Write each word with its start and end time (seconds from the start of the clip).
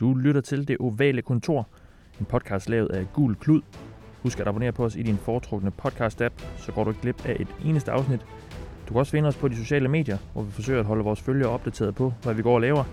Du 0.00 0.14
lytter 0.14 0.40
til 0.40 0.68
Det 0.68 0.76
Ovale 0.80 1.22
Kontor, 1.22 1.68
en 2.20 2.26
podcast 2.26 2.68
lavet 2.68 2.88
af 2.88 3.06
Gul 3.12 3.34
Klud. 3.34 3.62
Husk 4.22 4.40
at 4.40 4.48
abonnere 4.48 4.72
på 4.72 4.84
os 4.84 4.96
i 4.96 5.02
din 5.02 5.16
foretrukne 5.16 5.72
podcast-app, 5.82 6.32
så 6.56 6.72
går 6.72 6.84
du 6.84 6.90
ikke 6.90 7.02
glip 7.02 7.26
af 7.26 7.36
et 7.40 7.48
eneste 7.64 7.92
afsnit. 7.92 8.20
Du 8.88 8.92
kan 8.92 8.96
også 8.96 9.12
finde 9.12 9.28
os 9.28 9.36
på 9.36 9.48
de 9.48 9.56
sociale 9.56 9.88
medier, 9.88 10.18
hvor 10.32 10.42
vi 10.42 10.50
forsøger 10.50 10.80
at 10.80 10.86
holde 10.86 11.04
vores 11.04 11.20
følgere 11.20 11.50
opdateret 11.50 11.94
på, 11.94 12.12
hvad 12.22 12.34
vi 12.34 12.42
går 12.42 12.54
og 12.54 12.60
laver. 12.60 12.84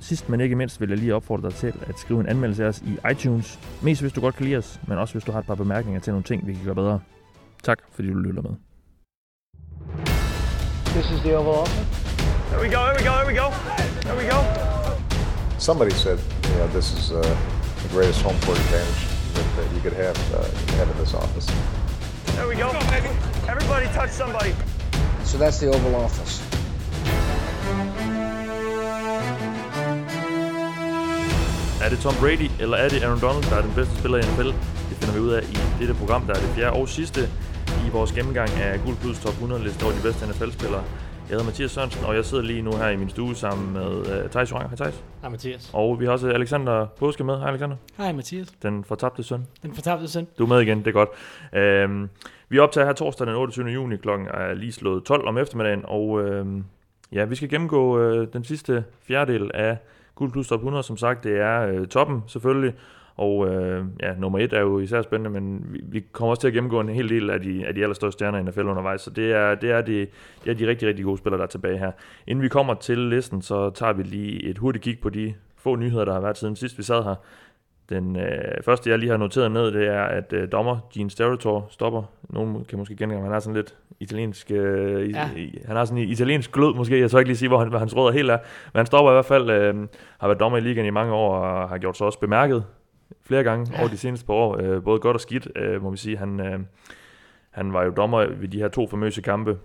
Sidst 0.00 0.28
men 0.28 0.40
ikke 0.40 0.56
mindst 0.56 0.80
vil 0.80 0.88
jeg 0.88 0.98
lige 0.98 1.14
opfordre 1.14 1.48
dig 1.48 1.56
til 1.56 1.72
at 1.86 1.98
skrive 1.98 2.20
en 2.20 2.26
anmeldelse 2.26 2.64
af 2.64 2.68
os 2.68 2.80
i 2.80 2.98
iTunes. 3.10 3.58
Mest 3.82 4.00
hvis 4.00 4.12
du 4.12 4.20
godt 4.20 4.34
kan 4.34 4.44
lide 4.44 4.56
os, 4.56 4.80
men 4.88 4.98
også 4.98 5.14
hvis 5.14 5.24
du 5.24 5.32
har 5.32 5.38
et 5.38 5.46
par 5.46 5.54
bemærkninger 5.54 6.00
til 6.00 6.12
nogle 6.12 6.24
ting, 6.24 6.46
vi 6.46 6.54
kan 6.54 6.64
gøre 6.64 6.74
bedre. 6.74 7.00
Tak 7.62 7.78
fordi 7.92 8.08
du 8.08 8.18
lytter 8.18 8.42
med. 8.42 8.50
This 10.84 11.10
is 11.10 11.20
the 11.20 11.38
Oval 11.38 11.54
Office. 11.54 11.84
There 12.50 12.60
we 12.62 12.68
go, 12.76 12.80
there 12.86 12.96
we 12.98 13.04
go, 13.10 13.14
there 13.16 13.26
we 13.26 13.36
go. 13.42 13.48
There 14.02 14.16
we 14.18 14.24
go. 14.30 14.59
Somebody 15.60 15.90
said, 15.90 16.18
you 16.48 16.54
know, 16.54 16.68
this 16.68 16.90
is 16.94 17.12
uh, 17.12 17.20
the 17.82 17.88
greatest 17.88 18.22
home 18.22 18.40
court 18.40 18.56
advantage 18.56 19.02
that, 19.34 19.46
that 19.56 19.74
you 19.74 19.80
could 19.82 19.92
have, 19.92 20.16
uh, 20.34 20.42
have 20.78 20.90
in 20.90 20.96
this 20.96 21.12
office. 21.12 21.46
There 22.34 22.48
we 22.48 22.56
go. 22.56 22.70
Everybody 23.46 23.84
touch 23.88 24.08
somebody. 24.08 24.54
So 25.24 25.36
that's 25.36 25.58
the 25.60 25.68
Oval 25.68 25.96
Office. 25.96 26.40
Er 31.84 31.88
det 31.88 31.98
Tom 31.98 32.14
Brady, 32.20 32.50
eller 32.60 32.76
er 32.76 32.88
det 32.88 33.02
Aaron 33.02 33.20
Donald, 33.20 33.44
der 33.50 33.56
er 33.56 33.62
den 33.62 33.72
bedste 33.74 33.98
spiller 33.98 34.18
i 34.18 34.20
NFL? 34.20 34.48
Det 34.88 34.96
finder 35.00 35.14
vi 35.14 35.20
ud 35.20 35.30
af 35.30 35.42
i 35.42 35.58
dette 35.78 35.94
program, 35.94 36.22
der 36.26 36.34
er 36.34 36.40
det 36.40 36.50
fjerde 36.54 36.72
og 36.72 36.88
sidste 36.88 37.28
i 37.86 37.90
vores 37.92 38.12
gennemgang 38.12 38.50
af 38.50 38.80
Guld 38.84 38.96
Plus 38.96 39.18
Top 39.18 39.32
100 39.32 39.64
liste 39.64 39.84
over 39.84 39.92
de 39.92 40.02
bedste 40.02 40.26
NFL-spillere. 40.26 40.84
Jeg 41.30 41.36
hedder 41.38 41.50
Mathias 41.50 41.70
Sørensen, 41.70 42.04
og 42.04 42.14
jeg 42.14 42.24
sidder 42.24 42.44
lige 42.44 42.62
nu 42.62 42.72
her 42.72 42.88
i 42.88 42.96
min 42.96 43.08
stue 43.08 43.36
sammen 43.36 43.72
med 43.72 43.96
uh, 43.96 44.30
Thijs 44.30 44.50
Joranger. 44.50 44.68
Hej 44.68 44.76
Thijs. 44.76 45.04
Hej 45.20 45.30
Mathias. 45.30 45.70
Og 45.72 46.00
vi 46.00 46.04
har 46.04 46.12
også 46.12 46.28
Alexander 46.28 46.86
Påske 46.86 47.24
med. 47.24 47.38
Hej 47.38 47.48
Alexander. 47.48 47.76
Hej 47.96 48.12
Mathias. 48.12 48.48
Den 48.62 48.84
fortabte 48.84 49.22
søn. 49.22 49.46
Den 49.62 49.74
fortabte 49.74 50.08
søn. 50.08 50.26
Du 50.38 50.44
er 50.44 50.48
med 50.48 50.60
igen, 50.60 50.78
det 50.78 50.86
er 50.86 50.92
godt. 50.92 51.08
Øhm, 51.52 52.08
vi 52.48 52.58
optager 52.58 52.86
her 52.86 52.92
torsdag 52.92 53.26
den 53.26 53.34
28. 53.34 53.68
juni, 53.68 53.96
klokken 53.96 54.28
er 54.28 54.54
lige 54.54 54.72
slået 54.72 55.04
12 55.04 55.28
om 55.28 55.38
eftermiddagen, 55.38 55.82
og 55.84 56.20
øhm, 56.22 56.64
ja, 57.12 57.24
vi 57.24 57.34
skal 57.34 57.48
gennemgå 57.48 58.00
øh, 58.00 58.28
den 58.32 58.44
sidste 58.44 58.84
fjerdedel 59.06 59.50
af 59.54 59.76
Guld 60.14 60.32
Plus 60.32 60.48
Top 60.48 60.60
100. 60.60 60.82
Som 60.82 60.96
sagt, 60.96 61.24
det 61.24 61.40
er 61.40 61.66
øh, 61.66 61.86
toppen 61.86 62.22
selvfølgelig, 62.26 62.74
og 63.20 63.48
øh, 63.48 63.84
ja, 64.02 64.14
nummer 64.18 64.38
et 64.38 64.52
er 64.52 64.60
jo 64.60 64.78
især 64.78 65.02
spændende, 65.02 65.40
men 65.40 65.66
vi, 65.68 65.80
vi 65.84 66.04
kommer 66.12 66.30
også 66.30 66.40
til 66.40 66.48
at 66.48 66.54
gennemgå 66.54 66.80
en 66.80 66.88
hel 66.88 67.08
del 67.08 67.30
af 67.30 67.40
de, 67.40 67.66
af 67.66 67.74
de 67.74 67.82
allerstørste 67.82 68.12
stjerner 68.18 68.38
i 68.38 68.42
NFL 68.42 68.60
undervejs, 68.60 69.00
så 69.00 69.10
det 69.10 69.32
er, 69.32 69.54
det, 69.54 69.70
er 69.70 69.80
de, 69.80 70.06
det 70.44 70.50
er 70.50 70.54
de 70.54 70.66
rigtig, 70.66 70.88
rigtig 70.88 71.04
gode 71.04 71.18
spillere, 71.18 71.38
der 71.38 71.44
er 71.44 71.48
tilbage 71.48 71.78
her. 71.78 71.92
Inden 72.26 72.42
vi 72.42 72.48
kommer 72.48 72.74
til 72.74 72.98
listen, 72.98 73.42
så 73.42 73.70
tager 73.70 73.92
vi 73.92 74.02
lige 74.02 74.44
et 74.44 74.58
hurtigt 74.58 74.84
kig 74.84 74.98
på 75.00 75.08
de 75.08 75.34
få 75.56 75.76
nyheder, 75.76 76.04
der 76.04 76.12
har 76.12 76.20
været 76.20 76.38
siden 76.38 76.56
sidst 76.56 76.78
vi 76.78 76.82
sad 76.82 77.02
her. 77.04 77.14
Den 77.88 78.16
øh, 78.16 78.62
første, 78.64 78.90
jeg 78.90 78.98
lige 78.98 79.10
har 79.10 79.16
noteret 79.16 79.52
ned, 79.52 79.72
det 79.72 79.86
er, 79.86 80.02
at 80.02 80.32
øh, 80.32 80.52
dommer 80.52 80.78
Gene 80.94 81.10
Steratore 81.10 81.62
stopper. 81.68 82.02
Nogen 82.28 82.64
kan 82.64 82.78
måske 82.78 82.96
genkende, 82.96 83.22
han 83.22 83.32
er 83.32 83.38
sådan 83.38 83.56
lidt 83.56 83.74
italiensk, 84.00 84.50
øh, 84.50 85.10
Ja. 85.10 85.28
i, 85.36 85.58
han 85.66 85.76
har 85.76 85.84
sådan 85.84 86.02
en 86.02 86.08
italiensk 86.08 86.52
glød 86.52 86.74
måske, 86.74 87.00
jeg 87.00 87.10
tør 87.10 87.18
ikke 87.18 87.28
lige 87.28 87.36
sige, 87.38 87.48
hvor 87.48 87.58
han, 87.58 87.68
hvad 87.68 87.78
hans 87.78 87.96
rødder 87.96 88.12
helt 88.12 88.30
er, 88.30 88.38
men 88.72 88.78
han 88.78 88.86
stopper 88.86 89.10
i 89.10 89.14
hvert 89.14 89.24
fald, 89.24 89.50
øh, 89.50 89.74
har 90.20 90.28
været 90.28 90.40
dommer 90.40 90.58
i 90.58 90.60
ligaen 90.60 90.86
i 90.86 90.90
mange 90.90 91.12
år, 91.12 91.36
og 91.36 91.68
har 91.68 91.78
gjort 91.78 91.96
sig 91.96 92.06
også 92.06 92.20
bemærket 92.20 92.64
flere 93.30 93.44
gange 93.44 93.72
ja. 93.72 93.80
over 93.80 93.88
de 93.88 93.96
seneste 93.96 94.26
par 94.26 94.34
år, 94.34 94.56
øh, 94.62 94.82
både 94.82 95.00
godt 95.00 95.14
og 95.14 95.20
skidt, 95.20 95.48
øh, 95.56 95.82
må 95.82 95.90
vi 95.90 95.96
sige. 95.96 96.16
Han, 96.16 96.40
øh, 96.40 96.60
han 97.50 97.72
var 97.72 97.84
jo 97.84 97.90
dommer 97.90 98.26
ved 98.26 98.48
de 98.48 98.58
her 98.58 98.68
to 98.68 98.86
famøse 98.86 99.22
kampe, 99.22 99.58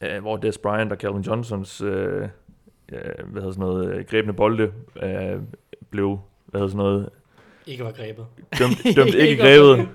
øh, 0.00 0.20
hvor 0.20 0.36
Des 0.36 0.58
Bryant 0.58 0.92
og 0.92 0.98
Calvin 0.98 1.22
Johnsons 1.22 1.80
øh, 1.80 2.22
øh, 2.92 3.00
hvad 3.26 3.42
hedder 3.42 3.50
sådan 3.50 3.60
noget, 3.60 3.94
øh, 3.94 4.04
grebne 4.04 4.32
bolde 4.32 4.72
øh, 5.02 5.40
blev 5.90 6.18
hvad 6.46 6.60
hedder 6.60 6.68
sådan 6.68 6.84
noget, 6.84 7.08
Ikke 7.66 7.84
var 7.84 7.92
grebet. 7.92 8.26
dømt, 8.58 8.84
dømt 8.96 9.14
ikke 9.14 9.28
Ikke 9.28 9.42
grebet 9.42 9.88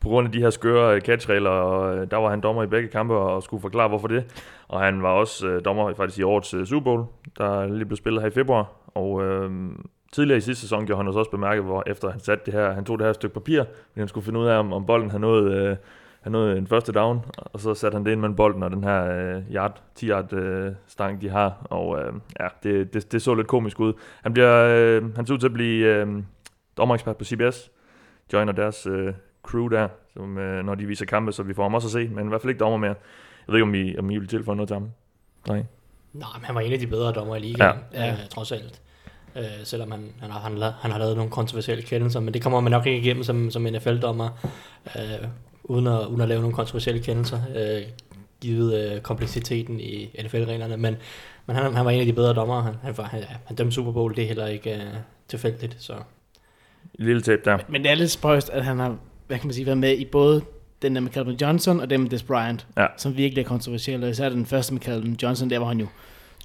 på 0.00 0.08
grund 0.08 0.26
af 0.26 0.32
de 0.32 0.40
her 0.40 0.50
skøre 0.50 0.94
øh, 0.94 1.00
catchregler, 1.00 1.50
og 1.50 1.96
øh, 1.96 2.10
der 2.10 2.16
var 2.16 2.30
han 2.30 2.40
dommer 2.40 2.62
i 2.62 2.66
begge 2.66 2.88
kampe 2.88 3.14
og 3.14 3.42
skulle 3.42 3.60
forklare, 3.60 3.88
hvorfor 3.88 4.08
det. 4.08 4.24
Og 4.68 4.80
han 4.80 5.02
var 5.02 5.10
også 5.10 5.48
øh, 5.48 5.64
dommer 5.64 5.94
faktisk 5.94 6.18
i 6.18 6.22
årets 6.22 6.54
øh, 6.54 6.66
Super 6.66 6.84
Bowl, 6.84 7.04
der 7.38 7.66
lige 7.66 7.84
blev 7.84 7.96
spillet 7.96 8.22
her 8.22 8.28
i 8.28 8.32
februar. 8.32 8.72
Og 8.94 9.24
øh, 9.24 9.50
tidligere 10.12 10.38
i 10.38 10.40
sidste 10.40 10.60
sæson 10.60 10.86
gjorde 10.86 11.04
han 11.04 11.14
også 11.14 11.30
bemærket, 11.30 11.64
hvor 11.64 11.82
efter 11.86 12.10
han 12.10 12.20
satte 12.20 12.44
det 12.46 12.54
her, 12.54 12.72
han 12.72 12.84
tog 12.84 12.98
det 12.98 13.06
her 13.06 13.12
stykke 13.12 13.34
papir, 13.34 13.62
fordi 13.62 14.00
han 14.00 14.08
skulle 14.08 14.24
finde 14.24 14.40
ud 14.40 14.46
af, 14.46 14.58
om, 14.58 14.72
om 14.72 14.86
bolden 14.86 15.10
havde 15.10 15.20
nået, 15.20 15.52
øh, 15.52 15.76
havde 16.20 16.32
nået 16.32 16.58
en 16.58 16.66
første 16.66 16.92
down, 16.92 17.20
og 17.36 17.60
så 17.60 17.74
satte 17.74 17.96
han 17.96 18.04
det 18.04 18.12
ind 18.12 18.20
mellem 18.20 18.36
bolden 18.36 18.62
og 18.62 18.70
den 18.70 18.84
her 18.84 19.04
øh, 19.04 19.42
yard, 19.54 19.82
10 19.94 20.08
yard 20.08 20.32
øh, 20.32 20.72
stang, 20.86 21.20
de 21.20 21.28
har. 21.28 21.66
Og 21.70 22.00
øh, 22.00 22.12
ja, 22.40 22.48
det, 22.62 22.94
det, 22.94 23.12
det, 23.12 23.22
så 23.22 23.34
lidt 23.34 23.46
komisk 23.46 23.80
ud. 23.80 23.92
Han, 24.22 24.32
bliver, 24.32 24.64
øh, 24.64 25.16
han 25.16 25.26
ser 25.26 25.34
ud 25.34 25.38
til 25.38 25.46
at 25.46 25.52
blive 25.52 25.86
øh, 25.86 26.22
dommerekspert 26.76 27.16
på 27.16 27.24
CBS, 27.24 27.70
joiner 28.32 28.52
deres 28.52 28.86
øh, 28.86 29.12
crew 29.42 29.68
der, 29.68 29.88
som, 30.12 30.38
øh, 30.38 30.64
når 30.64 30.74
de 30.74 30.86
viser 30.86 31.06
kampe, 31.06 31.32
så 31.32 31.42
vi 31.42 31.54
får 31.54 31.62
ham 31.62 31.74
også 31.74 31.88
at 31.88 31.92
se, 31.92 32.08
men 32.08 32.26
i 32.26 32.28
hvert 32.28 32.40
fald 32.40 32.50
ikke 32.50 32.60
dommer 32.60 32.78
mere. 32.78 32.94
Jeg 33.46 33.52
ved 33.52 33.54
ikke, 33.54 33.62
om 33.62 33.74
I, 33.74 33.98
om 33.98 34.10
I 34.10 34.18
vil 34.18 34.28
tilføje 34.28 34.56
noget 34.56 34.68
til 34.68 34.74
ham? 34.74 34.90
Nej. 35.48 35.64
Nej, 36.12 36.28
men 36.34 36.44
han 36.44 36.54
var 36.54 36.60
en 36.60 36.72
af 36.72 36.78
de 36.78 36.86
bedre 36.86 37.12
dommer 37.12 37.36
i 37.36 37.38
ligaen, 37.38 37.78
ja. 37.92 38.12
øh, 38.12 38.18
trods 38.30 38.52
alt. 38.52 38.82
Øh, 39.38 39.44
selvom 39.64 39.90
han, 39.90 40.12
han, 40.20 40.30
har, 40.30 40.40
han, 40.40 40.62
han 40.80 40.90
har 40.90 40.98
lavet 40.98 41.16
nogle 41.16 41.30
kontroversielle 41.30 41.82
kendelser, 41.82 42.20
men 42.20 42.34
det 42.34 42.42
kommer 42.42 42.60
man 42.60 42.70
nok 42.70 42.86
ikke 42.86 42.98
igennem 42.98 43.22
som, 43.24 43.50
som 43.50 43.62
NFL-dommer, 43.62 44.28
øh, 44.96 45.28
uden, 45.64 45.86
at, 45.86 46.06
uden 46.06 46.20
at 46.20 46.28
lave 46.28 46.40
nogle 46.40 46.54
kontroversielle 46.56 47.02
kendelser, 47.02 47.40
øh, 47.56 47.82
givet 48.40 48.92
øh, 48.94 49.00
kompleksiteten 49.00 49.80
i 49.80 50.20
NFL-reglerne. 50.24 50.76
Men, 50.76 50.96
men 51.46 51.56
han, 51.56 51.74
han 51.74 51.84
var 51.84 51.90
en 51.90 52.00
af 52.00 52.06
de 52.06 52.12
bedre 52.12 52.34
dommer. 52.34 52.62
Han, 52.62 52.74
han, 52.82 52.98
var, 52.98 53.04
han, 53.04 53.22
han 53.44 53.56
dømte 53.56 53.74
Super 53.74 53.92
Bowl, 53.92 54.16
det 54.16 54.22
er 54.24 54.28
heller 54.28 54.46
ikke 54.46 54.74
øh, 54.74 54.80
tilfældigt. 55.28 55.76
Så. 55.78 55.92
Et 56.94 57.04
lille 57.04 57.22
tab 57.22 57.38
der. 57.44 57.58
Men 57.68 57.82
det 57.82 57.90
er 57.90 57.94
lidt 57.94 58.10
spøjst, 58.10 58.50
at 58.50 58.64
han 58.64 58.78
har, 58.78 58.96
hvad 59.26 59.38
kan 59.38 59.46
man 59.46 59.54
sige, 59.54 59.66
været 59.66 59.78
med 59.78 59.98
i 59.98 60.04
både 60.04 60.42
den 60.82 60.94
der 60.94 61.00
med 61.00 61.10
Calvin 61.10 61.36
Johnson 61.36 61.80
og 61.80 61.90
den 61.90 62.00
med 62.02 62.10
Des 62.10 62.22
Bryant, 62.22 62.66
Ja. 62.76 62.86
som 62.96 63.16
virkelig 63.16 63.42
er 63.42 63.48
kontroversielle. 63.48 64.06
Og 64.06 64.10
især 64.10 64.28
den 64.28 64.46
første 64.46 64.72
med 64.74 64.80
Calvin 64.80 65.16
Johnson, 65.22 65.50
der 65.50 65.58
hvor 65.58 65.68
han 65.68 65.80
jo 65.80 65.86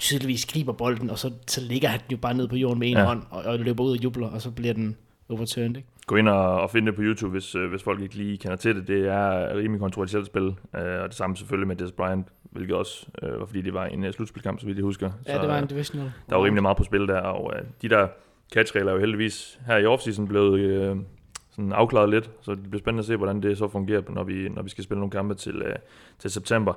tydeligvis 0.02 0.46
griber 0.46 0.74
bolden, 0.74 1.10
og 1.10 1.20
så, 1.20 1.32
så 1.48 1.62
ligger 1.62 1.88
han 1.90 2.00
jo 2.12 2.18
bare 2.18 2.34
ned 2.34 2.48
på 2.48 2.56
jorden 2.56 2.80
med 2.80 2.88
en 2.88 2.98
Ja. 2.98 3.04
hånd, 3.06 3.24
og, 3.30 3.44
og 3.44 3.60
løber 3.60 3.84
ud 3.84 3.92
og 3.98 4.04
jubler, 4.04 4.28
og 4.28 4.42
så 4.42 4.52
bliver 4.52 4.74
den 4.74 4.98
overturned, 5.30 5.78
ikke? 5.78 5.88
Gå 6.08 6.16
ind 6.16 6.30
og, 6.30 6.62
og 6.62 6.70
finde 6.70 6.88
det 6.88 6.96
på 6.96 7.02
YouTube, 7.02 7.32
hvis, 7.32 7.56
øh, 7.56 7.70
hvis 7.70 7.84
folk 7.84 8.02
ikke 8.02 8.16
lige 8.16 8.38
kender 8.38 8.56
til 8.58 8.76
det. 8.76 8.88
Det 8.88 9.08
er 9.08 9.56
rimelig 9.58 9.80
kontroversielt 9.80 10.26
spil, 10.26 10.44
øh, 10.76 11.02
og 11.02 11.08
det 11.08 11.14
samme 11.14 11.38
selvfølgelig 11.38 11.68
med 11.68 11.76
Des 11.76 11.92
Bryant, 11.92 12.28
hvilket 12.44 12.76
også 12.76 13.06
øh, 13.24 13.40
var 13.40 13.46
fordi 13.46 13.62
det 13.62 13.74
var 13.74 13.86
en 13.86 14.04
øh, 14.04 14.14
slutspilkamp, 14.14 14.60
så 14.60 14.66
vidt 14.66 14.78
jeg 14.78 14.84
husker. 14.84 15.12
Ja, 15.28 15.38
det 15.42 15.48
var 15.50 15.58
en 15.60 15.68
divisional. 15.68 16.12
der 16.30 16.36
var 16.36 16.44
rimelig 16.46 16.62
meget 16.62 16.78
på 16.78 16.84
spil 16.84 17.08
der, 17.08 17.20
og 17.20 17.54
øh, 17.56 17.62
de 17.82 17.90
der 17.90 18.08
catchregler 18.54 18.90
er 18.92 18.94
jo 18.94 19.00
heldigvis 19.00 19.60
her 19.68 19.78
i 19.78 19.86
offseason 19.86 20.28
blevet 20.28 20.60
øh, 20.60 20.96
sådan 21.52 21.72
afklaret 21.72 22.10
lidt, 22.10 22.30
så 22.42 22.52
det 22.52 22.64
bliver 22.70 22.80
spændende 22.80 23.00
at 23.02 23.06
se, 23.06 23.16
hvordan 23.16 23.42
det 23.44 23.58
så 23.58 23.68
fungerer, 23.68 24.02
når 24.10 24.24
vi, 24.24 24.50
når 24.50 24.62
vi 24.62 24.70
skal 24.70 24.84
spille 24.84 25.00
nogle 25.00 25.12
kampe 25.12 25.34
til, 25.36 25.56
øh, 25.62 25.76
til 26.20 26.32
september. 26.32 26.74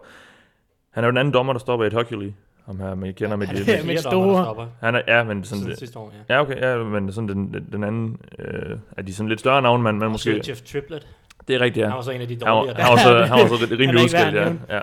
Han 0.90 1.04
er 1.04 1.08
jo 1.08 1.10
den 1.10 1.18
anden 1.18 1.34
dommer, 1.34 1.52
der 1.52 1.60
står 1.60 1.76
bag 1.76 1.86
et 1.86 1.92
hockey 1.92 2.16
league, 2.16 2.34
ham 2.66 2.80
her, 2.80 2.94
man 2.94 3.14
kender 3.14 3.36
med 3.36 3.46
Han 3.46 3.56
de... 3.56 3.72
er 3.72 3.76
Ja, 3.76 3.82
men 3.84 3.96
der 3.96 4.00
store. 4.02 4.68
Han 4.80 4.94
er, 4.94 5.00
ja, 5.08 5.24
men 5.24 5.44
sådan, 5.44 5.62
siden 5.62 5.76
sidste 5.76 5.98
år, 5.98 6.12
ja. 6.28 6.34
ja, 6.34 6.40
okay, 6.40 6.60
ja, 6.60 6.84
men 6.84 7.12
sådan 7.12 7.28
den, 7.28 7.54
den- 7.54 7.68
den 7.72 7.84
anden, 7.84 8.16
øh, 8.38 8.76
er 8.96 9.02
de 9.02 9.14
sådan 9.14 9.28
lidt 9.28 9.40
større 9.40 9.62
navn, 9.62 9.82
man, 9.82 9.98
man 9.98 10.10
Måske... 10.10 10.42
Jeff 10.48 10.60
Triplett. 10.62 11.06
Det 11.48 11.56
er 11.56 11.60
rigtigt, 11.60 11.82
ja. 11.84 11.88
Han 11.88 11.96
var 11.96 12.02
så 12.02 12.10
en 12.10 12.20
af 12.20 12.28
de 12.28 12.34
Han 12.34 12.46
var, 12.46 12.58
dårligere. 12.58 12.80
han 12.82 12.92
var 12.92 12.96
så, 12.98 13.24
han 13.34 13.40
var 13.42 13.46
så 13.48 13.66
rimelig 13.70 14.04
udskilt, 14.04 14.34
ja. 14.34 14.52
ja. 14.76 14.80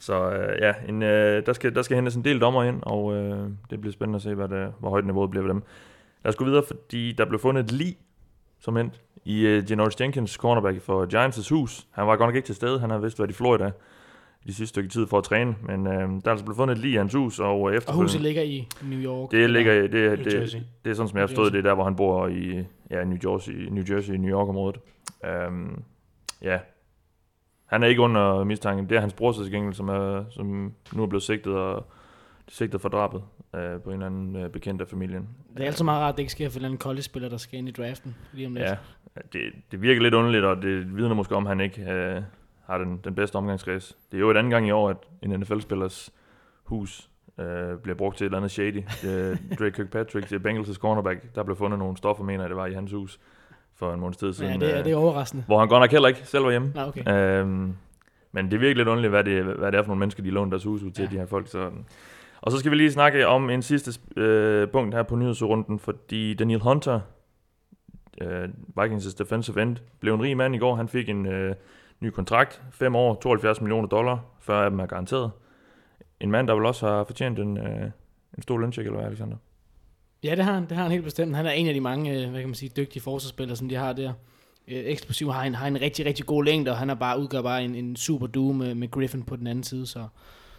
Så 0.00 0.30
øh, 0.30 0.58
ja, 0.60 0.72
en, 0.88 1.02
øh, 1.02 1.46
der, 1.46 1.52
skal, 1.52 1.74
der 1.74 1.82
skal 1.82 1.94
hentes 1.94 2.14
en 2.14 2.24
del 2.24 2.40
dommer 2.40 2.62
ind, 2.62 2.78
og 2.82 3.14
øh, 3.14 3.38
det 3.70 3.80
bliver 3.80 3.92
spændende 3.92 4.16
at 4.16 4.22
se, 4.22 4.34
hvad 4.34 4.48
det, 4.48 4.72
hvor 4.80 4.90
højt 4.90 5.06
niveauet 5.06 5.30
bliver 5.30 5.42
ved 5.42 5.54
dem. 5.54 5.62
Lad 6.24 6.28
os 6.28 6.36
gå 6.36 6.44
videre, 6.44 6.62
fordi 6.66 7.12
der 7.12 7.24
blev 7.24 7.40
fundet 7.40 7.64
et 7.64 7.72
lig, 7.72 7.96
som 8.60 8.76
endt 8.76 8.94
i 9.24 9.46
øh, 9.46 9.70
Janoris 9.70 10.00
Jenkins, 10.00 10.32
cornerback 10.32 10.82
for 10.82 11.06
Giants' 11.14 11.54
hus. 11.54 11.86
Han 11.90 12.06
var 12.06 12.16
godt 12.16 12.28
nok 12.28 12.34
ikke 12.36 12.46
til 12.46 12.54
stede, 12.54 12.80
han 12.80 12.90
har 12.90 12.98
vist 12.98 13.18
været 13.18 13.30
i 13.30 13.34
Florida 13.34 13.70
de 14.46 14.54
sidste 14.54 14.66
stykke 14.66 14.88
tid 14.88 15.06
for 15.06 15.18
at 15.18 15.24
træne, 15.24 15.54
men 15.62 15.86
øh, 15.86 15.92
der 15.92 16.20
er 16.24 16.30
altså 16.30 16.44
blevet 16.44 16.56
fundet 16.56 16.76
et 16.76 16.82
lig 16.82 16.92
i 16.92 16.96
hans 16.96 17.14
hus, 17.14 17.38
og 17.40 17.60
Og 17.60 17.94
huset 17.94 18.20
ligger 18.20 18.42
i 18.42 18.68
New 18.82 18.98
York. 18.98 19.30
Det 19.30 19.50
ligger 19.50 19.72
i, 19.72 19.82
det, 19.82 20.18
det, 20.24 20.34
Jersey. 20.34 20.58
det 20.84 20.90
er 20.90 20.94
sådan, 20.94 21.08
som 21.08 21.16
jeg 21.16 21.22
har 21.22 21.26
forstået, 21.26 21.52
det 21.52 21.58
er 21.58 21.62
der, 21.62 21.74
hvor 21.74 21.84
han 21.84 21.96
bor 21.96 22.28
i 22.28 22.64
ja, 22.90 23.04
New 23.04 23.18
Jersey, 23.24 23.52
New 23.52 23.84
Jersey, 23.90 24.14
New 24.14 24.30
York-området. 24.30 24.80
Um, 25.48 25.82
ja. 26.42 26.58
Han 27.66 27.82
er 27.82 27.86
ikke 27.86 28.00
under 28.00 28.44
mistanke. 28.44 28.88
Det 28.88 28.96
er 28.96 29.00
hans 29.00 29.12
bror 29.12 29.32
til 29.32 29.52
gengæld, 29.52 29.74
som, 29.74 29.88
er, 29.88 30.24
som 30.30 30.72
nu 30.92 31.02
er 31.02 31.06
blevet 31.06 31.22
sigtet 31.22 31.54
og 31.54 31.86
sigtet 32.48 32.80
for 32.80 32.88
drabet 32.88 33.22
uh, 33.54 33.82
på 33.84 33.90
en 33.90 33.92
eller 33.92 34.06
anden 34.06 34.44
uh, 34.44 34.50
bekendt 34.50 34.80
af 34.82 34.88
familien. 34.88 35.28
Det 35.54 35.62
er 35.62 35.66
altid 35.66 35.84
meget 35.84 36.02
rart, 36.02 36.12
at 36.12 36.16
det 36.16 36.22
ikke 36.22 36.32
sker 36.32 36.48
for 36.48 36.54
en 36.54 36.58
eller 36.58 36.68
anden 36.68 36.80
college-spiller, 36.80 37.28
der 37.28 37.36
skal 37.36 37.58
ind 37.58 37.68
i 37.68 37.72
draften 37.72 38.14
lige 38.32 38.46
om 38.46 38.54
lidt. 38.54 38.64
Ja, 38.64 38.76
det, 39.32 39.40
det 39.72 39.82
virker 39.82 40.02
lidt 40.02 40.14
underligt, 40.14 40.44
og 40.44 40.62
det 40.62 40.96
vidner 40.96 41.14
måske 41.14 41.34
om, 41.34 41.46
at 41.46 41.48
han 41.48 41.60
ikke 41.60 41.82
uh, 42.16 42.22
har 42.66 42.78
den, 42.78 43.00
den 43.04 43.14
bedste 43.14 43.36
omgangskreds. 43.36 43.96
Det 44.10 44.16
er 44.16 44.20
jo 44.20 44.30
et 44.30 44.36
anden 44.36 44.50
gang 44.50 44.68
i 44.68 44.70
år, 44.70 44.90
at 44.90 44.96
en 45.22 45.40
NFL-spillers 45.40 46.12
hus 46.64 47.10
uh, 47.38 47.44
bliver 47.82 47.96
brugt 47.96 48.16
til 48.16 48.24
et 48.24 48.28
eller 48.28 48.38
andet 48.38 48.50
shady. 48.50 48.82
Det, 49.02 49.38
Drake 49.58 49.70
Kirkpatrick, 49.70 50.32
er 50.32 50.38
Bengals' 50.38 50.78
cornerback, 50.78 51.34
der 51.34 51.42
blev 51.42 51.56
fundet 51.56 51.78
nogle 51.78 51.96
stoffer, 51.96 52.24
mener 52.24 52.42
jeg, 52.42 52.48
det 52.48 52.56
var 52.56 52.66
i 52.66 52.74
hans 52.74 52.92
hus 52.92 53.20
for 53.76 53.92
en 53.94 54.00
måneds 54.00 54.16
tid 54.16 54.32
siden. 54.32 54.60
ja 54.60 54.66
det, 54.66 54.74
er, 54.74 54.78
øh, 54.78 54.84
det 54.84 54.92
er 54.92 54.96
overraskende. 54.96 55.44
hvor 55.46 55.58
han 55.58 55.68
godt 55.68 55.80
nok 55.80 55.90
heller 55.90 56.08
ikke 56.08 56.20
selv 56.24 56.44
var 56.44 56.50
hjemme. 56.50 56.72
Nå, 56.74 56.80
okay. 56.80 57.40
Øhm, 57.40 57.74
men 58.32 58.44
det 58.44 58.54
er 58.54 58.58
virkelig 58.58 58.76
lidt 58.76 58.88
underligt, 58.88 59.10
hvad 59.10 59.24
det, 59.24 59.44
hvad 59.44 59.72
det 59.72 59.78
er 59.78 59.82
for 59.82 59.88
nogle 59.88 60.00
mennesker, 60.00 60.22
de 60.22 60.30
låner 60.30 60.50
deres 60.50 60.64
hus 60.64 60.82
ud 60.82 60.90
til. 60.90 61.02
Ja. 61.02 61.10
de 61.10 61.18
her 61.18 61.26
folk. 61.26 61.48
Så, 61.48 61.70
Og 62.40 62.52
så 62.52 62.58
skal 62.58 62.70
vi 62.70 62.76
lige 62.76 62.92
snakke 62.92 63.26
om 63.26 63.50
en 63.50 63.62
sidste 63.62 64.00
øh, 64.16 64.68
punkt 64.68 64.94
her 64.94 65.02
på 65.02 65.16
nyhedsrunden, 65.16 65.78
fordi 65.78 66.34
Daniel 66.34 66.60
Hunter, 66.60 67.00
øh, 68.20 68.48
Vikings' 68.80 69.16
defensive 69.18 69.62
end, 69.62 69.76
blev 70.00 70.14
en 70.14 70.22
rig 70.22 70.36
mand 70.36 70.54
i 70.54 70.58
går. 70.58 70.74
Han 70.74 70.88
fik 70.88 71.08
en 71.08 71.26
øh, 71.26 71.54
ny 72.00 72.10
kontrakt, 72.10 72.62
5 72.70 72.96
år, 72.96 73.14
72 73.14 73.60
millioner 73.60 73.88
dollar, 73.88 74.24
før 74.40 74.64
af 74.64 74.70
dem 74.70 74.80
er 74.80 74.86
garanteret. 74.86 75.30
En 76.20 76.30
mand, 76.30 76.48
der 76.48 76.54
vel 76.54 76.66
også 76.66 76.86
har 76.86 77.04
fortjent 77.04 77.38
en, 77.38 77.58
øh, 77.58 77.90
en 78.36 78.42
stor 78.42 78.58
løncheck, 78.58 78.86
eller 78.86 78.98
hvad, 78.98 79.08
Alexander? 79.08 79.36
Ja, 80.24 80.34
det 80.34 80.44
har 80.44 80.52
han, 80.52 80.62
det 80.62 80.72
har 80.72 80.82
han 80.82 80.92
helt 80.92 81.04
bestemt. 81.04 81.36
Han 81.36 81.46
er 81.46 81.50
en 81.50 81.66
af 81.66 81.74
de 81.74 81.80
mange, 81.80 82.12
øh, 82.12 82.30
hvad 82.30 82.40
kan 82.40 82.48
man 82.48 82.54
sige, 82.54 82.72
dygtige 82.76 83.02
forsvarsspillere, 83.02 83.56
som 83.56 83.68
de 83.68 83.74
har 83.74 83.92
der. 83.92 84.12
Øh, 84.68 84.84
eksplosiv 84.84 85.32
har 85.32 85.42
en, 85.42 85.54
har 85.54 85.66
en 85.66 85.80
rigtig, 85.80 86.06
rigtig 86.06 86.26
god 86.26 86.44
længde, 86.44 86.70
og 86.70 86.76
han 86.76 86.90
er 86.90 86.94
bare, 86.94 87.20
udgør 87.20 87.42
bare 87.42 87.64
en, 87.64 87.74
en 87.74 87.96
super 87.96 88.26
duo 88.26 88.52
med, 88.52 88.74
med 88.74 88.90
Griffin 88.90 89.22
på 89.22 89.36
den 89.36 89.46
anden 89.46 89.64
side, 89.64 89.86
så, 89.86 90.06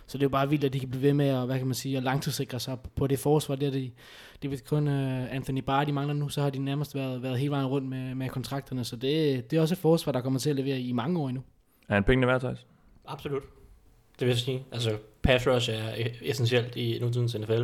så 0.08 0.18
det 0.18 0.24
er 0.24 0.26
jo 0.26 0.30
bare 0.30 0.50
vildt, 0.50 0.64
at 0.64 0.74
de 0.74 0.80
kan 0.80 0.90
blive 0.90 1.02
ved 1.02 1.14
med 1.14 1.28
at, 1.28 1.46
hvad 1.46 1.58
kan 1.58 1.68
man 1.68 1.76
sige, 1.76 1.98
at 1.98 2.04
langtidssikre 2.04 2.60
sig 2.60 2.78
på 2.96 3.08
det 3.08 3.20
forsvar, 3.20 3.56
der 3.56 3.72
de, 3.72 3.92
de 4.42 4.52
ved 4.52 4.58
kun 4.68 4.88
uh, 4.88 5.36
Anthony 5.36 5.60
Barr, 5.60 5.84
de 5.84 5.92
mangler 5.92 6.14
nu, 6.14 6.30
så 6.30 6.42
har 6.42 6.50
de 6.50 6.60
nærmest 6.60 6.96
været, 6.96 7.24
været 7.24 7.40
hele 7.40 7.52
vejen 7.52 7.68
rundt 7.68 7.88
med, 7.88 8.16
med 8.16 8.30
kontrakterne, 8.30 8.84
så 8.84 8.96
det, 8.96 9.52
det 9.52 9.58
er 9.58 9.62
også 9.62 9.76
et 9.76 9.80
forsvar, 9.80 10.12
der 10.12 10.22
kommer 10.22 10.40
til 10.40 10.50
at 10.50 10.56
levere 10.56 10.80
i 10.80 10.92
mange 10.92 11.20
år 11.20 11.30
endnu. 11.30 11.44
Er 11.90 11.94
han 11.94 12.04
pengene 12.04 12.28
værd, 12.28 12.40
Thijs? 12.40 12.66
Absolut. 13.08 13.44
Det 14.20 14.28
vil 14.28 14.34
jeg 14.34 14.38
sige. 14.38 14.66
Altså, 14.72 14.98
pass 15.22 15.48
rush 15.48 15.70
er 15.74 16.08
essentielt 16.22 16.76
i 16.76 17.00
nutidens 17.02 17.36
NFL. 17.40 17.64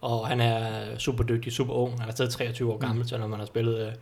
Og 0.00 0.28
han 0.28 0.40
er 0.40 0.98
super 0.98 1.24
dygtig, 1.24 1.52
super 1.52 1.74
ung. 1.74 2.00
Han 2.00 2.08
er 2.08 2.12
stadig 2.12 2.32
23 2.32 2.72
år 2.72 2.78
gammel, 2.78 3.08
selvom 3.08 3.30
han 3.30 3.38
har 3.38 3.46
spillet 3.46 3.86
øh, 3.86 3.92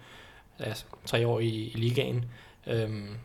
altså, 0.59 0.85
tre 1.07 1.27
år 1.27 1.41
i, 1.41 1.49
i 1.49 1.77
ligaen. 1.77 2.25
Øhm, 2.67 3.09
er 3.09 3.17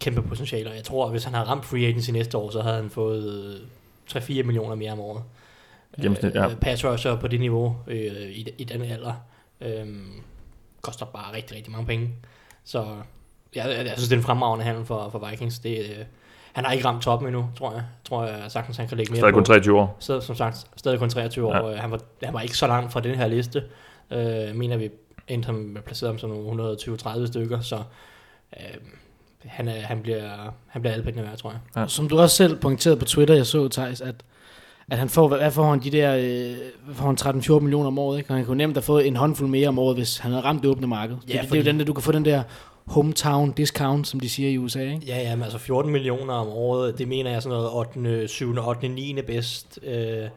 kæmpe 0.00 0.22
potentiale, 0.22 0.70
og 0.70 0.76
jeg 0.76 0.84
tror, 0.84 1.04
at 1.04 1.10
hvis 1.10 1.24
han 1.24 1.34
havde 1.34 1.48
ramt 1.48 1.64
free 1.64 1.86
agency 1.86 2.10
næste 2.10 2.38
år, 2.38 2.50
så 2.50 2.60
havde 2.60 2.76
han 2.76 2.90
fået 2.90 3.60
3-4 4.10 4.42
millioner 4.42 4.74
mere 4.74 4.92
om 4.92 5.00
året. 5.00 5.22
Gennemsnit, 5.96 6.34
ja. 6.34 6.50
Øh, 6.50 6.56
pass 6.56 6.84
rusher 6.84 7.16
på 7.16 7.28
det 7.28 7.40
niveau 7.40 7.76
øh, 7.86 8.30
i, 8.30 8.48
i 8.58 8.64
den 8.64 8.82
alder 8.82 9.14
øhm, 9.60 10.22
koster 10.82 11.06
bare 11.06 11.36
rigtig, 11.36 11.56
rigtig 11.56 11.72
mange 11.72 11.86
penge. 11.86 12.10
Så 12.64 12.86
jeg, 13.54 13.66
jeg, 13.68 13.86
jeg 13.86 13.92
synes, 13.96 14.08
det 14.08 14.12
er 14.12 14.20
en 14.20 14.24
fremragende 14.24 14.64
handel 14.64 14.84
for, 14.84 15.08
for 15.08 15.28
Vikings. 15.28 15.58
Det, 15.58 15.78
øh, 15.78 16.04
han 16.52 16.64
har 16.64 16.72
ikke 16.72 16.84
ramt 16.84 17.02
toppen 17.02 17.28
endnu, 17.28 17.48
tror 17.58 17.72
jeg. 17.72 17.82
Tror 18.04 18.24
jeg 18.24 18.50
sagtens, 18.50 18.76
han 18.76 18.88
kan 18.88 18.96
lægge 18.96 19.12
mere 19.12 19.20
Stadig 19.20 19.34
kun 19.34 19.42
på. 19.42 19.46
23 19.46 19.80
år. 19.80 19.96
Så, 19.98 20.20
som 20.20 20.36
sagt, 20.36 20.66
stadig 20.76 20.98
kun 20.98 21.08
23 21.08 21.46
år. 21.46 21.54
Ja. 21.54 21.68
Ja. 21.68 21.76
Han, 21.76 21.90
var, 21.90 22.00
han 22.22 22.34
var 22.34 22.40
ikke 22.40 22.56
så 22.56 22.66
langt 22.66 22.92
fra 22.92 23.00
den 23.00 23.14
her 23.14 23.26
liste. 23.26 23.64
Øh, 24.10 24.54
mener, 24.54 24.76
vi 24.76 24.90
endte 25.28 25.46
ham 25.46 25.76
placeret 25.86 26.12
ham 26.12 26.18
som 26.18 26.30
nogle 26.30 26.72
120-30 26.72 27.26
stykker, 27.26 27.60
så 27.60 27.82
øh, 28.60 28.76
han, 29.44 29.68
er, 29.68 29.72
han, 29.80 30.00
bliver, 30.02 30.54
han 30.68 30.82
bliver 30.82 30.92
alle 30.92 31.04
pengene 31.04 31.26
værd, 31.28 31.36
tror 31.38 31.50
jeg. 31.50 31.60
Ja. 31.76 31.86
Som 31.88 32.08
du 32.08 32.18
også 32.18 32.36
selv 32.36 32.56
pointerede 32.56 32.98
på 32.98 33.04
Twitter, 33.04 33.34
jeg 33.34 33.46
så, 33.46 33.68
Thijs, 33.68 34.00
at, 34.00 34.14
at 34.90 34.98
han 34.98 35.08
får, 35.08 35.28
hvad 35.28 35.50
får 35.50 35.70
han 35.70 35.80
de 35.82 35.90
der, 35.90 36.16
øh, 36.16 36.94
får 36.94 37.06
han 37.06 37.40
13-14 37.58 37.60
millioner 37.60 37.86
om 37.86 37.98
året, 37.98 38.18
ikke? 38.18 38.30
Og 38.30 38.36
han 38.36 38.44
kunne 38.44 38.58
nemt 38.58 38.76
have 38.76 38.82
fået 38.82 39.06
en 39.06 39.16
håndfuld 39.16 39.48
mere 39.48 39.68
om 39.68 39.78
året, 39.78 39.96
hvis 39.96 40.18
han 40.18 40.30
havde 40.30 40.44
ramt 40.44 40.62
det 40.62 40.70
åbne 40.70 40.86
marked. 40.86 41.16
Ja, 41.16 41.20
det, 41.20 41.28
det, 41.32 41.38
er 41.38 41.48
fordi- 41.48 41.58
jo 41.60 41.64
den 41.64 41.78
der, 41.78 41.84
du 41.84 41.92
kan 41.92 42.02
få 42.02 42.12
den 42.12 42.24
der 42.24 42.42
hometown 42.86 43.52
discount, 43.52 44.08
som 44.08 44.20
de 44.20 44.28
siger 44.28 44.48
i 44.50 44.58
USA, 44.58 44.80
ikke? 44.80 45.00
Ja, 45.06 45.18
ja, 45.18 45.34
men 45.36 45.42
altså 45.42 45.58
14 45.58 45.92
millioner 45.92 46.34
om 46.34 46.48
året, 46.48 46.98
det 46.98 47.08
mener 47.08 47.30
jeg 47.30 47.42
sådan 47.42 47.58
noget 47.58 47.70
8., 48.06 48.28
7., 48.28 48.54
8., 48.66 48.88
9. 48.88 49.16
bedst 49.26 49.78
øh, 49.82 49.94
øh, 49.96 50.28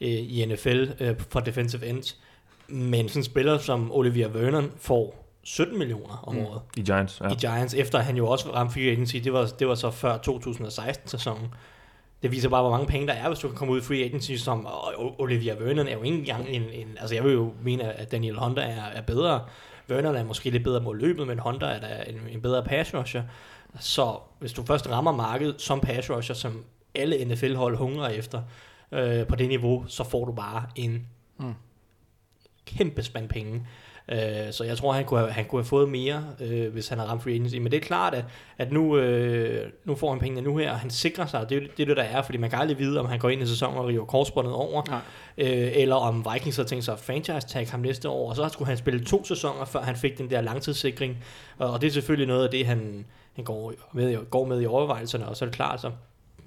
i 0.00 0.44
NFL 0.48 0.84
øh, 1.00 1.14
for 1.30 1.40
defensive 1.40 1.86
ends. 1.86 2.16
Men 2.68 3.08
sådan 3.08 3.20
en 3.20 3.24
spiller 3.24 3.58
som 3.58 3.92
Olivier 3.92 4.28
Vernon 4.28 4.70
får 4.78 5.25
17 5.46 5.78
millioner 5.78 6.24
om 6.28 6.34
Mm. 6.34 6.40
året 6.46 6.60
I 6.76 6.82
Giants, 6.82 7.20
ja. 7.20 7.28
i 7.30 7.34
Giants, 7.34 7.74
efter 7.74 7.98
han 7.98 8.16
jo 8.16 8.28
også 8.28 8.52
ramte 8.54 8.72
free 8.74 8.90
agency. 8.90 9.16
Det 9.16 9.32
var, 9.32 9.46
det 9.58 9.68
var 9.68 9.74
så 9.74 9.90
før 9.90 10.18
2016-sæsonen. 10.18 11.54
Det 12.22 12.30
viser 12.30 12.48
bare, 12.48 12.62
hvor 12.62 12.70
mange 12.70 12.86
penge 12.86 13.06
der 13.06 13.12
er, 13.12 13.28
hvis 13.28 13.38
du 13.38 13.48
kan 13.48 13.56
komme 13.56 13.74
ud 13.74 13.78
i 13.80 13.82
free 13.84 14.04
agency, 14.04 14.32
som 14.32 14.66
og 14.66 15.20
Olivia 15.20 15.54
Vernon 15.54 15.88
er 15.88 15.92
jo 15.92 16.02
ikke 16.02 16.18
engang 16.18 16.48
en, 16.48 16.62
en... 16.62 16.96
Altså, 17.00 17.14
jeg 17.14 17.24
vil 17.24 17.32
jo 17.32 17.52
mene, 17.62 17.92
at 17.92 18.12
Daniel 18.12 18.38
Hunter 18.38 18.62
er, 18.62 18.84
er 18.84 19.00
bedre. 19.02 19.44
Vernon 19.88 20.16
er 20.16 20.24
måske 20.24 20.50
lidt 20.50 20.64
bedre 20.64 20.80
mod 20.80 20.96
løbet, 20.96 21.26
men 21.26 21.38
Hunter 21.38 21.66
er 21.66 21.80
da 21.80 22.04
en, 22.10 22.20
en 22.30 22.42
bedre 22.42 22.62
pass 22.64 22.94
rusher. 22.94 23.22
Så 23.80 24.18
hvis 24.38 24.52
du 24.52 24.62
først 24.64 24.90
rammer 24.90 25.12
markedet 25.12 25.54
som 25.62 25.80
pass 25.80 26.10
rusher, 26.10 26.34
som 26.34 26.64
alle 26.94 27.24
NFL-hold 27.24 27.76
hungrer 27.76 28.08
efter 28.08 28.42
øh, 28.92 29.26
på 29.26 29.36
det 29.36 29.48
niveau, 29.48 29.84
så 29.88 30.04
får 30.04 30.24
du 30.24 30.32
bare 30.32 30.62
en 30.76 31.06
Mm. 31.38 31.54
kæmpe 32.66 33.02
spand 33.02 33.28
penge. 33.28 33.66
Øh, 34.12 34.18
så 34.52 34.64
jeg 34.64 34.76
tror, 34.78 34.92
han 34.92 35.04
kunne 35.04 35.20
have, 35.20 35.32
han 35.32 35.44
kunne 35.44 35.60
have 35.60 35.66
fået 35.68 35.88
mere, 35.88 36.24
øh, 36.40 36.72
hvis 36.72 36.88
han 36.88 36.98
havde 36.98 37.10
ramt 37.10 37.22
free 37.22 37.34
agency. 37.34 37.56
Men 37.56 37.72
det 37.72 37.76
er 37.76 37.80
klart, 37.80 38.14
at, 38.14 38.24
at 38.58 38.72
nu, 38.72 38.96
øh, 38.96 39.70
nu 39.84 39.94
får 39.94 40.10
han 40.10 40.18
pengene 40.18 40.40
nu 40.42 40.56
her, 40.56 40.70
og 40.72 40.78
han 40.78 40.90
sikrer 40.90 41.26
sig. 41.26 41.46
Det 41.50 41.56
er 41.56 41.60
det, 41.60 41.76
det, 41.88 41.96
der 41.96 42.02
er, 42.02 42.22
fordi 42.22 42.38
man 42.38 42.50
kan 42.50 42.58
aldrig 42.58 42.78
vide, 42.78 43.00
om 43.00 43.06
han 43.06 43.18
går 43.18 43.28
ind 43.28 43.42
i 43.42 43.46
sæsonen 43.46 43.78
og 43.78 43.86
river 43.86 44.04
korsbåndet 44.04 44.52
over, 44.54 44.82
Nej. 44.88 44.98
øh, 45.38 45.72
eller 45.74 45.96
om 45.96 46.26
Vikings 46.32 46.56
har 46.56 46.64
tænkt 46.64 46.84
sig 46.84 46.92
at 46.94 47.00
franchise 47.00 47.48
tag 47.48 47.68
ham 47.70 47.80
næste 47.80 48.08
år, 48.08 48.28
og 48.30 48.36
så 48.36 48.48
skulle 48.48 48.68
han 48.68 48.76
spille 48.76 49.04
to 49.04 49.24
sæsoner, 49.24 49.64
før 49.64 49.80
han 49.80 49.96
fik 49.96 50.18
den 50.18 50.30
der 50.30 50.40
langtidssikring. 50.40 51.16
Og, 51.58 51.70
og 51.70 51.80
det 51.80 51.86
er 51.86 51.90
selvfølgelig 51.92 52.26
noget 52.28 52.44
af 52.44 52.50
det, 52.50 52.66
han, 52.66 53.06
han 53.36 53.44
går, 53.44 53.72
med, 53.92 54.10
i- 54.12 54.16
går 54.30 54.44
med 54.46 54.62
i 54.62 54.66
overvejelserne, 54.66 55.28
og 55.28 55.36
så 55.36 55.44
er 55.44 55.46
det 55.46 55.56
klart, 55.56 55.80
så 55.80 55.90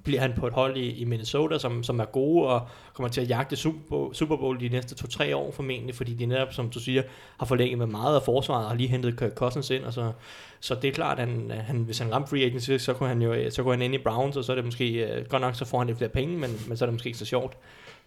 bliver 0.04 0.20
han 0.20 0.32
på 0.36 0.46
et 0.46 0.52
hold 0.52 0.76
i, 0.76 0.90
i 0.90 1.04
Minnesota, 1.04 1.58
som, 1.58 1.82
som 1.82 2.00
er 2.00 2.04
gode 2.04 2.48
og 2.48 2.68
kommer 2.94 3.08
til 3.10 3.20
at 3.20 3.28
jagte 3.28 3.56
Super 3.56 4.36
Bowl, 4.36 4.60
de 4.60 4.68
næste 4.68 4.94
to-tre 4.94 5.36
år 5.36 5.52
formentlig, 5.52 5.94
fordi 5.94 6.14
de 6.14 6.26
netop, 6.26 6.52
som 6.52 6.70
du 6.70 6.80
siger, 6.80 7.02
har 7.38 7.46
forlænget 7.46 7.78
med 7.78 7.86
meget 7.86 8.16
af 8.16 8.22
forsvaret 8.22 8.64
og 8.64 8.70
har 8.70 8.76
lige 8.76 8.88
hentet 8.88 9.18
Kirk 9.18 9.34
Cousins 9.34 9.70
ind, 9.70 9.84
og 9.84 9.92
så, 9.92 10.12
så 10.60 10.74
det 10.74 10.88
er 10.88 10.92
klart, 10.92 11.18
at 11.18 11.28
han, 11.28 11.50
han, 11.50 11.76
hvis 11.76 11.98
han 11.98 12.12
ramte 12.12 12.30
free 12.30 12.42
agency, 12.44 12.76
så 12.76 12.92
kunne 12.92 13.08
han 13.08 13.22
jo 13.22 13.50
så 13.50 13.62
kunne 13.62 13.74
han 13.74 13.82
ind 13.82 13.94
i 13.94 13.98
Browns, 13.98 14.36
og 14.36 14.44
så 14.44 14.52
er 14.52 14.56
det 14.56 14.64
måske, 14.64 15.16
uh, 15.20 15.26
godt 15.28 15.42
nok 15.42 15.54
så 15.54 15.64
får 15.64 15.78
han 15.78 15.86
lidt 15.86 15.98
flere 15.98 16.10
penge, 16.10 16.38
men, 16.38 16.50
men 16.68 16.76
så 16.76 16.84
er 16.84 16.86
det 16.86 16.94
måske 16.94 17.06
ikke 17.06 17.18
så 17.18 17.24
sjovt. 17.24 17.56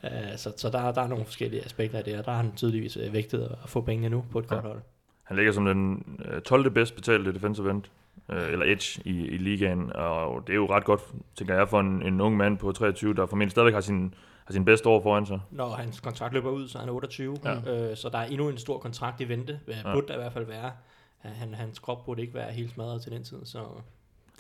Uh, 0.04 0.10
så 0.38 0.54
så 0.58 0.70
der, 0.70 0.92
der 0.92 1.02
er 1.02 1.08
nogle 1.08 1.26
forskellige 1.26 1.66
aspekter 1.66 1.98
af 1.98 2.04
det, 2.04 2.18
og 2.18 2.26
der 2.26 2.32
har 2.32 2.38
han 2.38 2.52
tydeligvis 2.56 2.98
uh, 2.98 3.14
vægtet 3.14 3.56
at 3.64 3.70
få 3.70 3.82
pengene 3.82 4.10
nu 4.10 4.26
på 4.32 4.40
et 4.40 4.46
Ja. 4.52 4.56
godt 4.56 4.66
hold. 4.66 4.80
Han 5.24 5.38
ligger 5.38 5.52
som 5.52 5.66
den 5.66 6.04
øh, 6.26 6.42
12. 6.42 6.70
bedst 6.72 6.96
betalte 6.96 7.34
defensive 7.34 7.72
end, 7.72 7.82
øh, 8.32 8.52
eller 8.52 8.66
edge 8.66 9.02
i, 9.06 9.28
i 9.28 9.38
ligaen, 9.38 9.92
og 9.96 10.44
det 10.48 10.54
er 10.54 10.58
jo 10.58 10.66
ret 10.70 10.84
godt, 10.84 11.02
tænker 11.36 11.56
jeg, 11.56 11.70
for 11.70 11.80
en, 11.80 12.04
en 12.04 12.22
ung 12.22 12.38
mand 12.38 12.58
på 12.58 12.72
23, 12.72 13.14
der 13.14 13.26
formentlig 13.26 13.52
stadigvæk 13.52 13.74
har 13.74 13.82
sin, 13.82 14.14
har 14.46 14.54
sin 14.54 14.66
bedste 14.66 14.90
år 14.90 15.02
foran 15.04 15.26
sig. 15.26 15.40
Når 15.52 15.70
hans 15.70 16.00
kontrakt 16.00 16.34
løber 16.34 16.50
ud, 16.50 16.68
så 16.68 16.78
er 16.78 16.82
han 16.82 16.90
28, 16.90 17.38
Ja. 17.46 17.90
øh, 17.92 17.98
så 17.98 18.10
der 18.10 18.18
er 18.18 18.26
endnu 18.26 18.50
en 18.50 18.58
stor 18.58 18.78
kontrakt 18.78 19.22
i 19.22 19.30
vente, 19.30 19.60
ja. 19.68 19.74
Ja. 19.86 19.94
burde 19.94 20.08
der 20.08 20.14
i 20.14 20.18
hvert 20.18 20.34
fald 20.34 20.46
være. 20.46 20.72
Han, 21.20 21.54
hans 21.54 21.80
krop 21.80 22.06
burde 22.06 22.22
ikke 22.22 22.34
være 22.34 22.52
helt 22.52 22.72
smadret 22.72 23.02
til 23.02 23.12
den 23.12 23.24
tid, 23.24 23.38
så 23.46 23.60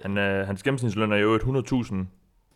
Han, 0.01 0.17
øh, 0.17 0.47
hans 0.47 0.63
gennemsnitsløn 0.63 1.11
er 1.11 1.17
jo 1.17 1.37
100.000 1.37 1.95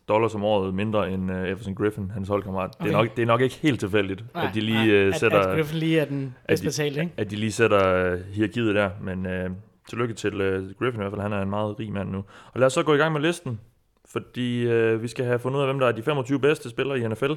dollars 0.07 0.35
om 0.35 0.44
året 0.44 0.73
mindre 0.73 1.12
end 1.12 1.31
øh, 1.31 1.50
Everson 1.50 1.75
Griffin, 1.75 2.12
hans 2.12 2.27
holdkammerat. 2.27 2.71
Okay. 2.80 2.85
Det, 2.89 2.94
er 2.94 2.97
nok, 2.97 3.15
det 3.15 3.21
er 3.21 3.25
nok 3.25 3.41
ikke 3.41 3.56
helt 3.56 3.80
tilfældigt, 3.80 4.23
at 4.35 4.50
de 4.53 4.62
lige 4.62 4.77
nej, 4.77 4.89
øh, 4.89 5.07
at, 5.13 5.19
sætter... 5.19 5.39
At 5.39 5.56
Griffin 5.57 5.80
lige 5.80 6.00
er 6.00 6.06
den 6.06 6.35
bedst 6.47 6.63
de- 6.63 6.68
betalte, 6.68 7.00
ikke? 7.01 7.13
at 7.18 7.31
de 7.31 7.35
lige 7.35 7.51
sætter 7.51 7.95
øh, 7.95 8.19
hierarkiet 8.19 8.75
der, 8.75 8.89
men 9.01 9.25
øh, 9.25 9.49
tillykke 9.89 10.13
til 10.13 10.41
øh, 10.41 10.73
Griffin 10.79 11.01
i 11.01 11.03
hvert 11.03 11.11
fald, 11.11 11.21
han 11.21 11.33
er 11.33 11.41
en 11.41 11.49
meget 11.49 11.79
rig 11.79 11.91
mand 11.91 12.09
nu. 12.09 12.17
Og 12.53 12.59
lad 12.59 12.65
os 12.65 12.73
så 12.73 12.83
gå 12.83 12.94
i 12.94 12.97
gang 12.97 13.13
med 13.13 13.21
listen, 13.21 13.59
fordi 14.06 14.67
øh, 14.67 15.01
vi 15.01 15.07
skal 15.07 15.25
have 15.25 15.39
fundet 15.39 15.57
ud 15.57 15.63
af, 15.63 15.67
hvem 15.67 15.79
der 15.79 15.87
er 15.87 15.91
de 15.91 16.03
25 16.03 16.39
bedste 16.39 16.69
spillere 16.69 16.99
i 16.99 17.07
NFL, 17.07 17.31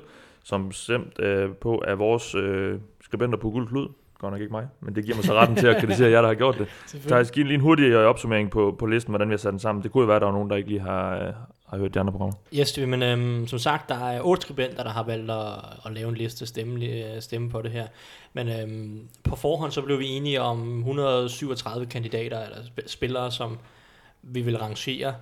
som 0.44 0.72
stemt 0.72 1.20
øh, 1.20 1.50
på 1.60 1.82
af 1.86 1.98
vores 1.98 2.34
øh, 2.34 2.78
skribenter 3.04 3.38
på 3.38 3.50
Guld 3.50 3.68
Klud. 3.68 3.88
Godt 4.18 4.32
nok 4.32 4.40
ikke 4.40 4.52
mig, 4.52 4.68
men 4.80 4.94
det 4.94 5.04
giver 5.04 5.16
mig 5.16 5.24
så 5.24 5.34
retten 5.34 5.56
til 5.56 5.66
at 5.66 5.80
kritisere 5.80 6.10
jer, 6.10 6.20
der 6.20 6.28
har 6.28 6.34
gjort 6.34 6.58
det. 6.58 6.68
Thijs, 7.08 7.30
giv 7.30 7.44
lige 7.44 7.54
en 7.54 7.60
hurtig 7.60 7.84
øh, 7.84 8.06
opsummering 8.06 8.50
på, 8.50 8.76
på 8.78 8.86
listen, 8.86 9.10
hvordan 9.10 9.28
vi 9.28 9.32
har 9.32 9.38
sat 9.38 9.50
den 9.50 9.58
sammen. 9.58 9.82
Det 9.82 9.92
kunne 9.92 10.02
jo 10.02 10.06
være, 10.06 10.16
at 10.16 10.22
der 10.22 10.28
er 10.28 10.32
nogen, 10.32 10.50
der 10.50 10.56
ikke 10.56 10.68
lige 10.68 10.80
har, 10.80 11.26
øh, 11.26 11.32
har 11.70 11.78
hørt 11.78 11.94
de 11.94 12.00
andre 12.00 12.12
programmer. 12.12 12.36
Yes, 12.54 12.78
men 12.78 13.02
øhm, 13.02 13.46
som 13.46 13.58
sagt, 13.58 13.88
der 13.88 14.08
er 14.08 14.20
otte 14.22 14.42
skribenter, 14.42 14.82
der 14.82 14.90
har 14.90 15.02
valgt 15.02 15.30
at, 15.30 15.54
at 15.86 15.92
lave 15.92 16.08
en 16.08 16.14
liste 16.14 16.46
stemme, 16.46 16.86
øh, 16.86 17.22
stemme 17.22 17.50
på 17.50 17.62
det 17.62 17.70
her. 17.70 17.86
Men 18.32 18.48
øhm, 18.48 19.08
på 19.24 19.36
forhånd 19.36 19.72
så 19.72 19.82
blev 19.82 19.98
vi 19.98 20.06
enige 20.06 20.40
om 20.40 20.78
137 20.78 21.86
kandidater, 21.86 22.40
eller 22.44 22.56
spillere, 22.86 23.32
som 23.32 23.58
vi 24.22 24.40
vil 24.40 24.58
rangere. 24.58 25.14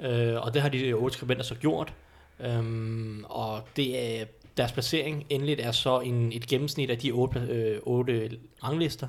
Øh, 0.00 0.34
og 0.42 0.54
det 0.54 0.62
har 0.62 0.68
de 0.68 0.92
otte 0.92 1.16
skribenter 1.16 1.44
så 1.44 1.54
gjort. 1.54 1.94
Øhm, 2.40 3.24
og 3.28 3.60
det 3.76 4.20
er, 4.20 4.24
deres 4.56 4.72
placering 4.72 5.26
endeligt 5.30 5.60
er 5.60 5.72
så 5.72 6.00
en, 6.00 6.32
et 6.32 6.46
gennemsnit 6.46 6.90
af 6.90 6.98
de 6.98 7.10
otte, 7.10 7.40
øh, 7.40 7.78
otte 7.82 8.30
ranglister. 8.64 9.08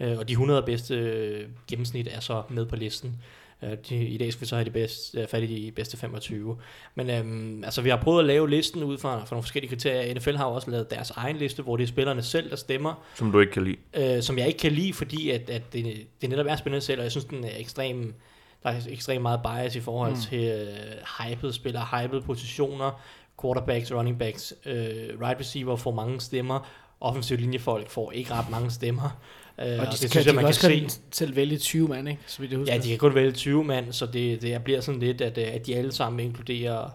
Øh, 0.00 0.18
og 0.18 0.28
de 0.28 0.32
100 0.32 0.62
bedste 0.62 0.94
øh, 0.94 1.48
gennemsnit 1.68 2.08
er 2.10 2.20
så 2.20 2.42
med 2.48 2.66
på 2.66 2.76
listen. 2.76 3.22
Øh, 3.62 3.76
de, 3.88 3.96
I 3.96 4.16
dag 4.18 4.32
skal 4.32 4.40
vi 4.40 4.46
så 4.46 4.54
have 4.56 4.64
de 4.64 4.70
bedste, 4.70 5.20
øh, 5.20 5.26
fat 5.28 5.42
i 5.42 5.46
de 5.46 5.70
bedste 5.72 5.96
25. 5.96 6.56
Men 6.94 7.10
øhm, 7.10 7.64
altså, 7.64 7.82
vi 7.82 7.88
har 7.90 7.96
prøvet 7.96 8.20
at 8.20 8.26
lave 8.26 8.50
listen 8.50 8.82
ud 8.84 8.98
fra, 8.98 9.18
fra 9.24 9.26
nogle 9.30 9.42
forskellige 9.42 9.68
kriterier. 9.68 10.14
NFL 10.14 10.34
har 10.36 10.44
også 10.44 10.70
lavet 10.70 10.90
deres 10.90 11.10
egen 11.10 11.36
liste, 11.36 11.62
hvor 11.62 11.76
det 11.76 11.82
er 11.84 11.88
spillerne 11.88 12.22
selv, 12.22 12.50
der 12.50 12.56
stemmer, 12.56 13.02
Som 13.14 13.32
du 13.32 13.40
ikke 13.40 13.52
kan 13.52 13.64
lide. 13.64 14.16
øh, 14.16 14.22
som 14.22 14.38
jeg 14.38 14.46
ikke 14.46 14.58
kan 14.58 14.72
lide, 14.72 14.92
fordi 14.92 15.30
at, 15.30 15.50
at 15.50 15.72
det, 15.72 16.06
det 16.20 16.28
netop 16.30 16.46
er 16.48 16.56
spillerne 16.56 16.80
selv, 16.80 16.98
og 17.00 17.04
jeg 17.04 17.10
synes, 17.10 17.24
den 17.24 17.44
er 17.44 17.50
ekstrem, 17.56 18.14
der 18.62 18.68
er 18.70 18.80
ekstremt 18.88 19.22
meget 19.22 19.40
bias 19.42 19.76
i 19.76 19.80
forhold 19.80 20.10
Mm. 20.12 20.16
til 20.20 20.44
øh, 20.44 21.28
hyped 21.28 21.52
spillere, 21.52 21.86
hyped 22.02 22.20
positioner, 22.20 23.00
quarterbacks, 23.42 23.92
running 23.92 24.18
backs, 24.18 24.54
øh, 24.66 24.74
right 25.22 25.40
receiver 25.40 25.76
får 25.76 25.90
mange 25.92 26.20
stemmer, 26.20 26.68
offensiv 27.00 27.36
linjefolk 27.36 27.90
får 27.90 28.12
ikke 28.12 28.34
ret 28.34 28.50
mange 28.50 28.70
stemmer. 28.70 29.20
Øh, 29.66 29.78
Og 29.80 29.86
de, 29.86 29.90
det 29.90 29.90
det 29.90 29.98
synes 29.98 30.12
kan, 30.12 30.18
jeg, 30.18 30.26
de 30.30 30.34
man 30.34 30.34
kan 30.34 30.42
kan 30.42 30.48
også 30.48 30.60
se. 30.60 30.80
godt 30.80 31.00
selv 31.16 31.36
vælge 31.36 31.58
20 31.58 31.88
mand, 31.88 32.08
ikke? 32.08 32.22
Så 32.26 32.38
vidt 32.40 32.50
jeg 32.50 32.58
husker. 32.58 32.74
Ja, 32.74 32.80
de 32.80 32.88
kan 32.88 32.98
kun 32.98 33.14
vælge 33.14 33.32
20 33.32 33.64
mand, 33.64 33.92
så 33.92 34.06
det, 34.06 34.42
det 34.42 34.64
bliver 34.64 34.80
sådan 34.80 35.00
lidt, 35.00 35.20
at, 35.20 35.38
øh, 35.38 35.44
at 35.52 35.66
de 35.66 35.76
alle 35.76 35.92
sammen 35.92 36.20
inkluderer 36.20 36.90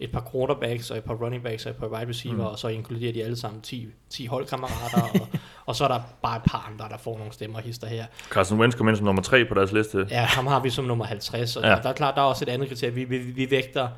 et 0.00 0.12
par 0.12 0.28
quarterbacks, 0.32 0.90
og 0.90 0.96
et 0.98 1.04
par 1.04 1.14
running 1.14 1.42
backs, 1.42 1.66
og 1.66 1.70
et 1.70 1.76
par 1.76 1.86
wide 1.86 2.08
receiver, 2.08 2.34
mm. 2.34 2.40
og 2.40 2.58
så 2.58 2.68
inkluderer 2.68 3.12
de 3.12 3.24
alle 3.24 3.36
sammen 3.36 3.60
10, 3.60 3.86
10 4.10 4.26
holdkammerater, 4.26 5.02
og, 5.20 5.28
og 5.66 5.76
så 5.76 5.84
er 5.84 5.88
der 5.88 6.00
bare 6.22 6.36
et 6.36 6.42
par 6.46 6.70
andre, 6.72 6.88
der 6.88 6.98
får 6.98 7.18
nogle 7.18 7.32
stemmer 7.32 7.60
hister 7.60 7.86
her. 7.86 8.04
Carson 8.30 8.60
Wentz 8.60 8.76
kom 8.76 8.88
ind 8.88 8.96
som 8.96 9.06
nummer 9.06 9.22
3 9.22 9.44
på 9.44 9.54
deres 9.54 9.72
liste. 9.72 10.06
Ja, 10.10 10.20
ham 10.22 10.46
har 10.46 10.60
vi 10.60 10.70
som 10.70 10.84
nummer 10.84 11.04
50, 11.04 11.56
og 11.56 11.62
ja. 11.62 11.70
Ja. 11.70 11.76
der 11.82 11.88
er 11.88 11.92
klart, 11.92 12.14
der 12.14 12.20
er 12.20 12.26
også 12.26 12.44
et 12.44 12.48
andet 12.48 12.68
kriterie. 12.68 12.94
Vi, 12.94 13.04
vi, 13.04 13.18
vi 13.18 13.50
vægter 13.50 13.88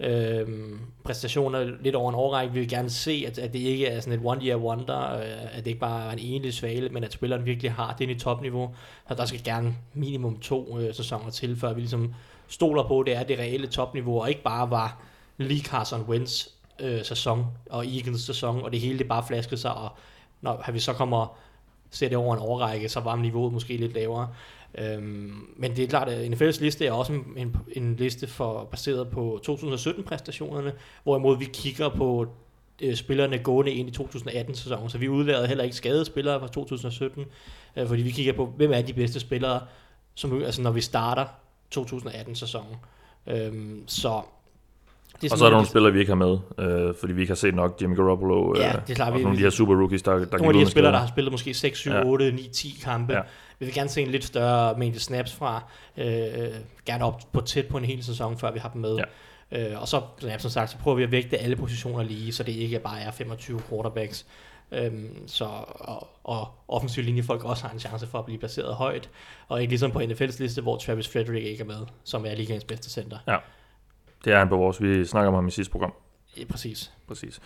øh, 0.00 0.48
præstationer 1.04 1.64
lidt 1.82 1.94
over 1.94 2.10
en 2.10 2.14
årrække. 2.14 2.54
Vi 2.54 2.60
vil 2.60 2.68
gerne 2.68 2.90
se, 2.90 3.24
at, 3.26 3.38
at 3.38 3.52
det 3.52 3.58
ikke 3.58 3.86
er 3.86 4.00
sådan 4.00 4.20
et 4.20 4.26
one-year 4.26 4.56
wonder, 4.56 5.16
øh, 5.16 5.56
at 5.58 5.64
det 5.64 5.66
ikke 5.66 5.80
bare 5.80 6.06
er 6.06 6.10
en 6.10 6.18
enlig 6.18 6.54
svale, 6.54 6.88
men 6.88 7.04
at 7.04 7.12
spilleren 7.12 7.46
virkelig 7.46 7.72
har 7.72 7.96
det 7.98 8.10
i 8.10 8.18
topniveau. 8.18 8.74
Så 9.08 9.14
der 9.14 9.24
skal 9.24 9.44
gerne 9.44 9.76
minimum 9.94 10.38
to 10.38 10.78
øh, 10.78 10.94
sæsoner 10.94 11.30
til, 11.30 11.56
før 11.56 11.72
vi 11.72 11.80
ligesom 11.80 12.14
stoler 12.48 12.82
på, 12.82 13.00
at 13.00 13.06
det 13.06 13.16
er 13.16 13.22
det 13.22 13.38
reelle 13.38 13.66
topniveau, 13.66 14.20
og 14.20 14.28
ikke 14.28 14.42
bare 14.42 14.70
var 14.70 15.02
lige 15.36 15.64
Carson 15.64 16.02
Wentz 16.02 16.46
øh, 16.80 17.04
sæson, 17.04 17.46
og 17.70 17.86
Eagles 17.86 18.20
sæson, 18.20 18.62
og 18.62 18.72
det 18.72 18.80
hele 18.80 18.98
det 18.98 19.08
bare 19.08 19.24
flaskede 19.28 19.60
sig, 19.60 19.74
og 19.74 19.88
når 20.40 20.72
vi 20.72 20.78
så 20.78 20.92
kommer 20.92 21.36
ser 21.92 22.08
det 22.08 22.18
over 22.18 22.34
en 22.34 22.42
årrække, 22.42 22.88
så 22.88 23.00
var 23.00 23.16
niveauet 23.16 23.52
måske 23.52 23.76
lidt 23.76 23.94
lavere. 23.94 24.28
Øhm, 24.78 25.54
men 25.56 25.76
det 25.76 25.84
er 25.84 25.88
klart, 25.88 26.08
at 26.08 26.32
NFL's 26.32 26.60
liste 26.60 26.86
er 26.86 26.92
også 26.92 27.12
en, 27.36 27.56
en, 27.72 27.96
liste 27.96 28.26
for, 28.26 28.64
baseret 28.64 29.10
på 29.10 29.40
2017-præstationerne, 29.48 30.70
hvorimod 31.02 31.38
vi 31.38 31.44
kigger 31.44 31.88
på 31.88 32.26
øh, 32.82 32.94
spillerne 32.94 33.38
gående 33.38 33.72
ind 33.72 33.88
i 33.88 34.02
2018-sæsonen, 34.02 34.90
så 34.90 34.98
vi 34.98 35.08
udlader 35.08 35.46
heller 35.46 35.64
ikke 35.64 35.76
skadede 35.76 36.04
spillere 36.04 36.40
fra 36.40 36.48
2017, 36.48 37.24
øh, 37.76 37.86
fordi 37.86 38.02
vi 38.02 38.10
kigger 38.10 38.32
på, 38.32 38.46
hvem 38.46 38.72
er 38.72 38.82
de 38.82 38.92
bedste 38.92 39.20
spillere, 39.20 39.60
som, 40.14 40.42
altså 40.42 40.62
når 40.62 40.70
vi 40.70 40.80
starter 40.80 41.26
2018-sæsonen. 41.74 42.76
Øhm, 43.26 43.84
så 43.86 44.22
det 45.22 45.32
Og 45.32 45.38
så 45.38 45.44
er 45.44 45.48
der 45.48 45.56
nogle 45.56 45.68
spillere, 45.68 45.92
vi 45.92 45.98
ikke 46.00 46.10
har 46.10 46.16
med, 46.16 46.38
øh, 46.88 46.94
fordi 47.00 47.12
vi 47.12 47.20
ikke 47.20 47.30
har 47.30 47.34
set 47.36 47.54
nok 47.54 47.78
Jimmy 47.82 47.96
Garoppolo, 47.96 48.54
Ja, 48.56 48.68
øh, 48.68 48.74
det 48.86 48.90
er 48.90 48.94
klart, 48.94 49.12
og 49.12 49.18
vi- 49.18 49.22
nogle 49.22 49.34
af 49.36 49.38
de 49.38 49.42
her 49.42 49.50
super 49.50 49.74
rookies, 49.74 50.02
der, 50.02 50.12
der 50.12 50.26
nogle 50.38 50.46
af 50.46 50.52
de 50.52 50.58
her 50.58 50.66
spillere, 50.66 50.92
der 50.92 50.98
har 50.98 51.06
spillet 51.06 51.32
måske 51.32 51.54
6, 51.54 51.78
7, 51.78 51.90
Ja. 51.90 52.04
8, 52.04 52.32
9, 52.32 52.48
10 52.52 52.78
kampe. 52.84 53.12
Ja. 53.12 53.18
Ja. 53.18 53.24
Vi 53.58 53.64
vil 53.66 53.74
gerne 53.74 53.88
se 53.88 54.02
en 54.02 54.08
lidt 54.08 54.24
større 54.24 54.78
mængde 54.78 55.00
snaps 55.00 55.32
fra, 55.34 55.62
øh, 55.96 56.04
gerne 56.86 57.04
op 57.04 57.20
på 57.32 57.40
tæt 57.40 57.66
på 57.66 57.78
en 57.78 57.84
hel 57.84 58.04
sæson, 58.04 58.38
før 58.38 58.52
vi 58.52 58.58
har 58.58 58.68
dem 58.68 58.80
med. 58.80 58.96
Ja. 59.52 59.70
Øh, 59.72 59.80
og 59.80 59.88
så, 59.88 60.00
ja, 60.22 60.38
som 60.38 60.50
sagt, 60.50 60.70
så 60.70 60.76
prøver 60.78 60.96
vi 60.96 61.02
at 61.02 61.10
vægte 61.12 61.38
alle 61.38 61.56
positioner 61.56 62.02
lige, 62.02 62.32
så 62.32 62.42
det 62.42 62.52
ikke 62.52 62.78
bare 62.78 63.00
er 63.00 63.10
25 63.10 63.60
quarterbacks. 63.68 64.26
Øhm, 64.74 65.08
så, 65.26 65.44
og, 65.74 66.08
og 66.24 66.48
offensiv 66.68 67.04
linjefolk 67.04 67.44
også 67.44 67.64
har 67.66 67.72
en 67.72 67.80
chance 67.80 68.06
for 68.06 68.18
at 68.18 68.24
blive 68.24 68.38
placeret 68.38 68.74
højt, 68.74 69.10
og 69.48 69.60
ikke 69.60 69.70
ligesom 69.70 69.90
på 69.90 69.98
NFL's 70.00 70.36
liste, 70.42 70.62
hvor 70.62 70.76
Travis 70.76 71.08
Frederick 71.08 71.46
ikke 71.46 71.62
er 71.62 71.66
med, 71.66 71.86
som 72.04 72.26
er 72.26 72.34
ligaens 72.34 72.64
bedste 72.64 72.90
center. 72.90 73.16
Det 74.24 74.32
er 74.32 74.38
han 74.38 74.48
på 74.48 74.56
vores. 74.56 74.82
Vi 74.82 75.04
snakker 75.04 75.28
om 75.28 75.34
ham 75.34 75.48
i 75.48 75.50
sidste 75.50 75.72
program. 75.72 75.92
Ja, 76.38 76.44
præcis. 76.50 76.92
Præcis. 77.08 77.40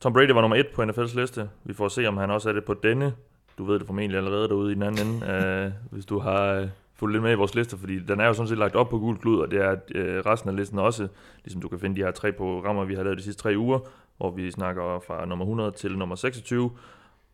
Tom 0.00 0.12
Brady 0.12 0.30
var 0.30 0.40
nummer 0.40 0.56
et 0.56 0.66
på 0.74 0.82
NFL's 0.82 1.20
liste. 1.20 1.48
Vi 1.64 1.74
får 1.74 1.88
se, 1.88 2.06
om 2.06 2.16
han 2.16 2.30
også 2.30 2.48
er 2.48 2.52
det 2.52 2.64
på 2.64 2.74
denne. 2.74 3.12
Du 3.58 3.64
ved 3.64 3.78
det 3.78 3.86
formentlig 3.86 4.16
allerede 4.18 4.48
derude 4.48 4.72
i 4.72 4.74
den 4.74 4.82
anden 4.82 5.06
ende, 5.06 5.26
øh, 5.32 5.72
hvis 5.90 6.06
du 6.06 6.18
har 6.18 6.52
øh, 6.52 6.68
fulgt 6.94 7.14
lidt 7.14 7.22
med 7.22 7.32
i 7.32 7.34
vores 7.34 7.54
liste, 7.54 7.78
fordi 7.78 7.98
den 7.98 8.20
er 8.20 8.26
jo 8.26 8.32
sådan 8.32 8.48
set 8.48 8.58
lagt 8.58 8.74
op 8.76 8.88
på 8.88 8.98
gul 8.98 9.18
klud, 9.18 9.40
og 9.40 9.50
det 9.50 9.60
er 9.60 9.76
øh, 9.94 10.18
resten 10.26 10.50
af 10.50 10.56
listen 10.56 10.78
også, 10.78 11.08
ligesom 11.44 11.62
du 11.62 11.68
kan 11.68 11.78
finde 11.78 11.96
de 11.96 12.04
her 12.04 12.10
tre 12.10 12.32
programmer, 12.32 12.84
vi 12.84 12.94
har 12.94 13.02
lavet 13.02 13.18
de 13.18 13.22
sidste 13.22 13.42
tre 13.42 13.54
uger, 13.56 13.78
hvor 14.16 14.30
vi 14.30 14.50
snakker 14.50 15.02
fra 15.06 15.26
nummer 15.26 15.44
100 15.44 15.70
til 15.70 15.98
nummer 15.98 16.14
26. 16.14 16.70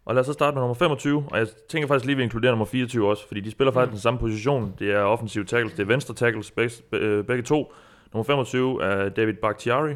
Og 0.05 0.15
lad 0.15 0.21
os 0.21 0.27
så 0.27 0.33
starte 0.33 0.55
med 0.55 0.63
nummer 0.63 0.75
25, 0.75 1.25
og 1.31 1.39
jeg 1.39 1.47
tænker 1.69 1.89
faktisk 1.89 2.05
lige, 2.07 2.15
at 2.15 2.19
vi 2.19 2.23
inkluderer 2.23 2.53
nummer 2.53 2.65
24 2.65 3.09
også, 3.09 3.27
fordi 3.27 3.41
de 3.41 3.51
spiller 3.51 3.73
faktisk 3.73 3.93
den 3.93 4.01
samme 4.01 4.21
position. 4.21 4.75
Det 4.79 4.93
er 4.93 5.01
offensive 5.01 5.45
tackles, 5.45 5.73
det 5.75 5.83
er 5.83 5.87
venstre 5.87 6.15
tackles, 6.15 6.51
begge, 6.51 6.75
øh, 6.93 7.25
begge 7.25 7.43
to. 7.43 7.73
Nummer 8.15 8.25
25 8.25 8.83
er 8.83 9.09
David 9.09 9.35
Bakhtiari 9.35 9.95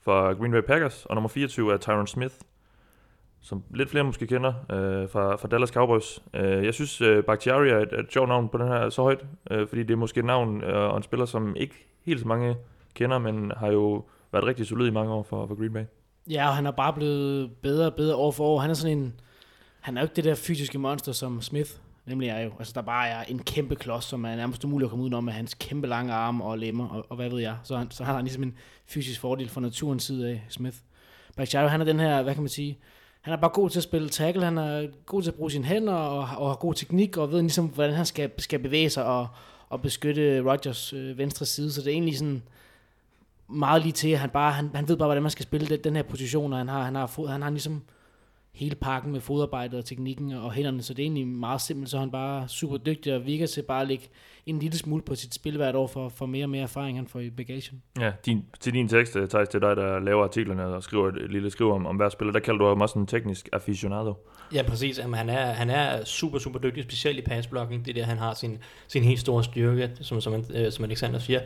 fra 0.00 0.32
Green 0.32 0.52
Bay 0.52 0.60
Packers, 0.60 1.06
og 1.06 1.14
nummer 1.14 1.28
24 1.28 1.72
er 1.72 1.76
Tyron 1.76 2.06
Smith, 2.06 2.34
som 3.40 3.62
lidt 3.74 3.90
flere 3.90 4.04
måske 4.04 4.26
kender 4.26 4.52
øh, 4.70 5.08
fra, 5.08 5.36
fra 5.36 5.48
Dallas 5.48 5.70
Cowboys. 5.70 6.22
Øh, 6.34 6.64
jeg 6.64 6.74
synes, 6.74 7.00
øh, 7.00 7.24
Bakhtiari 7.24 7.68
er 7.68 7.78
et, 7.78 7.92
et 7.92 8.12
sjovt 8.12 8.28
navn 8.28 8.48
på 8.48 8.58
den 8.58 8.68
her 8.68 8.90
så 8.90 9.02
højt, 9.02 9.24
øh, 9.50 9.68
fordi 9.68 9.82
det 9.82 9.90
er 9.90 9.96
måske 9.96 10.20
et 10.20 10.24
navn 10.24 10.64
øh, 10.64 10.90
og 10.90 10.96
en 10.96 11.02
spiller, 11.02 11.26
som 11.26 11.56
ikke 11.56 11.74
helt 12.06 12.20
så 12.20 12.28
mange 12.28 12.56
kender, 12.94 13.18
men 13.18 13.52
har 13.56 13.68
jo 13.68 14.04
været 14.32 14.46
rigtig 14.46 14.66
solid 14.66 14.86
i 14.86 14.90
mange 14.90 15.12
år 15.12 15.22
for, 15.22 15.46
for 15.46 15.54
Green 15.54 15.72
Bay. 15.72 15.84
Ja, 16.30 16.48
og 16.48 16.56
han 16.56 16.66
er 16.66 16.70
bare 16.70 16.92
blevet 16.92 17.50
bedre 17.62 17.86
og 17.86 17.94
bedre 17.94 18.16
år 18.16 18.30
for 18.30 18.44
år. 18.44 18.58
Han 18.58 18.70
er 18.70 18.74
sådan 18.74 18.98
en... 18.98 19.14
Han 19.80 19.96
er 19.96 20.00
jo 20.00 20.04
ikke 20.04 20.16
det 20.16 20.24
der 20.24 20.34
fysiske 20.34 20.78
monster, 20.78 21.12
som 21.12 21.42
Smith 21.42 21.70
nemlig 22.06 22.28
er 22.28 22.40
jo. 22.40 22.50
Altså, 22.58 22.72
der 22.74 22.82
bare 22.82 23.08
er 23.08 23.22
en 23.22 23.38
kæmpe 23.38 23.76
klods, 23.76 24.04
som 24.04 24.24
er 24.24 24.36
nærmest 24.36 24.64
umulig 24.64 24.86
at 24.86 24.90
komme 24.90 25.02
udenom 25.02 25.24
med 25.24 25.32
hans 25.32 25.54
kæmpe 25.54 25.86
lange 25.86 26.12
arme 26.12 26.44
og 26.44 26.58
lemmer, 26.58 26.88
og, 26.88 27.06
og 27.08 27.16
hvad 27.16 27.30
ved 27.30 27.40
jeg. 27.40 27.56
Så, 27.62 27.76
han, 27.76 27.90
så 27.90 28.04
har 28.04 28.14
han 28.14 28.24
ligesom 28.24 28.42
en 28.42 28.54
fysisk 28.86 29.20
fordel 29.20 29.48
fra 29.48 29.60
naturens 29.60 30.02
side 30.02 30.28
af, 30.28 30.44
Smith. 30.48 30.76
Bakhtiari, 31.36 31.68
han 31.68 31.80
er 31.80 31.84
den 31.84 32.00
her, 32.00 32.22
hvad 32.22 32.34
kan 32.34 32.42
man 32.42 32.48
sige, 32.48 32.78
han 33.20 33.32
er 33.32 33.36
bare 33.36 33.50
god 33.50 33.70
til 33.70 33.78
at 33.78 33.82
spille 33.82 34.08
tackle, 34.08 34.44
han 34.44 34.58
er 34.58 34.86
god 35.06 35.22
til 35.22 35.30
at 35.30 35.34
bruge 35.34 35.50
sine 35.50 35.64
hænder, 35.64 35.92
og, 35.92 36.18
og 36.18 36.48
har 36.48 36.56
god 36.56 36.74
teknik, 36.74 37.16
og 37.16 37.32
ved 37.32 37.40
ligesom, 37.40 37.66
hvordan 37.66 37.94
han 37.94 38.06
skal, 38.06 38.30
skal 38.38 38.58
bevæge 38.58 38.90
sig, 38.90 39.04
og, 39.04 39.28
og 39.68 39.82
beskytte 39.82 40.42
Rodgers 40.50 40.92
øh, 40.92 41.18
venstre 41.18 41.46
side, 41.46 41.72
så 41.72 41.80
det 41.80 41.86
er 41.86 41.92
egentlig 41.92 42.18
sådan, 42.18 42.42
meget 43.48 43.82
lige 43.82 43.92
til, 43.92 44.08
at 44.08 44.18
han 44.18 44.30
bare, 44.30 44.52
han, 44.52 44.70
han 44.74 44.88
ved 44.88 44.96
bare, 44.96 45.06
hvordan 45.06 45.22
man 45.22 45.30
skal 45.30 45.42
spille 45.42 45.66
den, 45.66 45.84
den 45.84 45.96
her 45.96 46.02
position, 46.02 46.52
og 46.52 46.58
han 46.58 46.68
har, 46.68 46.82
han 46.82 46.94
har, 46.94 47.06
fod, 47.06 47.28
han 47.28 47.42
har 47.42 47.50
ligesom 47.50 47.82
hele 48.54 48.74
pakken 48.74 49.12
med 49.12 49.20
fodarbejdet 49.20 49.78
og 49.78 49.84
teknikken 49.84 50.32
og 50.32 50.52
hænderne, 50.52 50.82
så 50.82 50.94
det 50.94 51.02
er 51.02 51.04
egentlig 51.04 51.26
meget 51.26 51.60
simpelt, 51.60 51.90
så 51.90 51.98
han 51.98 52.10
bare 52.10 52.48
super 52.48 52.76
dygtig 52.76 53.14
og 53.14 53.26
virker 53.26 53.46
til 53.46 53.62
bare 53.62 53.82
at 53.82 53.88
lægge 53.88 54.08
en 54.46 54.58
lille 54.58 54.78
smule 54.78 55.02
på 55.02 55.14
sit 55.14 55.34
spil 55.34 55.56
hvert 55.56 55.74
år 55.74 55.86
for, 55.86 56.08
for 56.08 56.26
mere 56.26 56.44
og 56.44 56.50
mere 56.50 56.62
erfaring, 56.62 56.98
han 56.98 57.06
får 57.06 57.20
i 57.20 57.30
bagagen. 57.30 57.82
Ja, 58.00 58.12
din, 58.26 58.44
til 58.60 58.72
din 58.72 58.88
tekst, 58.88 59.16
øh, 59.16 59.28
Thijs, 59.28 59.48
til 59.48 59.60
dig, 59.60 59.76
der 59.76 60.00
laver 60.00 60.24
artiklerne 60.24 60.64
og 60.64 60.82
skriver 60.82 61.08
et, 61.08 61.16
et 61.16 61.30
lille 61.30 61.50
skriv 61.50 61.70
om, 61.70 61.86
om 61.86 61.96
hver 61.96 62.08
spiller, 62.08 62.32
der 62.32 62.40
kalder 62.40 62.58
du 62.58 62.68
ham 62.68 62.80
også 62.80 62.98
en 62.98 63.06
teknisk 63.06 63.48
aficionado. 63.52 64.14
Ja, 64.54 64.62
præcis. 64.62 64.98
Jamen, 64.98 65.14
han, 65.14 65.28
er, 65.28 65.46
han 65.52 65.70
er 65.70 66.04
super, 66.04 66.38
super 66.38 66.58
dygtig, 66.58 66.82
specielt 66.82 67.18
i 67.18 67.22
passblocking. 67.22 67.86
Det 67.86 67.90
er 67.90 67.94
der, 67.94 68.04
han 68.04 68.18
har 68.18 68.34
sin, 68.34 68.58
sin 68.88 69.02
helt 69.02 69.20
store 69.20 69.44
styrke, 69.44 69.90
som, 70.00 70.20
som, 70.20 70.44
øh, 70.54 70.72
som 70.72 70.84
Alexander 70.84 71.18
siger. 71.18 71.40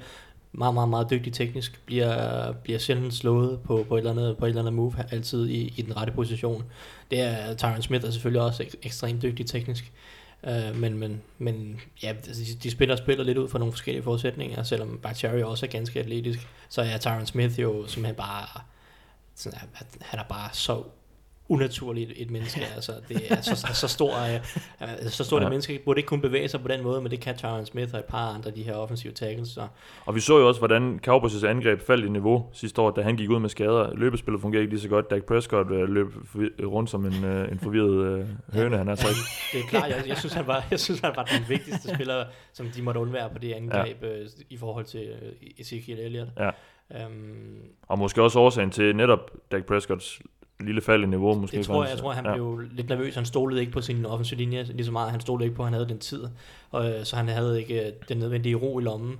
Meget, 0.52 0.75
meget, 0.75 0.88
meget 0.88 1.11
dygtig 1.11 1.33
teknisk. 1.33 1.81
Bliver, 1.87 2.52
bliver 2.52 2.78
sjældent 2.78 3.14
slået 3.14 3.61
på, 3.61 3.85
på, 3.88 3.95
et 3.95 3.99
eller 3.99 4.11
andet, 4.11 4.37
på 4.37 4.45
et 4.45 4.49
eller 4.49 4.62
andet 4.62 4.75
move, 4.75 4.95
altid 5.11 5.49
i, 5.49 5.75
i 5.76 5.83
den 5.83 5.97
rette 5.97 6.12
position. 6.12 6.64
Det 7.11 7.21
er 7.21 7.55
Tyron 7.55 7.83
Smith 7.83 8.05
er 8.05 8.11
selvfølgelig 8.11 8.43
også 8.43 8.62
ek, 8.62 8.75
ekstremt 8.83 9.23
dygtig 9.23 9.47
teknisk. 9.47 9.93
Uh, 10.43 10.76
men, 10.76 10.99
men, 10.99 11.23
men 11.38 11.81
ja, 12.02 12.09
altså, 12.09 12.45
de, 12.45 12.59
de 12.62 12.71
spiller 12.71 12.97
spiller 12.97 13.25
lidt 13.25 13.38
ud 13.38 13.49
fra 13.49 13.59
nogle 13.59 13.73
forskellige 13.73 14.02
forudsætninger, 14.02 14.62
selvom 14.62 14.99
Bakhtiari 15.02 15.43
også 15.43 15.67
er 15.67 15.71
ganske 15.71 16.00
atletisk. 16.00 16.49
Så 16.69 16.83
er 16.83 16.99
Tyron 16.99 17.26
Smith 17.26 17.61
jo 17.61 17.87
simpelthen 17.87 18.14
bare 18.14 18.61
sådan, 19.35 19.59
han 20.00 20.21
er 20.21 20.25
bare 20.25 20.49
så 20.52 20.83
unaturligt 21.49 22.12
et 22.17 22.31
menneske. 22.31 22.61
altså, 22.75 22.93
det 23.09 23.23
er 23.31 23.40
så, 23.40 23.69
så 23.75 23.88
stor, 23.88 24.11
øh, 24.11 25.11
så 25.11 25.25
stort 25.25 25.40
ja. 25.40 25.43
Ja. 25.43 25.47
et 25.47 25.50
menneske 25.50 25.81
burde 25.85 25.99
ikke 25.99 26.09
kunne 26.09 26.23
bevæge 26.23 26.49
sig 26.49 26.62
på 26.62 26.69
den 26.69 26.83
måde, 26.83 27.00
men 27.00 27.11
det 27.11 27.21
kan 27.21 27.37
Tyron 27.37 27.67
Smith 27.67 27.95
og 27.95 27.99
et 27.99 28.05
par 28.05 28.35
andre 28.35 28.49
af 28.49 28.55
de 28.55 28.62
her 28.62 28.75
offensive 28.75 29.12
tackles. 29.12 29.49
Så. 29.49 29.67
Og 30.07 30.14
vi 30.14 30.21
så 30.21 30.38
jo 30.38 30.49
også, 30.49 30.61
hvordan 30.61 31.00
Cowboys' 31.09 31.47
angreb 31.47 31.81
faldt 31.81 32.05
i 32.05 32.09
niveau 32.09 32.47
sidste 32.52 32.81
år, 32.81 32.90
da 32.90 33.02
han 33.02 33.17
gik 33.17 33.31
ud 33.31 33.38
med 33.38 33.49
skader. 33.49 33.95
Løbespillet 33.95 34.40
fungerede 34.40 34.62
ikke 34.62 34.75
lige 34.75 34.83
så 34.83 34.88
godt. 34.88 35.11
Dak 35.11 35.23
Prescott 35.25 35.71
øh, 35.71 35.88
løb 35.88 36.07
rundt 36.62 36.90
som 36.90 37.07
en, 37.07 37.25
øh, 37.25 37.52
en 37.52 37.59
forvirret 37.59 38.19
øh, 38.19 38.26
høne, 38.61 38.76
han 38.76 38.88
er 38.88 38.95
så 38.95 39.09
ikke. 39.09 39.21
Det 39.52 39.61
er 39.61 39.69
klart, 39.69 39.90
jeg, 39.90 40.09
jeg, 40.09 40.19
synes, 40.19 40.33
han 40.35 40.47
var, 40.47 40.64
jeg 40.71 40.81
synes, 40.81 41.00
han 41.00 41.12
var 41.17 41.25
den 41.25 41.45
vigtigste 41.49 41.95
spiller, 41.95 42.25
som 42.52 42.67
de 42.67 42.83
måtte 42.83 43.00
undvære 43.00 43.31
på 43.31 43.38
det 43.38 43.52
angreb 43.52 44.02
ja. 44.02 44.09
øh, 44.09 44.26
i 44.50 44.57
forhold 44.57 44.85
til 44.85 45.00
øh, 45.00 45.33
Ezekiel 45.59 45.99
Elliott. 45.99 46.31
Ja. 46.38 46.50
Um, 47.07 47.57
Og 47.83 47.99
måske 47.99 48.23
også 48.23 48.38
årsagen 48.38 48.71
til 48.71 48.97
netop 48.97 49.31
Dak 49.52 49.64
Prescotts 49.64 50.23
lille 50.60 50.80
fald 50.80 51.02
i 51.02 51.06
niveau. 51.06 51.34
Måske 51.34 51.56
det 51.56 51.66
tror 51.66 51.82
jeg, 51.84 51.90
jeg 51.90 51.98
tror, 51.98 52.12
han 52.12 52.24
ja. 52.26 52.32
blev 52.34 52.58
lidt 52.70 52.88
nervøs. 52.88 53.14
Han 53.14 53.24
stolede 53.24 53.60
ikke 53.60 53.72
på 53.72 53.80
sin 53.80 54.06
offensive 54.06 54.38
linje 54.38 54.62
lige 54.62 54.84
så 54.86 54.92
meget. 54.92 55.10
Han 55.10 55.20
stolede 55.20 55.44
ikke 55.44 55.56
på, 55.56 55.62
at 55.62 55.66
han 55.66 55.72
havde 55.72 55.88
den 55.88 55.98
tid. 55.98 56.24
Og, 56.70 56.90
øh, 56.90 57.04
så 57.04 57.16
han 57.16 57.28
havde 57.28 57.60
ikke 57.60 57.86
øh, 57.86 57.92
den 58.08 58.18
nødvendige 58.18 58.54
ro 58.54 58.78
i 58.78 58.82
lommen. 58.82 59.16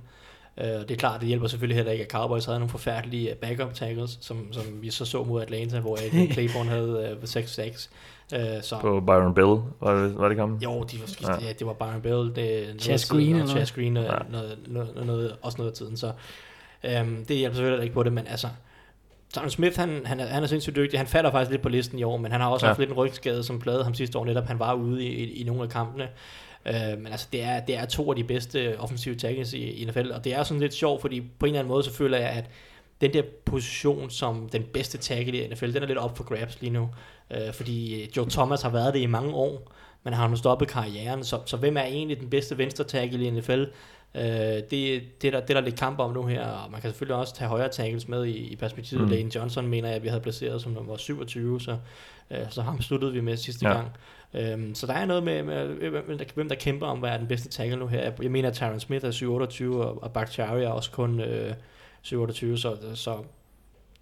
Øh, 0.57 0.65
det 0.65 0.91
er 0.91 0.95
klart, 0.95 1.19
det 1.19 1.27
hjælper 1.27 1.47
selvfølgelig 1.47 1.75
heller 1.75 1.91
ikke, 1.91 2.03
at 2.03 2.11
Cowboys 2.11 2.45
havde 2.45 2.59
nogle 2.59 2.69
forfærdelige 2.69 3.29
øh, 3.29 3.35
backup 3.35 3.73
tackles, 3.73 4.17
som, 4.21 4.53
som 4.53 4.63
vi 4.81 4.89
så 4.89 5.05
så 5.05 5.23
mod 5.23 5.41
Atlanta, 5.41 5.79
hvor 5.79 5.97
Adrian 6.07 6.31
Claiborne 6.33 6.69
havde 6.69 7.17
øh, 7.23 7.23
6-6. 7.23 7.89
Øh, 8.35 8.61
så, 8.61 8.77
På 8.81 8.99
Byron 8.99 9.33
Bell, 9.33 9.47
var 9.81 9.93
det, 10.03 10.17
var 10.17 10.23
det 10.23 10.31
ikke 10.31 10.41
ham? 10.41 10.57
jo, 10.63 10.83
de 10.83 10.99
var 10.99 11.07
skiftet, 11.07 11.41
Ja. 11.41 11.45
ja. 11.47 11.53
det 11.59 11.67
var 11.67 11.73
Byron 11.73 12.01
Bell, 12.01 12.35
det 12.35 12.61
noget 12.67 12.81
Chas 12.81 13.09
Green 13.09 13.33
og 13.33 13.39
eller 13.39 13.47
Chas 13.51 13.71
Green, 13.71 13.97
og 13.97 14.03
Ja. 14.03 14.17
noget, 14.31 14.57
noget, 14.67 15.05
noget, 15.05 15.35
også 15.41 15.57
noget 15.57 15.71
af 15.71 15.77
tiden. 15.77 15.97
Så 15.97 16.11
øhm, 16.83 17.25
det 17.25 17.37
hjælper 17.37 17.55
selvfølgelig 17.55 17.83
ikke 17.83 17.93
på 17.93 18.03
det, 18.03 18.13
men 18.13 18.27
altså, 18.27 18.47
Tyron 19.33 19.49
Smith, 19.49 19.79
han, 19.79 20.01
han, 20.05 20.19
er, 20.19 20.25
han 20.25 20.43
er 20.43 20.47
sindssygt 20.47 20.75
dygtig. 20.75 20.99
Han 20.99 21.07
falder 21.07 21.31
faktisk 21.31 21.51
lidt 21.51 21.61
på 21.61 21.69
listen 21.69 21.99
i 21.99 22.03
år, 22.03 22.17
men 22.17 22.31
han 22.31 22.41
har 22.41 22.49
også 22.49 22.65
Ja. 22.65 22.67
ja. 22.67 22.71
haft 22.71 22.79
lidt 22.79 22.89
en 22.89 22.95
rygskade, 22.95 23.43
som 23.43 23.59
plagede 23.59 23.83
ham 23.83 23.93
sidste 23.93 24.17
år, 24.17 24.25
netop 24.25 24.45
han 24.45 24.59
var 24.59 24.73
ude 24.73 25.05
i, 25.05 25.07
i, 25.23 25.41
i 25.41 25.43
nogle 25.43 25.63
af 25.63 25.69
kampene. 25.69 26.07
Øh, 26.65 26.97
men 26.97 27.07
altså, 27.07 27.27
det 27.31 27.43
er, 27.43 27.59
det 27.59 27.77
er 27.77 27.85
to 27.85 28.09
af 28.09 28.15
de 28.15 28.23
bedste 28.23 28.79
offensive 28.79 29.15
tackles 29.15 29.53
i, 29.53 29.57
i 29.63 29.85
NFL, 29.85 30.11
og 30.11 30.23
det 30.23 30.33
er 30.33 30.43
sådan 30.43 30.61
lidt 30.61 30.73
sjovt, 30.73 31.01
fordi 31.01 31.21
på 31.39 31.45
en 31.45 31.49
eller 31.49 31.59
anden 31.59 31.71
måde, 31.71 31.83
så 31.83 31.93
føler 31.93 32.17
jeg, 32.17 32.29
at 32.29 32.45
den 33.01 33.13
der 33.13 33.21
position 33.45 34.09
som 34.09 34.49
den 34.51 34.63
bedste 34.73 34.97
tackle 34.97 35.43
i 35.43 35.47
NFL, 35.53 35.73
den 35.73 35.83
er 35.83 35.87
lidt 35.87 35.97
op 35.97 36.17
for 36.17 36.23
grabs 36.23 36.61
lige 36.61 36.73
nu. 36.73 36.89
Øh, 37.31 37.53
fordi 37.53 38.09
Joe 38.17 38.29
Thomas 38.29 38.61
har 38.61 38.69
været 38.69 38.93
det 38.93 38.99
i 38.99 39.05
mange 39.05 39.33
år, 39.33 39.71
men 40.03 40.13
har 40.13 40.27
nu 40.27 40.35
stoppet 40.35 40.67
karrieren, 40.67 41.23
så, 41.23 41.39
så 41.45 41.57
hvem 41.57 41.77
er 41.77 41.81
egentlig 41.83 42.19
den 42.19 42.29
bedste 42.29 42.57
venstre 42.57 42.83
tackle 42.83 43.25
i 43.25 43.29
NFL? 43.29 43.63
Øh, 44.15 44.23
det, 44.23 44.71
det, 44.71 45.23
er 45.23 45.31
der, 45.31 45.39
det 45.39 45.49
er 45.49 45.53
der 45.53 45.61
lidt 45.61 45.79
kamp 45.79 45.99
om 45.99 46.13
nu 46.13 46.25
her, 46.25 46.45
og 46.47 46.71
man 46.71 46.81
kan 46.81 46.89
selvfølgelig 46.89 47.15
også 47.15 47.35
tage 47.35 47.47
højere 47.47 47.69
tackles 47.69 48.07
med 48.07 48.25
i, 48.25 48.37
i 48.37 48.55
perspektivet. 48.55 49.03
Mm. 49.03 49.09
Lane 49.09 49.31
Johnson 49.35 49.67
mener 49.67 49.87
jeg, 49.87 49.95
at 49.95 50.03
vi 50.03 50.07
havde 50.07 50.21
placeret 50.21 50.61
som 50.61 50.71
nummer 50.71 50.97
27, 50.97 51.61
så, 51.61 51.77
øh, 52.31 52.37
så 52.49 52.61
ham 52.61 52.81
sluttede 52.81 53.13
vi 53.13 53.21
med 53.21 53.37
sidste 53.37 53.67
Ja. 53.67 53.73
gang. 53.73 53.91
Øhm, 54.33 54.75
så 54.75 54.87
der 54.87 54.93
er 54.93 55.05
noget 55.05 55.23
med, 55.23 55.43
med 55.43 55.65
hvem, 55.89 56.17
der, 56.17 56.25
hvem 56.35 56.49
der 56.49 56.55
kæmper 56.55 56.87
om, 56.87 56.99
hvad 56.99 57.09
er 57.09 57.17
den 57.17 57.27
bedste 57.27 57.49
tackle 57.49 57.77
nu 57.79 57.87
her. 57.87 58.11
Jeg, 58.21 58.31
mener, 58.31 58.49
at 58.49 58.55
Tyron 58.55 58.79
Smith 58.79 59.05
er 59.05 59.11
728, 59.11 59.85
og, 59.85 60.03
og 60.03 60.13
Bakhtiari 60.13 60.63
er 60.63 60.69
også 60.69 60.91
kun 60.91 61.19
øh, 61.19 61.53
728, 62.01 62.57
så, 62.57 62.77
så 62.95 63.17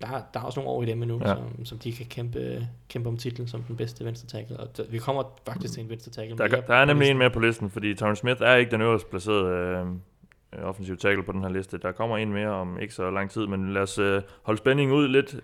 der, 0.02 0.08
er- 0.08 0.22
der 0.34 0.40
er 0.40 0.44
også 0.44 0.60
nogle 0.60 0.70
år 0.72 0.84
i 0.84 0.86
dem 0.86 1.02
endnu, 1.04 1.20
Ja. 1.26 1.36
som, 1.36 1.66
som 1.66 1.80
de 1.80 1.92
kan 1.94 2.06
kæmpe, 2.06 2.68
kæmpe 2.90 3.10
om 3.10 3.18
titlen 3.18 3.48
som 3.48 3.62
den 3.64 3.76
bedste 3.76 4.06
venstre 4.06 4.28
tackle. 4.28 4.58
Og 4.60 4.78
der, 4.78 4.84
vi 4.90 4.98
kommer 4.98 5.24
faktisk 5.46 5.74
til 5.74 5.84
en 5.84 5.90
venstre 5.90 6.12
tackle. 6.12 6.38
Der, 6.38 6.48
mere 6.50 6.62
der 6.68 6.74
er 6.76 6.86
nemlig 6.86 7.10
en 7.10 7.18
mere 7.18 7.30
på 7.30 7.40
listen, 7.40 7.70
fordi 7.70 7.94
Tyron 7.94 8.16
Smith 8.16 8.42
er 8.42 8.56
ikke 8.56 8.72
den 8.72 8.82
øverst 8.82 9.10
placerede 9.10 9.88
øh, 10.56 10.64
offensiv 10.66 10.98
tackle 10.98 11.24
på 11.24 11.32
den 11.32 11.42
her 11.42 11.50
liste. 11.50 11.78
Der 11.78 11.92
kommer 11.92 12.18
en 12.18 12.34
mere 12.34 12.50
om 12.50 12.80
ikke 12.80 12.94
så 12.94 13.10
lang 13.12 13.30
tid, 13.32 13.48
men 13.48 13.74
lad 13.74 13.82
os 13.82 13.98
øh, 14.00 14.22
holde 14.44 14.58
spændingen 14.58 14.96
ud 14.98 15.08
lidt 15.08 15.36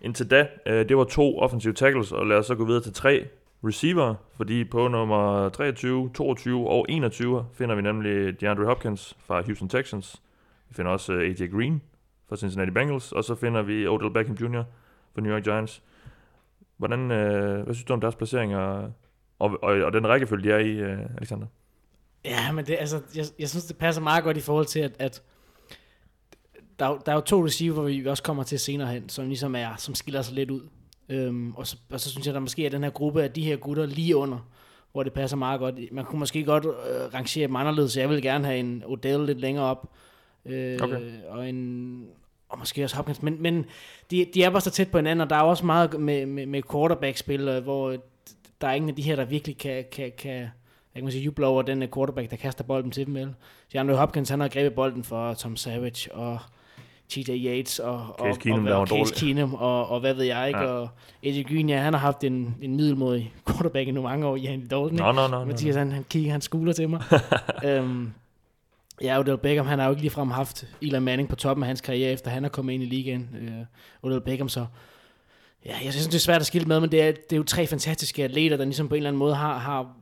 indtil 0.00 0.30
da. 0.30 0.46
Øh, 0.66 0.88
det 0.88 0.96
var 0.96 1.04
to 1.04 1.38
offensive 1.38 1.72
tackles, 1.72 2.12
og 2.12 2.26
lad 2.26 2.36
os 2.36 2.46
så 2.46 2.54
gå 2.54 2.64
videre 2.64 2.82
til 2.82 2.92
tre 2.92 3.26
receiver, 3.64 4.14
fordi 4.36 4.64
på 4.64 4.88
nummer 4.88 5.48
23, 5.48 6.10
22 6.14 6.68
og 6.68 6.86
21 6.88 7.46
finder 7.54 7.74
vi 7.74 7.82
nemlig 7.82 8.40
DeAndre 8.40 8.64
Hopkins 8.64 9.16
fra 9.26 9.42
Houston 9.42 9.68
Texans. 9.68 10.22
Vi 10.68 10.74
finder 10.74 10.90
også 10.92 11.12
øh, 11.12 11.22
AJ 11.40 11.46
Green 11.46 11.82
for 12.28 12.36
Cincinnati 12.36 12.70
Bengals, 12.70 13.12
og 13.12 13.24
så 13.24 13.34
finder 13.34 13.62
vi 13.62 13.86
Odell 13.86 14.12
Beckham 14.12 14.36
Jr. 14.36 14.62
for 15.14 15.20
New 15.20 15.32
York 15.32 15.44
Giants. 15.44 15.82
Hvordan, 16.76 17.10
øh, 17.10 17.64
hvad 17.64 17.74
synes 17.74 17.84
du 17.84 17.92
om 17.92 18.00
deres 18.00 18.14
placering 18.14 18.56
og, 18.56 18.92
og, 19.38 19.58
og 19.62 19.92
den 19.92 20.08
rækkefølge, 20.08 20.48
de 20.48 20.54
er 20.54 20.58
i, 20.58 20.70
øh, 20.70 20.98
Alexander? 21.16 21.46
Ja, 22.24 22.52
men 22.52 22.66
det, 22.66 22.76
altså, 22.80 23.00
jeg, 23.14 23.24
jeg 23.38 23.48
synes, 23.48 23.64
det 23.64 23.76
passer 23.76 24.02
meget 24.02 24.24
godt 24.24 24.36
i 24.36 24.40
forhold 24.40 24.66
til, 24.66 24.80
at, 24.80 24.96
at 24.98 25.22
der, 26.78 26.98
der 27.06 27.12
er 27.12 27.16
jo 27.16 27.20
to 27.20 27.44
receiver, 27.44 27.82
vi 27.82 28.06
også 28.06 28.22
kommer 28.22 28.42
til 28.42 28.58
senere 28.58 28.88
hen, 28.88 29.08
som 29.08 29.26
ligesom 29.26 29.54
er, 29.54 29.76
som 29.76 29.94
skiller 29.94 30.22
sig 30.22 30.34
lidt 30.34 30.50
ud. 30.50 30.68
Øhm, 31.08 31.54
og, 31.54 31.66
så, 31.66 31.76
og 31.90 32.00
så 32.00 32.10
synes 32.10 32.26
jeg, 32.26 32.34
der 32.34 32.40
måske 32.40 32.66
er 32.66 32.70
den 32.70 32.84
her 32.84 32.90
gruppe 32.90 33.22
af 33.22 33.32
de 33.32 33.44
her 33.44 33.56
gutter 33.56 33.86
lige 33.86 34.16
under, 34.16 34.48
hvor 34.92 35.02
det 35.02 35.12
passer 35.12 35.36
meget 35.36 35.60
godt. 35.60 35.92
Man 35.92 36.04
kunne 36.04 36.18
måske 36.18 36.44
godt 36.44 36.64
øh, 36.66 37.14
rangere 37.14 37.46
dem 37.46 37.56
anderledes, 37.56 37.96
jeg 37.96 38.10
vil 38.10 38.22
gerne 38.22 38.44
have 38.44 38.58
en 38.58 38.82
Odell 38.86 39.26
lidt 39.26 39.40
længere 39.40 39.64
op. 39.64 39.92
Øh, 40.48 40.78
Okay. 40.82 41.00
Og 41.28 41.48
en 41.48 42.08
og 42.48 42.58
måske 42.58 42.84
også 42.84 42.96
Hopkins, 42.96 43.22
men, 43.22 43.42
men 43.42 43.66
de, 44.10 44.26
de 44.34 44.42
er 44.44 44.50
bare 44.50 44.60
så 44.60 44.70
tæt 44.70 44.90
på 44.90 44.98
hinanden, 44.98 45.20
og 45.20 45.30
der 45.30 45.36
er 45.36 45.40
også 45.40 45.66
meget 45.66 46.00
med, 46.00 46.26
med, 46.26 46.46
med 46.46 46.62
quarterback-spil, 46.72 47.48
øh, 47.48 47.62
hvor 47.62 47.96
der 48.60 48.68
er 48.68 48.72
ingen 48.72 48.88
af 48.88 48.96
de 48.96 49.02
her, 49.02 49.16
der 49.16 49.24
virkelig 49.24 49.58
kan, 49.58 49.84
kan, 49.92 50.12
kan 50.18 50.48
jeg 50.94 51.02
kan 51.02 51.12
sige, 51.12 51.24
juble 51.24 51.46
over 51.46 51.62
den 51.62 51.82
øh, 51.82 51.88
quarterback, 51.94 52.30
der 52.30 52.36
kaster 52.36 52.64
bolden 52.64 52.90
til 52.90 53.06
dem. 53.06 53.14
Vel? 53.14 53.34
DeAndre 53.72 53.96
Hopkins, 53.96 54.28
han 54.28 54.40
har 54.40 54.48
grebet 54.48 54.74
bolden 54.74 55.04
for 55.04 55.34
Tom 55.34 55.56
Savage 55.56 56.14
og 56.14 56.38
TJ 57.08 57.30
Yates 57.30 57.78
og, 57.78 58.06
Case 58.18 58.30
og, 58.30 58.38
Keenum, 58.38 58.64
der 58.64 58.74
og, 58.74 58.90
var 58.90 58.98
og 58.98 59.06
Case. 59.06 59.26
Keenum 59.26 59.54
og, 59.54 59.88
og 59.88 60.00
hvad 60.00 60.14
ved 60.14 60.24
jeg 60.24 60.48
ikke. 60.48 60.60
Ja. 60.60 60.66
Og 60.66 60.88
Eddie 61.22 61.44
Green, 61.44 61.68
ja, 61.68 61.78
han 61.78 61.92
har 61.92 62.00
haft 62.00 62.24
en, 62.24 62.56
en 62.62 62.76
middelmodig 62.76 63.32
quarterback 63.48 63.88
i 63.88 63.90
nogle 63.90 64.08
mange 64.08 64.26
år 64.26 64.36
i 64.36 64.46
Andy 64.46 64.66
Dalton. 64.70 64.94
Nå, 64.94 65.12
nå. 65.12 65.28
nå. 65.28 65.44
Mathias, 65.44 65.76
han, 65.76 65.92
han 65.92 66.04
kigger, 66.10 66.32
han 66.32 66.40
skuler 66.40 66.72
til 66.72 66.88
mig. 66.88 67.02
øhm, 67.64 68.12
ja, 69.02 69.20
Odell 69.20 69.38
Beckham, 69.38 69.66
han 69.66 69.78
har 69.78 69.86
jo 69.86 69.90
ikke 69.92 70.02
ligefrem 70.02 70.30
haft 70.30 70.64
Eli 70.82 70.98
Manning 70.98 71.28
på 71.28 71.36
toppen 71.36 71.62
af 71.62 71.66
hans 71.66 71.80
karriere, 71.80 72.12
efter 72.12 72.30
han 72.30 72.44
er 72.44 72.48
kommet 72.48 72.72
ind 72.72 72.82
i 72.82 72.86
ligaen. 72.86 73.28
Øh, 73.40 73.52
Odell 74.02 74.20
Beckham, 74.20 74.48
så 74.48 74.66
ja, 75.66 75.76
jeg 75.84 75.92
synes, 75.92 76.06
det 76.06 76.14
er 76.14 76.18
svært 76.20 76.40
at 76.40 76.46
skille 76.46 76.66
med, 76.68 76.80
men 76.80 76.90
det 76.92 77.02
er, 77.02 77.06
det 77.12 77.32
er 77.32 77.36
jo 77.36 77.42
tre 77.42 77.66
fantastiske 77.66 78.24
atleter, 78.24 78.56
der 78.56 78.64
ligesom 78.64 78.88
på 78.88 78.94
en 78.94 78.96
eller 78.96 79.10
anden 79.10 79.18
måde 79.18 79.34
har, 79.34 79.58
har, 79.58 79.92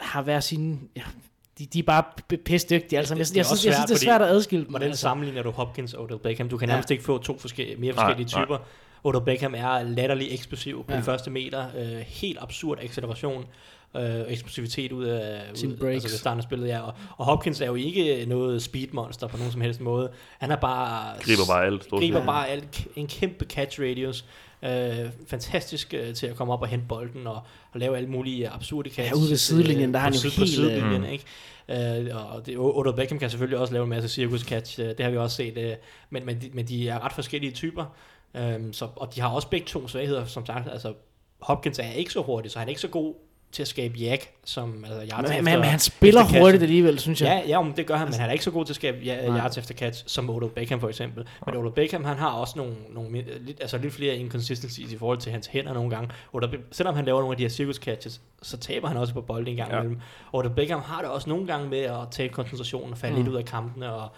har 0.00 0.22
hver 0.22 0.40
sin... 0.40 0.88
Ja, 0.96 1.02
de, 1.58 1.66
de 1.66 1.78
er 1.78 1.82
bare 1.82 2.04
pisse 2.44 2.68
dygtige 2.70 3.06
sammen. 3.06 3.18
Jeg, 3.20 3.26
Det- 3.28 3.36
jeg, 3.36 3.46
synes, 3.46 3.64
jeg 3.66 3.74
synes, 3.74 3.76
svært, 3.76 3.88
det 3.88 3.94
er 3.94 3.98
svært 3.98 4.22
at 4.22 4.28
adskille 4.28 4.64
dem. 4.64 4.70
Hvordan 4.70 4.88
altså. 4.88 5.00
sammenligner 5.00 5.42
du 5.42 5.50
Hopkins 5.50 5.94
og 5.94 6.02
Odell 6.04 6.18
Beckham? 6.20 6.48
Du 6.48 6.56
kan 6.58 6.68
Ja. 6.68 6.74
nærmest 6.74 6.90
ikke 6.90 7.04
få 7.04 7.18
to 7.18 7.38
forskellige, 7.38 7.76
mere 7.76 7.94
Nej, 7.94 8.04
forskellige 8.04 8.36
nej. 8.36 8.44
typer. 8.44 8.58
Odell 9.04 9.24
Beckham 9.24 9.54
er 9.56 9.82
latterlig 9.82 10.28
eksplosiv 10.34 10.84
på 10.84 10.92
Ja. 10.92 10.98
de 10.98 11.02
første 11.02 11.30
meter. 11.30 11.66
Øh, 11.78 11.98
helt 11.98 12.38
absurd 12.40 12.78
acceleration. 12.82 13.44
Øh, 13.96 14.20
eksplosivitet 14.28 14.92
ud 14.92 15.04
af, 15.04 15.42
ud, 15.66 15.76
breaks. 15.76 16.04
altså 16.04 16.18
starten 16.18 16.38
af 16.38 16.42
spillet, 16.42 16.68
ja. 16.68 16.80
Og, 16.80 16.94
og 17.16 17.24
Hopkins 17.24 17.60
er 17.60 17.66
jo 17.66 17.74
ikke 17.74 18.24
noget 18.28 18.62
speedmonster 18.62 19.26
på 19.26 19.36
nogen 19.36 19.52
som 19.52 19.60
helst 19.60 19.80
måde. 19.80 20.10
Han 20.38 20.50
er 20.50 20.56
bare... 20.56 21.16
Griber 21.20 21.42
bare 21.48 21.66
alt, 21.66 21.84
stort 21.84 22.00
Griber 22.00 22.24
bare 22.26 22.48
alt. 22.48 22.86
En 22.96 23.06
kæmpe 23.06 23.44
catch 23.44 23.80
radius. 23.80 24.24
Øh, 24.62 25.10
fantastisk 25.26 25.94
øh, 25.94 26.14
til 26.14 26.26
at 26.26 26.36
komme 26.36 26.52
op 26.52 26.62
og 26.62 26.68
hente 26.68 26.86
bolden 26.88 27.26
og, 27.26 27.42
og 27.72 27.80
lave 27.80 27.96
alle 27.96 28.08
mulige 28.08 28.48
absurde 28.48 28.90
catch. 28.90 29.14
ude 29.14 29.30
ved 29.30 29.36
sidelinjen, 29.36 29.94
der 29.94 29.98
er 29.98 30.02
han 30.02 30.12
på, 30.12 30.18
jo 30.24 30.30
helt, 30.30 30.50
sidelinjen, 30.50 31.04
øh, 31.04 31.12
ikke? 31.12 31.24
Øh, 32.08 32.32
og 32.32 32.46
det, 32.46 32.58
Odell 32.58 32.96
Beckham 32.96 33.18
kan 33.18 33.30
selvfølgelig 33.30 33.58
også 33.58 33.72
lave 33.72 33.82
en 33.82 33.88
masse 33.90 34.08
circus 34.08 34.40
catch, 34.40 34.80
øh, 34.80 34.86
det 34.86 35.00
har 35.00 35.10
vi 35.10 35.16
også 35.16 35.36
set, 35.36 35.58
øh, 35.58 35.72
men, 36.10 36.26
men, 36.26 36.40
de, 36.40 36.50
men 36.52 36.68
de 36.68 36.88
er 36.88 37.04
ret 37.04 37.12
forskellige 37.12 37.52
typer, 37.52 37.84
øhm, 38.34 38.72
så, 38.72 38.88
og 38.96 39.14
de 39.14 39.20
har 39.20 39.28
også 39.28 39.48
begge 39.48 39.66
to 39.66 39.88
svagheder, 39.88 40.24
som 40.24 40.46
sagt, 40.46 40.68
altså 40.72 40.94
Hopkins 41.40 41.78
er 41.78 41.92
ikke 41.92 42.12
så 42.12 42.20
hurtig, 42.20 42.50
så 42.50 42.58
han 42.58 42.68
er 42.68 42.70
ikke 42.70 42.80
så 42.80 42.88
god 42.88 43.14
til 43.52 43.62
at 43.62 43.68
skabe 43.68 43.98
jack, 43.98 44.30
som 44.44 44.84
altså, 44.84 45.16
yards 45.16 45.28
Men, 45.28 45.44
men, 45.44 45.54
men 45.54 45.64
han 45.68 45.78
spiller 45.78 46.24
efter 46.24 46.40
hurtigt 46.40 46.62
alligevel, 46.62 46.98
synes 46.98 47.20
jeg. 47.22 47.42
Ja, 47.46 47.48
ja 47.48 47.62
men 47.62 47.72
det 47.76 47.86
gør 47.86 47.96
han, 47.96 48.06
men 48.06 48.14
han 48.14 48.28
er 48.28 48.32
ikke 48.32 48.44
så 48.44 48.50
god 48.50 48.64
til 48.64 48.72
at 48.72 48.76
skabe 48.76 48.98
ja, 49.04 49.28
yards 49.28 49.58
efter 49.58 49.74
catch, 49.74 50.04
som 50.06 50.30
Odell 50.30 50.50
Beckham 50.50 50.80
for 50.80 50.88
eksempel. 50.88 51.26
Men 51.46 51.56
Odell 51.56 51.74
Beckham, 51.74 52.04
han 52.04 52.16
har 52.16 52.30
også 52.30 52.54
nogle, 52.56 52.74
nogle 52.90 53.24
lidt, 53.40 53.60
altså 53.60 53.78
lidt 53.78 53.94
flere 53.94 54.16
inconsistencies 54.16 54.92
i 54.92 54.98
forhold 54.98 55.18
til 55.18 55.32
hans 55.32 55.46
hænder 55.46 55.72
nogle 55.74 55.90
gange. 55.90 56.10
Odell, 56.32 56.58
selvom 56.72 56.94
han 56.94 57.04
laver 57.04 57.20
nogle 57.20 57.32
af 57.32 57.36
de 57.36 57.42
her 57.44 57.48
circus 57.50 57.76
catches, 57.76 58.20
så 58.42 58.56
taber 58.56 58.88
han 58.88 58.96
også 58.96 59.14
på 59.14 59.20
bolden 59.20 59.48
en 59.48 59.56
gang 59.56 59.70
Ja. 59.70 59.76
imellem. 59.78 60.00
Odell 60.32 60.54
Beckham 60.54 60.80
har 60.80 61.00
det 61.00 61.10
også 61.10 61.28
nogle 61.30 61.46
gange 61.46 61.68
med 61.68 61.78
at 61.80 61.96
tage 62.10 62.28
koncentrationen 62.28 62.92
og 62.92 62.98
falde 62.98 63.16
Mm. 63.16 63.22
lidt 63.22 63.32
ud 63.32 63.36
af 63.38 63.44
kampene, 63.44 63.92
og 63.92 64.08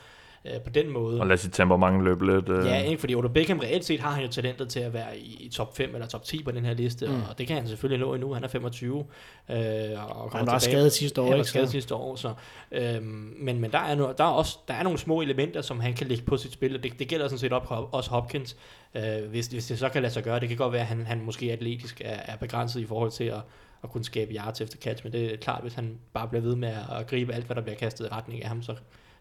øh, 0.45 0.61
på 0.61 0.71
den 0.71 0.91
måde. 0.91 1.21
Og 1.21 1.27
lad 1.27 1.37
sit 1.37 1.53
temperament 1.53 2.05
løbe 2.05 2.27
lidt. 2.35 2.49
Øh. 2.49 2.67
Ja, 2.67 2.83
ikke? 2.83 3.01
fordi 3.01 3.15
Odell 3.15 3.33
Beckham 3.33 3.59
reelt 3.59 3.85
set 3.85 4.01
har 4.01 4.11
han 4.11 4.25
jo 4.25 4.31
talentet 4.31 4.69
til 4.69 4.81
at 4.81 4.93
være 4.93 5.19
i, 5.19 5.37
i 5.41 5.49
top 5.49 5.77
5 5.77 5.95
eller 5.95 6.07
top 6.07 6.25
10 6.25 6.43
på 6.43 6.51
den 6.51 6.65
her 6.65 6.75
liste, 6.75 7.07
Mm. 7.07 7.23
og 7.31 7.39
det 7.39 7.47
kan 7.47 7.57
han 7.57 7.69
selvfølgelig 7.69 8.07
nå 8.07 8.15
endnu. 8.15 8.35
Han 8.35 8.45
er 8.45 8.49
25. 8.49 8.99
Øh, 8.99 9.05
og 9.49 9.57
Han 9.57 10.31
kommer 10.31 10.53
var 10.53 10.59
skadet 10.59 10.93
sidste 10.93 11.21
år, 11.21 11.25
Han 11.25 11.33
var 11.33 11.37
ikke? 11.39 11.49
skadet 11.49 11.71
sidste 11.71 11.95
år, 11.95 12.17
så, 12.17 12.35
øhm, 12.73 13.35
men, 13.41 13.61
men 13.61 13.71
der 13.73 13.79
er, 13.79 13.95
no, 13.95 14.13
der, 14.19 14.25
er 14.25 14.29
også, 14.29 14.59
der 14.69 14.75
er 14.75 14.83
nogle 14.83 14.99
små 14.99 15.21
elementer, 15.23 15.63
som 15.63 15.81
han 15.81 15.95
kan 15.95 16.07
lægge 16.07 16.25
på 16.25 16.37
sit 16.37 16.53
spil, 16.53 16.77
og 16.77 16.83
det, 16.83 16.99
det 16.99 17.09
gælder 17.09 17.29
sådan 17.29 17.39
set 17.39 17.53
op, 17.53 17.89
også 17.93 18.11
Hopkins, 18.11 18.57
øh, 18.95 19.03
hvis, 19.31 19.47
hvis 19.47 19.67
det 19.67 19.79
så 19.79 19.89
kan 19.89 20.03
lade 20.03 20.13
sig 20.13 20.23
gøre. 20.23 20.41
Det 20.41 20.49
kan 20.49 20.57
godt 20.57 20.73
være, 20.73 20.83
at 20.83 20.87
han, 20.89 21.07
han 21.07 21.21
måske 21.25 21.53
atletisk 21.53 22.01
er, 22.05 22.17
er 22.33 22.37
begrænset 22.37 22.81
i 22.81 22.87
forhold 22.87 23.11
til 23.11 23.25
at, 23.25 23.41
at 23.85 23.91
kunne 23.91 24.05
skabe 24.05 24.35
yards 24.35 24.61
efter 24.61 24.79
catch, 24.79 25.05
men 25.05 25.13
det 25.13 25.33
er 25.33 25.37
klart, 25.37 25.63
hvis 25.63 25.75
han 25.75 25.99
bare 26.15 26.29
bliver 26.29 26.43
ved 26.43 26.57
med 26.57 26.69
at, 26.69 26.99
at 27.01 27.07
gribe 27.07 27.33
alt, 27.33 27.47
hvad 27.47 27.57
der 27.57 27.63
bliver 27.63 27.77
kastet 27.77 28.05
i 28.07 28.09
retning 28.09 28.43
af 28.43 28.49
ham, 28.49 28.63
så, 28.63 28.75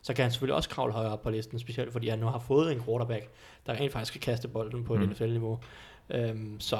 så 0.03 0.13
kan 0.13 0.23
han 0.23 0.31
selvfølgelig 0.31 0.55
også 0.55 0.69
kravle 0.69 0.93
højere 0.93 1.11
op 1.11 1.21
på 1.21 1.29
listen, 1.29 1.59
specielt 1.59 1.91
fordi 1.91 2.09
han 2.09 2.19
nu 2.19 2.25
har 2.25 2.39
fået 2.47 2.71
en 2.71 2.81
quarterback, 2.85 3.27
der 3.65 3.73
rent 3.73 3.91
faktisk 3.91 4.13
kan 4.13 4.21
kaste 4.21 4.47
bolden 4.47 4.83
på 4.83 4.93
et 4.93 4.99
Mm. 4.99 5.09
NFL-niveau. 5.09 5.59
Øhm, 6.09 6.59
så 6.59 6.77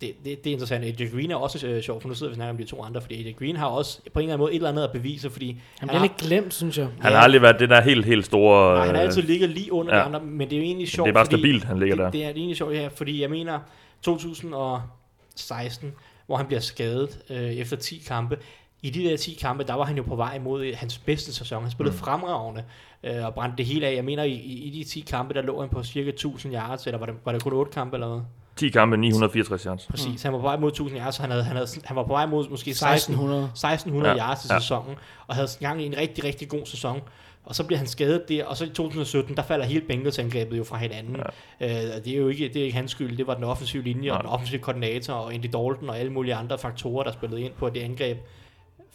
det, 0.00 0.12
det, 0.24 0.44
det 0.44 0.50
er 0.50 0.52
interessant. 0.52 0.84
AJ 0.84 1.10
Green 1.10 1.30
er 1.30 1.36
også 1.36 1.66
øh, 1.66 1.82
sjov, 1.82 2.00
for 2.00 2.08
nu 2.08 2.14
sidder 2.14 2.30
vi 2.30 2.34
snakker 2.34 2.50
om 2.50 2.56
de 2.56 2.64
to 2.64 2.82
andre, 2.82 3.00
fordi 3.00 3.26
AJ 3.26 3.32
Green 3.32 3.56
har 3.56 3.66
også 3.66 4.00
på 4.12 4.18
en 4.18 4.22
eller 4.22 4.34
anden 4.34 4.42
måde 4.42 4.52
et 4.52 4.56
eller 4.56 4.68
andet 4.68 4.84
at 4.84 4.92
bevise, 4.92 5.30
fordi 5.30 5.60
Han 5.78 5.88
bliver 5.88 5.98
har, 5.98 6.06
lidt 6.06 6.16
glemt, 6.16 6.54
synes 6.54 6.78
jeg. 6.78 6.88
Han 7.00 7.12
har 7.12 7.20
aldrig 7.20 7.42
været 7.42 7.60
det 7.60 7.68
der 7.70 7.80
helt, 7.80 8.04
helt 8.04 8.26
store... 8.26 8.74
nej, 8.74 8.86
han 8.86 8.94
har 8.94 9.02
øh, 9.02 9.08
altid 9.08 9.22
ligget 9.22 9.48
lige 9.50 9.72
under 9.72 9.92
ja. 9.94 9.98
ja. 9.98 10.02
de 10.02 10.06
andre, 10.14 10.20
men 10.26 10.50
det 10.50 10.56
er 10.56 10.60
jo 10.60 10.64
egentlig 10.64 10.88
sjovt, 10.88 11.06
det 11.06 11.10
er 11.10 11.14
bare 11.14 11.24
fordi 11.26 11.36
stabilt, 11.36 11.64
han 11.64 11.78
ligger 11.78 11.96
det, 11.96 12.04
der. 12.04 12.10
Det 12.10 12.24
er 12.24 12.28
egentlig 12.28 12.56
sjovt, 12.56 12.74
ja, 12.74 12.88
fordi 12.94 13.22
jeg 13.22 13.30
mener 13.30 13.58
2016, 14.02 15.92
hvor 16.26 16.36
han 16.36 16.46
bliver 16.46 16.60
skadet 16.60 17.18
øh, 17.30 17.36
efter 17.36 17.76
10 17.76 18.02
kampe, 18.06 18.38
i 18.82 18.90
de 18.90 19.04
der 19.04 19.16
10 19.16 19.38
kampe, 19.40 19.64
der 19.64 19.74
var 19.74 19.84
han 19.84 19.96
jo 19.96 20.02
på 20.02 20.16
vej 20.16 20.34
imod 20.34 20.64
øh, 20.64 20.74
hans 20.76 20.98
bedste 20.98 21.34
sæson. 21.34 21.62
Han 21.62 21.70
spillede 21.70 21.94
mm. 21.94 21.98
fremragende 21.98 22.64
øh, 23.04 23.26
og 23.26 23.34
brændte 23.34 23.56
det 23.56 23.66
hele 23.66 23.86
af. 23.86 23.94
Jeg 23.94 24.04
mener, 24.04 24.22
i, 24.22 24.32
i, 24.32 24.78
de 24.78 24.84
10 24.84 25.00
kampe, 25.00 25.34
der 25.34 25.42
lå 25.42 25.60
han 25.60 25.68
på 25.68 25.82
cirka 25.82 26.08
1000 26.08 26.54
yards, 26.54 26.86
eller 26.86 26.98
var 26.98 27.06
det, 27.06 27.14
var 27.24 27.32
det 27.32 27.42
kun 27.42 27.52
8 27.52 27.72
kampe 27.72 27.96
eller 27.96 28.08
hvad? 28.08 28.20
10 28.56 28.68
kampe, 28.68 28.96
964 28.96 29.62
yards. 29.62 29.86
Præcis, 29.86 30.06
mm. 30.06 30.18
han 30.22 30.32
var 30.32 30.38
på 30.38 30.42
vej 30.42 30.56
mod 30.56 30.68
1000 30.68 31.00
yards, 31.00 31.14
så 31.14 31.22
han, 31.22 31.30
havde, 31.30 31.44
han, 31.44 31.56
havde, 31.56 31.68
han 31.84 31.96
var 31.96 32.02
på 32.02 32.12
vej 32.12 32.26
mod 32.26 32.48
måske 32.50 32.74
16, 32.74 33.14
1600. 33.14 33.44
1600 33.44 34.14
Ja, 34.14 34.28
yards 34.28 34.44
i 34.44 34.48
ja. 34.50 34.58
sæsonen, 34.60 34.94
og 35.26 35.34
havde 35.34 35.48
gang 35.60 35.82
i 35.82 35.86
en 35.86 35.96
rigtig, 35.96 36.24
rigtig 36.24 36.48
god 36.48 36.66
sæson. 36.66 37.00
Og 37.44 37.54
så 37.54 37.64
bliver 37.64 37.78
han 37.78 37.86
skadet 37.86 38.28
der, 38.28 38.44
og 38.44 38.56
så 38.56 38.64
i 38.64 38.68
2017, 38.68 39.36
der 39.36 39.42
falder 39.42 39.64
hele 39.66 39.80
Bengals-angrebet 39.80 40.58
jo 40.58 40.64
fra 40.64 40.76
hinanden. 40.76 41.16
Ja. 41.60 41.86
Øh, 41.86 41.96
og 41.96 42.04
det 42.04 42.12
er 42.12 42.16
jo 42.16 42.28
ikke, 42.28 42.48
det 42.48 42.56
er 42.56 42.64
ikke 42.64 42.76
hans 42.76 42.90
skyld, 42.90 43.16
det 43.16 43.26
var 43.26 43.34
den 43.34 43.44
offensive 43.44 43.82
linje, 43.82 44.10
og 44.10 44.14
Nej. 44.14 44.22
den 44.22 44.30
offensive 44.30 44.60
koordinator, 44.60 45.12
og 45.12 45.34
Andy 45.34 45.44
Dalton, 45.44 45.88
og 45.88 45.98
alle 45.98 46.12
mulige 46.12 46.34
andre 46.34 46.58
faktorer, 46.58 47.04
der 47.04 47.12
spillede 47.12 47.40
ind 47.40 47.52
på, 47.52 47.68
det 47.68 47.80
angreb 47.80 48.18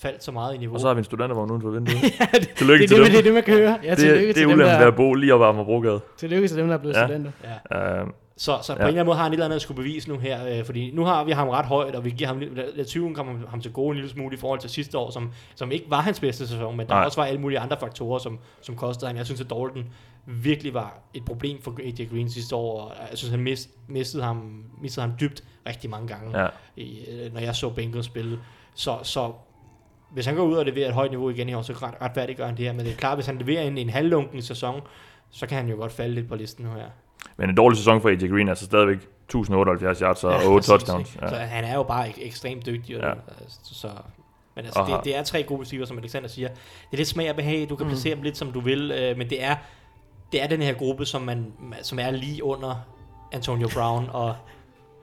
faldt 0.04 0.24
så 0.24 0.32
meget 0.32 0.56
i 0.56 0.58
niveau. 0.58 0.74
Og 0.76 0.80
så 0.82 0.88
har 0.88 0.94
vi 0.94 0.98
en 0.98 1.04
studentervogn 1.04 1.52
uden 1.52 1.62
for 1.62 1.70
vinduet. 1.70 2.02
det, 2.34 2.50
Tillykke 2.58 2.82
det, 2.82 2.90
til 2.90 2.98
det, 2.98 3.06
dem. 3.06 3.12
det, 3.12 3.20
er 3.20 3.24
det, 3.24 3.34
man 3.34 3.44
kan 3.44 3.54
høre. 3.58 3.80
Ja, 3.84 3.90
det, 3.90 3.98
tillykke 3.98 4.34
det 4.34 4.42
er 4.42 4.46
ulempen 4.46 4.80
ved 4.80 4.88
at 4.88 4.96
bo 4.96 5.14
lige 5.14 5.34
op 5.34 5.42
ad 5.42 5.46
Amagerbrogade. 5.48 6.00
tillykke 6.18 6.48
til 6.48 6.58
dem, 6.58 6.68
der 6.68 6.74
er 6.74 6.78
blevet 6.78 6.96
Ja. 6.96 7.06
studenter. 7.08 7.32
Ja. 7.72 8.02
Uh, 8.04 8.10
Så, 8.38 8.58
så 8.64 8.74
på 8.74 8.78
Ja. 8.80 8.84
en 8.84 8.88
eller 8.88 9.00
anden 9.02 9.06
måde 9.06 9.18
har 9.18 9.24
han 9.24 9.32
et 9.32 9.34
eller 9.36 9.46
andet 9.46 9.56
at 9.56 9.62
skulle 9.62 9.76
bevise 9.76 10.10
nu 10.10 10.18
her, 10.18 10.48
øh, 10.60 10.66
fordi 10.66 10.92
nu 10.92 11.04
har 11.06 11.24
vi 11.24 11.32
ham 11.32 11.50
ret 11.50 11.66
højt, 11.66 11.96
og 11.96 12.06
vi 12.06 12.10
giver 12.10 12.28
ham, 12.28 12.40
lidt- 12.40 12.78
lad 12.78 12.86
20 12.86 13.16
kommer 13.16 13.34
ham 13.50 13.62
til 13.62 13.72
gode 13.74 13.90
en 13.90 13.96
lille 13.96 14.10
smule 14.10 14.36
i 14.36 14.40
forhold 14.40 14.60
til 14.60 14.70
sidste 14.70 14.98
år, 14.98 15.12
som, 15.12 15.32
som 15.56 15.72
ikke 15.72 15.86
var 15.90 16.02
hans 16.02 16.20
bedste 16.20 16.48
sæson, 16.48 16.78
men 16.78 16.88
der 16.88 16.94
Nej. 16.94 17.06
også 17.06 17.22
var 17.22 17.26
alle 17.28 17.42
mulige 17.42 17.60
andre 17.60 17.78
faktorer, 17.80 18.20
som, 18.20 18.40
som 18.62 18.76
kostede 18.76 19.08
ham. 19.08 19.18
Jeg 19.18 19.26
synes, 19.26 19.42
at 19.42 19.50
Dalton 19.50 19.86
virkelig 20.28 20.74
var 20.74 21.00
et 21.14 21.26
problem 21.26 21.62
for 21.62 21.76
AJ 21.84 22.08
Green 22.12 22.30
sidste 22.30 22.56
år, 22.56 22.82
og 22.82 22.92
jeg 23.10 23.18
synes, 23.18 23.32
han 23.32 23.40
mist, 23.40 23.70
mistede, 23.88 24.24
ham, 24.24 24.64
mistede 24.82 25.06
ham 25.08 25.16
dybt 25.20 25.44
rigtig 25.68 25.90
mange 25.90 26.08
gange, 26.08 26.40
ja. 26.42 26.48
i, 26.78 27.00
øh, 27.12 27.34
når 27.34 27.42
jeg 27.42 27.56
så 27.56 27.70
Bengals 27.70 28.06
spille. 28.06 28.40
Så, 28.76 28.98
så 29.04 29.32
hvis 30.14 30.26
han 30.26 30.36
går 30.36 30.44
ud 30.44 30.54
og 30.56 30.66
leverer 30.66 30.88
et 30.88 30.94
højt 30.94 31.12
niveau 31.12 31.30
igen 31.30 31.50
i 31.50 31.54
år, 31.54 31.62
så 31.62 31.74
ret, 31.74 31.94
retfærdiggør 32.02 32.46
han 32.46 32.58
det 32.58 32.66
her. 32.66 32.74
Men 32.74 32.86
det 32.86 32.92
er 32.92 32.96
klart, 32.98 33.18
hvis 33.18 33.26
han 33.26 33.38
leverer 33.38 33.64
en, 33.64 33.78
en 33.78 33.90
halvlunken 33.90 34.42
sæson, 34.42 34.82
så 35.32 35.48
kan 35.48 35.58
han 35.58 35.68
jo 35.70 35.76
godt 35.76 35.92
falde 35.92 36.16
lidt 36.16 36.28
på 36.30 36.36
listen 36.36 36.66
nu 36.66 36.72
her. 36.74 36.86
Men 37.38 37.50
en 37.50 37.56
dårlig 37.56 37.78
sæson 37.78 38.02
for 38.02 38.10
AJ 38.10 38.28
Green, 38.28 38.50
altså 38.50 38.66
stadigvæk 38.66 38.98
1078 38.98 40.00
yards 40.00 40.24
og 40.24 40.32
Ja, 40.32 40.38
8 40.38 40.50
præcis, 40.56 40.68
touchdowns. 40.70 41.16
ikke? 41.16 41.28
Så 41.30 41.36
Ja. 41.36 41.42
han 41.42 41.64
er 41.64 41.76
jo 41.76 41.84
bare 41.84 42.08
ek- 42.08 42.26
ekstremt 42.28 42.66
dygtig. 42.66 42.96
Ja. 42.96 43.08
Ja. 43.08 43.14
Så, 43.48 43.76
så, 43.76 43.88
men 44.56 44.66
altså, 44.66 44.80
Og 44.80 44.88
det, 44.88 45.00
det, 45.04 45.18
er 45.18 45.24
tre 45.24 45.44
gode 45.44 45.62
receiver, 45.62 45.86
som 45.86 45.98
Alexander 45.98 46.30
siger. 46.30 46.48
Det 46.48 46.58
er 46.94 46.98
lidt 46.98 47.08
smag 47.08 47.30
og 47.30 47.36
behag, 47.36 47.68
du 47.70 47.76
kan 47.76 47.86
mm. 47.86 47.90
placere 47.92 48.16
dem 48.16 48.24
lidt, 48.24 48.38
som 48.38 48.52
du 48.52 48.60
vil, 48.60 48.92
øh, 48.92 49.18
men 49.18 49.30
det 49.30 49.44
er, 49.44 49.56
det 50.32 50.44
er 50.44 50.48
den 50.48 50.62
her 50.62 50.74
gruppe, 50.74 51.06
som, 51.06 51.22
man, 51.22 51.54
som 51.82 52.00
er 52.00 52.12
lige 52.12 52.44
under 52.44 52.76
Antonio 53.32 53.70
Brown 53.74 54.10
og... 54.14 54.36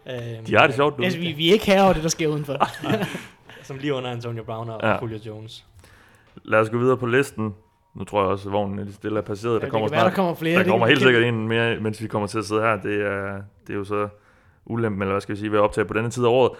Øh, 0.07 0.46
De 0.46 0.57
har 0.57 0.66
det 0.66 0.77
sjovt 0.77 0.99
nu. 0.99 1.05
Altså, 1.05 1.18
vi, 1.18 1.33
vi 1.33 1.49
er 1.49 1.53
ikke 1.53 1.66
her 1.66 1.83
over 1.83 1.92
det, 1.92 2.03
der 2.03 2.09
sker 2.09 2.29
udenfor. 2.29 2.57
Som 3.70 3.78
lige 3.78 3.94
under 3.94 4.11
Antonio 4.11 4.42
Brown 4.42 4.68
og 4.70 4.80
Ja. 4.83 4.96
Julio 5.02 5.18
Jones. 5.26 5.66
Lad 6.44 6.59
os 6.61 6.70
gå 6.70 6.78
videre 6.78 6.96
på 6.96 7.06
listen. 7.06 7.54
Nu 7.94 8.04
tror 8.04 8.20
jeg 8.22 8.30
også, 8.30 8.48
at 8.48 8.52
vognen 8.52 8.78
er 8.78 8.85
lidt 8.85 8.94
stille 8.94 9.18
er 9.18 9.22
passeret. 9.22 9.54
Ja, 9.61 9.64
Der 9.64 9.70
kommer 9.70 9.88
kan 9.88 9.92
være, 9.92 10.00
snart 10.00 10.11
der 10.11 10.16
kommer 10.16 10.35
flere. 10.35 10.59
Der 10.59 10.70
kommer 10.70 10.87
helt 10.87 11.00
sikkert 11.00 11.22
en 11.22 11.48
mere, 11.48 11.80
mens 11.80 12.02
vi 12.02 12.06
kommer 12.09 12.28
til 12.28 12.38
at 12.38 12.44
sidde 12.44 12.61
her. 12.61 12.76
Det 12.76 13.06
er, 13.06 13.42
det 13.66 13.72
er 13.72 13.74
jo 13.78 13.85
så 13.85 14.09
ulempen, 14.66 15.02
eller 15.02 15.12
hvad 15.12 15.20
skal 15.20 15.35
vi 15.35 15.38
sige, 15.40 15.50
ved 15.52 15.59
at 15.59 15.62
optage 15.62 15.85
på 15.85 15.94
denne 15.94 16.11
tid 16.11 16.24
af 16.24 16.28
året. 16.28 16.52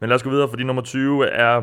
Men 0.00 0.08
lad 0.08 0.14
os 0.14 0.22
gå 0.22 0.30
videre, 0.30 0.48
fordi 0.48 0.64
nummer 0.64 0.82
20 0.82 1.26
er 1.28 1.62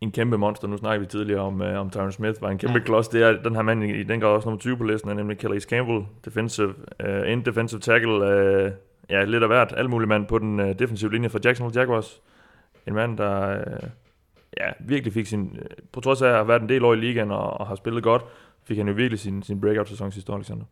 en 0.00 0.12
kæmpe 0.12 0.38
monster. 0.38 0.68
Nu 0.68 0.76
snakker 0.76 1.00
vi 1.00 1.06
tidligere 1.06 1.40
om, 1.40 1.60
uh, 1.60 1.66
om 1.66 1.90
Tyron 1.90 2.12
Smith, 2.12 2.42
var 2.42 2.50
en 2.50 2.58
kæmpe 2.58 2.78
ja. 2.78 2.84
Klods. 2.84 3.08
Det 3.08 3.22
er 3.22 3.42
den 3.42 3.54
her 3.54 3.62
mand 3.62 3.84
i, 3.84 4.02
den 4.02 4.20
grad 4.20 4.30
også 4.30 4.48
nummer 4.48 4.60
20 4.60 4.76
på 4.76 4.84
listen, 4.84 5.10
er 5.10 5.14
nemlig 5.14 5.36
Calais 5.40 5.62
Campbell, 5.62 6.04
defensive, 6.24 6.74
uh, 7.04 7.32
end 7.32 7.44
defensive 7.44 7.80
tackle. 7.80 8.12
Uh, 8.12 8.72
ja, 9.10 9.24
lidt 9.24 9.42
af 9.42 9.48
hvert, 9.48 9.74
alt 9.76 9.90
muligt 9.90 10.08
mand 10.08 10.26
på 10.26 10.38
den 10.38 10.60
uh, 10.60 10.66
defensive 10.78 11.12
linje 11.12 11.28
for 11.28 11.38
Jacksonville 11.44 11.80
Jaguars. 11.80 12.20
En 12.86 12.94
mand, 12.94 13.18
der 13.18 13.50
øh, 13.50 13.88
ja, 14.60 14.70
virkelig 14.80 15.12
fik 15.12 15.26
sin, 15.26 15.56
øh, 15.58 15.66
på 15.92 16.00
trods 16.00 16.22
af 16.22 16.28
at 16.28 16.34
have 16.34 16.48
været 16.48 16.62
en 16.62 16.68
del 16.68 16.84
år 16.84 16.94
i 16.94 16.96
ligaen 16.96 17.30
og, 17.30 17.50
og 17.50 17.66
har 17.66 17.74
spillet 17.74 18.02
godt, 18.02 18.22
fik 18.64 18.76
han 18.76 18.88
jo 18.88 18.94
virkelig 18.94 19.20
sin, 19.20 19.42
sin 19.42 19.60
breakout-sæson 19.60 20.12
sidste 20.12 20.32
år, 20.32 20.36
Alexander. 20.36 20.64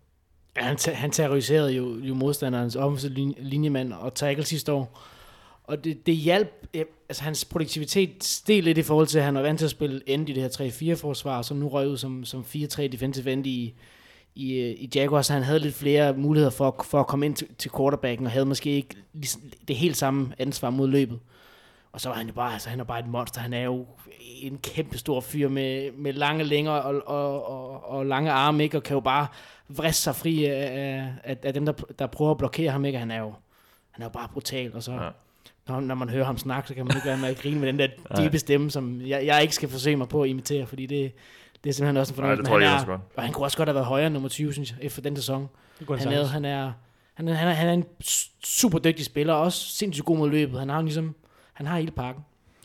Ja, 0.56 0.62
han, 0.62 0.78
han 0.94 1.10
terroriserede 1.10 1.72
jo, 1.72 1.98
jo 1.98 2.14
modstanderens 2.14 2.76
offensiv 2.76 3.10
linjemand 3.38 3.92
og 3.92 4.14
tackle 4.14 4.44
sidste 4.44 4.72
år. 4.72 5.00
Og 5.64 5.84
det, 5.84 6.06
det 6.06 6.14
hjalp, 6.16 6.66
øh, 6.74 6.84
altså 7.08 7.22
hans 7.22 7.44
produktivitet 7.44 8.24
steg 8.24 8.62
lidt 8.62 8.78
i 8.78 8.82
forhold 8.82 9.06
til, 9.06 9.18
at 9.18 9.24
han 9.24 9.34
var 9.34 9.42
vant 9.42 9.58
til 9.58 9.66
at 9.66 9.70
spille 9.70 10.00
end 10.06 10.28
i 10.28 10.32
det 10.32 10.42
her 10.42 10.94
3-4 10.94 11.00
forsvar, 11.00 11.42
som 11.42 11.56
nu 11.56 11.68
røg 11.68 11.88
ud 11.88 11.96
som, 11.96 12.24
som 12.24 12.40
4-3 12.40 12.86
defensive 12.86 13.32
end 13.32 13.46
i, 13.46 13.74
i, 14.34 14.54
øh, 14.54 14.70
i 14.70 14.90
Jaguars, 14.94 15.26
så 15.26 15.32
han 15.32 15.42
havde 15.42 15.58
lidt 15.58 15.74
flere 15.74 16.12
muligheder 16.16 16.50
for, 16.50 16.84
for 16.84 17.00
at 17.00 17.06
komme 17.06 17.26
ind 17.26 17.34
til, 17.34 17.48
til 17.58 17.70
quarterbacken, 17.76 18.26
og 18.26 18.32
havde 18.32 18.46
måske 18.46 18.70
ikke 18.70 18.96
ligesom 19.12 19.42
det 19.68 19.76
helt 19.76 19.96
samme 19.96 20.34
ansvar 20.38 20.70
mod 20.70 20.88
løbet. 20.88 21.18
Og 21.92 22.00
så 22.00 22.08
var 22.08 22.16
han 22.16 22.26
jo 22.26 22.32
bare, 22.32 22.52
altså 22.52 22.70
han 22.70 22.80
er 22.80 22.84
bare 22.84 22.98
et 23.00 23.06
monster, 23.08 23.40
han 23.40 23.52
er 23.52 23.60
jo 23.62 23.86
en 24.42 24.58
kæmpe 24.58 24.98
stor 24.98 25.20
fyr 25.20 25.48
med, 25.48 25.92
med 25.92 26.12
lange 26.12 26.44
længer 26.44 26.72
og, 26.72 27.02
og, 27.06 27.46
og, 27.48 27.90
og 27.90 28.06
lange 28.06 28.30
arme, 28.30 28.62
ikke? 28.62 28.76
og 28.76 28.82
kan 28.82 28.94
jo 28.94 29.00
bare 29.00 29.26
vriste 29.68 30.02
sig 30.02 30.14
fri 30.16 30.44
af, 30.44 31.08
af, 31.24 31.36
af 31.42 31.54
dem, 31.54 31.66
der, 31.66 31.72
der 31.98 32.06
prøver 32.06 32.30
at 32.30 32.38
blokere 32.38 32.70
ham, 32.70 32.84
ikke? 32.84 32.98
Han 32.98 33.10
er 33.10 33.18
jo, 33.18 33.32
han 33.90 34.02
er 34.02 34.06
jo 34.06 34.10
bare 34.10 34.28
brutal, 34.32 34.74
og 34.74 34.82
så, 34.82 34.92
Ja. 34.92 35.08
når, 35.68 35.80
når 35.80 35.94
man 35.94 36.08
hører 36.08 36.24
ham 36.24 36.38
snakke, 36.38 36.68
så 36.68 36.74
kan 36.74 36.86
man 36.86 36.96
ikke 36.96 37.06
være 37.08 37.18
med 37.18 37.28
at 37.28 37.36
grine 37.38 37.60
med 37.60 37.68
den 37.68 37.78
der 37.78 37.88
dybe 38.24 38.38
stemme, 38.38 38.70
som 38.70 39.00
jeg, 39.00 39.26
jeg 39.26 39.42
ikke 39.42 39.54
skal 39.54 39.68
forsøge 39.68 39.96
mig 39.96 40.08
på 40.08 40.22
at 40.22 40.28
imitere, 40.28 40.66
fordi 40.66 40.86
det, 40.86 41.12
det 41.64 41.70
er 41.70 41.74
simpelthen 41.74 41.96
også 41.96 42.14
en 42.14 42.20
Nej, 42.20 42.36
fornøjelse. 42.36 42.42
det 42.42 42.48
tror 42.48 42.56
Men 42.56 42.62
jeg 42.62 42.70
han 42.70 42.76
også 42.80 42.92
er, 42.92 42.96
godt. 42.96 43.00
Og 43.16 43.22
han 43.22 43.32
kunne 43.32 43.46
også 43.46 43.56
godt 43.56 43.68
have 43.68 43.74
været 43.74 43.86
højere 43.86 44.10
nummer 44.10 44.28
20, 44.28 44.52
synes 44.52 44.70
jeg, 44.70 44.78
efter 44.82 45.02
den 45.02 45.16
sæson. 45.16 45.48
Det 45.80 45.88
Han 45.88 46.12
er, 46.12 46.24
han 46.26 46.44
er, 46.44 46.72
han 47.14 47.28
er, 47.28 47.34
han 47.34 47.48
er, 47.48 47.52
han 47.52 47.68
er 47.68 47.72
en 47.72 47.84
super 48.44 48.78
dygtig 48.78 49.04
spiller, 49.04 49.34
og 49.34 49.40
også 49.40 49.66
sindssygt 49.74 50.04
god 50.06 50.16
mod 50.18 50.30
løbet. 50.30 50.58
Han 50.58 50.68
har 50.68 50.82
ligesom, 50.82 51.14
han 51.60 51.66
har 51.66 51.78
hele 51.78 51.90
pakken. 51.90 52.24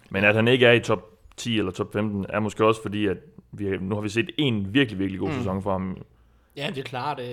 Men 0.10 0.24
at 0.24 0.36
han 0.36 0.48
ikke 0.48 0.66
er 0.66 0.72
i 0.72 0.80
top 0.80 1.00
10 1.38 1.60
eller 1.60 1.72
top 1.72 1.94
15, 1.94 2.26
er 2.30 2.40
måske 2.40 2.66
også 2.66 2.82
fordi, 2.82 3.06
at 3.06 3.18
vi, 3.52 3.78
nu 3.78 3.96
har 3.96 4.02
vi 4.02 4.10
set 4.10 4.30
en 4.38 4.74
virkelig, 4.74 5.00
virkelig 5.00 5.20
god 5.20 5.30
mm. 5.30 5.36
sæson 5.36 5.62
for 5.64 5.72
ham, 5.72 5.98
Ja, 6.58 6.68
det 6.70 6.78
er 6.78 6.84
klart, 6.84 7.20
øh, 7.20 7.26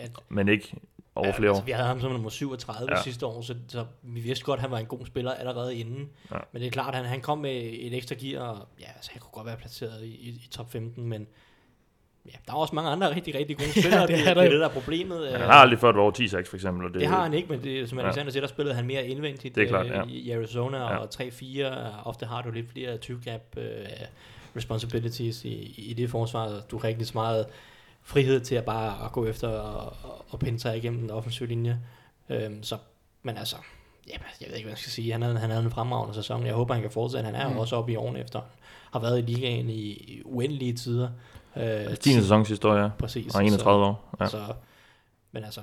at 0.00 0.10
men 0.28 0.48
ikke 0.48 0.74
over 1.14 1.32
flere 1.32 1.50
altså, 1.50 1.62
år. 1.62 1.66
vi 1.66 1.72
havde 1.72 1.88
ham 1.88 2.00
som 2.00 2.12
nummer 2.12 2.30
37 2.30 2.86
Ja. 2.90 2.96
ja. 2.96 3.02
sidste 3.02 3.26
år, 3.26 3.40
så, 3.42 3.54
så 3.68 3.84
vi 4.02 4.20
vidste 4.20 4.44
godt, 4.44 4.58
at 4.58 4.60
han 4.60 4.70
var 4.70 4.78
en 4.78 4.86
god 4.86 5.06
spiller 5.06 5.32
allerede 5.32 5.76
inden. 5.76 6.10
Ja. 6.30 6.36
Men 6.52 6.60
det 6.62 6.66
er 6.66 6.70
klart, 6.70 6.88
at 6.88 7.00
han, 7.00 7.04
han 7.04 7.20
kom 7.20 7.38
med 7.38 7.56
et 7.72 7.94
ekstra 7.96 8.14
gear, 8.20 8.42
og 8.42 8.68
ja, 8.80 8.86
så 9.00 9.10
han 9.12 9.20
kunne 9.20 9.32
godt 9.32 9.46
være 9.46 9.56
placeret 9.56 10.04
i, 10.04 10.06
i, 10.06 10.28
i 10.28 10.48
top 10.50 10.72
15, 10.72 11.08
men 11.08 11.26
ja, 12.26 12.30
der 12.46 12.52
er 12.52 12.56
også 12.56 12.74
mange 12.74 12.90
andre 12.90 13.14
rigtig, 13.14 13.34
rigtig 13.34 13.56
gode 13.56 13.70
spillere, 13.80 14.00
det 14.00 14.08
det, 14.08 14.14
er 14.20 14.24
det, 14.26 14.36
der 14.36 14.42
det 14.42 14.52
er 14.54 14.58
der 14.58 14.68
er 14.68 14.72
problemet. 14.72 15.26
Han 15.32 15.40
Øh, 15.40 15.46
har 15.46 15.52
aldrig 15.52 15.78
før 15.78 15.88
været 15.88 16.02
over 16.02 16.10
10 16.10 16.28
6 16.28 16.48
for 16.48 16.56
eksempel. 16.56 16.84
Og 16.86 16.92
det, 16.92 17.00
det 17.00 17.08
har 17.08 17.22
han 17.22 17.34
ikke, 17.34 17.48
men 17.48 17.62
det, 17.64 17.88
som 17.88 17.98
Ja. 17.98 18.04
Alexander 18.04 18.32
siger, 18.32 18.40
der 18.40 18.48
spillede 18.48 18.74
han 18.74 18.86
mere 18.86 19.06
indvendigt 19.06 19.54
Det 19.54 19.62
er 19.62 19.68
klart, 19.68 19.86
øh, 19.86 19.92
ja. 19.92 20.02
i, 20.08 20.18
i 20.18 20.30
Arizona, 20.30 20.78
Ja. 20.78 20.96
og 20.96 21.08
3-4, 21.14 21.64
ofte 22.04 22.26
har 22.26 22.42
du 22.42 22.50
lidt 22.50 22.70
flere 22.72 22.96
two-gap 22.98 23.40
øh, 23.56 23.64
responsibilities 24.56 25.44
i, 25.44 25.74
i 25.78 25.92
det 25.94 26.10
forsvar. 26.10 26.60
Du 26.70 26.78
har 26.78 26.88
ikke 26.88 26.98
lige 27.00 27.08
så 27.08 27.18
meget 27.18 27.46
frihed 28.02 28.40
til 28.40 28.54
at 28.54 28.64
bare 28.64 29.04
at 29.04 29.12
gå 29.12 29.26
efter 29.26 29.48
og, 29.48 29.96
og, 30.28 30.38
pinde 30.38 30.60
sig 30.60 30.76
igennem 30.76 31.00
den 31.00 31.10
offensive 31.10 31.48
linje. 31.48 31.80
Øhm, 32.30 32.62
så, 32.62 32.76
men 33.22 33.36
altså, 33.36 33.56
ja, 34.08 34.12
jeg 34.40 34.48
ved 34.48 34.56
ikke, 34.56 34.64
hvad 34.66 34.72
jeg 34.72 34.78
skal 34.78 34.92
sige. 34.92 35.12
Han 35.12 35.22
havde, 35.22 35.38
han 35.38 35.50
havde 35.50 35.64
en 35.64 35.70
fremragende 35.70 36.14
sæson. 36.14 36.46
Jeg 36.46 36.54
håber, 36.54 36.74
han 36.74 36.82
kan 36.82 36.90
fortsætte. 36.90 37.24
Han 37.26 37.34
er 37.34 37.46
Mm. 37.48 37.52
mm. 37.52 37.58
også 37.58 37.76
oppe 37.76 37.92
i 37.92 37.96
årene 37.96 38.20
efter. 38.20 38.40
Har 38.92 39.00
været 39.00 39.18
i 39.18 39.22
ligaen 39.22 39.70
i, 39.70 39.80
i 39.90 40.22
uendelige 40.24 40.72
tider. 40.72 41.08
Øh, 41.56 41.96
10. 41.96 42.12
sæson 42.12 42.44
sidste 42.44 42.68
år, 42.68 42.74
ja. 42.74 42.88
Præcis. 42.98 43.34
Og 43.34 43.44
31 43.44 43.84
år. 43.84 44.16
Ja. 44.20 44.26
Så, 44.26 44.30
så, 44.30 44.52
men 45.32 45.44
altså, 45.44 45.60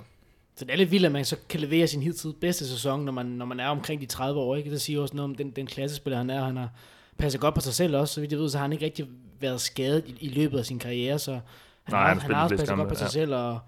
Så 0.55 0.65
det 0.65 0.73
er 0.73 0.77
lidt 0.77 0.91
vildt, 0.91 1.05
at 1.05 1.11
man 1.11 1.25
så 1.25 1.35
kan 1.49 1.59
levere 1.59 1.87
sin 1.87 2.01
hidtil 2.01 2.33
bedste 2.41 2.67
sæson, 2.67 3.05
når 3.05 3.11
man, 3.11 3.25
når 3.25 3.45
man 3.45 3.59
er 3.59 3.67
omkring 3.67 4.01
de 4.01 4.05
30 4.05 4.39
år. 4.39 4.55
Ikke? 4.55 4.71
Det 4.71 4.81
siger 4.81 5.01
også 5.01 5.15
noget 5.15 5.29
om 5.29 5.35
den, 5.35 5.51
den 5.51 5.67
klassespiller, 5.67 6.17
han 6.17 6.29
er. 6.29 6.43
Han 6.45 6.57
har 6.57 6.69
passet 7.17 7.41
godt 7.41 7.55
på 7.55 7.61
sig 7.61 7.73
selv 7.73 7.95
også. 7.95 8.13
Så 8.13 8.21
vidt 8.21 8.31
jeg 8.31 8.39
ved, 8.39 8.49
så 8.49 8.57
har 8.57 8.63
han 8.65 8.73
ikke 8.73 8.85
rigtig 8.85 9.07
været 9.39 9.61
skadet 9.61 10.03
i, 10.07 10.17
i 10.19 10.29
løbet 10.29 10.57
af 10.59 10.65
sin 10.65 10.79
karriere. 10.79 11.19
Så 11.19 11.31
han, 11.31 11.41
Nej, 11.89 11.99
har, 11.99 12.07
han 12.07 12.19
han, 12.19 12.31
har 12.35 12.43
også 12.43 12.55
passet 12.57 12.77
godt 12.77 12.89
på 12.89 12.95
sig 12.95 13.05
ja. 13.05 13.09
selv. 13.09 13.35
Og, 13.35 13.59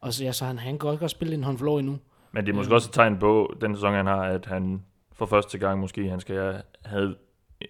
og 0.00 0.12
så, 0.12 0.24
ja, 0.24 0.32
så 0.32 0.44
han, 0.44 0.58
han 0.58 0.72
kan 0.72 0.78
godt, 0.78 1.00
godt 1.00 1.10
spille 1.10 1.34
en 1.34 1.44
håndfuld 1.44 1.68
år 1.68 1.78
endnu. 1.78 1.98
Men 2.32 2.46
det 2.46 2.52
er 2.52 2.56
måske 2.56 2.70
Mm. 2.70 2.74
også 2.74 2.88
et 2.88 2.92
tegn 2.94 3.18
på, 3.18 3.56
den 3.60 3.74
sæson 3.74 3.94
han 3.94 4.06
har, 4.06 4.22
at 4.22 4.46
han 4.46 4.82
for 5.12 5.26
første 5.26 5.58
gang 5.58 5.80
måske, 5.80 6.08
han 6.08 6.20
skal 6.20 6.62
have 6.84 7.14
et, 7.60 7.68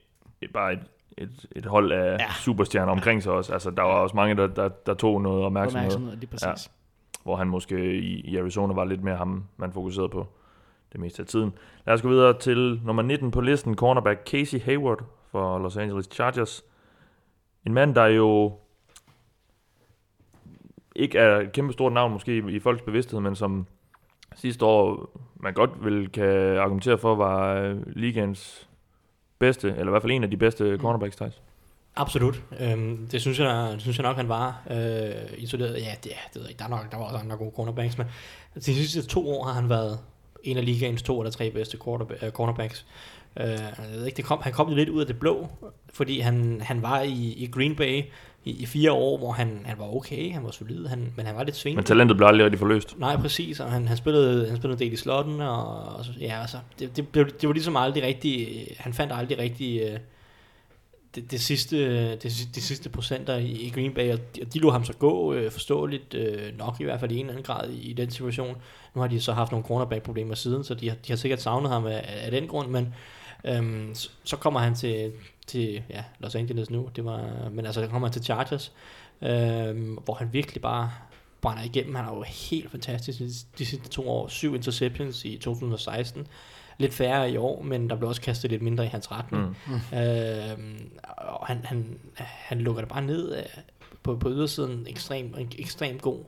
bare 0.55 0.73
et, 0.73 0.79
et, 1.19 1.47
et 1.57 1.67
hold 1.67 1.93
af 1.93 1.99
ja. 1.99 2.13
Ja. 2.13 2.33
superstjerner 2.33 2.93
omkring 2.93 3.23
sig 3.23 3.33
også. 3.33 3.53
Altså, 3.53 3.71
der 3.71 3.83
var 3.83 3.93
også 3.93 4.17
mange, 4.17 4.35
der, 4.35 4.47
der, 4.47 4.69
der 4.69 4.95
tog 4.95 5.23
noget 5.23 5.45
opmærksomhed, 5.45 5.87
Opmærksomhed, 5.87 6.17
lige 6.17 6.31
præcis. 6.31 6.71
hvor 7.23 7.37
han 7.37 7.49
måske 7.49 7.99
i, 7.99 8.21
i 8.21 8.37
Arizona 8.37 8.75
var 8.75 8.85
lidt 8.85 9.03
mere 9.03 9.17
ham, 9.17 9.45
man 9.57 9.73
fokuserede 9.73 10.09
på 10.09 10.27
det 10.93 11.01
meste 11.01 11.23
af 11.23 11.27
tiden. 11.27 11.53
Lad 11.87 11.95
os 11.95 12.03
gå 12.03 12.09
videre 12.09 12.39
til 12.39 12.81
nummer 12.85 13.03
19 13.03 13.31
på 13.31 13.41
listen, 13.41 13.75
cornerback 13.75 14.29
Casey 14.29 14.61
Hayward 14.61 15.05
for 15.31 15.59
Los 15.59 15.77
Angeles 15.77 16.09
Chargers. 16.13 16.65
En 17.67 17.75
mand, 17.75 17.95
der 17.95 18.07
jo 18.07 18.53
ikke 20.97 21.19
er 21.19 21.41
et 21.41 21.53
kæmpe 21.53 21.73
stort 21.73 21.93
navn 21.93 22.13
måske 22.13 22.37
i, 22.37 22.59
folks 22.59 22.83
bevidsthed, 22.83 23.21
men 23.21 23.37
som 23.37 23.67
sidste 24.35 24.65
år 24.65 25.11
man 25.37 25.55
godt 25.55 25.85
vil 25.85 26.13
kan 26.13 26.57
argumentere 26.57 26.99
for, 26.99 27.15
var 27.15 27.55
øh, 27.55 27.77
ligaens 27.87 28.69
bedste, 29.39 29.69
eller 29.69 29.87
i 29.87 29.91
hvert 29.91 30.03
fald 30.03 30.13
en 30.13 30.25
af 30.25 30.31
de 30.31 30.37
bedste 30.37 30.79
cornerbacks, 30.81 31.17
Thijs. 31.17 31.41
Absolut. 31.97 32.43
Øhm, 32.61 33.09
det 33.13 33.21
synes 33.21 33.39
jeg, 33.39 33.75
synes 33.79 33.99
jeg 33.99 34.03
nok, 34.03 34.17
han 34.17 34.29
var. 34.29 34.63
Øh, 34.71 35.39
isoleret, 35.39 35.77
ja, 35.83 35.95
det, 36.05 36.13
det 36.13 36.13
ved 36.35 36.43
jeg 36.43 36.51
ikke. 36.51 36.59
Der, 36.59 36.65
er 36.65 36.69
nok, 36.69 36.93
der 36.93 36.97
var 36.97 37.05
også 37.05 37.17
andre 37.17 37.37
gode 37.37 37.53
cornerbacks, 37.57 37.99
men 37.99 38.07
de 38.55 38.61
sidste 38.61 39.03
to 39.03 39.31
år 39.31 39.45
har 39.45 39.53
han 39.53 39.69
været 39.69 39.99
en 40.43 40.57
af 40.57 40.65
ligaens 40.65 41.03
to 41.03 41.21
eller 41.21 41.31
tre 41.31 41.51
bedste 41.51 41.79
øh, 42.23 42.31
cornerbacks. 42.31 42.87
Øh, 43.41 43.47
jeg 43.49 43.75
ved 43.93 44.07
ikke, 44.07 44.17
det 44.17 44.25
kom, 44.25 44.41
han 44.43 44.53
kom 44.53 44.75
lidt 44.75 44.89
ud 44.89 45.01
af 45.01 45.07
det 45.07 45.19
blå, 45.19 45.49
fordi 45.93 46.21
han, 46.21 46.61
han 46.61 46.83
var 46.83 47.01
i, 47.01 47.35
i 47.37 47.51
Green 47.53 47.77
Bay 47.77 48.03
i, 48.47 48.51
i 48.51 48.67
fire 48.67 48.93
år, 48.93 49.19
hvor 49.19 49.33
han, 49.33 49.63
han 49.65 49.79
var 49.79 49.97
okay, 49.97 50.33
han 50.33 50.45
var 50.45 50.51
solid, 50.51 50.87
han, 50.87 51.13
men 51.17 51.27
han 51.27 51.37
var 51.37 51.45
lidt 51.45 51.57
svingende. 51.57 51.79
Men 51.81 51.85
talentet 51.87 52.17
blev 52.17 52.27
aldrig 52.29 52.45
rigtig 52.45 52.59
forløst. 52.59 52.99
Nej, 52.99 53.17
præcis, 53.17 53.61
og 53.61 53.71
han, 53.73 53.89
han, 53.89 53.97
spillede, 53.97 54.49
han 54.49 54.57
spillede 54.57 54.83
en 54.83 54.87
del 54.87 54.93
i 54.93 54.97
slotten, 54.97 55.41
og, 55.41 55.83
og 55.85 56.05
så- 56.05 56.13
ja, 56.21 56.41
altså, 56.41 56.57
det, 56.79 56.97
det, 56.97 57.09
blev, 57.09 57.27
det 57.41 57.47
var 57.49 57.53
ligesom 57.53 57.77
aldrig 57.77 58.03
rigtig, 58.03 58.67
han 58.79 58.93
fandt 58.95 59.13
aldrig 59.13 59.39
rigtig 59.39 59.81
øh, 59.81 59.99
det, 61.15 61.31
det, 61.31 61.41
sidste, 61.41 62.11
det, 62.17 62.33
sidste- 62.33 62.53
de 62.55 62.61
sidste 62.61 62.89
procenter 62.91 63.37
i, 63.37 63.47
i 63.51 63.71
Green 63.75 63.95
Bay, 63.95 64.13
og 64.13 64.19
de, 64.37 64.43
og 64.43 64.55
de 64.55 64.59
lå 64.59 64.71
ham 64.71 64.85
så 64.85 64.93
gå 64.93 65.33
øh, 65.35 65.51
forståeligt 65.51 66.15
øh, 66.15 66.59
nok 66.59 66.77
i 66.81 66.85
hvert 66.85 67.01
fald 67.01 67.13
i 67.13 67.15
en 67.15 67.21
eller 67.21 67.33
anden 67.33 67.45
grad 67.45 67.71
i, 67.71 67.91
i 67.91 67.93
den 67.93 68.11
situation. 68.11 68.57
Nu 68.95 69.01
har 69.01 69.09
de 69.09 69.21
så 69.21 69.33
haft 69.33 69.51
nogle 69.51 69.67
cornerback-problemer 69.67 70.35
siden, 70.35 70.65
så 70.65 70.75
de 70.75 70.89
har, 70.89 70.97
de 70.97 71.13
har 71.13 71.17
sikkert 71.17 71.43
savnet 71.43 71.71
ham 71.71 71.87
af, 71.87 72.05
af 72.25 72.31
den 72.31 72.47
grund, 72.49 72.69
men 72.71 72.95
øhm, 73.45 73.95
så, 73.95 74.11
så 74.25 74.37
kommer 74.37 74.61
han 74.61 74.75
til, 74.75 75.13
til 75.47 75.83
ja, 75.91 76.05
Los 76.19 76.35
Angeles 76.35 76.71
nu, 76.71 76.89
det 76.97 77.05
var, 77.05 77.49
men 77.53 77.67
altså, 77.67 77.81
så 77.81 77.87
kommer 77.87 78.09
han 78.09 78.13
til 78.13 78.25
Chargers, 78.25 78.73
øhm, 79.23 79.99
hvor 80.05 80.15
han 80.15 80.33
virkelig 80.33 80.63
bare 80.63 80.91
brænder 81.41 81.63
igennem. 81.63 81.95
Han 81.95 82.05
er 82.05 82.17
jo 82.17 82.23
helt 82.23 82.71
fantastisk 82.71 83.19
de, 83.59 83.67
sidste 83.67 83.89
to 83.89 84.09
år. 84.09 84.29
Syv 84.29 84.55
interceptions 84.55 85.25
i 85.25 85.37
2016. 85.37 86.27
Lidt 86.79 86.95
færre 86.95 87.31
i 87.31 87.37
år, 87.37 87.63
men 87.63 87.91
der 87.91 87.97
blev 87.97 88.09
også 88.09 88.21
kastet 88.21 88.51
lidt 88.51 88.63
mindre 88.63 88.85
i 88.85 88.89
hans 88.89 89.13
retning. 89.13 89.57
Mm. 89.67 89.99
Øhm, 89.99 90.91
og 91.19 91.47
han, 91.47 91.65
han, 91.65 91.99
han 92.17 92.61
lukker 92.61 92.83
det 92.83 92.89
bare 92.89 93.03
ned 93.03 93.37
øh, 93.37 93.45
på, 94.03 94.17
på 94.17 94.31
ydersiden. 94.31 94.87
Ekstrem, 94.89 95.35
ekstremt 95.59 96.03
god. 96.03 96.19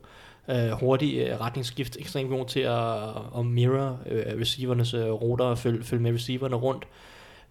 Øh, 0.49 0.71
hurtig 0.71 1.19
øh, 1.19 1.41
retningsskift. 1.41 1.97
Ekstremt 1.97 2.31
god 2.31 2.47
til 2.47 2.61
at, 2.61 3.09
at 3.39 3.47
mirror 3.47 3.99
øh, 4.07 4.41
receivernes 4.41 4.95
øh, 4.95 5.11
ruter 5.11 5.45
og 5.45 5.59
følge, 5.59 5.85
følge 5.85 6.03
med 6.03 6.15
receiverne 6.15 6.57
rundt. 6.57 6.87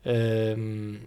Øhm, 0.05 0.99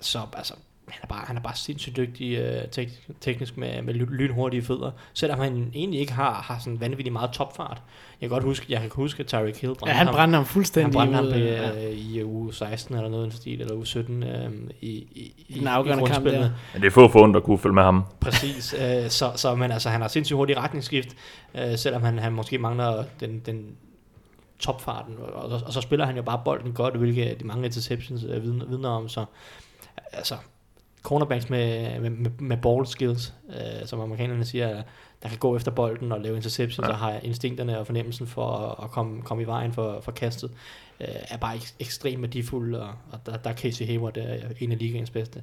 så 0.00 0.20
altså, 0.36 0.54
han 0.88 1.00
er 1.02 1.06
bare, 1.06 1.24
han 1.26 1.36
er 1.36 1.40
bare 1.40 1.56
sindssygt 1.56 1.96
dygtig 1.96 2.38
øh, 2.38 2.68
tek, 2.68 2.88
teknisk 3.20 3.56
med, 3.56 3.82
med 3.82 3.94
ly- 3.94 4.10
lynhurtige 4.10 4.62
fødder, 4.62 4.90
selvom 5.14 5.38
han 5.40 5.70
egentlig 5.74 6.00
ikke 6.00 6.12
har, 6.12 6.32
har 6.32 6.58
sådan 6.58 6.80
vanvittigt 6.80 7.12
meget 7.12 7.30
topfart. 7.30 7.82
Jeg 8.20 8.28
kan 8.28 8.34
godt 8.34 8.44
huske, 8.44 8.66
jeg 8.68 8.80
kan 8.80 8.90
huske, 8.94 9.20
at 9.20 9.26
Tyreek 9.26 9.56
Hill 9.60 9.74
brændte 9.74 9.88
Ja, 9.90 9.96
han 9.96 10.06
ham. 10.06 10.14
brændte 10.14 10.34
ham 10.36 10.44
Han 10.44 10.52
fuldstændig 10.52 10.92
brændte 10.92 11.14
ham 11.14 11.24
ud, 11.24 11.32
på, 11.32 11.38
ja. 11.38 11.86
øh, 11.86 11.92
i 11.92 12.24
uge 12.24 12.54
16 12.54 12.94
eller 12.96 13.08
noget 13.10 13.32
i 13.32 13.36
stil, 13.36 13.60
eller 13.60 13.74
uge 13.74 13.86
17 13.86 14.22
øh, 14.22 14.50
i, 14.80 14.86
i, 14.90 15.44
i, 15.48 15.58
den 15.58 15.66
afgørende 15.66 16.02
i 16.04 16.06
kamp 16.06 16.14
grundspillet. 16.16 16.40
der. 16.40 16.50
Men 16.72 16.82
det 16.82 16.86
er 16.86 16.92
få 16.92 17.08
fund, 17.08 17.34
der 17.34 17.40
kunne 17.40 17.58
følge 17.58 17.74
med 17.74 17.82
ham. 17.82 18.04
Præcis, 18.20 18.74
øh, 18.74 19.08
så, 19.10 19.32
så 19.36 19.54
men 19.54 19.72
altså, 19.72 19.88
han 19.88 20.00
har 20.00 20.08
sindssygt 20.08 20.36
hurtig 20.36 20.56
retningsskift, 20.56 21.08
øh, 21.54 21.76
selvom 21.78 22.02
han, 22.02 22.18
han 22.18 22.32
måske 22.32 22.58
mangler 22.58 23.04
den, 23.20 23.38
den 23.46 23.64
topfarten, 24.58 25.14
og, 25.18 25.50
og, 25.50 25.60
og 25.66 25.72
så 25.72 25.80
spiller 25.80 26.06
han 26.06 26.16
jo 26.16 26.22
bare 26.22 26.40
bolden 26.44 26.72
godt, 26.72 26.96
hvilket 26.96 27.40
de 27.40 27.44
mange 27.46 27.64
interceptions 27.64 28.24
øh, 28.24 28.42
vidner, 28.42 28.64
vidner 28.64 28.88
om, 28.88 29.08
så 29.08 29.24
altså, 30.12 30.36
cornerbacks 31.02 31.50
med, 31.50 32.00
med, 32.00 32.10
med, 32.10 32.30
med 32.38 32.56
ball 32.56 32.86
skills, 32.86 33.34
øh, 33.48 33.86
som 33.86 34.00
amerikanerne 34.00 34.44
siger, 34.44 34.82
der 35.22 35.28
kan 35.28 35.38
gå 35.38 35.56
efter 35.56 35.70
bolden 35.70 36.12
og 36.12 36.20
lave 36.20 36.36
interceptions, 36.36 36.88
Ja. 36.88 36.92
og 36.92 36.98
har 36.98 37.12
instinkterne 37.12 37.78
og 37.78 37.86
fornemmelsen 37.86 38.26
for 38.26 38.46
at, 38.56 38.84
at 38.84 38.90
komme, 38.90 39.22
komme 39.22 39.42
i 39.42 39.46
vejen 39.46 39.72
for, 39.72 40.00
for 40.00 40.12
kastet, 40.12 40.50
øh, 41.00 41.08
er 41.30 41.36
bare 41.36 41.56
ek, 41.56 41.62
ekstremt 41.78 42.22
værdifuld, 42.22 42.74
og, 42.74 42.88
og 43.12 43.26
der, 43.26 43.36
der 43.36 43.50
er 43.50 43.54
Casey 43.54 43.86
Hayward 43.86 44.12
der 44.12 44.22
er 44.22 44.48
en 44.60 44.72
af 44.72 44.78
ligaens 44.78 45.10
bedste. 45.10 45.42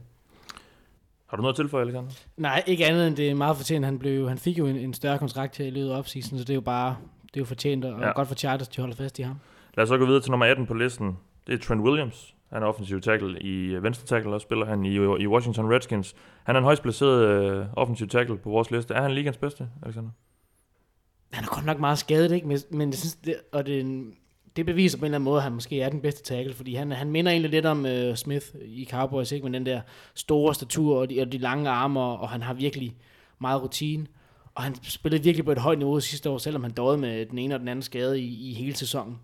Har 1.28 1.38
du 1.38 1.41
noget 1.41 1.54
at 1.54 1.58
tilføje, 1.58 1.84
Alexander? 1.84 2.10
Nej, 2.38 2.63
ikke 2.67 2.86
andet 2.86 3.08
end 3.08 3.15
det 3.15 3.30
er 3.30 3.36
meget 3.36 3.58
fortjent. 3.58 3.86
Han, 3.86 4.00
blev, 4.00 4.28
han 4.30 4.38
fik 4.38 4.58
jo 4.58 4.65
en, 4.67 4.76
en 4.76 4.93
større 4.93 5.17
kontrakt 5.20 5.58
her 5.58 5.65
i 5.65 5.70
løbet 5.70 5.89
af 5.89 5.98
opsisen, 5.98 6.38
så 6.38 6.43
det 6.43 6.50
er 6.50 6.56
jo 6.56 6.62
bare 6.62 6.96
det 7.28 7.36
er 7.38 7.41
jo 7.41 7.46
fortjent, 7.46 7.86
og 7.86 8.02
ja. 8.02 8.12
godt 8.12 8.28
for 8.28 8.36
Chargers, 8.36 8.67
de 8.67 8.82
holder 8.82 8.96
fast 8.96 9.20
i 9.20 9.22
ham. 9.22 9.39
Lad 9.78 9.84
os 9.84 9.89
så 9.89 9.98
gå 9.98 10.06
videre 10.06 10.22
til 10.22 10.32
nummer 10.32 10.46
18 10.46 10.65
på 10.65 10.74
listen. 10.74 11.17
Det 11.48 11.54
er 11.54 11.58
Trent 11.65 11.82
Williams. 11.82 12.34
Han 12.54 12.64
er 12.64 12.68
offensiv 12.68 13.02
tackle 13.02 13.42
i 13.42 13.66
øh, 13.66 13.84
venstre 13.84 14.06
tackle, 14.06 14.34
og 14.34 14.42
spiller 14.42 14.66
han 14.66 14.86
i, 14.86 14.96
øh, 14.96 15.20
i 15.20 15.28
Washington 15.28 15.72
Redskins. 15.74 16.16
Han 16.44 16.56
er 16.56 16.60
en 16.60 16.64
højst 16.66 16.82
placeret 16.82 17.26
øh, 17.28 17.66
offensiv 17.74 18.08
tackle 18.08 18.38
på 18.38 18.50
vores 18.50 18.72
liste. 18.72 18.94
Er 18.94 19.02
han 19.02 19.12
ligens 19.12 19.38
bedste, 19.38 19.68
Alexander? 19.84 20.10
Han 21.32 21.44
er 21.44 21.48
godt 21.48 21.66
nok 21.66 21.80
meget 21.80 21.98
skadet, 21.98 22.32
ikke? 22.32 22.48
Men, 22.48 22.60
men 22.72 22.90
jeg 22.90 22.98
synes, 22.98 23.16
det, 23.16 23.36
og 23.52 23.66
det, 23.66 23.80
en- 23.80 24.14
det 24.56 24.66
beviser 24.66 24.98
på 24.98 25.02
en 25.02 25.06
eller 25.06 25.16
anden 25.16 25.26
måde, 25.26 25.38
at 25.38 25.44
han 25.44 25.54
måske 25.54 25.82
er 25.82 25.90
den 25.90 26.02
bedste 26.02 26.24
tackle, 26.24 26.54
fordi 26.54 26.76
han, 26.76 26.92
han 26.92 27.12
minder 27.12 27.32
egentlig 27.32 27.52
lidt 27.52 27.66
om 27.66 27.86
øh, 27.86 28.16
Smith 28.16 28.46
i 28.66 28.88
Cowboys, 28.92 29.32
ikke? 29.32 29.44
Med 29.50 29.54
den 29.54 29.66
der 29.66 29.82
store 30.16 30.54
statur 30.56 31.00
og 31.00 31.10
de, 31.10 31.22
og 31.22 31.32
de 31.32 31.38
lange 31.38 31.70
arme, 31.70 32.00
og, 32.00 32.20
og 32.20 32.30
han 32.30 32.42
har 32.42 32.54
virkelig 32.54 32.96
meget 33.40 33.64
rutine. 33.64 34.08
Og 34.56 34.64
han 34.64 34.76
spillede 34.84 35.24
virkelig 35.24 35.46
på 35.46 35.52
et 35.52 35.58
højt 35.58 35.78
niveau 35.78 36.00
sidste 36.00 36.30
år, 36.30 36.38
selvom 36.38 36.64
han 36.64 36.72
døde 36.72 36.98
med 36.98 37.26
den 37.26 37.38
ene 37.38 37.56
og 37.56 37.60
den 37.60 37.68
anden 37.68 37.84
skade 37.84 38.22
i, 38.22 38.50
i 38.50 38.54
hele 38.54 38.76
sæsonen. 38.76 39.20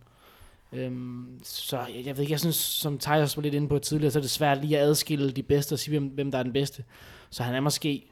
Øhm, 0.74 1.40
så 1.44 1.78
jeg, 1.78 2.06
jeg 2.06 2.18
ved 2.18 2.22
ikke, 2.22 2.32
jeg 2.32 2.40
synes, 2.40 2.56
som 2.56 2.98
Thijs 3.00 3.38
var 3.38 3.44
lidt 3.44 3.54
inde 3.54 3.70
på 3.70 3.80
tidligere, 3.80 4.12
så 4.12 4.20
er 4.20 4.22
det 4.22 4.30
svært 4.30 4.62
lige 4.62 4.80
at 4.80 4.84
adskille 4.88 5.32
de 5.32 5.44
bedste 5.44 5.74
og 5.74 5.80
sige, 5.80 6.00
hvem, 6.00 6.10
hvem 6.10 6.32
der 6.32 6.38
er 6.38 6.44
den 6.44 6.54
bedste. 6.54 6.84
Så 7.30 7.44
han 7.44 7.56
er 7.56 7.60
måske 7.60 8.06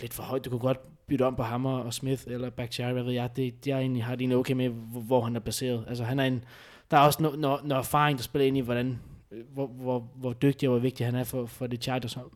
lidt 0.00 0.14
for 0.14 0.22
højt. 0.22 0.44
Du 0.44 0.50
kunne 0.50 0.60
godt 0.60 1.06
bytte 1.06 1.26
om 1.26 1.36
på 1.36 1.42
Hammer 1.42 1.78
og 1.78 1.94
Smith 1.94 2.22
eller 2.26 2.50
Bakhtiari, 2.50 2.92
hvad 2.92 3.02
ved 3.02 3.12
jeg. 3.12 3.36
Det, 3.36 3.66
jeg 3.66 3.78
egentlig 3.78 4.04
har 4.04 4.14
det 4.14 4.20
egentlig 4.20 4.38
okay 4.38 4.54
med, 4.54 4.68
hvor, 4.68 5.00
hvor 5.00 5.20
han 5.20 5.36
er 5.36 5.40
baseret. 5.40 5.84
Altså 5.88 6.04
han 6.04 6.18
er 6.18 6.24
en, 6.24 6.44
der 6.90 6.96
er 6.96 7.00
også 7.00 7.22
noget 7.22 7.38
no, 7.38 7.56
no 7.64 7.74
erfaring, 7.74 8.18
der 8.18 8.22
spiller 8.22 8.46
ind 8.46 8.56
i, 8.56 8.60
hvordan, 8.60 9.00
hvor, 9.52 9.66
hvor, 9.66 10.10
hvor 10.14 10.32
dygtig 10.32 10.68
og 10.68 10.72
hvor 10.72 10.82
vigtig 10.82 11.06
han 11.06 11.14
er 11.14 11.24
for, 11.24 11.46
for 11.46 11.66
det 11.66 11.82
Chargers 11.82 12.14
hold. 12.14 12.30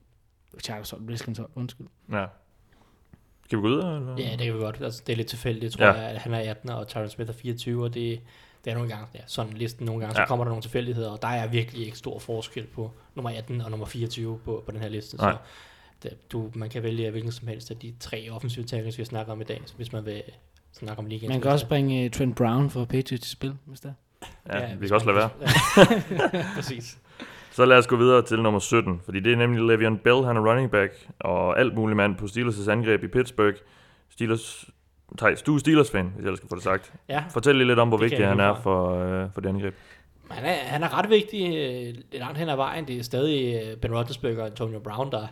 Chargers 0.62 0.90
hold, 0.90 1.10
Redskins 1.10 1.38
hold, 1.38 1.50
undskyld. 1.54 1.86
Ja. 2.12 2.26
Skal 3.44 3.58
vi 3.58 3.62
gå 3.62 3.68
videre? 3.68 3.96
Eller? 3.96 4.16
Ja, 4.18 4.30
det 4.30 4.38
kan 4.38 4.54
vi 4.54 4.60
godt. 4.60 4.80
Altså, 4.80 5.02
det 5.06 5.12
er 5.12 5.16
lidt 5.16 5.28
tilfældigt, 5.28 5.72
tror 5.72 5.84
ja. 5.84 5.92
jeg, 5.92 6.04
at 6.04 6.18
han 6.18 6.34
er 6.34 6.50
18, 6.50 6.70
og 6.70 6.88
Tyron 6.88 7.08
Smith 7.08 7.30
er 7.30 7.34
24, 7.34 7.84
og 7.84 7.94
det, 7.94 8.20
det 8.64 8.70
er 8.70 8.74
nogle 8.74 8.88
gange, 8.90 9.06
ja, 9.14 9.20
sådan 9.26 9.52
listen 9.52 9.86
nogle 9.86 10.00
gange, 10.00 10.18
Ja. 10.20 10.24
så 10.24 10.28
kommer 10.28 10.44
der 10.44 10.50
nogle 10.50 10.62
tilfældigheder, 10.62 11.10
og 11.10 11.22
der 11.22 11.28
er 11.28 11.46
virkelig 11.46 11.84
ikke 11.86 11.98
stor 11.98 12.18
forskel 12.18 12.66
på 12.66 12.90
nummer 13.14 13.30
18 13.30 13.60
og 13.60 13.70
nummer 13.70 13.86
24 13.86 14.38
på, 14.44 14.62
på 14.66 14.72
den 14.72 14.80
her 14.80 14.88
liste. 14.88 15.16
Nej. 15.16 15.32
Så 15.32 15.38
det, 16.02 16.32
du, 16.32 16.50
man 16.54 16.70
kan 16.70 16.82
vælge 16.82 17.10
hvilken 17.10 17.32
som 17.32 17.48
helst 17.48 17.70
af 17.70 17.76
de 17.76 17.94
tre 18.00 18.28
offensive 18.30 18.64
tackles, 18.64 18.98
vi 18.98 19.04
snakker 19.04 19.32
om 19.32 19.40
i 19.40 19.44
dag, 19.44 19.60
hvis 19.76 19.92
man 19.92 20.04
vil 20.06 20.22
snakke 20.72 20.98
om 20.98 21.06
ligaen. 21.06 21.32
Man 21.32 21.40
kan 21.40 21.50
også 21.50 21.68
bringe 21.68 22.04
uh, 22.04 22.10
Trent 22.10 22.36
Brown 22.36 22.70
for 22.70 22.84
Patriots 22.84 23.22
til 23.22 23.30
spil, 23.30 23.54
hvis 23.64 23.80
der. 23.80 23.92
Ja, 24.52 24.74
vi 24.74 24.86
kan 24.86 24.94
også 24.94 25.06
lade 25.06 25.16
være. 25.16 25.28
Ja. 25.40 26.44
Præcis. 26.56 26.98
Så 27.52 27.64
lad 27.64 27.76
os 27.78 27.86
gå 27.86 27.96
videre 27.96 28.22
til 28.22 28.42
nummer 28.42 28.60
17, 28.60 29.00
fordi 29.04 29.20
det 29.20 29.32
er 29.32 29.36
nemlig 29.36 29.60
Le'Veon 29.60 30.02
Bell, 30.02 30.24
han 30.24 30.36
er 30.36 30.50
running 30.50 30.70
back, 30.70 31.08
og 31.20 31.60
alt 31.60 31.74
muligt 31.74 31.96
mand 31.96 32.16
på 32.16 32.24
Steelers' 32.24 32.70
angreb 32.70 33.04
i 33.04 33.08
Pittsburgh. 33.08 33.56
Steelers, 34.10 34.68
Thijs, 35.18 35.42
du 35.42 35.54
er 35.54 35.58
Steelers-fan, 35.58 36.12
hvis 36.16 36.26
jeg 36.26 36.36
skal 36.36 36.48
få 36.48 36.54
det 36.54 36.64
sagt. 36.64 36.92
Ja, 37.08 37.24
Fortæl 37.30 37.56
lige 37.56 37.66
lidt 37.66 37.78
om, 37.78 37.88
hvor 37.88 37.96
Det 37.96 38.10
vigtig 38.10 38.26
han 38.26 38.40
er 38.40 38.54
for, 38.54 38.94
øh, 38.94 39.32
for 39.32 39.40
det 39.40 39.48
angreb. 39.48 39.74
Han 40.30 40.44
er, 40.44 40.52
han 40.52 40.82
er 40.82 40.98
ret 40.98 41.10
vigtig 41.10 41.56
øh, 41.56 41.94
langt 42.12 42.38
hen 42.38 42.48
ad 42.48 42.56
vejen. 42.56 42.88
Det 42.88 42.98
er 42.98 43.02
stadig 43.02 43.62
øh, 43.62 43.76
Ben 43.76 43.94
Roethlisberger 43.94 44.40
og 44.40 44.46
Antonio 44.46 44.78
Brown, 44.78 45.12
der 45.12 45.26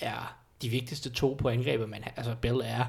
er 0.00 0.36
de 0.62 0.68
vigtigste 0.68 1.10
to 1.10 1.36
på 1.40 1.48
angrebet, 1.48 1.88
men 1.88 2.04
altså 2.16 2.34
Bell 2.40 2.60
er 2.64 2.84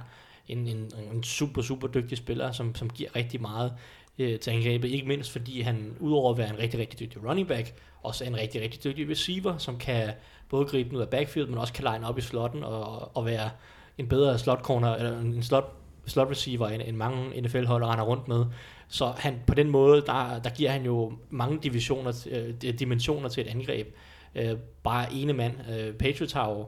en, 0.47 0.67
en, 0.67 0.91
en 1.13 1.23
super, 1.23 1.61
super 1.61 1.87
dygtig 1.87 2.17
spiller, 2.17 2.51
som, 2.51 2.75
som 2.75 2.89
giver 2.89 3.15
rigtig 3.15 3.41
meget 3.41 3.73
øh, 4.19 4.39
til 4.39 4.51
angrebet. 4.51 4.89
Ikke 4.89 5.07
mindst 5.07 5.31
fordi 5.31 5.61
han, 5.61 5.95
udover 5.99 6.31
at 6.31 6.37
være 6.37 6.49
en 6.49 6.59
rigtig, 6.59 6.79
rigtig 6.79 6.99
dygtig 6.99 7.29
running 7.29 7.47
back, 7.47 7.73
også 8.03 8.23
er 8.23 8.27
en 8.27 8.37
rigtig, 8.37 8.61
rigtig 8.61 8.83
dygtig 8.83 9.09
receiver, 9.09 9.57
som 9.57 9.77
kan 9.77 10.09
både 10.49 10.65
gribe 10.65 10.89
den 10.89 10.97
ud 10.97 11.01
af 11.01 11.09
backfield, 11.09 11.47
men 11.47 11.57
også 11.57 11.73
kan 11.73 11.85
line 11.93 12.07
op 12.07 12.17
i 12.17 12.21
slotten 12.21 12.63
og, 12.63 13.17
og 13.17 13.25
være 13.25 13.49
en 13.97 14.07
bedre 14.07 14.39
slot 14.39 14.61
corner, 14.61 14.95
eller 14.95 15.19
en 15.19 15.43
slot, 15.43 15.73
slot 16.05 16.29
receiver, 16.29 16.67
end, 16.67 16.81
end 16.85 16.97
mange 16.97 17.41
NFL-hold 17.41 17.83
render 17.83 18.03
rundt 18.03 18.27
med. 18.27 18.45
Så 18.87 19.13
han, 19.17 19.39
på 19.47 19.53
den 19.53 19.69
måde, 19.69 20.01
der, 20.01 20.39
der 20.43 20.49
giver 20.49 20.71
han 20.71 20.85
jo 20.85 21.13
mange 21.29 21.59
divisioner, 21.63 22.27
øh, 22.31 22.73
dimensioner 22.73 23.29
til 23.29 23.41
et 23.41 23.47
angreb. 23.47 23.95
Øh, 24.35 24.57
bare 24.83 25.13
ene 25.13 25.33
mand. 25.33 25.53
Øh, 25.71 25.93
Patriots 25.93 26.33
har 26.33 26.49
jo, 26.49 26.65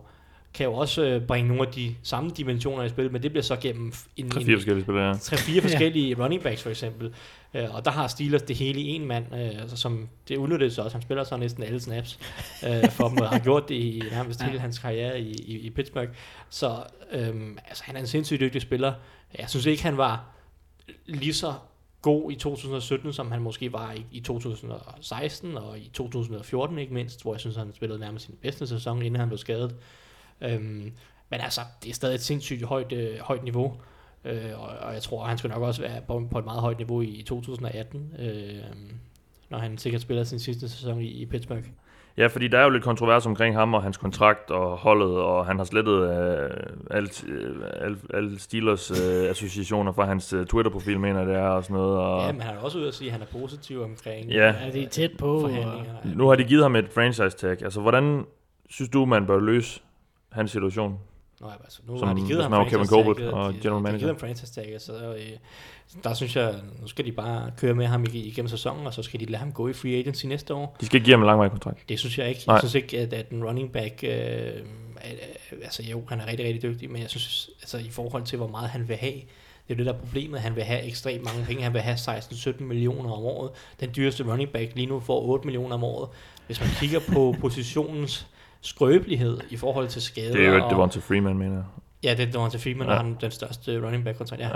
kan 0.53 0.65
jo 0.65 0.73
også 0.73 1.03
øh, 1.03 1.21
bringe 1.21 1.47
nogle 1.47 1.67
af 1.67 1.73
de 1.73 1.95
samme 2.03 2.31
dimensioner 2.37 2.83
i 2.83 2.89
spil, 2.89 3.11
men 3.11 3.23
det 3.23 3.31
bliver 3.31 3.43
så 3.43 3.55
gennem 3.55 3.93
en, 4.17 4.29
Tre 4.29 4.39
en, 4.39 4.45
fire 4.45 4.57
forskellige 4.57 4.83
spillere, 4.83 5.07
ja. 5.07 5.13
tre-fire 5.13 5.61
forskellige 5.61 6.23
running 6.23 6.43
backs 6.43 6.63
for 6.63 6.69
eksempel. 6.69 7.13
Øh, 7.53 7.75
og 7.75 7.85
der 7.85 7.91
har 7.91 8.07
Steelers 8.07 8.41
det 8.41 8.55
hele 8.55 8.79
i 8.79 8.87
en 8.87 9.05
mand, 9.05 9.25
øh, 9.33 9.61
altså, 9.61 9.77
som 9.77 10.09
det 10.27 10.37
udnyttes 10.37 10.77
også. 10.77 10.95
Han 10.97 11.01
spiller 11.01 11.23
så 11.23 11.37
næsten 11.37 11.63
alle 11.63 11.79
snaps 11.79 12.19
øh, 12.67 12.89
for 12.89 13.07
dem, 13.07 13.17
og 13.17 13.29
har 13.29 13.39
gjort 13.39 13.69
det 13.69 13.75
i 13.75 14.03
nærmest 14.11 14.41
hele 14.41 14.59
hans 14.59 14.79
karriere 14.79 15.19
i, 15.19 15.31
i, 15.31 15.57
i 15.57 15.69
Pittsburgh. 15.69 16.09
Så 16.49 16.83
øhm, 17.11 17.57
altså, 17.67 17.83
han 17.85 17.95
er 17.95 17.99
en 17.99 18.07
sindssygt 18.07 18.39
dygtig 18.39 18.61
spiller. 18.61 18.93
Jeg 19.37 19.49
synes 19.49 19.65
ikke, 19.65 19.83
han 19.83 19.97
var 19.97 20.25
lige 21.05 21.33
så 21.33 21.53
god 22.01 22.31
i 22.31 22.35
2017, 22.35 23.13
som 23.13 23.31
han 23.31 23.41
måske 23.41 23.73
var 23.73 23.91
i, 23.91 24.05
i 24.11 24.19
2016 24.19 25.57
og 25.57 25.79
i 25.79 25.89
2014 25.93 26.77
ikke 26.77 26.93
mindst, 26.93 27.21
hvor 27.21 27.33
jeg 27.33 27.39
synes, 27.39 27.55
han 27.55 27.73
spillede 27.73 27.99
nærmest 27.99 28.25
sin 28.25 28.35
bedste 28.41 28.67
sæson, 28.67 29.01
inden 29.01 29.19
han 29.19 29.29
blev 29.29 29.37
skadet. 29.37 29.75
Øhm, 30.41 30.93
men 31.29 31.41
altså, 31.41 31.61
det 31.83 31.89
er 31.89 31.93
stadig 31.93 32.15
et 32.15 32.21
sindssygt 32.21 32.63
højt, 32.63 32.91
øh, 32.91 33.19
højt 33.19 33.43
niveau, 33.43 33.77
øh, 34.25 34.59
og, 34.59 34.67
og 34.67 34.93
jeg 34.93 35.01
tror, 35.01 35.25
han 35.25 35.37
skal 35.37 35.49
nok 35.49 35.61
også 35.61 35.81
være 35.81 36.01
på, 36.01 36.27
på 36.31 36.39
et 36.39 36.45
meget 36.45 36.61
højt 36.61 36.77
niveau 36.77 37.01
i 37.01 37.23
2018, 37.27 38.13
øh, 38.19 38.63
når 39.49 39.57
han 39.57 39.77
sikkert 39.77 40.01
spiller 40.01 40.23
sin 40.23 40.39
sidste 40.39 40.69
sæson 40.69 41.01
i, 41.01 41.07
i 41.07 41.25
Pittsburgh. 41.25 41.65
Ja, 42.17 42.27
fordi 42.27 42.47
der 42.47 42.59
er 42.59 42.63
jo 42.63 42.69
lidt 42.69 42.83
kontrovers 42.83 43.25
omkring 43.25 43.55
ham 43.55 43.73
og 43.73 43.83
hans 43.83 43.97
kontrakt 43.97 44.51
og 44.51 44.77
holdet, 44.77 45.11
og 45.17 45.45
han 45.45 45.57
har 45.57 45.65
slettet 45.65 46.09
øh, 46.09 46.49
alt, 46.91 47.25
øh, 47.27 47.55
alle, 47.73 47.97
alle 48.13 48.39
Steelers 48.39 48.91
øh, 48.91 49.29
associationer 49.29 49.91
fra 49.91 50.05
hans 50.05 50.33
øh, 50.33 50.45
Twitter-profil, 50.45 50.99
mener 50.99 51.25
det 51.25 51.35
er, 51.35 51.47
og 51.47 51.63
sådan 51.63 51.73
noget. 51.73 51.97
Og 51.97 52.25
Ja, 52.25 52.31
men 52.31 52.41
han 52.41 52.55
er 52.55 52.59
også 52.59 52.77
ude 52.77 52.87
at 52.87 52.93
sige, 52.93 53.07
at 53.07 53.11
han 53.11 53.21
er 53.21 53.39
positiv 53.41 53.81
omkring 53.83 54.29
Ja. 54.29 54.45
Ja, 54.45 54.71
det 54.73 54.83
er 54.83 54.87
tæt 54.89 55.11
på. 55.19 55.43
Og, 55.43 55.51
nu 56.15 56.27
har 56.27 56.35
de 56.35 56.43
givet 56.43 56.63
ham 56.63 56.75
et 56.75 56.89
franchise-tag. 56.93 57.63
Altså, 57.63 57.81
hvordan 57.81 58.25
synes 58.69 58.89
du, 58.89 59.05
man 59.05 59.25
bør 59.25 59.39
løse 59.39 59.81
hans 60.31 60.51
situation? 60.51 60.99
Nå, 61.43 61.49
ja, 61.49 61.55
altså, 61.63 61.79
nu 61.87 61.99
Som- 61.99 62.07
har 62.07 62.15
de 62.15 62.21
givet 62.27 62.43
ham 62.43 62.69
Kevin 62.69 62.87
Colbert 62.87 63.21
og 63.21 63.53
de- 63.53 63.57
general 63.61 63.77
De 63.77 63.83
manager. 63.83 63.97
givet 63.99 64.11
ham 64.11 64.19
franchise 64.19 64.53
tagget, 64.53 64.81
så 64.81 64.93
øh, 65.15 65.29
der 66.03 66.13
synes 66.13 66.35
jeg, 66.35 66.55
nu 66.81 66.87
skal 66.87 67.05
de 67.05 67.11
bare 67.11 67.51
køre 67.57 67.73
med 67.73 67.85
ham 67.85 68.03
ig- 68.03 68.15
igennem 68.15 68.49
sæsonen, 68.49 68.87
og 68.87 68.93
så 68.93 69.03
skal 69.03 69.19
de 69.19 69.25
lade 69.25 69.37
ham 69.37 69.51
gå 69.51 69.67
i 69.67 69.73
free 69.73 69.95
agency 69.99 70.25
næste 70.25 70.53
år. 70.53 70.77
De 70.81 70.85
skal 70.85 70.95
ikke 70.97 71.05
give 71.05 71.13
ham 71.13 71.21
en 71.21 71.25
langvarig 71.27 71.51
kontrakt. 71.51 71.89
Det 71.89 71.99
synes 71.99 72.17
jeg 72.17 72.29
ikke. 72.29 72.41
Nej. 72.47 72.53
Jeg 72.55 72.61
synes 72.61 72.75
ikke, 72.75 72.99
at, 72.99 73.13
at 73.13 73.29
en 73.29 73.45
running 73.45 73.71
back, 73.71 74.03
øh, 74.03 74.09
er, 74.09 74.53
altså 75.63 75.83
jo, 75.83 76.03
han 76.09 76.19
er 76.19 76.27
rigtig, 76.27 76.45
rigtig 76.45 76.61
dygtig, 76.63 76.91
men 76.91 77.01
jeg 77.01 77.09
synes, 77.09 77.49
altså 77.61 77.77
i 77.77 77.89
forhold 77.89 78.23
til, 78.23 78.37
hvor 78.37 78.47
meget 78.47 78.69
han 78.69 78.87
vil 78.87 78.95
have, 78.95 79.13
det 79.67 79.73
er 79.73 79.75
det, 79.77 79.85
der 79.85 79.93
er 79.93 79.97
problemet. 79.97 80.39
Han 80.39 80.55
vil 80.55 80.63
have 80.63 80.81
ekstremt 80.83 81.23
mange 81.25 81.45
penge. 81.45 81.63
Han 81.63 81.73
vil 81.73 81.81
have 81.81 81.95
16-17 81.97 82.63
millioner 82.63 83.11
om 83.11 83.23
året. 83.23 83.51
Den 83.79 83.89
dyreste 83.95 84.31
running 84.31 84.49
back 84.49 84.71
lige 84.75 84.85
nu 84.87 84.99
får 84.99 85.21
8 85.21 85.45
millioner 85.45 85.75
om 85.75 85.83
året. 85.83 86.09
Hvis 86.45 86.59
man 86.61 86.69
kigger 86.79 86.99
på 87.13 87.35
positionens 87.41 88.27
skrøbelighed 88.63 89.39
i 89.49 89.57
forhold 89.57 89.87
til 89.87 90.01
skader. 90.01 90.31
Det 90.31 90.45
er 90.45 90.49
jo 90.49 90.65
et 90.65 90.71
Devonta 90.71 90.99
Freeman, 90.99 91.37
mener 91.37 91.55
jeg. 91.55 91.63
Ja, 92.03 92.13
det 92.13 92.27
er 92.27 92.31
Devonta 92.31 92.57
Freeman, 92.57 92.87
Ja. 92.87 92.95
han 92.95 93.13
er 93.13 93.17
den 93.19 93.31
største 93.31 93.85
running 93.85 94.03
back 94.03 94.17
kontrakt, 94.17 94.41
ja. 94.41 94.49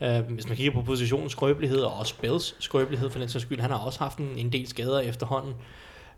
ja. 0.00 0.20
Uh, 0.20 0.32
hvis 0.32 0.48
man 0.48 0.56
kigger 0.56 0.72
på 0.72 0.82
positionens 0.82 1.32
skrøbelighed, 1.32 1.80
og 1.80 1.94
også 1.94 2.14
Bills 2.20 2.54
skrøbelighed 2.58 3.10
for 3.10 3.18
den 3.18 3.28
sags 3.28 3.42
skyld, 3.44 3.60
han 3.60 3.70
har 3.70 3.78
også 3.78 3.98
haft 3.98 4.18
en, 4.18 4.34
en 4.36 4.52
del 4.52 4.66
skader 4.68 5.00
efterhånden. 5.00 5.54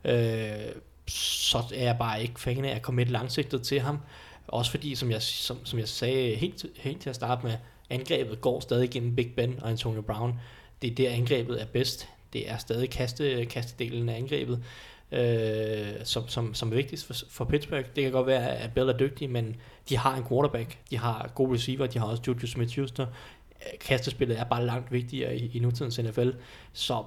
Uh, 0.05 0.11
så 1.09 1.59
er 1.75 1.85
jeg 1.85 1.97
bare 1.99 2.23
ikke 2.23 2.41
fan 2.41 2.65
af 2.65 2.75
at 2.75 2.83
komme 2.83 3.03
et 3.03 3.11
langsigtet 3.11 3.63
til 3.63 3.81
ham. 3.81 3.99
Også 4.49 4.71
fordi, 4.71 4.95
som 4.95 5.11
jeg, 5.11 5.23
som, 5.23 5.57
som 5.65 5.79
jeg 5.79 5.89
sagde 5.89 6.35
helt, 6.35 6.67
helt 6.77 7.01
til 7.01 7.09
at 7.11 7.17
starte 7.17 7.47
med, 7.47 7.55
angrebet 7.91 8.41
går 8.41 8.61
stadig 8.61 8.91
gennem 8.91 9.17
Big 9.17 9.33
Ben 9.37 9.59
og 9.63 9.71
Antonio 9.71 10.01
Brown. 10.01 10.41
Det 10.83 10.91
er 10.91 10.95
der 10.95 11.11
angrebet 11.11 11.63
er 11.63 11.67
bedst. 11.67 12.09
Det 12.33 12.51
er 12.51 12.57
stadig 12.57 12.91
kaste, 12.91 13.45
kastedelen 13.45 14.09
af 14.09 14.17
angrebet. 14.17 14.63
Øh, 15.13 16.05
som, 16.05 16.29
som, 16.29 16.55
som 16.55 16.73
er 16.73 16.77
vigtigst 16.77 17.07
for, 17.07 17.15
for 17.31 17.45
Pittsburgh. 17.45 17.85
Det 17.97 18.03
kan 18.03 18.13
godt 18.13 18.27
være, 18.27 18.57
at 18.57 18.73
Bell 18.75 18.89
er 18.89 18.97
dygtig, 18.97 19.31
men 19.31 19.57
de 19.89 19.97
har 19.97 20.17
en 20.17 20.25
quarterback, 20.29 20.79
de 20.91 20.99
har 20.99 21.31
gode 21.35 21.55
receiver, 21.55 21.87
de 21.87 21.99
har 21.99 22.07
også 22.07 22.23
Juju 22.27 22.47
Smith-Schuster. 22.47 23.07
Kastespillet 23.81 24.39
er 24.39 24.45
bare 24.45 24.67
langt 24.67 24.93
vigtigere 24.93 25.37
i, 25.37 25.51
i 25.57 25.59
nutidens 25.59 25.99
NFL, 25.99 26.31
så 26.73 27.05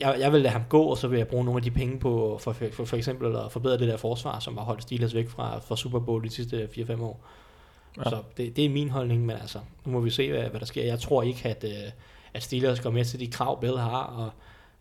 jeg, 0.00 0.16
jeg 0.20 0.32
vil 0.32 0.40
lade 0.40 0.52
ham 0.52 0.62
gå, 0.68 0.82
og 0.82 0.98
så 0.98 1.08
vil 1.08 1.16
jeg 1.16 1.28
bruge 1.28 1.44
nogle 1.44 1.58
af 1.58 1.62
de 1.62 1.70
penge 1.70 1.98
på 1.98 2.38
for, 2.40 2.52
for, 2.52 2.84
for 2.84 2.96
eksempel 2.96 3.36
at 3.36 3.52
forbedre 3.52 3.78
det 3.78 3.88
der 3.88 3.96
forsvar, 3.96 4.38
som 4.38 4.56
har 4.56 4.64
holdt 4.64 4.82
Steelers 4.82 5.14
væk 5.14 5.28
fra, 5.28 5.58
fra 5.58 5.76
Super 5.76 5.98
Bowl 5.98 6.24
de 6.24 6.30
sidste 6.30 6.68
4-5 6.76 7.02
år. 7.02 7.20
Ja. 7.96 8.10
Så 8.10 8.22
det, 8.36 8.56
det 8.56 8.64
er 8.64 8.68
min 8.68 8.90
holdning, 8.90 9.26
men 9.26 9.36
altså, 9.36 9.58
nu 9.84 9.92
må 9.92 10.00
vi 10.00 10.10
se, 10.10 10.30
hvad, 10.30 10.42
hvad 10.42 10.60
der 10.60 10.66
sker. 10.66 10.84
Jeg 10.84 11.00
tror 11.00 11.22
ikke, 11.22 11.48
at, 11.48 11.64
øh, 11.64 11.92
at 12.34 12.42
Steelers 12.42 12.80
går 12.80 12.90
med 12.90 13.04
til 13.04 13.20
de 13.20 13.26
krav, 13.26 13.60
Bell 13.60 13.78
har, 13.78 14.02
og 14.02 14.30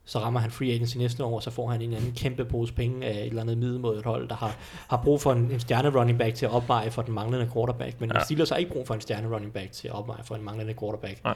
så 0.10 0.20
rammer 0.20 0.40
han 0.40 0.52
free 0.52 0.72
agency 0.72 0.98
næste 0.98 1.24
år, 1.24 1.36
og 1.36 1.44
så 1.44 1.52
får 1.52 1.68
han 1.68 1.82
en 1.82 1.94
anden 1.94 2.12
kæmpe 2.12 2.46
pose 2.46 2.74
penge 2.74 3.08
af 3.08 3.20
et 3.20 3.28
eller 3.28 3.42
andet 3.42 3.58
middelmådigt 3.58 4.06
hold, 4.06 4.28
der 4.28 4.36
har, 4.36 4.56
har 4.90 5.02
brug 5.04 5.22
for 5.22 5.32
en, 5.32 5.52
en 5.52 5.60
stjerne 5.60 6.00
running 6.00 6.18
back 6.18 6.36
til 6.36 6.46
at 6.46 6.52
opveje 6.52 6.92
for 6.92 7.02
den 7.02 7.14
manglende 7.14 7.50
quarterback. 7.54 8.02
Men 8.02 8.12
ja. 8.14 8.24
Steelers 8.24 8.50
har 8.50 8.58
ikke 8.58 8.72
brug 8.72 8.88
for 8.88 8.94
en 8.94 9.02
stjerne 9.02 9.36
running 9.36 9.54
back 9.54 9.72
til 9.72 9.88
at 9.88 9.94
opveje 9.94 10.24
for 10.24 10.36
en 10.36 10.44
manglende 10.44 10.74
quarterback. 10.80 11.24
Nej. 11.24 11.36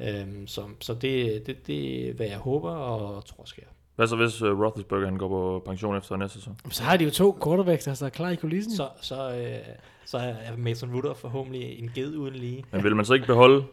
Øhm, 0.00 0.46
så 0.46 0.62
så 0.80 0.94
det, 0.94 1.46
det, 1.46 1.66
det 1.66 2.08
er, 2.08 2.14
hvad 2.14 2.26
jeg 2.26 2.38
håber 2.38 2.70
og 2.70 3.24
tror 3.24 3.44
sker. 3.44 3.62
Hvad 3.96 4.06
så 4.06 4.16
hvis 4.16 4.42
uh, 4.42 4.60
Roethlisberger 4.60 5.04
han 5.04 5.16
går 5.16 5.28
på 5.28 5.62
pension 5.66 5.96
efter 5.96 6.16
næste 6.16 6.38
sæson? 6.38 6.56
Så 6.70 6.82
har 6.82 6.96
de 6.96 7.04
jo 7.04 7.10
to 7.10 7.38
quarterbacks, 7.44 7.84
der 7.84 8.02
er 8.06 8.08
klar 8.08 8.30
i 8.30 8.36
kulissen. 8.36 8.76
Så, 8.76 8.88
så, 9.00 9.34
øh, 9.34 9.58
så 10.04 10.18
er 10.18 10.56
Mason 10.56 10.94
Rudolph 10.94 11.20
forhåbentlig 11.20 11.78
en 11.78 11.90
ged 11.94 12.16
uden 12.16 12.34
lige. 12.34 12.64
Men 12.70 12.84
vil 12.84 12.96
man 12.96 13.04
så 13.04 13.14
ikke 13.14 13.26
beholde 13.26 13.64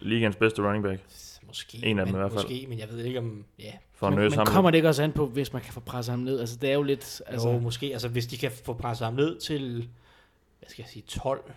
ligens 0.00 0.36
bedste 0.36 0.62
running 0.62 0.84
back? 0.84 1.00
Måske, 1.54 1.86
En 1.86 1.98
af 1.98 2.06
dem 2.06 2.14
men, 2.14 2.20
i 2.20 2.22
hvert 2.22 2.32
fald. 2.32 2.44
Måske, 2.44 2.66
men 2.68 2.78
jeg 2.78 2.88
ved 2.90 3.04
ikke 3.04 3.18
om... 3.18 3.44
Ja, 3.58 3.72
For 3.92 4.06
at 4.06 4.12
men, 4.12 4.32
men 4.36 4.46
kommer 4.46 4.70
det 4.70 4.78
ikke 4.78 4.88
også 4.88 5.02
an 5.02 5.12
på, 5.12 5.26
hvis 5.26 5.52
man 5.52 5.62
kan 5.62 5.72
få 5.72 5.80
presset 5.80 6.12
ham 6.12 6.18
ned? 6.18 6.40
Altså, 6.40 6.56
det 6.56 6.70
er 6.70 6.74
jo 6.74 6.82
lidt... 6.82 7.00
altså, 7.00 7.22
Altså, 7.26 7.48
jo, 7.48 7.58
måske. 7.58 7.86
Altså, 7.92 8.08
hvis 8.08 8.26
de 8.26 8.36
kan 8.36 8.50
få 8.64 8.72
presset 8.72 9.04
ham 9.04 9.14
ned 9.14 9.40
til, 9.40 9.88
hvad 10.58 10.68
skal 10.70 10.82
jeg 10.82 10.90
sige, 10.90 11.02
12, 11.08 11.52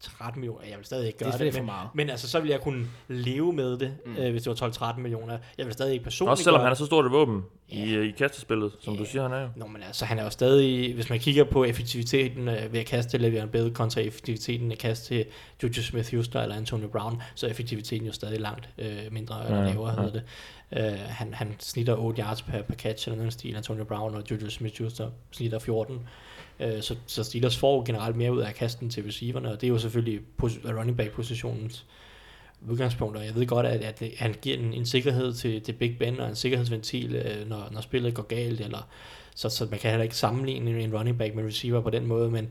13 0.00 0.40
millioner. 0.40 0.64
Jeg 0.68 0.76
vil 0.78 0.84
stadig 0.86 1.06
ikke 1.06 1.18
Det 1.18 1.24
gøre 1.26 1.34
er 1.34 1.38
det, 1.38 1.54
for 1.54 1.62
meget. 1.62 1.88
men 1.94 2.10
altså, 2.10 2.28
så 2.28 2.40
vil 2.40 2.50
jeg 2.50 2.60
kunne 2.60 2.86
leve 3.08 3.52
med 3.52 3.78
det, 3.78 3.94
Mm. 4.06 4.16
øh, 4.16 4.30
hvis 4.30 4.42
det 4.42 4.50
var 4.50 4.68
12-13 4.68 5.00
millioner. 5.00 5.38
Jeg 5.58 5.66
vil 5.66 5.72
stadig 5.74 5.92
ikke 5.92 6.04
personligt 6.04 6.30
Også 6.30 6.44
selvom 6.44 6.58
gøre 6.58 6.64
han 6.64 6.70
er 6.72 6.76
så 6.76 6.86
stort 6.86 7.06
et 7.06 7.12
våben 7.12 7.44
Ja. 7.72 7.84
i, 7.84 7.94
øh, 7.94 8.06
i 8.08 8.10
kastespillet, 8.10 8.72
som 8.80 8.94
Ja. 8.94 9.00
du 9.00 9.04
siger, 9.04 9.22
han 9.22 9.32
er 9.32 9.40
jo. 9.42 9.48
Nå, 9.56 9.66
men 9.66 9.82
altså, 9.82 10.04
han 10.04 10.18
er 10.18 10.24
jo 10.24 10.30
stadig, 10.30 10.94
hvis 10.94 11.10
man 11.10 11.18
kigger 11.18 11.44
på 11.44 11.64
effektiviteten 11.64 12.48
øh, 12.48 12.72
ved 12.72 12.80
at 12.80 12.86
kaste 12.86 13.18
til 13.18 13.26
Le'Veon 13.42 13.46
Bell 13.46 13.74
kontra 13.74 14.00
effektiviteten 14.00 14.72
at 14.72 14.78
kaste 14.78 15.06
til 15.06 15.24
Juju 15.62 15.72
Smith-Schuster 15.82 16.40
eller 16.40 16.56
Antonio 16.56 16.88
Brown, 16.88 17.22
så 17.34 17.46
er 17.46 17.50
effektiviteten 17.50 18.06
jo 18.06 18.12
stadig 18.12 18.40
langt 18.40 18.68
øh, 18.78 18.88
mindre 19.10 19.44
eller 19.46 19.58
Ja, 19.62 19.68
lavere, 19.68 19.90
ja. 19.90 20.02
hedder 20.02 20.12
det. 20.12 20.22
Øh, 20.92 20.98
han, 21.08 21.34
han 21.34 21.54
snitter 21.58 21.94
8 21.96 22.22
yards 22.22 22.42
per, 22.42 22.62
per 22.62 22.74
catch 22.74 23.08
eller 23.08 23.16
noget 23.16 23.32
stil, 23.32 23.56
Antonio 23.56 23.84
Brown 23.84 24.14
og 24.14 24.22
Juju 24.30 24.46
Smith-Schuster 24.50 25.06
snitter 25.30 25.58
14. 25.58 26.08
Øh, 26.60 26.82
så, 26.82 26.94
så 27.06 27.24
Steelers 27.24 27.56
får 27.56 27.84
generelt 27.86 28.16
mere 28.16 28.32
ud 28.32 28.40
af 28.40 28.54
kasten 28.54 28.90
til 28.90 29.02
receiverne, 29.04 29.52
og 29.52 29.60
det 29.60 29.66
er 29.66 29.68
jo 29.70 29.78
selvfølgelig 29.78 30.20
pos- 30.42 30.72
running 30.78 30.96
back 30.96 31.10
positionens 31.10 31.86
udgangspunkt, 32.68 33.16
og 33.16 33.24
jeg 33.26 33.34
ved 33.34 33.46
godt, 33.46 33.66
at, 33.66 33.80
at 33.80 34.00
det- 34.00 34.12
han 34.16 34.34
giver 34.42 34.56
en, 34.58 34.72
en 34.74 34.86
sikkerhed 34.86 35.34
til, 35.34 35.60
til 35.60 35.72
Big 35.72 35.98
Ben 35.98 36.20
og 36.20 36.28
en 36.28 36.34
sikkerhedsventil, 36.34 37.14
øh, 37.14 37.48
når, 37.48 37.68
når 37.72 37.80
spillet 37.80 38.14
går 38.14 38.22
galt, 38.22 38.60
eller 38.60 38.88
så, 39.34 39.48
så 39.48 39.66
man 39.70 39.78
kan 39.78 39.90
heller 39.90 40.02
ikke 40.04 40.16
sammenligne 40.16 40.80
en 40.82 40.96
running 40.96 41.18
back 41.18 41.34
med 41.34 41.44
receiver 41.44 41.80
på 41.80 41.90
den 41.90 42.06
måde, 42.06 42.30
men 42.30 42.48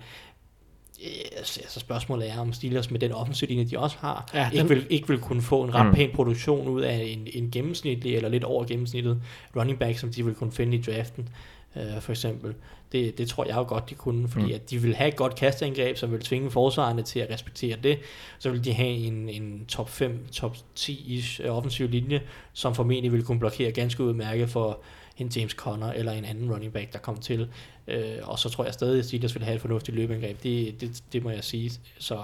øh, 1.06 1.10
altså 1.38 1.80
spørgsmålet 1.80 2.30
er, 2.30 2.40
om 2.40 2.54
Steelers 2.54 2.92
med 2.92 3.00
den 3.00 3.12
offensiv 3.12 3.48
linje, 3.48 3.64
de 3.66 3.80
også 3.80 3.98
har, 4.00 4.30
Ja, 4.34 4.50
den- 4.52 4.58
ikke, 4.58 4.68
vil, 4.70 4.88
ikke 4.90 5.08
vil 5.08 5.20
kunne 5.20 5.42
få 5.42 5.64
en 5.64 5.74
ret 5.76 5.86
Mm. 5.86 5.94
pæn 5.94 6.10
produktion 6.14 6.68
ud 6.68 6.82
af 6.82 6.96
en, 6.96 7.28
en 7.34 7.52
gennemsnitlig 7.52 8.16
eller 8.16 8.30
lidt 8.30 8.44
over 8.44 8.66
gennemsnittet 8.66 9.22
running 9.56 9.80
back, 9.80 9.98
som 9.98 10.12
de 10.14 10.26
vil 10.26 10.34
kunne 10.36 10.52
finde 10.52 10.78
i 10.78 10.82
draften, 10.82 11.30
øh, 11.78 12.02
for 12.02 12.12
eksempel. 12.12 12.54
Det, 12.92 13.18
det 13.18 13.28
tror 13.30 13.46
jeg 13.46 13.56
jo 13.56 13.66
godt, 13.68 13.90
de 13.90 13.96
kunne, 13.96 14.28
fordi 14.30 14.46
Mm. 14.46 14.52
at 14.54 14.70
de 14.70 14.78
vil 14.78 14.96
have 14.96 15.08
et 15.08 15.16
godt 15.16 15.36
kastangreb, 15.36 15.98
som 15.98 16.12
vil 16.12 16.20
tvinge 16.22 16.52
forsvarerne 16.52 17.02
til 17.02 17.20
at 17.20 17.30
respektere 17.30 17.78
det. 17.84 18.00
Så 18.40 18.50
vil 18.50 18.64
de 18.66 18.74
have 18.74 18.90
en, 18.90 19.30
en 19.30 19.66
top 19.68 19.90
5, 19.90 20.28
top 20.32 20.56
10-ish 20.80 21.42
øh, 21.46 21.58
offensiv 21.58 21.88
linje, 21.90 22.22
som 22.54 22.76
formentlig 22.76 23.12
vil 23.12 23.24
kunne 23.24 23.40
blokere 23.40 23.72
ganske 23.72 24.04
udmærket 24.04 24.50
for 24.50 24.80
en 25.18 25.28
James 25.36 25.52
Conner 25.52 25.92
eller 25.94 26.12
en 26.12 26.26
anden 26.26 26.52
running 26.54 26.74
back, 26.74 26.94
der 26.94 27.00
kommer 27.00 27.22
til. 27.22 27.48
Øh, 27.88 28.04
og 28.24 28.40
så 28.40 28.50
tror 28.50 28.64
jeg 28.64 28.74
stadig, 28.74 29.00
at 29.00 29.06
Steelers 29.06 29.36
vil 29.36 29.44
have 29.44 29.56
et 29.56 29.62
fornuftigt 29.62 29.98
løbeangreb. 29.98 30.44
Det, 30.44 30.82
det, 30.82 31.04
det 31.14 31.24
må 31.24 31.30
jeg 31.30 31.44
sige. 31.44 31.72
Så 32.00 32.20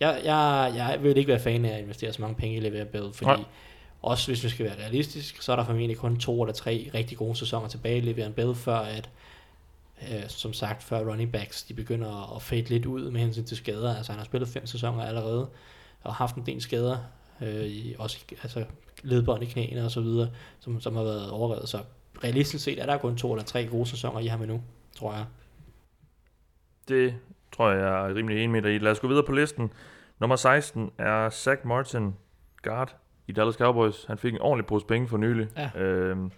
jeg, 0.00 0.20
jeg, 0.24 0.72
jeg 0.76 0.98
vil 1.02 1.16
ikke 1.16 1.28
være 1.28 1.40
fan 1.40 1.64
af 1.64 1.74
at 1.74 1.80
investere 1.82 2.12
så 2.12 2.22
mange 2.22 2.34
penge 2.36 2.56
i 2.56 2.60
Le'Veon 2.60 2.84
Bell, 2.84 3.12
fordi 3.12 3.30
Nej 3.30 3.44
også 4.04 4.26
hvis 4.26 4.44
vi 4.44 4.48
skal 4.48 4.66
være 4.66 4.78
realistisk, 4.78 5.42
så 5.42 5.52
er 5.52 5.56
der 5.56 5.64
formentlig 5.64 5.96
kun 5.96 6.16
to 6.16 6.42
eller 6.42 6.54
tre 6.54 6.90
rigtig 6.94 7.18
gode 7.18 7.36
sæsoner 7.36 7.68
tilbage 7.68 7.98
i 7.98 8.12
Le'Veon 8.12 8.32
Bell, 8.32 8.54
før 8.54 8.76
at 8.76 9.10
øh, 10.02 10.28
som 10.28 10.52
sagt, 10.52 10.82
før 10.82 11.10
running 11.10 11.32
backs, 11.32 11.62
de 11.62 11.74
begynder 11.74 12.36
at 12.36 12.42
fade 12.42 12.62
lidt 12.62 12.86
ud 12.86 13.10
med 13.10 13.20
hensyn 13.20 13.44
til 13.44 13.56
skader. 13.56 13.96
Altså 13.96 14.12
han 14.12 14.18
har 14.18 14.24
spillet 14.24 14.48
fem 14.48 14.66
sæsoner 14.66 15.04
allerede, 15.04 15.48
og 16.02 16.14
haft 16.14 16.36
en 16.36 16.46
del 16.46 16.60
skader, 16.60 16.98
øh, 17.40 17.64
i, 17.64 17.94
også 17.98 18.24
altså 18.42 18.64
ledbånd 19.02 19.42
i 19.42 19.46
knæene 19.46 19.84
og 19.84 19.90
så 19.90 20.00
videre, 20.00 20.30
som, 20.60 20.80
som 20.80 20.96
har 20.96 21.02
været 21.02 21.30
overrevet. 21.30 21.68
Så 21.68 21.78
realistisk 22.24 22.64
set 22.64 22.82
er 22.82 22.86
der 22.86 22.98
kun 22.98 23.16
to 23.16 23.32
eller 23.32 23.44
tre 23.44 23.66
gode 23.66 23.86
sæsoner 23.86 24.20
i 24.20 24.26
ham 24.26 24.42
endnu, 24.42 24.62
tror 24.96 25.12
jeg. 25.12 25.24
Det 26.88 27.14
tror 27.56 27.70
jeg, 27.70 27.80
jeg 27.80 28.10
er 28.10 28.14
rimelig 28.14 28.36
enig 28.36 28.50
med 28.50 28.62
dig 28.62 28.74
i. 28.74 28.78
Lad 28.78 28.92
os 28.92 29.00
gå 29.00 29.08
videre 29.08 29.24
på 29.26 29.32
listen. 29.32 29.72
Nummer 30.18 30.36
16 30.36 30.90
er 30.98 31.30
Zach 31.30 31.66
Martin, 31.66 32.14
guard 32.62 32.96
i 33.28 33.32
Dallas 33.32 33.54
Cowboys. 33.54 34.04
Han 34.08 34.18
fik 34.18 34.32
en 34.32 34.40
ordentlig 34.40 34.66
pose 34.66 34.86
penge 34.86 35.08
for 35.08 35.16
nylig, 35.16 35.46
Ja. 35.56 35.80
øhm, 35.82 36.30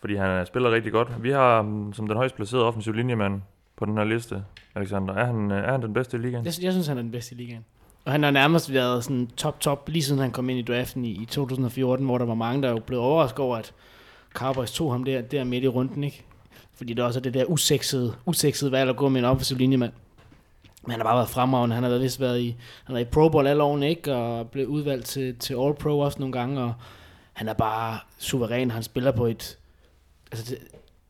fordi 0.00 0.14
han 0.14 0.46
spiller 0.46 0.70
rigtig 0.70 0.92
godt. 0.92 1.08
Vi 1.22 1.30
har 1.30 1.56
ham 1.56 1.92
som 1.92 2.06
den 2.08 2.16
højst 2.16 2.36
placerede 2.36 2.66
offensiv 2.66 2.92
linjemand 2.92 3.40
på 3.76 3.84
den 3.84 3.96
her 3.96 4.04
liste, 4.04 4.44
Alexander. 4.74 5.14
Er 5.14 5.24
han, 5.26 5.50
øh, 5.52 5.58
er 5.58 5.72
han 5.72 5.82
den 5.82 5.92
bedste 5.94 6.16
i 6.16 6.20
ligaen? 6.20 6.44
Jeg, 6.44 6.52
jeg 6.62 6.72
synes, 6.72 6.86
han 6.86 6.98
er 6.98 7.02
den 7.02 7.10
bedste 7.10 7.34
i 7.34 7.38
ligaen. 7.38 7.64
Og 8.04 8.12
han 8.12 8.22
har 8.22 8.30
nærmest 8.30 8.72
været 8.72 9.04
sådan 9.04 9.26
top-top, 9.36 9.88
lige 9.88 10.02
siden 10.02 10.20
han 10.20 10.30
kom 10.30 10.50
ind 10.50 10.58
i 10.58 10.62
draften 10.62 11.04
i, 11.04 11.10
i 11.22 11.24
2014, 11.24 12.06
hvor 12.06 12.18
der 12.18 12.24
var 12.24 12.34
mange, 12.34 12.62
der 12.62 12.70
jo 12.70 12.78
blev 12.86 13.00
overrasket 13.00 13.38
over, 13.40 13.56
at 13.56 13.72
Cowboys 14.34 14.72
tog 14.72 14.92
ham 14.92 15.04
der, 15.04 15.20
der 15.20 15.44
midt 15.44 15.64
i 15.64 15.68
runden, 15.68 16.04
ikke? 16.04 16.24
Fordi 16.74 16.94
det 16.94 17.04
også 17.04 17.18
er 17.18 17.22
det 17.22 17.34
der 17.34 17.44
usexede, 17.44 18.14
usexede 18.26 18.72
valg 18.72 18.90
at 18.90 18.96
gå 18.96 19.08
med 19.08 19.20
en 19.20 19.24
offensiv 19.24 19.56
linjemand. 19.58 19.92
Men 20.86 20.90
han 20.90 21.00
har 21.00 21.04
bare 21.04 21.16
været 21.16 21.28
fremragende. 21.28 21.74
Han 21.74 21.82
har 21.82 21.90
været, 21.90 22.02
vist 22.02 22.20
været 22.20 22.40
i, 22.40 22.56
han 22.84 22.96
har 22.96 23.00
i 23.00 23.04
Pro 23.04 23.28
Bowl 23.28 23.46
alle 23.46 23.62
årene, 23.62 23.88
ikke? 23.88 24.14
Og 24.14 24.50
blev 24.50 24.66
udvalgt 24.66 25.06
til, 25.06 25.36
til 25.38 25.54
All 25.54 25.74
Pro 25.74 25.98
også 25.98 26.18
nogle 26.18 26.32
gange. 26.32 26.62
Og 26.62 26.72
han 27.32 27.48
er 27.48 27.54
bare 27.54 27.98
suveræn. 28.18 28.70
Han 28.70 28.82
spiller 28.82 29.12
på 29.12 29.26
et... 29.26 29.58
Altså 30.32 30.54
det, 30.54 30.58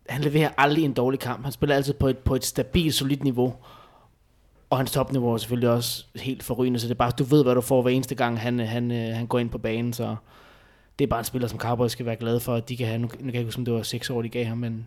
han 0.08 0.20
leverer 0.20 0.50
aldrig 0.58 0.84
en 0.84 0.92
dårlig 0.92 1.20
kamp. 1.20 1.42
Han 1.42 1.52
spiller 1.52 1.76
altid 1.76 1.94
på 1.94 2.08
et, 2.08 2.18
på 2.18 2.34
et 2.34 2.44
stabilt, 2.44 2.94
solidt 2.94 3.24
niveau. 3.24 3.54
Og 4.70 4.78
hans 4.78 4.92
topniveau 4.92 5.32
er 5.32 5.38
selvfølgelig 5.38 5.70
også 5.70 6.04
helt 6.16 6.42
forrygende, 6.42 6.80
så 6.80 6.86
det 6.86 6.94
er 6.94 6.98
bare, 6.98 7.12
du 7.18 7.24
ved, 7.24 7.42
hvad 7.42 7.54
du 7.54 7.60
får 7.60 7.82
hver 7.82 7.90
eneste 7.90 8.14
gang, 8.14 8.40
han, 8.40 8.58
han, 8.58 8.90
øh, 8.90 9.16
han 9.16 9.26
går 9.26 9.38
ind 9.38 9.50
på 9.50 9.58
banen, 9.58 9.92
så 9.92 10.16
det 10.98 11.04
er 11.04 11.08
bare 11.08 11.18
en 11.18 11.24
spiller, 11.24 11.48
som 11.48 11.58
Cowboys 11.58 11.92
skal 11.92 12.06
være 12.06 12.16
glad 12.16 12.40
for, 12.40 12.54
at 12.54 12.68
de 12.68 12.76
kan 12.76 12.86
have, 12.86 12.98
nu, 12.98 13.02
nu 13.02 13.08
kan 13.08 13.26
jeg 13.26 13.34
ikke 13.34 13.44
huske, 13.44 13.58
om 13.58 13.64
det 13.64 13.74
var 13.74 13.82
6 13.82 14.10
år, 14.10 14.22
de 14.22 14.28
gav 14.28 14.44
ham, 14.44 14.58
men 14.58 14.86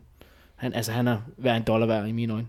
han, 0.56 0.73
altså, 0.73 0.91
han 0.91 1.08
er 1.08 1.17
hver 1.38 1.56
en 1.56 1.63
dollar 1.63 1.88
værd 1.88 2.08
i 2.08 2.12
mine 2.12 2.34
øjne. 2.34 2.47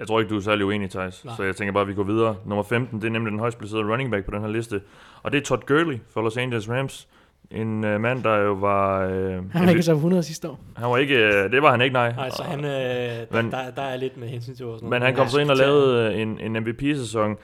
Jeg 0.00 0.06
tror 0.08 0.20
ikke, 0.20 0.30
du 0.30 0.36
er 0.36 0.40
særlig 0.40 0.66
uenig, 0.66 0.90
Thijs. 0.90 1.24
Nej. 1.24 1.34
Så 1.36 1.42
jeg 1.42 1.56
tænker 1.56 1.72
bare, 1.72 1.82
at 1.82 1.88
vi 1.88 1.94
går 1.94 2.02
videre. 2.02 2.36
Nummer 2.46 2.62
15, 2.62 3.00
det 3.00 3.06
er 3.06 3.12
nemlig 3.12 3.30
den 3.30 3.38
højst 3.40 3.58
placerede 3.58 3.92
running 3.92 4.10
back 4.10 4.24
på 4.24 4.30
den 4.30 4.40
her 4.40 4.48
liste. 4.48 4.80
Og 5.22 5.32
det 5.32 5.38
er 5.38 5.42
Todd 5.44 5.60
Gurley 5.66 5.98
for 6.14 6.20
Los 6.22 6.36
Angeles 6.36 6.70
Rams. 6.70 7.08
En 7.50 7.84
øh, 7.84 8.00
mand, 8.00 8.22
der 8.22 8.36
jo 8.36 8.52
var... 8.52 9.00
Øh, 9.06 9.12
Han 9.52 9.64
var 9.64 9.68
ikke 9.70 9.82
så 9.82 9.92
100 9.92 10.22
sidste 10.22 10.48
år. 10.48 10.60
han 10.76 10.90
var 10.90 10.96
ikke... 10.96 11.14
Øh, 11.16 11.52
det 11.52 11.62
var 11.62 11.70
han 11.70 11.80
ikke, 11.80 11.92
nej. 11.94 12.12
Nej, 12.16 12.30
så 12.30 12.42
han, 12.42 12.64
øh, 12.64 12.70
der, 12.70 13.24
Men- 13.42 13.50
der, 13.50 13.70
der, 13.76 13.82
er 13.82 13.96
lidt 13.96 14.16
med 14.16 14.28
hensyn 14.28 14.54
til 14.54 14.66
vores 14.66 14.82
Men 14.82 15.02
han 15.02 15.14
kom 15.14 15.28
så 15.28 15.40
ind 15.40 15.50
og 15.50 15.56
lavede 15.56 16.12
øh, 16.14 16.20
en, 16.20 16.38
en 16.40 16.62
MVP-sæson. 16.62 17.36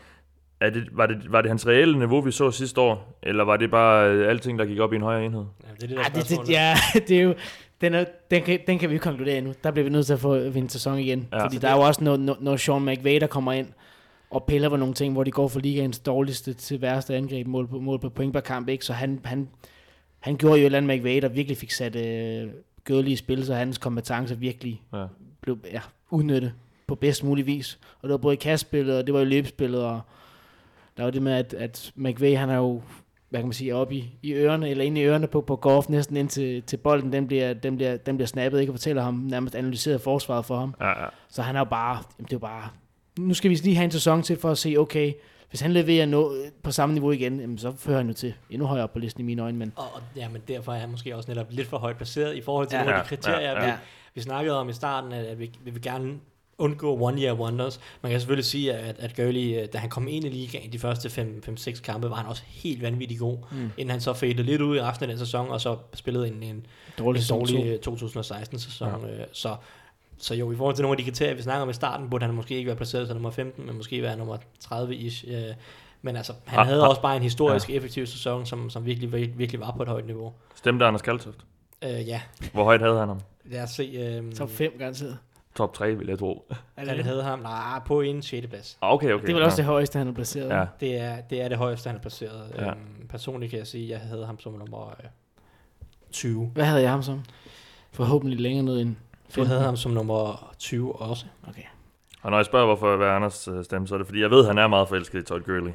Er 0.61 0.71
det, 0.71 0.88
var, 0.92 1.07
det, 1.07 1.33
var 1.33 1.42
det 1.42 1.51
hans 1.51 1.66
reelle 1.66 1.99
niveau, 1.99 2.21
vi 2.21 2.31
så 2.31 2.51
sidste 2.51 2.81
år? 2.81 3.19
Eller 3.23 3.45
var 3.45 3.57
det 3.57 3.71
bare 3.71 4.11
øh, 4.11 4.31
alting, 4.31 4.59
der 4.59 4.64
gik 4.66 4.79
op 4.79 4.92
i 4.92 4.97
en 4.97 5.03
højere 5.03 5.25
enhed? 5.25 5.45
Ja, 5.62 5.69
det 5.75 5.83
er 5.83 5.87
det 5.87 5.97
der 5.97 6.03
Ej, 6.03 6.09
det, 6.09 6.29
det, 6.29 6.49
ja, 6.51 6.77
det 7.09 7.19
er 7.19 7.23
jo, 7.23 7.35
den, 7.81 7.95
er, 7.95 8.05
den, 8.31 8.42
kan, 8.42 8.61
den 8.66 8.79
kan 8.79 8.90
vi 8.90 8.95
jo 8.95 9.01
konkludere 9.01 9.40
nu. 9.40 9.55
Der 9.64 9.71
bliver 9.71 9.85
vi 9.85 9.90
nødt 9.90 10.07
til 10.07 10.12
at 10.12 10.21
få 10.21 10.38
vinde 10.38 10.71
sæson 10.71 10.99
igen. 10.99 11.29
Ja. 11.33 11.45
Fordi 11.45 11.57
der 11.57 11.69
er 11.69 11.75
jo 11.75 11.81
også 11.81 12.05
noget, 12.05 12.21
noget, 12.21 12.40
noget 12.40 12.61
Sean 12.61 12.85
McVay, 12.85 13.21
der 13.21 13.27
kommer 13.27 13.53
ind 13.53 13.69
og 14.31 14.45
piller 14.45 14.69
på 14.69 14.77
nogle 14.77 14.95
ting, 14.95 15.12
hvor 15.12 15.25
de 15.25 15.31
går 15.31 15.49
fra 15.49 15.61
ligaens 15.61 15.99
dårligste 15.99 16.53
til 16.53 16.83
værste 16.83 17.16
angreb, 17.16 17.47
mål 17.47 17.69
på, 17.69 17.79
mål 17.79 17.99
på 17.99 18.09
point 18.09 18.33
per 18.33 18.40
kamp. 18.40 18.69
Ikke? 18.69 18.85
Så 18.85 18.92
han, 18.92 19.21
han, 19.25 19.49
han 20.21 20.37
gjorde 20.37 20.54
jo 20.57 20.63
et 20.63 20.67
eller 20.67 20.79
andet 20.79 20.96
McVay, 20.98 21.23
der 21.23 21.29
virkelig 21.29 21.57
fik 21.57 21.71
sat 21.71 21.96
øh, 21.96 23.07
i 23.07 23.17
spil, 23.17 23.46
så 23.46 23.54
hans 23.54 23.79
kompetencer 23.79 24.37
virkelig 24.37 24.83
Ja. 24.92 25.07
blev 25.40 25.59
ja, 25.73 25.81
udnyttet 26.11 26.52
på 26.87 26.94
bedst 26.94 27.25
mulig 27.25 27.46
vis. 27.46 27.79
Og 28.02 28.02
det 28.02 28.11
var 28.11 28.17
både 28.17 28.35
i 28.35 28.37
kastspillet, 28.37 28.98
og 28.98 29.07
det 29.07 29.15
var 29.15 29.21
i 29.21 29.25
løbspillet, 29.25 29.85
og 29.85 30.00
der 30.97 31.03
var 31.03 31.11
det 31.11 31.23
med, 31.23 31.33
at, 31.33 31.55
at 31.55 31.92
McVay, 31.97 32.37
han 32.37 32.51
er 32.51 32.57
jo, 32.57 32.83
hvad 33.29 33.40
kan 33.40 33.47
man 33.47 33.53
sige, 33.53 33.75
oppe 33.75 33.94
i, 33.94 34.19
i 34.23 34.33
ørerne, 34.33 34.69
eller 34.69 34.85
inde 34.85 35.01
i 35.01 35.05
ørerne 35.05 35.27
på, 35.27 35.40
på 35.40 35.57
golf, 35.57 35.88
næsten 35.88 36.17
ind 36.17 36.29
til, 36.29 36.63
til 36.63 36.77
bolden, 36.77 37.13
den 37.13 37.27
bliver, 37.27 37.55
den, 37.55 37.77
bliver, 37.77 37.97
den 37.97 38.17
bliver 38.17 38.27
snappet, 38.27 38.61
ikke, 38.61 38.73
og 38.73 38.75
fortæller 38.75 39.03
ham 39.03 39.15
nærmest 39.15 39.55
analyseret 39.55 40.01
forsvaret 40.01 40.44
for 40.44 40.59
ham. 40.59 40.75
Ja, 40.81 40.88
ja. 40.88 41.09
Så 41.29 41.42
han 41.42 41.57
er 41.57 41.61
jo 41.61 41.65
bare, 41.65 41.94
jamen, 42.19 42.25
det 42.27 42.33
er 42.33 42.37
jo 42.37 42.38
bare, 42.38 42.69
nu 43.19 43.35
skal 43.35 43.51
vi 43.51 43.55
lige 43.55 43.77
have 43.77 43.85
en 43.85 43.90
sæson 43.90 44.23
til 44.23 44.37
for 44.38 44.51
at 44.51 44.59
se, 44.59 44.75
okay, 44.79 45.13
hvis 45.51 45.61
han 45.61 45.73
leverer 45.73 46.07
no, 46.07 46.29
på 46.63 46.71
samme 46.71 46.92
niveau 46.92 47.11
igen, 47.11 47.40
jamen, 47.40 47.59
så 47.59 47.73
fører 47.77 47.97
han 47.97 48.07
jo 48.09 48.13
til 48.15 48.35
endnu 48.51 48.67
højere 48.67 48.85
op 48.85 48.92
på 48.92 48.99
listen 48.99 49.21
i 49.21 49.25
mine 49.25 49.42
øjne, 49.42 49.59
men 49.59 49.73
Og, 49.77 49.85
ja, 50.17 50.29
men 50.29 50.42
derfor 50.49 50.73
er 50.73 50.79
han 50.79 50.90
måske 50.90 51.17
også 51.17 51.31
netop 51.31 51.47
lidt 51.51 51.69
for 51.69 51.79
højt 51.79 51.97
placeret 51.97 52.37
i 52.37 52.40
forhold 52.40 52.67
til 52.67 52.77
Ja. 52.77 52.83
nogle 52.85 52.97
af 52.99 53.03
de 53.03 53.09
kriterier, 53.09 53.51
ja, 53.51 53.63
ja, 53.63 53.67
ja. 53.69 53.77
vi 54.15 54.21
snakkede 54.21 54.61
om 54.61 54.69
i 54.69 54.73
starten, 54.73 55.13
at, 55.13 55.25
at 55.25 55.38
vi, 55.38 55.51
vi 55.65 55.71
vil 55.71 55.83
gerne 55.83 56.15
undgå 56.59 56.98
one 57.00 57.23
year 57.23 57.35
wonders. 57.35 57.81
Man 58.02 58.11
kan 58.13 58.21
selvfølgelig 58.21 58.44
sige, 58.44 58.75
at, 58.75 58.96
at 58.98 59.17
Gurley, 59.17 59.63
øh, 59.63 59.69
da 59.73 59.79
han 59.79 59.90
kom 59.90 60.09
ind 60.09 60.25
i 60.25 60.29
ligaen 60.29 60.73
de 60.73 60.79
første 60.79 61.09
5-6 61.09 61.83
kampe, 61.83 62.11
var 62.11 62.17
han 62.17 62.27
også 62.27 62.42
helt 62.46 62.83
vanvittig 62.83 63.19
god, 63.19 63.37
mm. 63.52 63.71
inden 63.77 63.90
han 63.90 64.00
så 64.00 64.13
fadede 64.13 64.42
lidt 64.42 64.61
ud 64.63 64.77
i 64.77 64.81
resten 64.83 65.02
af 65.04 65.09
den 65.09 65.19
sæson, 65.19 65.48
og 65.48 65.61
så 65.61 65.77
spillede 65.94 66.29
en, 66.29 66.42
en 66.42 66.67
Dårlig 66.98 67.19
en 67.19 67.23
sæson 67.23 67.38
dårlig 67.38 67.88
2016-sæson. 67.88 68.88
Ja. 69.07 69.25
Så, 69.33 69.57
så 70.19 70.35
jo, 70.35 70.52
i 70.52 70.57
forhold 70.57 70.75
til 70.75 70.83
nogle 70.83 70.92
af 70.98 71.04
de 71.04 71.11
kriterier, 71.11 71.35
vi 71.35 71.42
snakker 71.42 71.63
om 71.63 71.71
i 71.71 71.73
starten, 71.73 72.11
burde 72.11 72.25
han 72.27 72.35
måske 72.35 72.54
ikke 72.57 72.67
være 72.67 72.77
placeret 72.77 73.07
som 73.09 73.17
nummer 73.17 73.31
15, 73.31 73.67
men 73.67 73.77
måske 73.77 74.02
være 74.02 74.17
nummer 74.17 74.37
30-ish. 74.65 75.25
Øh, 75.35 75.54
Men 76.02 76.17
altså, 76.17 76.33
han 76.44 76.59
Ah, 76.59 76.67
havde 76.67 76.83
ah. 76.83 76.88
også 76.88 77.02
bare 77.02 77.17
en 77.17 77.23
historisk 77.23 77.71
effektiv 77.71 78.07
sæson, 78.07 78.46
som, 78.46 78.71
som 78.71 78.87
virkelig, 78.87 79.13
virkelig, 79.13 79.38
virkelig 79.38 79.61
var 79.61 79.71
på 79.77 79.83
et 79.83 79.88
højt 79.88 80.07
niveau. 80.07 80.33
Stemte 80.54 80.85
Anders 80.85 81.02
Kaltoft. 81.02 81.38
Øh, 81.85 82.09
ja, 82.09 82.21
Hvor 82.52 82.65
højt 82.65 82.81
havde 82.81 82.98
han 82.98 83.09
ham? 83.09 83.21
lad 83.44 83.63
os 83.63 83.71
se. 83.71 83.83
Øh, 83.83 84.33
Top 84.33 84.50
5 84.50 84.73
garanteret. 84.79 85.19
Top 85.57 85.75
3, 85.75 85.94
vil 85.94 86.07
jeg 86.09 86.19
tro. 86.19 86.46
Er 86.50 86.54
det, 86.81 86.88
han 86.88 86.96
det? 86.96 87.04
havde 87.04 87.23
ham 87.23 87.38
nej, 87.38 87.81
på 87.87 88.00
en 88.00 88.23
6. 88.23 88.46
plads. 88.46 88.79
Ah, 88.83 88.92
Okay, 88.92 89.13
okay. 89.13 89.23
det 89.23 89.31
er 89.31 89.35
vel 89.35 89.42
også 89.42 89.57
ja. 89.57 89.63
det 89.63 89.65
højeste, 89.73 89.98
han 89.98 90.09
er 90.09 90.13
placeret. 90.13 90.48
Ja. 90.48 90.65
Det 90.81 91.00
er, 91.00 91.21
det 91.21 91.42
er 91.42 91.48
det 91.48 91.59
højeste, 91.59 91.87
han 91.88 91.96
er 91.96 92.00
placeret. 92.00 92.52
Ja. 92.59 92.67
Øhm, 92.71 93.07
personligt 93.09 93.50
kan 93.50 93.59
jeg 93.59 93.67
sige, 93.67 93.85
at 93.85 93.90
jeg 93.90 94.09
havde 94.09 94.27
ham 94.27 94.38
som 94.40 94.52
nummer 94.52 94.87
øh, 94.88 95.09
20. 96.13 96.46
Hvad 96.54 96.65
havde 96.65 96.83
jeg 96.83 96.90
ham 96.90 97.02
som? 97.02 97.23
Forhåbentlig 97.92 98.40
længere 98.40 98.65
ned 98.65 98.81
end 98.81 98.96
Du 99.37 99.44
havde 99.44 99.61
ham 99.61 99.77
som 99.77 99.92
nummer 99.92 100.54
20 100.59 100.96
også. 101.00 101.27
Okay. 101.48 101.63
Og 102.23 102.31
når 102.31 102.38
jeg 102.38 102.46
spørger, 102.46 102.67
hvorfor 102.67 102.96
hvad 102.96 103.07
er 103.07 103.13
Anders 103.13 103.48
øh, 103.48 103.65
stemme, 103.65 103.88
så 103.88 103.94
er 103.94 103.98
det 103.98 104.07
fordi, 104.07 104.21
jeg 104.21 104.31
ved, 104.31 104.40
at 104.40 104.46
han 104.46 104.59
er 104.59 104.67
meget 104.67 104.88
forelsket 104.88 105.19
i 105.19 105.23
Todd 105.23 105.42
Gurley. 105.42 105.73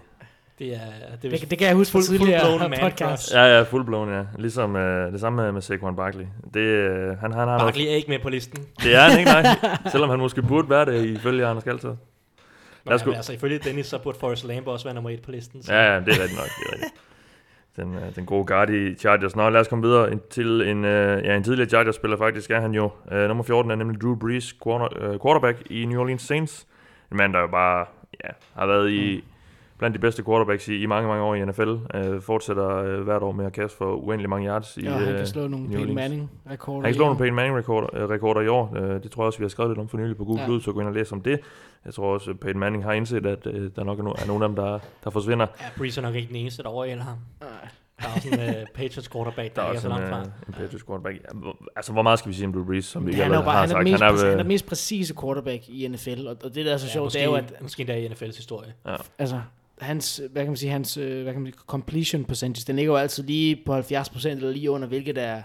Det 0.62 0.74
er, 0.74 0.80
det 1.22 1.34
er 1.34 1.38
Det, 1.40 1.50
det 1.50 1.58
kan 1.58 1.68
jeg 1.68 1.76
huske 1.76 1.92
fra 1.92 2.00
Fuld- 2.00 2.18
tidligere 2.20 2.70
podcast. 2.82 3.34
Ja, 3.34 3.44
ja, 3.58 3.62
fuldblåen, 3.64 4.10
ja. 4.10 4.24
Ligesom 4.40 4.76
øh, 4.76 5.12
det 5.12 5.20
samme 5.20 5.42
med, 5.44 5.52
med 5.52 5.62
Saquon 5.62 5.96
Barkley. 5.96 6.26
Det, 6.54 6.60
øh, 6.60 7.08
han, 7.08 7.16
han 7.20 7.32
har 7.34 7.46
noget- 7.46 7.62
Barkley 7.62 7.86
er 7.86 7.90
ikke 7.96 8.10
med 8.10 8.20
på 8.20 8.30
listen. 8.30 8.66
Det 8.84 8.96
er 8.96 9.00
han 9.02 9.20
ikke, 9.20 9.32
nej. 9.32 9.44
Selvom 9.92 10.10
han 10.10 10.20
måske 10.20 10.42
burde 10.42 10.70
være 10.70 10.86
det, 10.86 11.06
ifølge 11.06 11.46
Anders 11.46 11.64
Kaltoft. 11.64 12.00
Lad 12.86 12.96
os 12.96 13.16
altså, 13.16 13.34
ifølge 13.34 13.58
Dennis, 13.58 13.86
så 13.86 13.98
burde 13.98 14.20
Forrest 14.20 14.46
Lamb 14.46 14.68
også 14.68 14.86
være 14.86 14.94
nummer 14.96 15.10
1 15.10 15.22
på 15.22 15.32
listen. 15.32 15.64
Så. 15.64 15.74
Ja, 15.74 15.94
ja, 15.94 16.00
det 16.00 16.08
er 16.08 16.22
rigtigt 16.22 16.40
nok. 16.40 16.48
Det 16.60 16.68
er 16.70 16.74
rigtigt. 16.74 16.94
Den, 17.76 17.96
øh, 17.96 18.16
den 18.16 18.26
gode 18.26 18.46
guard 18.46 18.70
i 18.70 18.96
Chargers. 18.96 19.36
Nå, 19.36 19.50
lad 19.50 19.62
os 19.62 19.68
komme 19.68 19.88
videre 19.88 20.10
til 20.30 20.62
en, 20.62 20.86
øh, 20.86 21.26
ja, 21.26 21.36
en 21.38 21.44
tidligere 21.44 21.70
Chargers-spiller 21.70 22.18
faktisk, 22.18 22.52
er 22.52 22.62
han 22.62 22.72
jo. 22.74 22.90
Øh, 23.12 23.28
nummer 23.28 23.44
14 23.44 23.72
er 23.72 23.76
nemlig 23.76 24.02
Drew 24.02 24.16
Brees, 24.16 24.56
quarter, 24.64 24.88
øh, 25.04 25.20
quarterback 25.26 25.58
i 25.72 25.86
New 25.86 26.02
Orleans 26.02 26.22
Saints. 26.22 26.68
En 27.12 27.18
mand, 27.18 27.34
der 27.34 27.40
jo 27.40 27.48
bare 27.48 27.86
ja, 28.24 28.30
har 28.60 28.66
været 28.66 28.92
i 28.92 29.24
blandt 29.82 29.96
de 29.96 30.00
bedste 30.02 30.24
quarterbacks 30.24 30.68
i, 30.68 30.76
i 30.82 30.86
mange, 30.86 31.08
mange 31.08 31.24
år 31.24 31.36
i 31.36 31.46
NFL. 31.46 31.76
Øh, 31.96 32.22
fortsætter 32.22 32.76
øh, 32.78 33.02
hvert 33.02 33.22
år 33.24 33.32
med 33.32 33.46
at 33.46 33.54
kaste 33.54 33.78
for 33.78 33.96
uendelig 33.96 34.30
mange 34.30 34.48
yards. 34.48 34.78
I, 34.78 34.82
Ja, 34.84 34.92
han 34.92 35.08
øh, 35.08 35.18
kan 35.18 35.28
slå 35.28 35.48
nogle 35.48 35.70
Peyton. 35.70 35.96
Manning-rekorder. 35.96 36.82
Han 36.82 36.88
kan 36.90 36.94
slå 36.96 37.04
nogle 37.06 37.18
Peyton 37.20 37.36
Manning-rekorder 37.36 38.10
rekorder 38.10 38.42
i 38.42 38.48
år. 38.48 38.74
Øh, 38.78 39.04
det 39.04 39.12
tror 39.12 39.24
jeg 39.24 39.28
også, 39.28 39.40
vi 39.40 39.44
har 39.44 39.50
skrevet 39.50 39.70
lidt 39.70 39.80
om 39.80 39.88
for 39.90 39.98
nylig 39.98 40.18
på 40.18 40.24
Google 40.26 40.42
Ja. 40.42 40.48
Blue, 40.48 40.62
så 40.62 40.72
gå 40.72 40.80
ind 40.80 40.88
og 40.88 40.94
læse 40.94 41.14
om 41.14 41.22
det. 41.22 41.40
Jeg 41.86 41.94
tror 41.94 42.14
også, 42.14 42.30
at 42.32 42.40
Peyton 42.40 42.60
Manning 42.60 42.84
har 42.84 42.92
indset, 42.94 43.26
at 43.26 43.48
øh, 43.48 43.72
der 43.76 43.84
nok 43.84 44.00
er, 44.00 44.04
no- 44.04 44.24
er 44.24 44.28
nogle 44.28 44.44
af 44.46 44.50
dem, 44.50 44.56
der, 44.56 44.80
der 45.04 45.10
forsvinder. 45.10 45.48
Ja, 45.62 45.66
Brees 45.78 45.98
er 45.98 46.02
nok 46.02 46.16
ikke 46.16 46.28
den 46.28 46.36
eneste, 46.36 46.64
der 46.64 46.70
overhælder 46.70 47.04
ham. 47.04 47.18
Nej. 47.42 47.50
Der 48.02 48.08
er 48.08 48.14
også 48.16 48.28
en 48.28 48.40
uh, 48.40 48.56
Patriots 48.76 49.10
quarterback, 49.10 49.56
der, 49.56 49.62
Der 49.62 49.68
er 49.68 49.72
ikke 49.74 49.78
er 49.78 49.82
så 49.82 49.88
også 49.90 50.00
langt 50.02 50.06
en, 50.28 50.32
fra. 50.32 50.40
øh, 50.42 50.48
en 50.48 50.54
Patriots 50.54 50.84
quarterback. 50.86 51.16
Ja, 51.16 51.40
hvor- 51.40 51.58
Altså, 51.76 51.92
hvor 51.94 52.02
meget 52.02 52.20
skal 52.20 52.30
vi 52.30 52.36
sige 52.36 52.48
om 52.48 52.54
Drew 52.54 52.66
Brees, 52.66 52.86
som 52.86 53.06
vi 53.06 53.12
ikke 53.12 53.24
Han 53.24 53.32
er 53.32 53.44
bare 53.44 53.52
har 53.52 53.60
han 53.60 53.64
er, 53.70 53.74
sagt? 53.74 53.86
den 53.86 53.92
mest, 53.92 54.04
Han 54.04 54.16
han 54.16 54.20
er, 54.26 54.28
er 54.30 54.34
øh, 54.34 54.40
den 54.40 54.48
mest 54.48 54.66
præcise 54.66 55.14
quarterback 55.22 55.70
i 55.70 55.88
NFL, 55.88 56.28
og, 56.28 56.38
og 56.44 56.56
det 56.56 56.66
der 56.66 56.74
er 56.74 56.78
så 56.78 56.86
Ja, 56.88 56.92
sjovt, 56.92 57.06
måske, 57.06 57.18
det 57.18 57.24
er 57.24 57.30
jo, 57.30 57.36
at 57.36 57.54
måske 57.62 57.82
endda 57.82 57.96
i 57.98 58.08
NFL's 58.08 58.38
historie. 58.38 58.74
altså, 59.20 59.42
hans, 59.82 60.22
hvad 60.32 60.42
kan 60.42 60.52
man 60.52 60.58
sige, 60.58 60.72
hans 60.72 60.98
øh, 60.98 61.24
hvad 61.24 61.34
kan 61.34 61.42
man 61.42 61.52
sige, 61.52 61.64
completion 61.68 62.26
percentage, 62.26 62.68
den 62.68 62.76
ligger 62.76 62.94
jo 62.94 62.98
altid 62.98 63.24
lige 63.24 63.56
på 63.66 63.78
70% 63.78 64.28
eller 64.28 64.52
lige 64.52 64.72
under, 64.72 64.88
hvilket 64.88 65.18
er, 65.18 65.42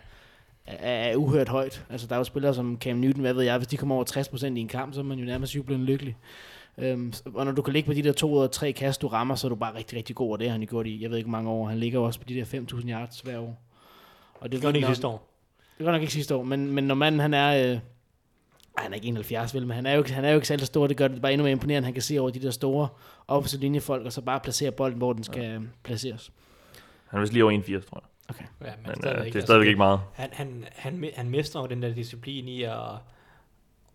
er, 0.66 1.10
er 1.10 1.16
uhørt 1.16 1.48
højt. 1.48 1.84
Altså, 1.90 2.06
der 2.06 2.14
er 2.14 2.18
jo 2.18 2.24
spillere 2.24 2.54
som 2.54 2.78
Cam 2.80 2.96
Newton, 2.96 3.20
hvad 3.20 3.32
ved 3.32 3.42
jeg, 3.42 3.56
hvis 3.56 3.68
de 3.68 3.76
kommer 3.76 3.94
over 3.94 4.04
60% 4.44 4.46
i 4.46 4.60
en 4.60 4.68
kamp, 4.68 4.94
så 4.94 5.00
er 5.00 5.04
man 5.04 5.18
jo 5.18 5.24
nærmest 5.24 5.56
jublende 5.56 5.84
lykkelig. 5.84 6.16
Um, 6.76 7.12
og 7.34 7.44
når 7.44 7.52
du 7.52 7.62
kan 7.62 7.72
ligge 7.72 7.86
på 7.86 7.94
de 7.94 8.02
der 8.02 8.12
to 8.12 8.34
eller 8.34 8.46
tre 8.46 8.72
kast, 8.72 9.02
du 9.02 9.08
rammer, 9.08 9.34
så 9.34 9.46
er 9.46 9.48
du 9.48 9.54
bare 9.54 9.74
rigtig, 9.74 9.98
rigtig 9.98 10.16
god, 10.16 10.32
og 10.32 10.38
det 10.38 10.46
har 10.46 10.52
han 10.52 10.62
jo 10.62 10.66
gjort 10.70 10.86
i, 10.86 11.02
jeg 11.02 11.10
ved 11.10 11.18
ikke 11.18 11.30
mange 11.30 11.50
år. 11.50 11.68
Han 11.68 11.78
ligger 11.78 12.00
også 12.00 12.20
på 12.20 12.24
de 12.28 12.34
der 12.34 12.44
5.000 12.44 12.90
yards 12.90 13.20
hver 13.20 13.38
år. 13.38 13.62
Og 14.34 14.52
Det 14.52 14.60
gør 14.60 14.68
han 14.68 14.76
ikke 14.76 14.88
sidste 14.88 15.06
år. 15.06 15.32
det 15.78 15.86
var 15.86 15.92
nok 15.92 16.00
ikke 16.00 16.12
sidste 16.12 16.34
år, 16.34 16.42
men, 16.42 16.72
men 16.72 16.84
når 16.84 16.94
manden 16.94 17.20
han 17.20 17.34
er... 17.34 17.72
Øh, 17.72 17.78
ej, 18.78 18.82
han 18.82 18.92
er 18.92 18.94
ikke 18.94 19.08
71, 19.08 19.54
vel, 19.54 19.66
men 19.66 19.74
han 19.74 19.86
er 19.86 19.92
jo, 19.92 19.98
ikke- 19.98 20.12
han 20.12 20.24
er 20.24 20.28
jo 20.30 20.34
ikke 20.34 20.48
særlig 20.48 20.66
stor. 20.66 20.86
Det 20.86 20.96
gør 20.96 21.08
det 21.08 21.22
bare 21.22 21.32
endnu 21.32 21.42
mere 21.44 21.52
imponerende, 21.52 21.86
han 21.86 21.94
kan 21.94 22.02
se 22.02 22.18
over 22.18 22.30
de 22.30 22.38
der 22.42 22.50
store 22.50 22.88
opposite 23.28 23.60
linjefolk, 23.60 24.06
og 24.06 24.12
så 24.12 24.20
bare 24.20 24.40
placere 24.40 24.70
bolden, 24.70 24.98
hvor 24.98 25.12
den 25.12 25.24
skal 25.24 25.42
ja. 25.42 25.58
placeres. 25.84 26.30
han 27.08 27.16
er 27.16 27.20
vist 27.20 27.32
lige 27.32 27.42
over 27.44 27.50
81, 27.52 27.84
tror 27.86 28.02
jeg. 28.02 28.36
Ja, 28.60 28.66
men, 28.76 28.86
Men 28.86 28.94
stadigvæk, 28.96 29.20
øh, 29.20 29.24
det 29.26 29.30
er 29.32 29.36
altså, 29.36 29.46
stadigvæk 29.46 29.66
ikke 29.68 29.78
meget. 29.78 30.00
Han, 30.14 30.28
han, 30.32 30.64
han, 30.76 31.10
han 31.16 31.30
mestrer 31.30 31.60
jo 31.60 31.66
den 31.66 31.82
der 31.82 31.94
disciplin 31.94 32.48
i 32.48 32.62
at, 32.62 32.72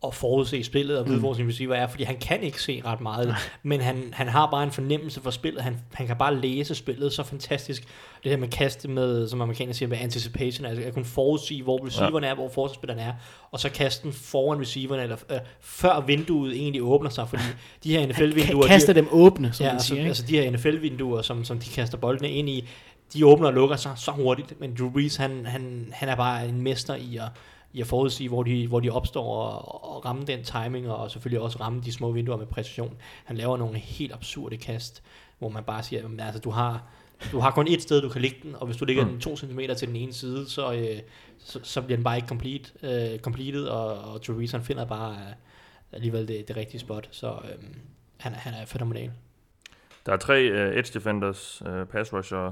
at 0.07 0.15
forudse 0.15 0.63
spillet 0.63 0.99
og 0.99 1.05
vide, 1.05 1.15
mm. 1.15 1.21
hvor 1.21 1.33
sin 1.33 1.47
receiver 1.47 1.75
er, 1.75 1.87
fordi 1.87 2.03
han 2.03 2.17
kan 2.17 2.43
ikke 2.43 2.61
se 2.61 2.81
ret 2.85 3.01
meget, 3.01 3.35
men 3.63 3.81
han, 3.81 4.03
han 4.13 4.27
har 4.27 4.51
bare 4.51 4.63
en 4.63 4.71
fornemmelse 4.71 5.21
for 5.21 5.31
spillet. 5.31 5.61
Han, 5.63 5.77
han 5.93 6.07
kan 6.07 6.17
bare 6.17 6.35
læse 6.35 6.75
spillet 6.75 7.13
så 7.13 7.23
fantastisk. 7.23 7.83
Det 8.23 8.31
her 8.31 8.37
med 8.37 8.47
kaste 8.47 8.87
med, 8.87 9.27
som 9.27 9.41
amerikanerne 9.41 9.73
siger, 9.73 9.89
med 9.89 9.97
anticipation, 10.01 10.65
altså 10.65 10.83
at 10.83 10.93
kunne 10.93 11.05
forudsige, 11.05 11.63
hvor 11.63 11.85
receiveren 11.85 12.23
ja. 12.23 12.29
er, 12.29 12.35
hvor 12.35 12.49
forsvarsspilleren 12.49 12.99
er, 12.99 13.13
og 13.51 13.59
så 13.59 13.69
kaste 13.69 14.03
den 14.03 14.13
foran 14.13 14.61
receiveren, 14.61 15.01
eller 15.01 15.17
øh, 15.31 15.37
før 15.61 15.99
vinduet 15.99 16.55
egentlig 16.55 16.83
åbner 16.83 17.09
sig, 17.09 17.29
fordi 17.29 17.43
de 17.83 17.97
her 17.97 18.07
NFL-vinduer... 18.07 18.61
de- 18.61 18.67
Kaster 18.67 18.93
dem 18.93 19.07
åbne, 19.11 19.53
som 19.53 19.63
ja, 19.63 19.69
man 19.69 19.75
altså, 19.75 19.87
siger. 19.87 19.99
Ikke? 19.99 20.07
altså 20.07 20.23
de 20.27 20.37
her 20.37 20.51
NFL-vinduer, 20.51 21.21
som, 21.21 21.43
som 21.43 21.59
de 21.59 21.69
kaster 21.69 21.97
boldene 21.97 22.31
ind 22.31 22.49
i, 22.49 22.67
de 23.13 23.25
åbner 23.25 23.47
og 23.47 23.53
lukker 23.53 23.75
sig 23.75 23.91
så 23.95 24.11
hurtigt, 24.11 24.59
men 24.59 24.75
Drew 24.79 24.89
Brees, 24.89 25.15
han, 25.15 25.45
han, 25.45 25.87
han 25.91 26.09
er 26.09 26.15
bare 26.15 26.47
en 26.47 26.61
mester 26.61 26.95
i 26.95 27.17
at, 27.17 27.27
i 27.73 27.81
at 27.81 27.87
forudsige, 27.87 28.29
hvor 28.29 28.43
de, 28.43 28.67
hvor 28.67 28.79
de 28.79 28.89
opstår, 28.89 29.35
og, 29.45 29.95
og 29.95 30.05
ramme 30.05 30.23
den 30.25 30.43
timing, 30.43 30.89
og 30.89 31.11
selvfølgelig 31.11 31.41
også 31.41 31.57
ramme 31.59 31.81
de 31.81 31.91
små 31.91 32.11
vinduer 32.11 32.37
med 32.37 32.45
præcision. 32.45 32.97
Han 33.25 33.37
laver 33.37 33.57
nogle 33.57 33.77
helt 33.79 34.13
absurde 34.13 34.57
kast, 34.57 35.03
hvor 35.39 35.49
man 35.49 35.63
bare 35.63 35.83
siger, 35.83 36.01
"Jamen, 36.01 36.19
altså, 36.19 36.41
du 36.41 36.49
har, 36.49 36.83
du 37.31 37.39
har 37.39 37.51
kun 37.51 37.67
et 37.67 37.81
sted, 37.81 38.01
du 38.01 38.09
kan 38.09 38.21
ligge 38.21 38.37
den, 38.43 38.55
og 38.55 38.65
hvis 38.65 38.77
du 38.77 38.85
ligger 38.85 39.03
Mm. 39.05 39.09
den 39.11 39.19
to 39.21 39.37
centimeter 39.37 39.73
til 39.73 39.87
den 39.87 39.95
ene 39.95 40.13
side, 40.13 40.49
så, 40.49 40.73
øh, 40.73 40.99
så, 41.39 41.59
så 41.63 41.81
bliver 41.81 41.97
den 41.97 42.03
bare 42.03 42.15
ikke 42.15 42.27
complete, 42.27 42.71
øh, 43.13 43.19
completed, 43.19 43.65
og, 43.65 44.13
og 44.13 44.25
Drew 44.27 44.35
Brees, 44.37 44.51
han 44.51 44.63
finder 44.63 44.85
bare 44.85 45.11
øh, 45.13 45.33
alligevel 45.91 46.27
det, 46.27 46.47
det 46.47 46.57
rigtige 46.57 46.79
spot, 46.79 47.07
så 47.11 47.27
øh, 47.31 47.63
han, 48.17 48.33
er- 48.33 48.37
han 48.37 48.53
er 48.53 48.65
fænomenal. 48.65 49.11
Der 50.05 50.13
er 50.13 50.17
tre 50.17 50.33
uh, 50.51 50.77
edge 50.77 50.91
defenders, 50.93 51.61
uh, 51.65 51.87
pass 51.87 52.13
rusher, 52.13 52.51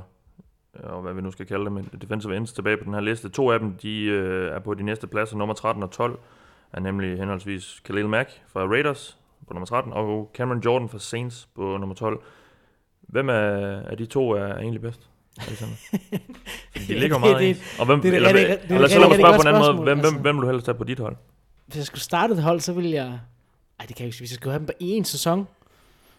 og 0.74 1.02
hvad 1.02 1.14
vi 1.14 1.22
nu 1.22 1.32
skal 1.32 1.46
kalde 1.46 1.66
dem, 1.66 1.84
defensive 1.84 2.38
ends 2.38 2.54
tilbage 2.54 2.78
på 2.78 2.84
den 2.84 2.94
her 2.94 3.02
liste. 3.02 3.30
To 3.30 3.52
af 3.52 3.60
dem, 3.60 3.74
de 3.74 4.06
uh, 4.10 4.56
er 4.56 4.60
på 4.60 4.74
de 4.74 4.84
næste 4.84 5.08
pladser. 5.08 5.38
Nummer 5.38 5.56
13 5.56 5.84
og 5.84 5.92
12 5.92 6.20
er 6.74 6.80
nemlig 6.80 7.18
henholdsvis 7.18 7.82
Khalil 7.86 8.10
Mack 8.10 8.30
fra 8.54 8.62
Raiders 8.68 9.18
på 9.48 9.54
nummer 9.54 9.66
13, 9.66 9.94
og 9.94 10.32
Cameron 10.34 10.62
Jordan 10.66 10.90
fra 10.90 11.00
Saints 11.00 11.50
på 11.56 11.78
nummer 11.78 11.96
12. 11.96 12.22
Hvem 13.02 13.30
af, 13.30 13.82
af 13.86 13.98
de 13.98 14.06
to 14.06 14.32
er 14.32 14.56
egentlig 14.58 14.82
bedst? 14.82 15.10
Alexander? 15.48 15.76
De 16.88 17.00
ligger 17.00 17.18
meget 17.18 17.38
Det- 17.40 17.50
ens. 17.50 17.80
Og 17.80 17.86
hvem, 17.86 18.02
det 18.02 18.08
er 18.08 18.12
et 18.12 18.16
eller, 18.16 18.30
eller, 18.30 18.42
det 18.42 18.50
er 18.52 18.66
et 18.66 18.72
eller 18.76 18.88
så 18.88 19.00
lad 19.00 19.08
mig 19.08 19.18
spørge 19.18 19.36
på 19.36 19.42
en 19.42 19.48
anden 19.48 19.62
måde. 19.62 19.74
Hvem, 19.74 19.84
hvem, 19.84 20.00
altså. 20.06 20.20
hvem 20.22 20.36
vil 20.36 20.42
du 20.42 20.48
hellere 20.48 20.64
tage 20.66 20.76
på 20.78 20.84
dit 20.84 21.00
hold? 21.00 21.16
Hvis 21.66 21.78
jeg 21.78 21.86
skulle 21.86 22.02
starte 22.02 22.34
et 22.34 22.44
hold, 22.44 22.60
så 22.60 22.74
ville 22.74 22.92
jeg... 22.92 23.20
Ej, 23.80 23.86
det 23.86 23.96
kan 23.96 24.04
jeg 24.04 24.06
ikke. 24.08 24.18
Hvis 24.20 24.32
jeg 24.32 24.36
skulle 24.36 24.52
have 24.52 24.60
dem 24.60 24.66
på 24.68 24.74
én 24.82 25.04
sæson, 25.04 25.48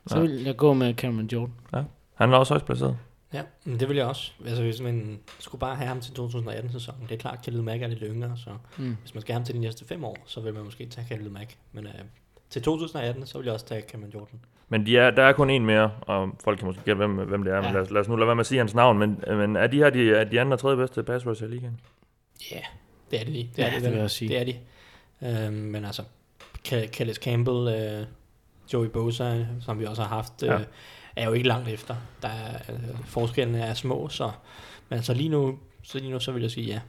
så 0.06 0.14
Ja. 0.16 0.20
ville 0.20 0.44
jeg 0.46 0.56
gå 0.56 0.72
med 0.72 0.94
Cameron 0.94 1.26
Jordan. 1.32 1.54
Han 2.14 2.32
er 2.32 2.36
også 2.36 2.54
højst 2.54 2.66
placeret. 2.66 2.96
Ja, 3.32 3.42
men 3.64 3.80
det 3.80 3.88
vil 3.88 3.96
jeg 3.96 4.06
også. 4.06 4.32
Altså 4.46 4.62
hvis 4.62 4.80
man 4.80 5.20
skulle 5.38 5.60
bare 5.60 5.76
have 5.76 5.88
ham 5.88 6.00
til 6.00 6.12
2018-sæsonen, 6.12 7.02
det 7.08 7.12
er 7.14 7.18
klart, 7.18 7.38
Khalil 7.44 7.62
Mack 7.62 7.82
er 7.82 7.86
lidt 7.86 8.02
yngre, 8.06 8.36
så 8.36 8.50
Mm. 8.78 8.96
hvis 9.00 9.14
man 9.14 9.20
skal 9.20 9.32
have 9.32 9.38
ham 9.40 9.44
til 9.46 9.54
de 9.54 9.60
næste 9.60 9.84
fem 9.86 10.04
år, 10.04 10.16
så 10.26 10.40
vil 10.40 10.54
man 10.54 10.64
måske 10.64 10.86
tage 10.86 11.06
Khalil 11.08 11.30
Mack. 11.30 11.56
Men 11.72 11.86
uh, 11.86 11.92
til 12.50 12.62
2018, 12.62 13.26
så 13.26 13.38
vil 13.38 13.44
jeg 13.44 13.54
også 13.54 13.66
tage 13.66 13.82
Cameron 13.82 14.10
Jordan. 14.14 14.40
Men 14.68 14.86
de 14.86 14.98
er, 14.98 15.10
der 15.10 15.22
er 15.22 15.32
kun 15.32 15.50
en 15.50 15.66
mere, 15.66 15.90
og 16.00 16.28
folk 16.44 16.58
kan 16.58 16.66
måske 16.66 16.82
gætte, 16.84 16.96
hvem, 16.96 17.14
hvem 17.16 17.42
det 17.44 17.52
er. 17.52 17.56
Ja. 17.56 17.62
Men 17.62 17.72
lad, 17.72 17.80
os, 17.82 17.90
lad 17.90 18.00
os 18.00 18.08
nu 18.08 18.16
lade 18.16 18.26
være 18.26 18.36
med 18.36 18.40
at 18.40 18.46
sige 18.46 18.58
hans 18.58 18.74
navn. 18.74 18.98
Men, 18.98 19.20
men 19.28 19.56
er 19.56 19.66
de 19.66 19.76
her 19.76 19.90
de, 19.90 20.10
er 20.14 20.24
de 20.24 20.40
andre 20.40 20.54
og 20.54 20.60
tredje 20.60 20.76
bedste 20.76 21.02
pass 21.02 21.26
rusher 21.26 21.46
i 21.46 21.50
ligaen? 21.50 21.80
Ja, 22.50 22.56
yeah, 22.56 22.64
det 23.10 23.20
er 23.20 23.24
det 23.24 23.32
lige. 23.32 23.50
Det 23.56 23.62
Ja, 23.62 23.74
er 23.74 23.80
det 23.80 23.90
vil 23.90 23.98
jeg 23.98 24.10
sige. 24.10 24.28
Det 24.28 24.38
er 24.40 24.44
de. 24.44 24.56
Øhm, 25.46 25.54
men 25.54 25.84
altså, 25.84 26.02
Calais 26.66 27.16
Campbell, 27.16 27.68
øh, 27.68 28.06
Joey 28.72 28.86
Bosa, 28.86 29.44
som 29.60 29.78
vi 29.78 29.84
også 29.86 30.02
har 30.02 30.08
haft, 30.08 30.42
øh, 30.42 30.48
Ja. 30.48 30.58
Er 31.16 31.26
jo 31.26 31.32
ikke 31.32 31.48
langt 31.48 31.68
efter. 31.68 31.94
Der 32.22 32.28
er, 32.28 32.72
øh, 32.72 32.98
forskellene 33.04 33.60
er 33.60 33.74
små, 33.74 34.08
så, 34.08 34.30
men 34.88 34.96
altså 34.96 35.14
lige 35.14 35.28
nu, 35.28 35.58
så 35.82 35.98
lige 35.98 36.10
nu, 36.10 36.20
så 36.20 36.32
vil 36.32 36.42
jeg 36.42 36.50
sige 36.50 36.66
ja. 36.66 36.80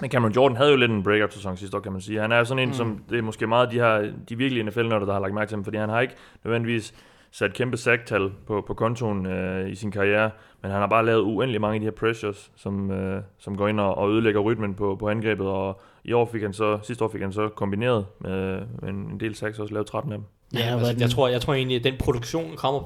Men 0.00 0.10
Cameron 0.10 0.32
Jordan 0.32 0.56
havde 0.56 0.70
jo 0.70 0.76
lidt 0.76 0.90
en 0.90 1.02
breakout-sæson 1.02 1.56
sidste 1.56 1.76
år, 1.76 1.80
kan 1.80 1.92
man 1.92 2.00
sige. 2.00 2.20
Han 2.20 2.32
er 2.32 2.44
sådan 2.44 2.62
en, 2.62 2.68
mm. 2.68 2.74
som 2.74 3.04
det 3.10 3.18
er 3.18 3.22
måske 3.22 3.46
meget 3.46 3.70
de 3.70 3.76
her, 3.76 4.12
de 4.28 4.36
virkelige 4.36 4.64
NFL-nørder, 4.64 5.06
der 5.06 5.12
har 5.12 5.20
lagt 5.20 5.34
mærke 5.34 5.48
til 5.48 5.56
ham, 5.56 5.64
fordi 5.64 5.76
han 5.76 5.88
har 5.88 6.00
ikke 6.00 6.14
nødvendigvis 6.44 6.94
sat 7.30 7.54
kæmpe 7.54 7.76
sacktal 7.76 8.30
på, 8.46 8.64
på 8.66 8.74
kontoen 8.74 9.26
øh, 9.26 9.70
i 9.70 9.74
sin 9.74 9.90
karriere, 9.90 10.30
men 10.62 10.70
han 10.70 10.80
har 10.80 10.86
bare 10.86 11.06
lavet 11.06 11.20
uendelig 11.20 11.60
mange 11.60 11.74
af 11.74 11.80
de 11.80 11.86
her 11.86 11.90
pressures, 11.90 12.50
som, 12.56 12.90
øh, 12.90 13.22
som 13.38 13.56
går 13.56 13.68
ind 13.68 13.80
og, 13.80 13.94
og 13.94 14.10
ødelægger 14.10 14.40
rytmen 14.40 14.74
på, 14.74 14.96
på 14.96 15.08
angrebet, 15.08 15.46
og 15.46 15.80
i 16.04 16.12
år 16.12 16.28
fik 16.32 16.42
han 16.42 16.52
så, 16.52 16.78
sidste 16.82 17.04
år 17.04 17.08
fik 17.08 17.20
han 17.20 17.32
så 17.32 17.48
kombineret 17.48 18.06
med, 18.20 18.62
med 18.82 18.88
en, 18.88 19.20
del 19.20 19.34
sacks, 19.34 19.58
også 19.58 19.74
lavet 19.74 19.86
13 19.86 20.12
af 20.12 20.18
dem. 20.18 20.26
Ja, 20.54 20.76
altså, 20.76 20.94
jeg, 20.98 21.10
tror, 21.10 21.28
jeg 21.28 21.40
tror 21.40 21.54
egentlig, 21.54 21.76
at 21.76 21.84
den 21.84 21.94
produktion 21.98 22.56
kommer, 22.56 22.80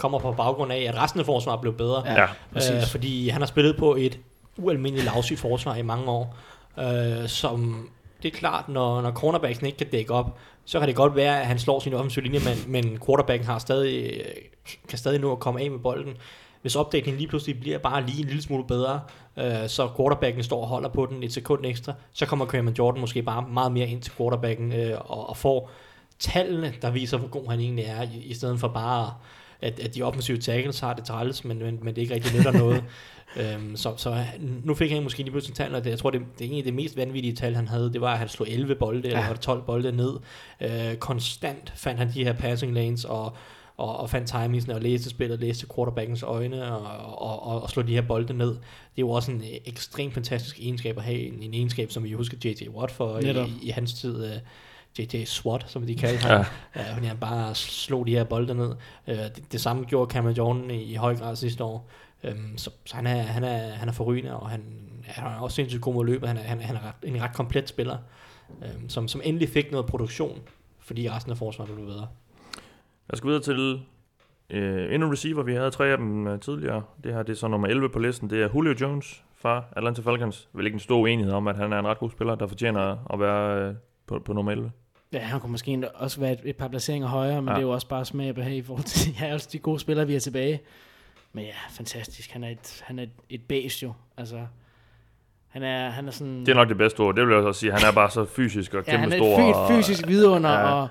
kommer 0.00 0.18
på 0.18 0.32
baggrund 0.32 0.72
af, 0.72 0.78
at 0.88 0.96
resten 0.96 1.20
af 1.20 1.26
forsvaret 1.26 1.60
blev 1.60 1.76
bedre. 1.76 2.02
Ja. 2.06 2.26
Øh, 2.54 2.86
fordi 2.86 3.28
han 3.28 3.42
har 3.42 3.46
spillet 3.46 3.76
på 3.76 3.96
et 3.96 4.18
ualmindeligt 4.56 5.04
lavsygt 5.04 5.40
forsvar 5.40 5.74
i 5.74 5.82
mange 5.82 6.10
år, 6.10 6.36
øh, 6.78 7.28
som 7.28 7.88
det 8.22 8.32
er 8.32 8.38
klart, 8.38 8.68
når, 8.68 9.00
når 9.00 9.12
cornerbacken 9.12 9.66
ikke 9.66 9.78
kan 9.78 9.86
dække 9.92 10.14
op, 10.14 10.38
så 10.64 10.78
kan 10.78 10.88
det 10.88 10.96
godt 10.96 11.16
være, 11.16 11.40
at 11.40 11.46
han 11.46 11.58
slår 11.58 11.80
sin 11.80 11.94
offensive 11.94 12.24
linje, 12.24 12.40
men, 12.44 12.72
men 12.72 12.98
quarterbacken 13.06 13.46
har 13.46 13.58
stadig, 13.58 14.22
kan 14.88 14.98
stadig 14.98 15.20
nå 15.20 15.32
at 15.32 15.40
komme 15.40 15.60
af 15.60 15.70
med 15.70 15.78
bolden. 15.78 16.14
Hvis 16.62 16.76
opdækningen 16.76 17.18
lige 17.18 17.28
pludselig 17.28 17.60
bliver 17.60 17.78
bare 17.78 18.06
lige 18.06 18.20
en 18.20 18.26
lille 18.26 18.42
smule 18.42 18.64
bedre, 18.64 19.00
øh, 19.36 19.68
så 19.68 19.88
quarterbacken 19.96 20.42
står 20.42 20.60
og 20.60 20.68
holder 20.68 20.88
på 20.88 21.06
den 21.06 21.22
et 21.22 21.32
sekund 21.32 21.66
ekstra, 21.66 21.92
så 22.12 22.26
kommer 22.26 22.46
Cameron 22.46 22.74
Jordan 22.78 23.00
måske 23.00 23.22
bare 23.22 23.44
meget 23.52 23.72
mere 23.72 23.88
ind 23.88 24.02
til 24.02 24.12
quarterbacken 24.12 24.72
øh, 24.72 24.98
og, 25.00 25.28
og 25.28 25.36
får 25.36 25.70
tallene, 26.18 26.74
der 26.82 26.90
viser, 26.90 27.18
hvor 27.18 27.28
god 27.28 27.50
han 27.50 27.60
egentlig 27.60 27.84
er, 27.84 28.02
i, 28.02 28.22
i 28.24 28.34
stedet 28.34 28.60
for 28.60 28.68
bare, 28.68 29.14
at, 29.62 29.80
at 29.80 29.94
de 29.94 30.02
offensive 30.02 30.38
tackles 30.38 30.80
har 30.80 30.94
det 30.94 31.04
træls, 31.04 31.44
men, 31.44 31.58
men, 31.58 31.78
men 31.82 31.94
det 31.94 32.02
ikke 32.02 32.14
rigtig 32.14 32.36
nytter 32.36 32.52
noget. 32.52 32.84
Øhm, 33.36 33.76
så, 33.76 33.94
så 33.96 34.24
nu 34.64 34.74
fik 34.74 34.90
han 34.90 35.02
måske 35.02 35.18
lige 35.18 35.30
pludselig 35.30 35.56
tal, 35.56 35.74
og 35.74 35.84
det, 35.84 35.90
jeg 35.90 35.98
tror, 35.98 36.10
det, 36.10 36.20
det 36.20 36.44
er 36.44 36.48
egentlig 36.48 36.64
det 36.64 36.74
mest 36.74 36.96
vanvittige 36.96 37.34
tal, 37.34 37.54
han 37.54 37.68
havde, 37.68 37.92
det 37.92 38.00
var, 38.00 38.12
at 38.12 38.18
han 38.18 38.28
slog 38.28 38.48
11 38.50 38.74
bolde, 38.74 39.00
ja. 39.00 39.08
eller 39.08 39.26
var 39.26 39.32
det 39.32 39.40
12 39.40 39.62
bolde 39.62 39.92
ned. 39.92 40.12
Øh, 40.60 40.96
konstant 40.96 41.72
fandt 41.76 41.98
han 41.98 42.12
de 42.14 42.24
her 42.24 42.32
passing 42.32 42.74
lanes, 42.74 43.04
og, 43.04 43.32
og, 43.76 43.96
og 43.96 44.10
fandt 44.10 44.28
timingsene, 44.28 44.74
og 44.74 44.80
læste 44.80 45.10
spillet, 45.10 45.40
læste 45.40 45.66
quarterbackens 45.74 46.22
øjne, 46.22 46.72
og, 46.72 46.80
og, 47.18 47.42
og, 47.42 47.62
og 47.62 47.70
slog 47.70 47.86
de 47.86 47.94
her 47.94 48.02
bolde 48.02 48.34
ned. 48.34 48.48
Det 48.50 48.56
er 48.56 49.02
jo 49.02 49.10
også 49.10 49.30
en 49.30 49.42
ekstremt 49.64 50.14
fantastisk 50.14 50.58
egenskab 50.60 50.98
at 50.98 51.04
have, 51.04 51.18
en, 51.18 51.42
en 51.42 51.54
egenskab, 51.54 51.90
som 51.90 52.04
vi 52.04 52.12
husker 52.12 52.36
J.J. 52.44 52.68
Watt 52.68 52.92
for 52.92 53.18
i, 53.18 53.30
i, 53.30 53.58
i 53.62 53.68
hans 53.68 53.94
tid. 53.94 54.24
Øh, 54.24 54.38
JJ 54.98 55.24
SWAT, 55.24 55.64
som 55.68 55.86
de 55.86 55.96
kaldte 55.96 56.26
ham. 56.26 56.44
Ja. 56.74 56.96
Uh, 56.98 57.04
han 57.04 57.16
bare 57.16 57.54
slog 57.54 58.06
de 58.06 58.10
her 58.10 58.24
bolde 58.24 58.54
ned. 58.54 58.70
Uh, 59.06 59.14
det, 59.14 59.52
det 59.52 59.60
samme 59.60 59.84
gjorde 59.84 60.10
Cameron 60.10 60.34
Jordan 60.34 60.70
i, 60.70 60.82
i 60.82 60.94
høj 60.94 61.16
grad 61.16 61.36
sidste 61.36 61.64
år. 61.64 61.90
Um, 62.30 62.58
så, 62.58 62.70
så 62.84 62.96
han, 62.96 63.06
er, 63.06 63.22
han, 63.22 63.44
er, 63.44 63.70
han 63.70 63.88
er 63.88 63.92
forrygende, 63.92 64.36
og 64.36 64.50
han, 64.50 64.62
han 65.04 65.26
er 65.26 65.40
også 65.40 65.54
sindssygt 65.54 65.82
god 65.82 65.94
mod 65.94 66.06
løbet. 66.06 66.28
Han 66.28 66.36
er, 66.36 66.42
han, 66.42 66.60
han 66.60 66.76
er 66.76 66.80
ret, 66.80 66.94
en 67.02 67.22
ret 67.22 67.34
komplet 67.34 67.68
spiller, 67.68 67.98
um, 68.48 68.88
som, 68.88 69.08
som 69.08 69.20
endelig 69.24 69.48
fik 69.48 69.70
noget 69.70 69.86
produktion, 69.86 70.38
fordi 70.78 71.10
resten 71.10 71.32
af 71.32 71.38
forsvaret 71.38 71.74
blev 71.74 71.86
bedre. 71.86 72.08
Jeg 73.10 73.18
skal 73.18 73.28
videre 73.28 73.42
til 73.42 73.80
øh, 74.50 74.94
endnu 74.94 75.06
en 75.06 75.12
receiver. 75.12 75.42
Vi 75.42 75.54
havde 75.54 75.70
tre 75.70 75.86
af 75.86 75.98
dem 75.98 76.26
øh, 76.26 76.40
tidligere. 76.40 76.82
Det 77.04 77.14
her 77.14 77.22
det 77.22 77.32
er 77.32 77.36
så 77.36 77.48
nummer 77.48 77.68
11 77.68 77.88
på 77.88 77.98
listen. 77.98 78.30
Det 78.30 78.42
er 78.42 78.48
Julio 78.54 78.74
Jones 78.80 79.24
fra 79.36 79.64
Atlanta 79.76 80.02
Falcons. 80.02 80.48
Vel 80.52 80.66
ikke 80.66 80.76
en 80.76 80.80
stor 80.80 80.98
uenighed 80.98 81.32
om, 81.32 81.48
at 81.48 81.56
han 81.56 81.72
er 81.72 81.78
en 81.78 81.86
ret 81.86 81.98
god 81.98 82.10
spiller, 82.10 82.34
der 82.34 82.46
fortjener 82.46 83.12
at 83.12 83.20
være 83.20 83.68
øh, 83.68 83.74
på, 84.10 84.18
på 84.18 84.32
nummer 84.32 84.52
11. 84.52 84.70
Ja, 85.12 85.18
han 85.18 85.40
kunne 85.40 85.52
måske 85.52 85.90
også 85.94 86.20
være 86.20 86.32
et, 86.32 86.40
et 86.44 86.56
par 86.56 86.68
placeringer 86.68 87.08
højere, 87.08 87.42
men 87.42 87.48
ja. 87.48 87.54
det 87.54 87.58
er 87.58 87.66
jo 87.66 87.70
også 87.70 87.88
bare 87.88 88.04
smag 88.04 88.34
på 88.34 88.40
i 88.40 88.62
forhold 88.62 88.84
til 88.84 89.14
ja, 89.20 89.34
også 89.34 89.48
de 89.52 89.58
gode 89.58 89.80
spillere, 89.80 90.06
vi 90.06 90.14
er 90.14 90.20
tilbage. 90.20 90.60
Men 91.32 91.44
ja, 91.44 91.52
fantastisk. 91.70 92.30
Han 92.30 92.44
er 92.44 92.48
et, 92.48 92.82
han 92.86 92.98
er 92.98 93.02
et, 93.02 93.10
et 93.28 93.42
base 93.42 93.82
jo. 93.82 93.92
Altså, 94.16 94.46
han 95.48 95.62
er, 95.62 95.90
han 95.90 96.08
er 96.08 96.10
sådan... 96.12 96.40
Det 96.40 96.48
er 96.48 96.54
nok 96.54 96.68
det 96.68 96.76
bedste 96.76 97.00
ord. 97.00 97.14
Det 97.14 97.26
vil 97.26 97.34
jeg 97.34 97.44
også 97.44 97.60
sige. 97.60 97.72
Han 97.72 97.88
er 97.88 97.92
bare 97.92 98.10
så 98.10 98.24
fysisk 98.24 98.74
og 98.74 98.84
ja, 98.86 98.96
kæmpe 98.96 99.16
stor. 99.16 99.36
han 99.36 99.54
er 99.54 99.54
et 99.54 99.76
fysisk 99.76 100.08
vidunder, 100.08 100.50
ja. 100.50 100.72
og 100.72 100.88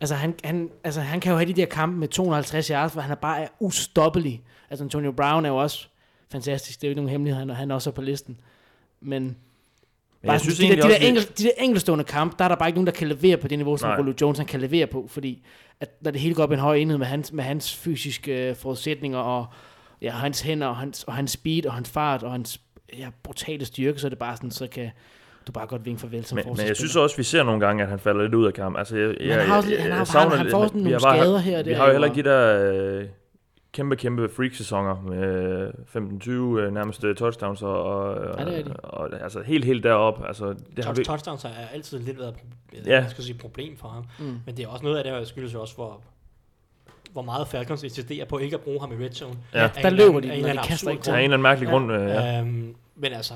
altså 0.00 0.14
han, 0.14 0.34
han, 0.44 0.70
altså 0.84 1.00
han 1.00 1.20
kan 1.20 1.32
jo 1.32 1.38
have 1.38 1.48
de 1.48 1.54
der 1.54 1.66
kampe 1.66 1.98
med 1.98 2.08
250 2.08 2.68
yards, 2.68 2.92
hvor 2.92 3.02
han 3.02 3.10
er 3.10 3.14
bare 3.14 3.40
er 3.42 3.48
ustoppelig. 3.60 4.42
Altså 4.70 4.84
Antonio 4.84 5.12
Brown 5.12 5.44
er 5.44 5.48
jo 5.48 5.56
også 5.56 5.88
fantastisk. 6.32 6.80
Det 6.80 6.86
er 6.86 6.88
jo 6.88 6.90
ikke 6.90 7.00
nogen 7.00 7.10
hemmelighed, 7.10 7.38
han, 7.38 7.50
han 7.50 7.70
er 7.70 7.74
også 7.74 7.90
på 7.90 8.02
listen. 8.02 8.40
Men 9.00 9.36
men 10.22 10.32
jeg 10.32 10.40
synes 10.40 10.58
de, 10.58 10.68
der, 10.68 10.74
de, 10.74 10.88
der 10.88 10.96
enkel, 10.96 11.22
de 11.38 11.42
der 11.42 11.50
enkeltstående 11.58 12.04
kamp, 12.04 12.38
der 12.38 12.44
er 12.44 12.48
der 12.48 12.56
bare 12.56 12.68
ikke 12.68 12.76
nogen, 12.76 12.86
der 12.86 12.92
kan 12.92 13.08
levere 13.08 13.36
på 13.36 13.48
det 13.48 13.58
niveau, 13.58 13.76
som 13.76 13.98
Julio 13.98 14.14
Jones 14.20 14.38
han 14.38 14.46
kan 14.46 14.60
levere 14.60 14.86
på, 14.86 15.06
fordi 15.08 15.42
at, 15.80 15.88
når 16.00 16.10
det 16.10 16.20
hele 16.20 16.34
går 16.34 16.42
op 16.42 16.50
i 16.50 16.54
en 16.54 16.60
høj 16.60 16.76
enhed 16.76 16.98
med 16.98 17.06
hans, 17.06 17.32
med 17.32 17.44
hans 17.44 17.76
fysiske 17.76 18.50
uh, 18.50 18.56
forudsætninger, 18.56 19.18
og 19.18 19.46
ja, 20.02 20.10
hans 20.10 20.40
hænder, 20.40 20.66
og 20.66 20.76
hans, 20.76 21.04
og 21.04 21.14
hans 21.14 21.30
speed, 21.30 21.66
og 21.66 21.74
hans 21.74 21.90
fart, 21.90 22.22
og 22.22 22.32
hans 22.32 22.60
ja, 22.98 23.08
brutale 23.22 23.64
styrke, 23.64 23.98
så 23.98 24.06
er 24.06 24.08
det 24.08 24.18
bare 24.18 24.36
sådan, 24.36 24.50
så 24.50 24.66
kan 24.66 24.90
du 25.46 25.52
bare 25.52 25.66
godt 25.66 25.84
vinke 25.84 26.00
farvel 26.00 26.24
som 26.24 26.36
men, 26.36 26.44
men 26.56 26.66
jeg 26.66 26.76
synes 26.76 26.96
også, 26.96 27.16
vi 27.16 27.22
ser 27.22 27.42
nogle 27.42 27.66
gange, 27.66 27.82
at 27.82 27.88
han 27.88 27.98
falder 27.98 28.22
lidt 28.22 28.34
ud 28.34 28.46
af 28.46 28.54
kamp. 28.54 28.78
Altså, 28.78 28.96
jeg, 28.96 29.14
jeg, 29.20 29.36
han 29.40 29.48
har, 29.48 29.66
jeg, 29.70 29.82
han, 29.82 29.92
har, 29.92 30.04
savner, 30.04 30.30
han, 30.30 30.38
han 30.38 30.50
får 30.50 30.66
sådan 30.66 30.80
nogle 30.80 31.00
skader 31.00 31.38
her. 31.38 31.62
Vi 31.62 31.72
har 31.72 31.86
jo 31.86 31.92
heller 31.92 32.08
ikke 32.08 32.22
de 32.22 32.28
der... 32.28 32.72
Øh, 32.72 33.04
kæmpe, 33.78 33.96
kæmpe 33.96 34.28
freak-sæsoner 34.28 35.02
med 35.02 35.70
15-20 36.26 36.30
øh, 36.30 36.74
nærmest 36.74 37.04
touchdowns 37.16 37.62
og, 37.62 37.82
og, 37.82 38.38
ja, 38.38 38.44
det 38.44 38.76
og, 38.82 38.98
og 38.98 39.22
altså 39.22 39.42
helt, 39.42 39.64
helt 39.64 39.84
derop. 39.84 40.22
Altså, 40.26 40.54
det 40.76 40.84
har 40.84 40.92
vi... 40.92 41.04
Touchdowns 41.04 41.42
har 41.42 41.50
altid 41.72 41.98
lidt 41.98 42.18
været 42.18 42.34
et 42.72 42.86
ja. 42.86 43.00
jeg 43.00 43.10
skal 43.10 43.24
sige, 43.24 43.38
problem 43.38 43.76
for 43.76 43.88
ham. 43.88 44.04
Mm. 44.18 44.38
Men 44.46 44.56
det 44.56 44.64
er 44.64 44.68
også 44.68 44.84
noget 44.84 44.96
af 44.96 45.04
det, 45.04 45.12
der 45.12 45.24
skyldes 45.24 45.54
jo 45.54 45.60
også 45.60 45.74
for, 45.74 46.00
hvor 47.12 47.22
meget 47.22 47.48
Falcons 47.48 47.82
insisterer 47.82 48.24
på 48.24 48.38
ikke 48.38 48.56
at 48.56 48.62
bruge 48.62 48.80
ham 48.80 48.92
i 48.92 49.04
red 49.04 49.12
zone. 49.12 49.34
Ja, 49.54 49.62
ja 49.62 49.70
der 49.82 49.90
løber 49.90 50.20
de, 50.20 50.42
når 50.42 50.52
de 50.52 50.58
kaster 50.64 50.90
ikke. 50.90 51.02
Der 51.02 51.12
er 51.12 51.16
en 51.16 51.24
eller 51.24 51.34
anden 51.36 51.42
mærkelig 51.42 51.66
ja. 51.66 51.72
grund. 51.72 51.92
Øh, 51.92 52.08
ja. 52.08 52.40
Øhm, 52.40 52.74
men 52.96 53.12
altså, 53.12 53.34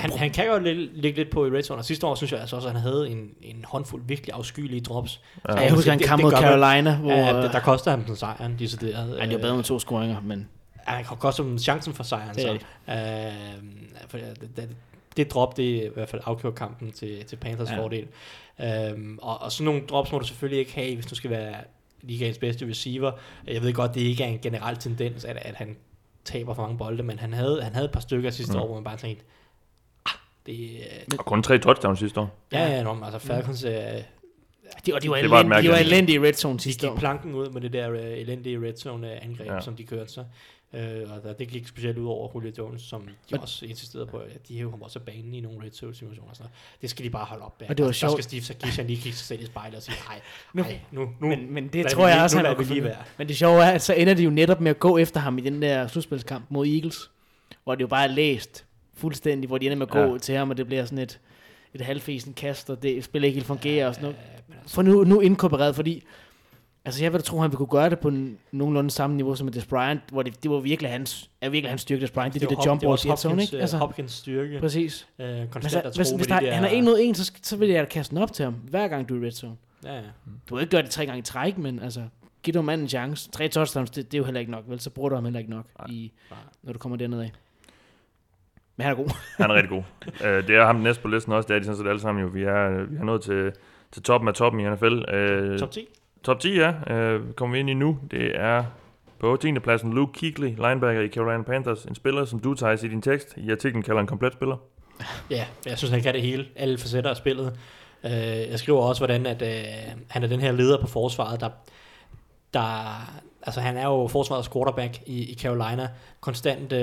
han, 0.00 0.12
han 0.12 0.30
kan 0.30 0.46
jo 0.46 0.58
ligge 0.92 1.16
lidt 1.16 1.30
på 1.30 1.46
i 1.46 1.50
red 1.50 1.62
zone, 1.62 1.80
og 1.80 1.84
sidste 1.84 2.06
år 2.06 2.14
synes 2.14 2.32
jeg 2.32 2.40
altså 2.40 2.56
også, 2.56 2.68
at 2.68 2.74
han 2.74 2.82
havde 2.82 3.08
en, 3.08 3.30
en 3.42 3.64
håndfuld 3.68 4.02
virkelig 4.06 4.34
afskyelige 4.34 4.80
drops. 4.80 5.20
Ja. 5.48 5.54
Ja, 5.54 5.60
jeg 5.60 5.72
husker 5.72 5.92
en 5.92 5.98
kamp 5.98 6.22
mod 6.22 6.32
Carolina, 6.32 6.96
hvor... 6.96 7.12
Ja, 7.12 7.32
der, 7.32 7.52
der 7.52 7.60
koster 7.60 7.90
ham 7.90 8.04
den 8.04 8.16
sejren, 8.16 8.58
decideret. 8.58 9.18
Ja, 9.18 9.24
det 9.24 9.32
var 9.32 9.38
bedre 9.38 9.56
med 9.56 9.64
to 9.64 9.78
scoringer, 9.78 10.20
men... 10.20 10.48
Ja, 10.88 10.92
han 10.92 11.04
koster 11.04 11.42
ham 11.42 11.58
chancen 11.58 11.94
for 11.94 12.02
sejren. 12.02 12.34
Det, 12.34 12.42
så. 12.42 12.52
Øh, 12.92 13.32
for 14.08 14.18
det, 14.18 14.56
det, 14.56 14.68
det 15.16 15.30
drop, 15.30 15.56
det 15.56 15.76
er 15.76 15.84
i 15.84 15.90
hvert 15.94 16.08
fald 16.08 16.22
afgjort 16.24 16.54
kampen 16.54 16.92
til, 16.92 17.24
til 17.24 17.36
Panthers 17.36 17.70
ja. 17.70 17.78
fordel. 17.78 18.06
Øhm, 18.60 19.18
og, 19.22 19.42
og 19.42 19.52
sådan 19.52 19.64
nogle 19.64 19.82
drops 19.88 20.12
må 20.12 20.18
du 20.18 20.26
selvfølgelig 20.26 20.58
ikke 20.58 20.74
have, 20.74 20.94
hvis 20.94 21.06
du 21.06 21.14
skal 21.14 21.30
være 21.30 21.54
ligaens 22.02 22.38
bedste 22.38 22.68
receiver. 22.68 23.12
Jeg 23.46 23.62
ved 23.62 23.72
godt, 23.72 23.94
det 23.94 24.00
ikke 24.00 24.24
er 24.24 24.28
en 24.28 24.38
generel 24.38 24.76
tendens, 24.76 25.24
at, 25.24 25.36
at 25.36 25.54
han 25.54 25.76
taber 26.24 26.54
for 26.54 26.62
mange 26.62 26.78
bolde, 26.78 27.02
men 27.02 27.18
han 27.18 27.32
havde, 27.32 27.62
han 27.62 27.72
havde 27.72 27.84
et 27.84 27.92
par 27.92 28.00
stykker 28.00 28.30
sidste 28.30 28.52
mm. 28.52 28.60
år, 28.60 28.66
hvor 28.66 28.74
man 28.74 28.84
bare 28.84 28.96
tænkte, 28.96 29.24
det, 30.50 30.76
øh, 30.76 31.18
og 31.18 31.24
kun 31.24 31.42
tre 31.42 31.58
touchdowns 31.58 31.98
sidste 31.98 32.20
år. 32.20 32.38
Ja, 32.52 32.66
ja, 32.66 32.82
no, 32.82 33.04
altså 33.04 33.18
Falcons... 33.18 33.64
Øh, 33.64 33.72
de, 34.86 34.94
og 34.94 35.02
de 35.02 35.10
var, 35.10 35.16
det 35.16 35.30
var, 35.30 35.40
elendige, 35.40 35.62
de 35.62 35.68
var 35.68 35.76
elendige 35.76 36.16
i 36.16 36.20
red 36.20 36.32
zone 36.32 36.60
sidste 36.60 36.90
år. 36.90 36.94
De 36.94 37.00
planken 37.00 37.34
ud 37.34 37.50
med 37.50 37.60
det 37.60 37.72
der 37.72 37.90
uh, 37.90 37.96
elendige 37.96 38.60
red 38.66 38.76
zone 38.76 39.06
uh, 39.06 39.24
angreb, 39.24 39.48
ja. 39.48 39.60
som 39.60 39.76
de 39.76 39.84
kørte 39.84 40.12
så. 40.12 40.24
Uh, 40.72 40.78
og 40.78 41.22
der, 41.22 41.32
det 41.32 41.48
gik 41.48 41.68
specielt 41.68 41.98
ud 41.98 42.06
over 42.06 42.30
Julio 42.34 42.52
Jones, 42.58 42.82
som 42.82 43.00
de 43.02 43.08
men, 43.30 43.40
også 43.40 43.66
insisterede 43.66 44.06
på, 44.06 44.16
at 44.16 44.48
de 44.48 44.56
hævde 44.56 44.70
ham 44.70 44.82
også 44.82 44.98
af 44.98 45.04
banen 45.04 45.34
i 45.34 45.40
nogle 45.40 45.64
red 45.64 45.70
zone 45.70 45.94
situationer. 45.94 46.34
Så 46.34 46.42
det 46.80 46.90
skal 46.90 47.04
de 47.04 47.10
bare 47.10 47.24
holde 47.24 47.44
op 47.44 47.60
med. 47.60 47.68
Og 47.70 47.78
det 47.78 47.86
var 47.86 47.92
sjovt. 47.92 48.10
Så 48.10 48.16
skal 48.16 48.24
Steve 48.24 48.42
Sarkisian 48.42 48.86
lige 48.86 49.00
kigge 49.00 49.18
sig 49.18 49.26
selv 49.26 49.42
i 49.42 49.46
spejlet 49.46 49.76
og 49.76 49.82
sige, 49.82 49.96
nej, 50.08 50.20
nu, 50.52 50.64
nu, 50.90 51.10
nu. 51.20 51.28
Men, 51.28 51.54
men 51.54 51.68
det 51.68 51.86
tror 51.86 52.08
jeg 52.08 52.22
også, 52.22 52.36
han 52.36 52.46
er 52.46 52.62
lige 52.62 52.84
være. 52.84 52.96
Men 53.18 53.28
det 53.28 53.36
sjove 53.36 53.62
er, 53.62 53.70
at 53.70 53.82
så 53.82 53.94
ender 53.94 54.14
de 54.14 54.22
jo 54.22 54.30
netop 54.30 54.60
med 54.60 54.70
at 54.70 54.78
gå 54.78 54.98
efter 54.98 55.20
ham 55.20 55.38
i 55.38 55.40
den 55.40 55.62
der 55.62 55.86
slutspilskamp 55.86 56.44
mod 56.48 56.66
Eagles, 56.66 57.10
hvor 57.64 57.74
det 57.74 57.82
jo 57.82 57.86
bare 57.86 58.04
er 58.04 58.12
læst 58.12 58.64
fuldstændig, 59.00 59.48
hvor 59.48 59.58
de 59.58 59.66
ender 59.66 59.76
med 59.76 59.86
at 59.86 59.92
gå 59.92 60.12
ja. 60.12 60.18
til 60.18 60.34
ham, 60.34 60.50
og 60.50 60.56
det 60.56 60.66
bliver 60.66 60.84
sådan 60.84 60.98
et, 60.98 61.20
et 61.74 61.80
halvfesen 61.80 62.32
kast, 62.32 62.70
og 62.70 62.82
det 62.82 63.04
spiller 63.04 63.26
ikke 63.26 63.36
helt 63.36 63.46
fungerer 63.46 63.88
og 63.88 63.94
sådan 63.94 64.04
noget. 64.04 64.16
Altså- 64.60 64.74
For 64.74 64.82
nu, 64.82 65.04
nu 65.04 65.20
inkorporeret, 65.20 65.74
fordi 65.74 66.04
Altså 66.84 67.04
jeg 67.04 67.12
vil 67.12 67.22
tro, 67.22 67.38
han 67.38 67.50
ville 67.50 67.56
kunne 67.56 67.66
gøre 67.66 67.90
det 67.90 67.98
på 67.98 68.08
en 68.08 68.38
nogenlunde 68.52 68.90
samme 68.90 69.16
niveau 69.16 69.34
som 69.34 69.44
med 69.44 69.52
Des 69.52 69.66
Bryant, 69.66 70.00
hvor 70.12 70.22
det, 70.22 70.42
det 70.42 70.50
var 70.50 70.58
virkelig 70.58 70.90
hans, 70.90 71.30
er 71.40 71.48
virkelig 71.48 71.70
hans 71.70 71.80
styrke, 71.80 72.00
Des 72.00 72.10
Bryant, 72.10 72.34
det, 72.34 72.40
det, 72.40 72.50
det 72.50 72.58
der 72.58 72.64
jump 72.66 72.82
i 72.82 73.16
zone, 73.16 73.42
ikke? 73.42 73.58
Altså, 73.58 73.76
Hopkins 73.76 74.12
styrke. 74.12 74.60
Præcis. 74.60 75.08
Øh, 75.18 75.48
konstant 75.48 75.84
altså, 75.84 76.00
hvis, 76.00 76.10
hvis 76.10 76.26
der, 76.26 76.40
der, 76.40 76.52
han 76.52 76.64
er 76.64 76.68
1 76.68 76.84
mod 76.84 76.98
1, 77.00 77.16
så, 77.16 77.32
så 77.42 77.56
vil 77.56 77.68
jeg 77.68 77.88
kaste 77.88 78.14
den 78.14 78.22
op 78.22 78.32
til 78.32 78.44
ham, 78.44 78.54
hver 78.54 78.88
gang 78.88 79.08
du 79.08 79.16
er 79.16 79.22
i 79.22 79.26
red 79.26 79.30
zone. 79.30 79.56
Ja, 79.84 79.94
ja. 79.94 80.02
Du 80.48 80.54
vil 80.54 80.62
ikke 80.62 80.70
gøre 80.70 80.82
det 80.82 80.90
tre 80.90 81.06
gange 81.06 81.18
i 81.18 81.22
træk, 81.22 81.58
men 81.58 81.78
altså, 81.78 82.02
giv 82.42 82.54
du 82.54 82.62
manden 82.62 82.84
en 82.84 82.88
chance. 82.88 83.30
Tre 83.30 83.48
touchdowns, 83.48 83.90
det, 83.90 84.12
det, 84.12 84.14
er 84.14 84.18
jo 84.18 84.24
heller 84.24 84.40
ikke 84.40 84.52
nok, 84.52 84.64
vel? 84.68 84.80
Så 84.80 84.90
bruger 84.90 85.08
du 85.08 85.14
ham 85.14 85.24
heller 85.24 85.38
ikke 85.38 85.50
nok, 85.50 85.66
nej, 85.78 85.86
i, 85.90 86.12
nej. 86.30 86.38
når 86.62 86.72
du 86.72 86.78
kommer 86.78 86.96
derned 86.96 87.20
af. 87.20 87.32
Men 88.80 88.86
han 88.86 88.92
er 88.92 88.96
god. 89.02 89.10
han 89.36 89.50
er 89.50 89.54
rigtig 89.54 89.70
god. 89.70 89.82
Uh, 90.20 90.26
det 90.48 90.56
er 90.56 90.66
ham 90.66 90.76
næst 90.76 91.02
på 91.02 91.08
listen 91.08 91.32
også. 91.32 91.46
Det 91.46 91.54
er 91.54 91.58
de 91.58 91.64
sådan 91.64 91.76
set 91.76 91.88
alle 91.88 92.00
sammen 92.00 92.24
jo. 92.24 92.30
Vi 92.30 92.42
er, 92.42 92.84
vi 92.84 92.96
er 92.96 93.04
nået 93.04 93.22
til, 93.22 93.52
til 93.92 94.02
toppen 94.02 94.28
af 94.28 94.34
toppen 94.34 94.60
i 94.60 94.70
NFL. 94.70 95.14
Øh, 95.14 95.58
top 95.58 95.70
10? 95.70 95.88
Top 96.22 96.40
10, 96.40 96.54
ja. 96.54 96.68
Uh, 96.70 97.32
kommer 97.32 97.54
vi 97.54 97.60
ind 97.60 97.70
i 97.70 97.74
nu. 97.74 97.98
Det 98.10 98.40
er 98.40 98.64
på 99.18 99.36
10. 99.36 99.58
pladsen 99.58 99.92
Luke 99.92 100.12
Kuechly, 100.20 100.48
linebacker 100.48 101.00
i 101.00 101.08
Carolina 101.08 101.42
Panthers. 101.42 101.84
En 101.84 101.94
spiller, 101.94 102.24
som 102.24 102.40
du 102.40 102.54
tager 102.54 102.84
i 102.84 102.88
din 102.88 103.02
tekst. 103.02 103.34
I 103.36 103.50
artiklen 103.50 103.82
kalder 103.82 104.00
en 104.00 104.06
komplet 104.06 104.32
spiller. 104.32 104.56
Ja, 105.30 105.44
jeg 105.66 105.78
synes, 105.78 105.92
han 105.92 106.02
kan 106.02 106.14
det 106.14 106.22
hele. 106.22 106.46
Alle 106.56 106.78
facetter 106.78 107.10
af 107.10 107.16
spillet. 107.16 107.58
Uh, 108.04 108.10
jeg 108.50 108.58
skriver 108.58 108.80
også, 108.80 109.00
hvordan 109.00 109.26
at, 109.26 109.42
uh, 109.42 110.00
han 110.08 110.22
er 110.22 110.26
den 110.26 110.40
her 110.40 110.52
leder 110.52 110.80
på 110.80 110.86
forsvaret, 110.86 111.40
der, 111.40 111.50
der 112.54 113.00
altså 113.42 113.60
han 113.60 113.76
er 113.76 113.86
jo 113.86 114.08
forsvarets 114.08 114.48
quarterback 114.48 114.98
i, 115.06 115.32
i 115.32 115.34
Carolina. 115.34 115.88
Konstant 116.20 116.72
uh, 116.72 116.78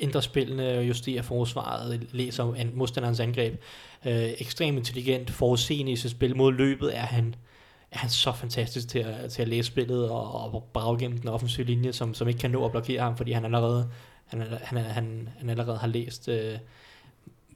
ændrer 0.00 0.20
spillene, 0.20 0.64
justerer 0.64 1.22
forsvaret, 1.22 2.06
læser 2.12 2.54
an, 2.54 2.70
modstanderens 2.74 3.20
angreb. 3.20 3.60
Øh, 4.06 4.30
ekstremt 4.38 4.78
intelligent, 4.78 5.30
forudseende 5.30 5.92
i 5.92 5.96
sit 5.96 6.10
spil. 6.10 6.36
Mod 6.36 6.52
løbet 6.52 6.96
er 6.96 7.00
han, 7.02 7.34
er 7.90 7.98
han 7.98 8.10
så 8.10 8.32
fantastisk 8.32 8.88
til 8.88 8.98
at, 8.98 9.30
til 9.30 9.42
at 9.42 9.48
læse 9.48 9.66
spillet 9.66 10.10
og, 10.10 10.34
og 10.34 10.68
brage 10.72 10.98
gennem 10.98 11.18
den 11.18 11.28
offensive 11.28 11.66
linje, 11.66 11.92
som, 11.92 12.14
som 12.14 12.28
ikke 12.28 12.40
kan 12.40 12.50
nå 12.50 12.64
at 12.64 12.70
blokere 12.70 13.02
ham, 13.02 13.16
fordi 13.16 13.32
han 13.32 13.44
allerede, 13.44 13.90
han, 14.26 14.40
han, 14.62 14.78
han, 14.78 15.28
han 15.38 15.50
allerede 15.50 15.78
har 15.78 15.86
læst, 15.86 16.28
øh, 16.28 16.58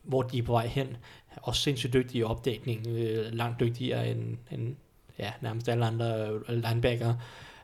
hvor 0.02 0.22
de 0.22 0.38
er 0.38 0.42
på 0.42 0.52
vej 0.52 0.66
hen. 0.66 0.96
Også 1.42 1.62
sindssygt 1.62 1.92
dygtig 1.92 2.18
i 2.18 2.22
opdækningen, 2.22 2.96
øh, 2.96 3.32
langt 3.32 3.60
dygtigere 3.60 4.10
end, 4.10 4.36
end 4.50 4.76
ja, 5.18 5.32
nærmest 5.40 5.68
alle 5.68 5.86
andre 5.86 6.28
øh, 6.28 6.40
linebacker. 6.48 7.14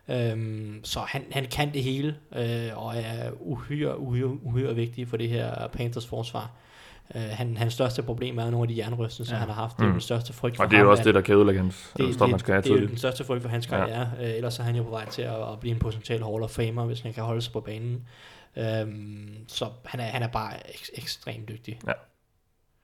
Øhm, 0.09 0.80
så 0.84 1.01
han, 1.01 1.24
han 1.30 1.44
kan 1.46 1.72
det 1.74 1.82
hele, 1.82 2.16
øh, 2.36 2.84
og 2.84 2.94
er 2.96 3.30
uhyre, 3.40 3.98
uhyre, 3.98 4.26
uhyre 4.44 4.74
vigtig 4.74 5.09
for 5.09 5.16
det 5.16 5.28
her 5.28 5.68
Panthers 5.68 6.07
forsvar. 6.07 6.51
Uh, 7.14 7.20
han, 7.20 7.57
hans 7.57 7.72
største 7.72 8.03
problem 8.03 8.38
er 8.38 8.51
nogle 8.51 8.62
af 8.64 8.68
de 8.68 8.78
jernrystelser, 8.78 9.34
Ja. 9.34 9.36
ja. 9.36 9.40
han 9.46 9.55
har 9.55 9.62
haft. 9.62 9.76
Det 9.76 9.82
er 9.82 9.86
Mm. 9.86 9.92
den 9.92 10.01
største 10.01 10.32
frygt 10.32 10.57
for 10.57 10.64
Og 10.64 10.70
det 10.70 10.76
er 10.76 10.80
jo 10.80 10.90
også 10.90 11.03
det, 11.05 11.14
der 11.14 11.20
kan 11.20 11.34
ødelægge 11.36 11.61
hans 11.61 11.92
det, 11.96 12.14
stop, 12.14 12.28
det, 12.28 12.44
karriere 12.44 12.62
det 12.62 12.70
er 12.72 12.80
jo 12.80 12.86
den 12.86 12.96
største 12.96 13.24
frygt 13.24 13.42
for 13.42 13.48
hans 13.48 13.66
Ja. 13.70 13.76
karriere. 13.76 14.11
Ja. 14.20 14.36
ellers 14.36 14.59
er 14.59 14.62
han 14.62 14.76
jo 14.76 14.82
på 14.82 14.90
vej 14.90 15.09
til 15.11 15.22
at, 15.22 15.34
at 15.53 15.61
blive 15.61 15.72
en 15.74 15.78
potentiel 15.80 16.22
Hall 16.24 16.42
of 16.42 16.51
Famer, 16.51 16.84
hvis 16.86 17.01
han 17.01 17.12
kan 17.12 17.22
holde 17.24 17.42
sig 17.42 17.53
på 17.53 17.61
banen. 17.61 18.07
Øhm, 18.57 19.28
så 19.48 19.66
han 19.84 20.01
er, 20.01 20.05
han 20.05 20.22
er 20.22 20.26
bare 20.28 20.53
ek, 20.74 20.80
ekstremt 20.94 21.48
dygtig. 21.48 21.78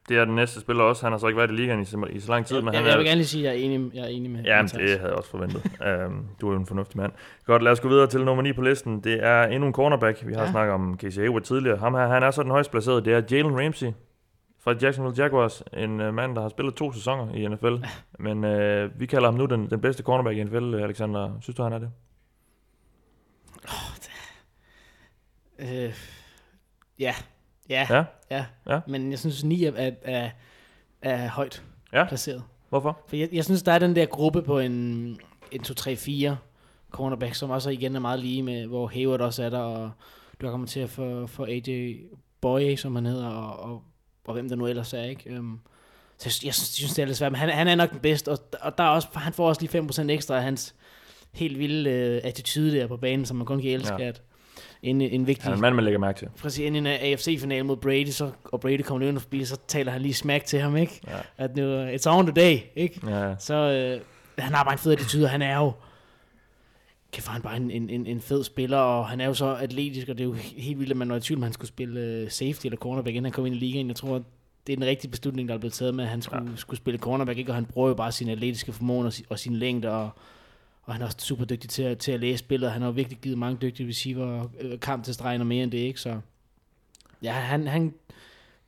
Det 0.08 0.18
er 0.18 0.24
den 0.24 0.34
næste 0.34 0.60
spiller 0.60 0.84
også. 0.84 1.02
Han 1.06 1.12
har 1.12 1.18
så 1.18 1.26
ikke 1.26 1.36
været 1.38 1.50
i 1.50 1.54
ligaen 1.54 1.80
i 1.80 1.84
så, 1.84 2.06
i 2.10 2.20
så 2.20 2.30
lang 2.32 2.46
tid, 2.46 2.62
men 2.62 2.74
jeg, 2.74 2.80
han 2.82 2.90
jeg, 2.90 2.98
vil 2.98 3.06
gerne 3.06 3.16
lige 3.16 3.26
sige, 3.26 3.48
at 3.50 3.54
jeg 3.54 3.60
er 3.62 3.64
enig, 3.74 3.94
jeg 3.94 4.02
er 4.04 4.08
enig 4.08 4.30
med 4.30 4.42
Ja, 4.44 4.62
det 4.62 4.72
havde 4.90 5.02
jeg 5.02 5.12
også 5.12 5.30
forventet. 5.30 5.62
um, 6.06 6.26
du 6.40 6.48
er 6.48 6.52
jo 6.52 6.58
en 6.60 6.66
fornuftig 6.66 6.96
mand. 7.00 7.12
Godt, 7.46 7.62
lad 7.62 7.72
os 7.72 7.80
gå 7.80 7.88
videre 7.88 8.06
til 8.06 8.24
nummer 8.24 8.42
9 8.42 8.52
på 8.52 8.62
listen. 8.62 9.00
Det 9.00 9.24
er 9.24 9.42
endnu 9.42 9.66
en 9.66 9.72
cornerback. 9.72 10.26
Vi 10.26 10.34
har 10.34 10.42
Ja. 10.42 10.50
snakket 10.50 10.74
om 10.74 10.98
Casey 10.98 11.20
Hayward 11.20 11.42
tidligere. 11.42 11.76
Ham 11.76 11.94
her, 11.94 12.06
han 12.08 12.22
er 12.22 12.30
så 12.30 12.42
den 12.42 12.50
højst 12.50 12.70
placeret. 12.70 13.04
Det 13.04 13.12
er 13.14 13.22
Jalen 13.30 13.60
Ramsey 13.64 13.88
fra 14.60 14.74
Jacksonville 14.82 15.22
Jaguars. 15.24 15.62
En 15.76 16.00
uh, 16.00 16.14
mand, 16.14 16.34
der 16.36 16.42
har 16.42 16.48
spillet 16.48 16.74
to 16.74 16.92
sæsoner 16.92 17.34
i 17.34 17.48
NFL. 17.48 17.74
Men 18.18 18.44
uh, 18.44 19.00
vi 19.00 19.06
kalder 19.06 19.24
ham 19.30 19.34
nu 19.34 19.44
den, 19.46 19.70
den 19.70 19.80
bedste 19.80 20.02
cornerback 20.02 20.36
i 20.38 20.44
NFL, 20.44 20.74
Alexander. 20.74 21.38
Synes 21.40 21.56
du, 21.56 21.62
han 21.62 21.72
er 21.72 21.78
det? 21.78 21.90
Øh, 25.58 25.94
ja, 26.98 27.14
ja, 27.70 27.86
Ja? 27.90 28.04
ja, 28.30 28.44
Ja. 28.68 28.80
Men 28.86 29.10
jeg 29.10 29.18
synes, 29.18 29.44
9 29.44 29.64
er, 29.64 29.72
er, 29.76 29.90
er, 30.02 30.30
er 31.02 31.28
højt 31.28 31.62
Ja. 31.92 32.04
placeret. 32.08 32.42
Hvorfor? 32.68 32.98
For 33.08 33.16
jeg, 33.16 33.28
jeg 33.32 33.44
synes, 33.44 33.62
der 33.62 33.72
er 33.72 33.78
den 33.78 33.96
der 33.96 34.06
gruppe 34.06 34.42
på 34.42 34.58
en, 34.58 34.72
en 35.52 35.62
2, 35.62 35.74
3, 35.74 35.96
4 35.96 36.36
cornerback, 36.90 37.34
som 37.34 37.50
også 37.50 37.70
igen 37.70 37.96
er 37.96 38.00
meget 38.00 38.20
lige 38.20 38.42
med, 38.42 38.66
hvor 38.66 38.86
Hayward 38.86 39.20
også 39.20 39.42
er 39.44 39.50
der, 39.50 39.58
og 39.58 39.90
du 40.40 40.46
har 40.46 40.50
kommet 40.50 40.68
til 40.68 40.80
at 40.80 40.90
få, 40.90 41.26
få 41.26 41.44
AJ 41.44 41.96
Boye, 42.40 42.76
som 42.76 42.94
han 42.94 43.06
hedder, 43.06 43.26
og, 43.28 43.70
og, 43.72 43.82
og 44.24 44.32
hvem 44.34 44.48
der 44.48 44.56
nu 44.56 44.66
ellers 44.66 44.92
er, 44.94 45.02
ikke? 45.02 45.38
Um, 45.38 45.60
så 46.18 46.28
jeg, 46.42 46.46
jeg, 46.46 46.54
synes, 46.54 46.94
det 46.94 47.02
er 47.02 47.06
lidt 47.06 47.16
svært, 47.16 47.32
men 47.32 47.38
han, 47.38 47.48
han 47.48 47.68
er 47.68 47.74
nok 47.74 47.90
den 47.90 47.98
bedste, 48.00 48.28
og, 48.28 48.38
og 48.60 48.78
der 48.78 48.84
er 48.84 48.88
også, 48.88 49.08
han 49.14 49.32
får 49.32 49.48
også 49.48 49.60
lige 49.60 49.78
5% 50.08 50.10
ekstra 50.10 50.36
af 50.36 50.42
hans 50.42 50.74
helt 51.32 51.58
vilde 51.58 51.90
øh, 51.90 52.20
attitude 52.24 52.72
der 52.76 52.86
på 52.86 52.96
banen, 52.96 53.26
som 53.26 53.36
man 53.36 53.46
kun 53.46 53.60
kan 53.62 53.70
elske. 53.70 53.94
Ja. 54.02 54.08
at 54.08 54.22
en, 54.82 55.00
en 55.00 55.26
vigtig 55.26 55.44
Han 55.44 55.52
er 55.52 55.56
en 55.56 55.60
mand, 55.60 55.74
man 55.74 55.84
lægger 55.84 56.00
mærke 56.00 56.18
til. 56.18 56.28
præcis 56.42 56.58
inden 56.58 56.86
en 56.86 56.92
AFC-finale 57.00 57.62
mod 57.62 57.76
Brady, 57.76 58.06
så, 58.06 58.30
og 58.44 58.60
Brady 58.60 58.80
kommer 58.82 59.00
løbende 59.00 59.20
forbi, 59.20 59.44
så 59.44 59.58
taler 59.68 59.92
han 59.92 60.02
lige 60.02 60.14
smack 60.14 60.44
til 60.44 60.60
ham, 60.60 60.76
ikke? 60.76 61.00
Ja. 61.06 61.44
At 61.44 61.56
nu, 61.56 61.86
it's 61.86 62.06
on 62.06 62.26
today, 62.26 62.58
ikke? 62.76 63.00
Ja, 63.10 63.34
Så 63.38 63.54
øh, 63.54 64.00
han 64.38 64.54
har 64.54 64.64
bare 64.64 64.72
en 64.72 64.78
fed 64.78 64.92
attitude, 64.92 65.24
og 65.24 65.30
han 65.30 65.42
er 65.42 65.56
jo, 65.58 65.72
kæft, 67.12 67.28
han 67.28 67.42
bare 67.42 67.56
en, 67.56 67.70
en, 67.70 68.06
en, 68.06 68.20
fed 68.20 68.44
spiller, 68.44 68.78
og 68.78 69.08
han 69.08 69.20
er 69.20 69.26
jo 69.26 69.34
så 69.34 69.54
atletisk, 69.54 70.08
og 70.08 70.18
det 70.18 70.24
er 70.24 70.28
jo 70.28 70.32
helt 70.56 70.78
vildt, 70.78 70.90
at 70.90 70.96
man 70.96 71.08
var 71.08 71.16
i 71.16 71.20
tvivl, 71.20 71.38
om 71.38 71.42
han 71.42 71.52
skulle 71.52 71.68
spille 71.68 72.00
øh, 72.00 72.30
safety 72.30 72.66
eller 72.66 72.76
cornerback, 72.76 73.14
inden 73.14 73.24
han 73.24 73.32
kom 73.32 73.46
ind 73.46 73.54
i 73.54 73.58
ligaen. 73.58 73.88
Jeg 73.88 73.96
tror, 73.96 74.22
det 74.66 74.72
er 74.72 74.76
den 74.76 74.86
rigtige 74.86 75.10
beslutning, 75.10 75.48
der 75.48 75.54
er 75.54 75.58
blevet 75.58 75.72
taget 75.72 75.94
med, 75.94 76.04
at 76.04 76.10
han 76.10 76.22
skulle, 76.22 76.50
ja. 76.50 76.56
skulle 76.56 76.78
spille 76.78 76.98
cornerback, 76.98 77.38
ikke? 77.38 77.50
og 77.50 77.54
han 77.54 77.64
bruger 77.64 77.88
jo 77.88 77.94
bare 77.94 78.12
sine 78.12 78.32
atletiske 78.32 78.72
formåen 78.72 79.06
og, 79.06 79.12
og 79.28 79.38
sin 79.38 79.56
længde, 79.56 79.90
og, 79.90 80.10
og 80.86 80.92
han 80.94 81.02
er 81.02 81.06
også 81.06 81.18
super 81.20 81.44
dygtig 81.44 81.70
til, 81.70 81.82
at- 81.82 81.98
til 81.98 82.12
at 82.12 82.20
læse 82.20 82.38
spillet, 82.38 82.66
og 82.66 82.72
han 82.72 82.82
har 82.82 82.90
virkelig 82.90 83.18
givet 83.18 83.38
mange 83.38 83.58
dygtige 83.62 83.88
receiver 83.88 84.48
øh, 84.60 84.80
kamp 84.80 85.04
til 85.04 85.14
stregen 85.14 85.40
og 85.40 85.46
mere 85.46 85.62
end 85.62 85.70
det, 85.72 85.78
ikke? 85.78 86.00
Så 86.00 86.20
ja, 87.22 87.32
han, 87.32 87.66
han 87.66 87.94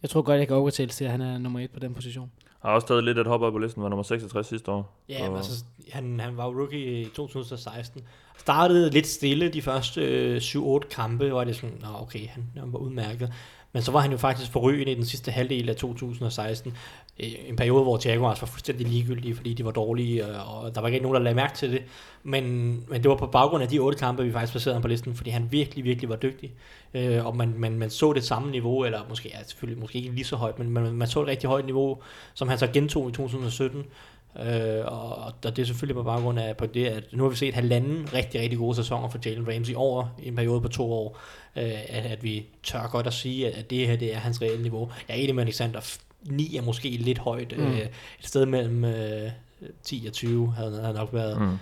jeg 0.03 0.11
tror 0.11 0.23
godt, 0.23 0.39
jeg 0.39 0.47
kan 0.49 0.57
overtale 0.57 0.89
til, 0.91 1.05
at 1.05 1.11
han 1.11 1.21
er 1.21 1.39
nummer 1.39 1.61
et 1.61 1.71
på 1.71 1.79
den 1.81 1.95
position. 1.95 2.31
har 2.63 2.71
også 2.71 2.87
taget 2.89 3.05
lidt 3.05 3.19
et 3.19 3.27
hop 3.27 3.43
op 3.43 3.53
på 3.53 3.59
listen, 3.59 3.83
var 3.83 3.89
nummer 3.89 4.03
66 4.03 4.47
sidste 4.47 4.71
år. 4.71 4.97
Ja, 5.09 5.29
men 5.29 5.37
altså, 5.37 5.65
han, 5.93 6.21
han 6.21 6.37
var 6.37 6.45
rookie 6.47 7.01
i 7.03 7.05
2016. 7.05 8.03
Startede 8.39 8.91
lidt 8.91 9.07
stille 9.07 9.49
de 9.49 9.63
første 9.63 10.01
øh, 10.01 10.37
7-8 10.37 10.79
kampe, 10.89 11.29
hvor 11.29 11.45
det 11.45 11.57
sådan, 11.57 11.77
Nå, 11.81 11.89
okay, 12.01 12.27
han, 12.29 12.45
han 12.57 12.73
var 12.73 12.79
udmærket. 12.79 13.33
Men 13.73 13.83
så 13.83 13.93
var 13.93 14.01
han 14.01 14.11
jo 14.11 14.17
faktisk 14.17 14.51
forrygende 14.53 14.93
i 14.93 14.95
den 14.95 15.05
sidste 15.05 15.31
halvdel 15.31 15.69
af 15.69 15.77
2016. 15.77 16.75
Øh, 17.21 17.33
en 17.49 17.57
periode, 17.57 17.83
hvor 17.83 18.01
Jaguars 18.05 18.41
var 18.41 18.47
fuldstændig 18.47 18.87
ligegyldige, 18.87 19.35
fordi 19.35 19.55
de 19.55 19.65
var 19.65 19.71
dårlige, 19.71 20.27
øh, 20.27 20.55
og 20.55 20.75
der 20.75 20.81
var 20.81 20.89
ikke 20.89 21.01
nogen, 21.01 21.15
der 21.15 21.23
lagde 21.23 21.37
mærke 21.37 21.55
til 21.55 21.73
det. 21.73 21.83
Men, 22.23 22.45
men 22.89 23.03
det 23.03 23.09
var 23.09 23.17
på 23.17 23.27
baggrund 23.27 23.63
af 23.63 23.69
de 23.69 23.79
otte 23.79 23.99
kampe, 23.99 24.25
vi 24.25 24.33
faktisk 24.33 24.53
placerede 24.53 24.75
ham 24.75 24.83
på 24.83 24.89
listen, 24.89 25.15
fordi 25.15 25.31
han 25.31 25.49
virkelig, 25.51 25.85
virkelig 25.85 26.09
var 26.09 26.17
dygtig. 26.17 26.53
Øh, 26.95 27.27
og 27.27 27.37
man, 27.37 27.55
man, 27.57 27.79
man 27.79 27.91
så 27.91 28.13
det 28.13 28.25
samme 28.25 28.51
niveau, 28.51 28.85
eller 28.85 29.01
måske, 29.09 29.31
ja, 29.35 29.43
selvfølgelig 29.43 29.81
måske 29.81 29.99
ikke 29.99 30.11
lige 30.11 30.25
så 30.25 30.37
højt, 30.37 30.59
men 30.59 30.71
man, 30.71 30.93
man 30.93 31.09
så 31.09 31.23
et 31.23 31.29
rigtig 31.29 31.49
højt 31.49 31.65
niveau, 31.65 31.99
som 32.35 32.49
han 32.49 32.59
så 32.59 32.67
gentog 32.67 33.09
i 33.09 33.13
2017. 33.13 33.85
Øh, 34.37 34.85
og, 34.85 35.17
og 35.17 35.57
det 35.57 35.59
er 35.59 35.67
selvfølgelig 35.67 35.97
på 35.97 36.03
baggrund 36.03 36.39
af 36.39 36.57
på 36.57 36.67
det, 36.67 36.87
at 36.87 37.05
nu 37.13 37.23
har 37.23 37.31
vi 37.31 37.37
set 37.37 37.55
halvanden 37.55 38.09
rigtig, 38.15 38.41
rigtig 38.41 38.59
gode 38.59 38.77
sæsoner 38.77 39.09
for 39.09 39.19
Jalen 39.27 39.49
Ramsey 39.49 39.75
over 39.75 40.07
en 40.23 40.37
periode 40.37 40.61
på 40.61 40.69
to 40.69 40.93
år, 40.93 41.19
øh, 41.57 41.73
at, 41.89 42.07
at 42.07 42.23
vi 42.23 42.47
tør 42.63 42.89
godt 42.93 43.07
at 43.07 43.13
sige, 43.13 43.47
at, 43.47 43.55
at 43.55 43.71
det 43.71 43.87
her 43.87 43.97
det 43.97 44.15
er 44.15 44.19
hans 44.19 44.43
reelle 44.43 44.63
niveau. 44.63 44.91
Jeg 45.09 45.15
er 45.15 45.21
enig 45.21 45.35
med 45.35 45.43
Alexander, 45.43 45.99
9 46.23 46.57
er 46.57 46.63
måske 46.63 46.89
lidt 46.91 47.19
højt, 47.19 47.55
mm. 47.59 47.65
øh, 47.67 47.79
et 47.79 47.91
sted 48.21 48.47
mellem 48.47 48.85
øh, 48.85 49.31
10 49.83 50.05
og 50.07 50.13
20 50.13 50.53
havde 50.53 50.81
havde 50.81 50.95
nok 50.95 51.09
været, 51.13 51.41
Mm. 51.41 51.57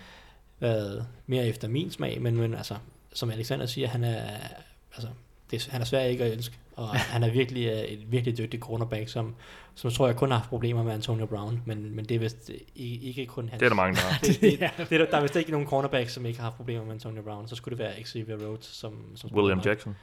været 0.60 1.06
mere 1.26 1.46
efter 1.46 1.68
min 1.68 1.90
smag, 1.90 2.22
men, 2.22 2.36
men 2.36 2.54
altså, 2.54 2.74
som 3.12 3.30
Alexander 3.30 3.66
siger, 3.66 3.88
han 3.88 4.04
er, 4.04 4.22
altså, 4.94 5.08
det, 5.50 5.66
er- 5.66 5.70
han 5.70 5.80
er 5.80 5.84
svær 5.84 6.00
ikke 6.02 6.24
at 6.24 6.32
elske, 6.32 6.56
og 6.76 6.88
han 7.14 7.22
er 7.22 7.30
virkelig 7.30 7.66
øh, 7.66 7.78
et 7.78 8.12
virkelig 8.12 8.38
dygtig 8.38 8.60
cornerback, 8.60 9.08
som, 9.08 9.34
som 9.74 9.90
tror 9.90 10.06
jeg 10.06 10.16
kun 10.16 10.30
har 10.30 10.38
haft 10.38 10.48
problemer 10.48 10.82
med 10.82 10.92
Antonio 10.92 11.26
Brown, 11.26 11.62
men, 11.64 11.96
men 11.96 12.04
det 12.04 12.14
er 12.14 12.18
vist 12.18 12.50
ikke, 12.76 13.06
ikke 13.06 13.26
kun 13.26 13.48
hans. 13.48 13.58
Det 13.60 13.66
er 13.66 13.70
der 13.70 13.76
mange, 13.76 13.94
der 13.94 14.00
har. 14.02 14.18
det, 14.26 14.40
det, 14.40 14.60
det, 14.88 14.92
er 14.92 14.98
der, 15.04 15.10
der 15.10 15.16
er 15.16 15.22
vist 15.22 15.36
ikke 15.36 15.50
nogen 15.50 15.66
cornerbacks, 15.66 16.12
som 16.12 16.26
ikke 16.26 16.38
har 16.38 16.44
haft 16.44 16.56
problemer 16.56 16.84
med 16.84 16.92
Antonio 16.92 17.22
Brown. 17.22 17.48
Så 17.48 17.56
skulle 17.56 17.78
det 17.78 17.84
være 17.84 18.02
Xavier 18.04 18.36
Rhodes, 18.36 18.64
som... 18.66 18.94
som 19.14 19.30
William 19.34 19.60
spiller- 19.60 19.70
Jackson. 19.70 19.96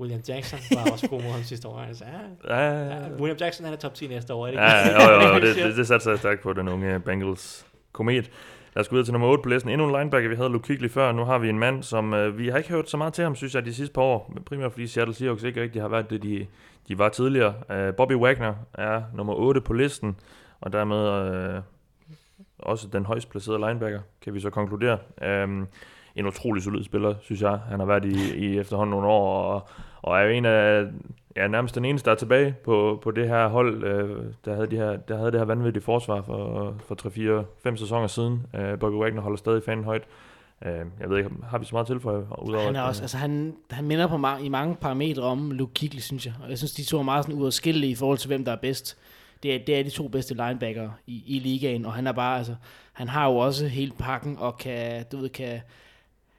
William 0.00 0.20
Jackson 0.28 0.58
var 0.70 0.92
også 0.92 1.08
god 1.08 1.22
mod 1.22 1.30
ham 1.30 1.42
sidste 1.42 1.68
år. 1.68 1.78
Altså, 1.78 2.04
ja, 2.04 2.56
Ja, 2.56 2.70
ja, 2.70 2.84
ja. 2.84 3.10
William 3.10 3.36
Jackson 3.40 3.64
han 3.64 3.74
er 3.74 3.78
top 3.78 3.94
10 3.94 4.06
næste 4.06 4.34
år, 4.34 4.46
er 4.46 4.50
det 4.50 4.58
Ja, 4.58 4.64
ja, 4.64 5.14
jo, 5.14 5.28
jo, 5.28 5.34
jo, 5.34 5.40
det, 5.40 5.56
det, 5.66 5.76
det 5.76 5.86
satser 5.86 6.10
jeg 6.10 6.18
stærkt 6.18 6.42
på, 6.42 6.52
den 6.52 6.68
unge 6.68 7.00
Bengals 7.00 7.66
komet. 7.92 8.30
Lad 8.74 8.80
os 8.80 8.88
gå 8.88 8.94
videre 8.94 9.06
til 9.06 9.12
nummer 9.12 9.28
8 9.28 9.42
på 9.42 9.48
listen. 9.48 9.70
Endnu 9.70 9.86
en 9.86 10.00
linebacker, 10.00 10.28
vi 10.28 10.36
havde 10.36 10.48
Luke 10.48 10.66
Kuechly 10.66 10.88
før. 10.88 11.12
Nu 11.12 11.24
har 11.24 11.38
vi 11.38 11.48
en 11.48 11.58
mand, 11.58 11.82
som 11.82 12.14
øh, 12.14 12.38
vi 12.38 12.48
har 12.48 12.58
ikke 12.58 12.70
hørt 12.70 12.90
så 12.90 12.96
meget 12.96 13.12
til 13.12 13.24
ham, 13.24 13.34
synes 13.34 13.54
jeg, 13.54 13.64
de 13.64 13.74
sidste 13.74 13.92
par 13.92 14.02
år. 14.02 14.32
Primært 14.46 14.72
fordi 14.72 14.86
Seattle 14.86 15.14
Seahawks 15.14 15.42
ikke 15.42 15.62
rigtig 15.62 15.82
har 15.82 15.88
været 15.88 16.10
det, 16.10 16.22
de, 16.22 16.46
de 16.88 16.98
var 16.98 17.08
tidligere. 17.08 17.54
Uh, 17.70 17.94
Bobby 17.94 18.14
Wagner 18.14 18.54
er 18.74 19.02
nummer 19.14 19.34
8 19.34 19.60
på 19.60 19.72
listen, 19.72 20.16
og 20.60 20.72
dermed 20.72 21.08
øh, 21.56 21.62
også 22.58 22.88
den 22.92 23.06
højst 23.06 23.30
placerede 23.30 23.58
linebacker, 23.58 24.00
kan 24.22 24.34
vi 24.34 24.40
så 24.40 24.50
konkludere. 24.50 24.98
Um, 25.44 25.68
en 26.14 26.26
utrolig 26.26 26.62
solid 26.62 26.84
spiller, 26.84 27.14
synes 27.20 27.42
jeg. 27.42 27.58
Han 27.68 27.78
har 27.78 27.86
været 27.86 28.04
i, 28.04 28.34
i 28.36 28.58
efterhånden 28.58 28.90
nogle 28.90 29.06
år, 29.06 29.42
og, 29.42 29.68
og 30.02 30.18
er 30.18 30.22
jo 30.22 30.30
en 30.30 30.44
af, 30.44 30.84
ja, 31.36 31.48
nærmest 31.48 31.74
den 31.74 31.84
eneste, 31.84 32.06
der 32.06 32.10
er 32.12 32.18
tilbage 32.18 32.54
på, 32.64 33.00
på 33.02 33.10
det 33.10 33.28
her 33.28 33.48
hold, 33.48 33.84
øh, 33.84 34.24
der, 34.44 34.54
havde 34.54 34.70
de 34.70 34.76
her, 34.76 34.96
der 34.96 35.16
havde 35.16 35.32
det 35.32 35.40
her 35.40 35.44
vanvittige 35.44 35.82
forsvar 35.82 36.22
for, 36.22 36.74
for 36.86 37.44
3-4-5 37.68 37.76
sæsoner 37.76 38.06
siden. 38.06 38.46
Øh, 38.54 38.78
Bobby 38.78 38.94
Wagner 38.94 39.22
holder 39.22 39.38
stadig 39.38 39.62
fanen 39.62 39.84
højt. 39.84 40.02
Øh, 40.66 40.72
jeg 41.00 41.10
ved 41.10 41.18
ikke, 41.18 41.30
har 41.50 41.58
vi 41.58 41.64
så 41.64 41.74
meget 41.74 41.86
til 41.86 42.00
for 42.00 42.42
udover 42.42 42.64
Han 42.64 42.76
er 42.76 42.82
at, 42.82 42.88
også, 42.88 43.00
øh, 43.00 43.04
altså 43.04 43.16
han, 43.16 43.54
han 43.70 43.84
minder 43.84 44.06
på 44.06 44.16
ma- 44.16 44.42
i 44.42 44.48
mange 44.48 44.76
parametre 44.76 45.22
om 45.22 45.50
Luke 45.50 45.72
Kuechly, 45.80 45.98
synes 46.00 46.26
jeg. 46.26 46.34
Og 46.42 46.50
jeg 46.50 46.58
synes, 46.58 46.72
de 46.72 46.84
to 46.84 46.98
er 46.98 47.02
meget 47.02 47.24
sådan 47.24 47.40
uadskillelige 47.40 47.90
i 47.90 47.94
forhold 47.94 48.18
til, 48.18 48.28
hvem 48.28 48.44
der 48.44 48.52
er 48.52 48.56
bedst. 48.56 48.96
Det 49.42 49.54
er, 49.54 49.58
det 49.66 49.78
er 49.78 49.82
de 49.82 49.90
to 49.90 50.08
bedste 50.08 50.34
linebacker 50.34 50.90
i, 51.06 51.22
i 51.26 51.38
ligaen, 51.38 51.86
og 51.86 51.92
han 51.92 52.06
er 52.06 52.12
bare, 52.12 52.38
altså, 52.38 52.54
han 52.92 53.08
har 53.08 53.28
jo 53.28 53.36
også 53.36 53.66
hele 53.66 53.92
pakken, 53.98 54.36
og 54.38 54.58
kan, 54.58 55.04
du 55.12 55.16
ved, 55.16 55.28
kan, 55.28 55.60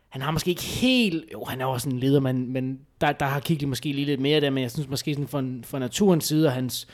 han 0.10 0.22
har 0.22 0.32
måske 0.32 0.50
ikke 0.50 0.64
helt, 0.64 1.26
jo, 1.34 1.46
han 1.46 1.62
er 1.62 1.66
også 1.66 1.90
en 1.90 2.00
leder, 2.00 2.20
men, 2.20 2.54
men 2.54 2.80
der, 3.02 3.12
der 3.12 3.26
har 3.26 3.40
kigget 3.40 3.70
måske 3.70 3.92
lige 3.92 4.06
lidt 4.06 4.20
mere 4.20 4.42
der, 4.42 4.50
men 4.50 4.64
jeg 4.64 4.72
synes 4.72 4.90
måske 4.90 5.14
sådan 5.14 5.28
for, 5.28 5.54
for 5.64 5.80
naturens 5.80 6.26
side, 6.26 6.48
og 6.48 6.54
hans, 6.54 6.88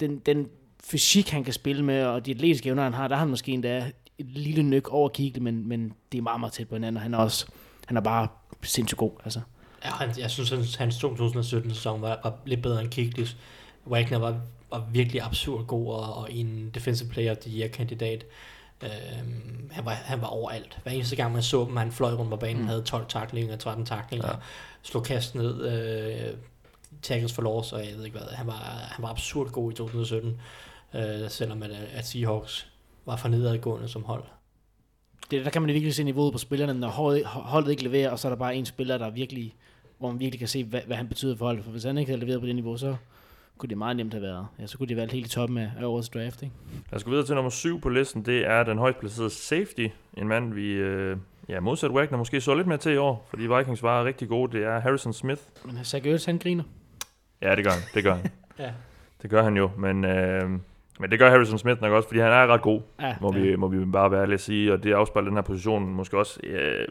den, 0.00 0.18
den 0.18 0.48
fysik, 0.84 1.28
han 1.28 1.44
kan 1.44 1.52
spille 1.52 1.84
med, 1.84 2.04
og 2.04 2.26
de 2.26 2.30
atletiske 2.30 2.68
evner, 2.68 2.82
han 2.82 2.94
har, 2.94 3.08
der 3.08 3.14
har 3.14 3.20
han 3.20 3.30
måske 3.30 3.52
endda 3.52 3.90
et 4.18 4.26
lille 4.26 4.62
nyk 4.62 4.88
over 4.88 5.08
Kuechly, 5.08 5.40
men, 5.40 5.68
men 5.68 5.92
det 6.12 6.18
er 6.18 6.22
meget, 6.22 6.40
meget 6.40 6.52
tæt 6.52 6.68
på 6.68 6.74
hinanden, 6.74 6.96
og 6.96 7.02
han 7.02 7.14
er 7.14 7.18
også, 7.18 7.46
han 7.86 7.96
er 7.96 8.00
bare 8.00 8.28
sindssygt 8.62 8.98
god, 8.98 9.10
altså. 9.24 9.40
Ja, 9.84 9.90
han, 9.90 10.10
jeg 10.18 10.30
synes, 10.30 10.50
hans, 10.50 10.74
hans 10.74 11.04
2017-sæson 11.04 12.02
var, 12.02 12.20
var 12.22 12.34
lidt 12.46 12.62
bedre 12.62 12.80
end 12.80 12.90
Kiklis. 12.90 13.36
Wagner 13.86 14.18
var, 14.18 14.40
var 14.70 14.88
virkelig 14.92 15.22
absurd 15.22 15.66
god 15.66 15.92
og, 15.92 16.14
og 16.14 16.32
en 16.32 16.70
Defensive 16.74 17.08
Player 17.08 17.30
of 17.30 17.36
the 17.36 17.58
Year-kandidat. 17.58 18.24
Øhm, 18.82 19.70
han, 19.72 19.84
var, 19.84 19.90
han 19.90 20.20
var 20.20 20.26
overalt. 20.26 20.78
Hver 20.82 20.92
eneste 20.92 21.16
gang 21.16 21.32
man 21.32 21.42
så 21.42 21.64
dem, 21.64 21.76
han 21.76 21.92
fløj 21.92 22.12
rundt 22.12 22.30
på 22.30 22.36
banen, 22.36 22.62
mm. 22.62 22.68
havde 22.68 22.82
12 22.82 23.06
taklinger, 23.08 23.56
13 23.56 23.86
taklinger, 23.86 24.28
ja. 24.28 24.34
slog 24.82 25.04
kast 25.04 25.34
ned, 25.34 25.66
øh, 25.66 26.34
tackles 27.02 27.32
for 27.32 27.42
loss, 27.42 27.72
og 27.72 27.86
jeg 27.86 27.96
ved 27.96 28.04
ikke 28.04 28.18
hvad. 28.18 28.28
Han 28.28 28.46
var, 28.46 28.88
han 28.90 29.02
var 29.02 29.08
absurd 29.08 29.50
god 29.50 29.72
i 29.72 29.74
2017, 29.74 30.40
øh, 30.94 31.30
selvom 31.30 31.62
at, 31.62 31.70
at 31.70 32.06
Seahawks 32.06 32.66
var 33.06 33.16
for 33.16 33.28
nedadgående 33.28 33.88
som 33.88 34.04
hold. 34.04 34.24
Det, 35.30 35.44
der 35.44 35.50
kan 35.50 35.62
man 35.62 35.74
virkelig 35.74 35.94
se 35.94 36.04
niveauet 36.04 36.32
på 36.32 36.38
spillerne, 36.38 36.74
når 36.74 36.88
holdet, 36.88 37.26
holdet 37.26 37.70
ikke 37.70 37.82
leverer, 37.82 38.10
og 38.10 38.18
så 38.18 38.28
er 38.28 38.30
der 38.30 38.36
bare 38.36 38.56
en 38.56 38.66
spiller, 38.66 38.98
der 38.98 39.10
virkelig, 39.10 39.54
hvor 39.98 40.10
man 40.10 40.20
virkelig 40.20 40.38
kan 40.38 40.48
se, 40.48 40.64
hvad, 40.64 40.80
hvad 40.86 40.96
han 40.96 41.08
betyder 41.08 41.36
for 41.36 41.46
holdet. 41.46 41.64
For 41.64 41.70
hvis 41.70 41.84
han 41.84 41.98
ikke 41.98 42.10
havde 42.10 42.20
leveret 42.20 42.40
på 42.40 42.46
det 42.46 42.54
niveau, 42.54 42.76
så 42.76 42.96
kunne 43.58 43.68
det 43.68 43.78
meget 43.78 43.96
nemt 43.96 44.12
have 44.14 44.22
været. 44.22 44.46
Ja, 44.60 44.66
så 44.66 44.78
kunne 44.78 44.86
de 44.88 44.96
valgt 44.96 45.12
helt 45.12 45.26
i 45.26 45.28
toppen 45.30 45.58
af, 45.58 45.70
årets 45.84 46.08
draft, 46.08 46.42
ikke? 46.42 46.54
Lad 46.90 46.96
os 46.96 47.04
gå 47.04 47.10
videre 47.10 47.26
til 47.26 47.34
nummer 47.34 47.50
7 47.50 47.80
på 47.80 47.88
listen. 47.88 48.22
Det 48.22 48.46
er 48.46 48.62
den 48.64 48.78
højst 48.78 48.98
placerede 49.00 49.30
safety. 49.30 49.86
En 50.16 50.28
mand, 50.28 50.54
vi 50.54 50.72
øh, 50.72 51.16
ja, 51.48 51.60
modsat 51.60 51.90
Wagner 51.90 52.18
måske 52.18 52.40
så 52.40 52.54
lidt 52.54 52.66
mere 52.66 52.78
til 52.78 52.92
i 52.92 52.96
år, 52.96 53.26
fordi 53.30 53.46
Vikings 53.46 53.82
var 53.82 54.04
rigtig 54.04 54.28
gode. 54.28 54.56
Det 54.58 54.66
er 54.66 54.80
Harrison 54.80 55.12
Smith. 55.12 55.40
Men 55.64 55.84
Zach 55.84 56.06
Ertz, 56.08 56.24
han 56.26 56.38
griner. 56.38 56.64
Ja, 57.42 57.54
det 57.54 57.64
gør 57.64 57.70
han. 57.70 57.82
Det 57.94 58.04
gør 58.04 58.14
han. 58.14 58.26
Ja. 58.58 58.72
Det 59.22 59.30
gør 59.30 59.42
han 59.42 59.56
jo, 59.56 59.70
men, 59.78 60.04
øh, 60.04 60.50
men 61.00 61.10
det 61.10 61.18
gør 61.18 61.30
Harrison 61.30 61.58
Smith 61.58 61.82
nok 61.82 61.92
også, 61.92 62.08
fordi 62.08 62.20
han 62.20 62.32
er 62.32 62.46
ret 62.46 62.62
god, 62.62 62.80
Ja, 63.00 63.16
må, 63.20 63.32
ja. 63.34 63.40
vi, 63.40 63.56
må 63.56 63.68
vi 63.68 63.84
bare 63.84 64.10
være 64.10 64.22
ærlige 64.22 64.34
at 64.34 64.40
sige, 64.40 64.72
og 64.72 64.82
det 64.82 64.92
afspejler 64.92 65.28
den 65.28 65.36
her 65.36 65.42
position 65.42 65.94
måske 65.94 66.18
også. 66.18 66.40
Øh, 66.44 66.88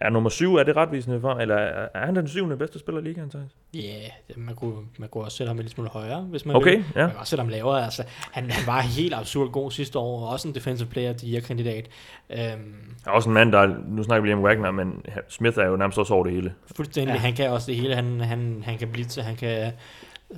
er 0.00 0.10
nummer 0.10 0.30
syv, 0.30 0.54
er 0.54 0.62
det 0.62 0.76
retvisende 0.76 1.20
for, 1.20 1.34
eller 1.34 1.54
er, 1.56 1.88
er 1.94 2.06
han 2.06 2.16
den 2.16 2.28
syvende 2.28 2.56
bedste 2.56 2.78
spiller 2.78 3.00
i 3.00 3.04
ligaen, 3.04 3.30
Thijs? 3.30 3.50
Ja, 3.74 3.80
yeah, 3.80 4.10
man 4.46 4.54
kunne, 4.54 4.76
man 4.98 5.08
kunne 5.08 5.24
også 5.24 5.36
sætte 5.36 5.48
ham 5.48 5.56
en 5.56 5.58
lille 5.58 5.70
smule 5.70 5.88
højere, 5.90 6.20
hvis 6.20 6.46
man 6.46 6.56
Okay, 6.56 6.76
vil. 6.76 6.84
ja. 6.94 7.00
Man 7.00 7.10
kan 7.10 7.18
også 7.18 7.30
sætte 7.30 7.40
ham 7.40 7.48
lavere. 7.48 7.84
Altså, 7.84 8.02
han, 8.32 8.50
han 8.50 8.66
var 8.66 8.80
helt 8.80 9.14
absurd 9.14 9.50
god 9.52 9.70
sidste 9.70 9.98
år, 9.98 10.20
og 10.20 10.28
også 10.28 10.48
en 10.48 10.54
defensive 10.54 10.88
player 10.88 11.10
of 11.10 11.16
the 11.16 11.32
year 11.32 11.40
kandidat. 11.40 11.88
Øhm, 12.30 12.74
er 13.06 13.10
også 13.10 13.28
en 13.28 13.34
mand, 13.34 13.52
der, 13.52 13.58
er- 13.58 13.74
nu 13.88 14.02
snakker 14.02 14.20
vi 14.22 14.28
lige 14.28 14.36
om 14.36 14.42
Wagner, 14.42 14.70
men 14.70 15.02
Smith 15.28 15.58
er 15.58 15.66
jo 15.66 15.76
nærmest 15.76 15.98
også 15.98 16.14
over 16.14 16.24
det 16.24 16.32
hele. 16.32 16.52
fuldstændig, 16.76 17.12
Ja. 17.14 17.18
han 17.18 17.32
kan 17.34 17.50
også 17.50 17.66
det 17.72 17.76
hele. 17.80 17.94
Han, 17.94 18.20
han, 18.20 18.62
han 18.66 18.78
kan 18.78 18.88
blitse, 18.88 19.22
han 19.22 19.36
kan 19.36 19.72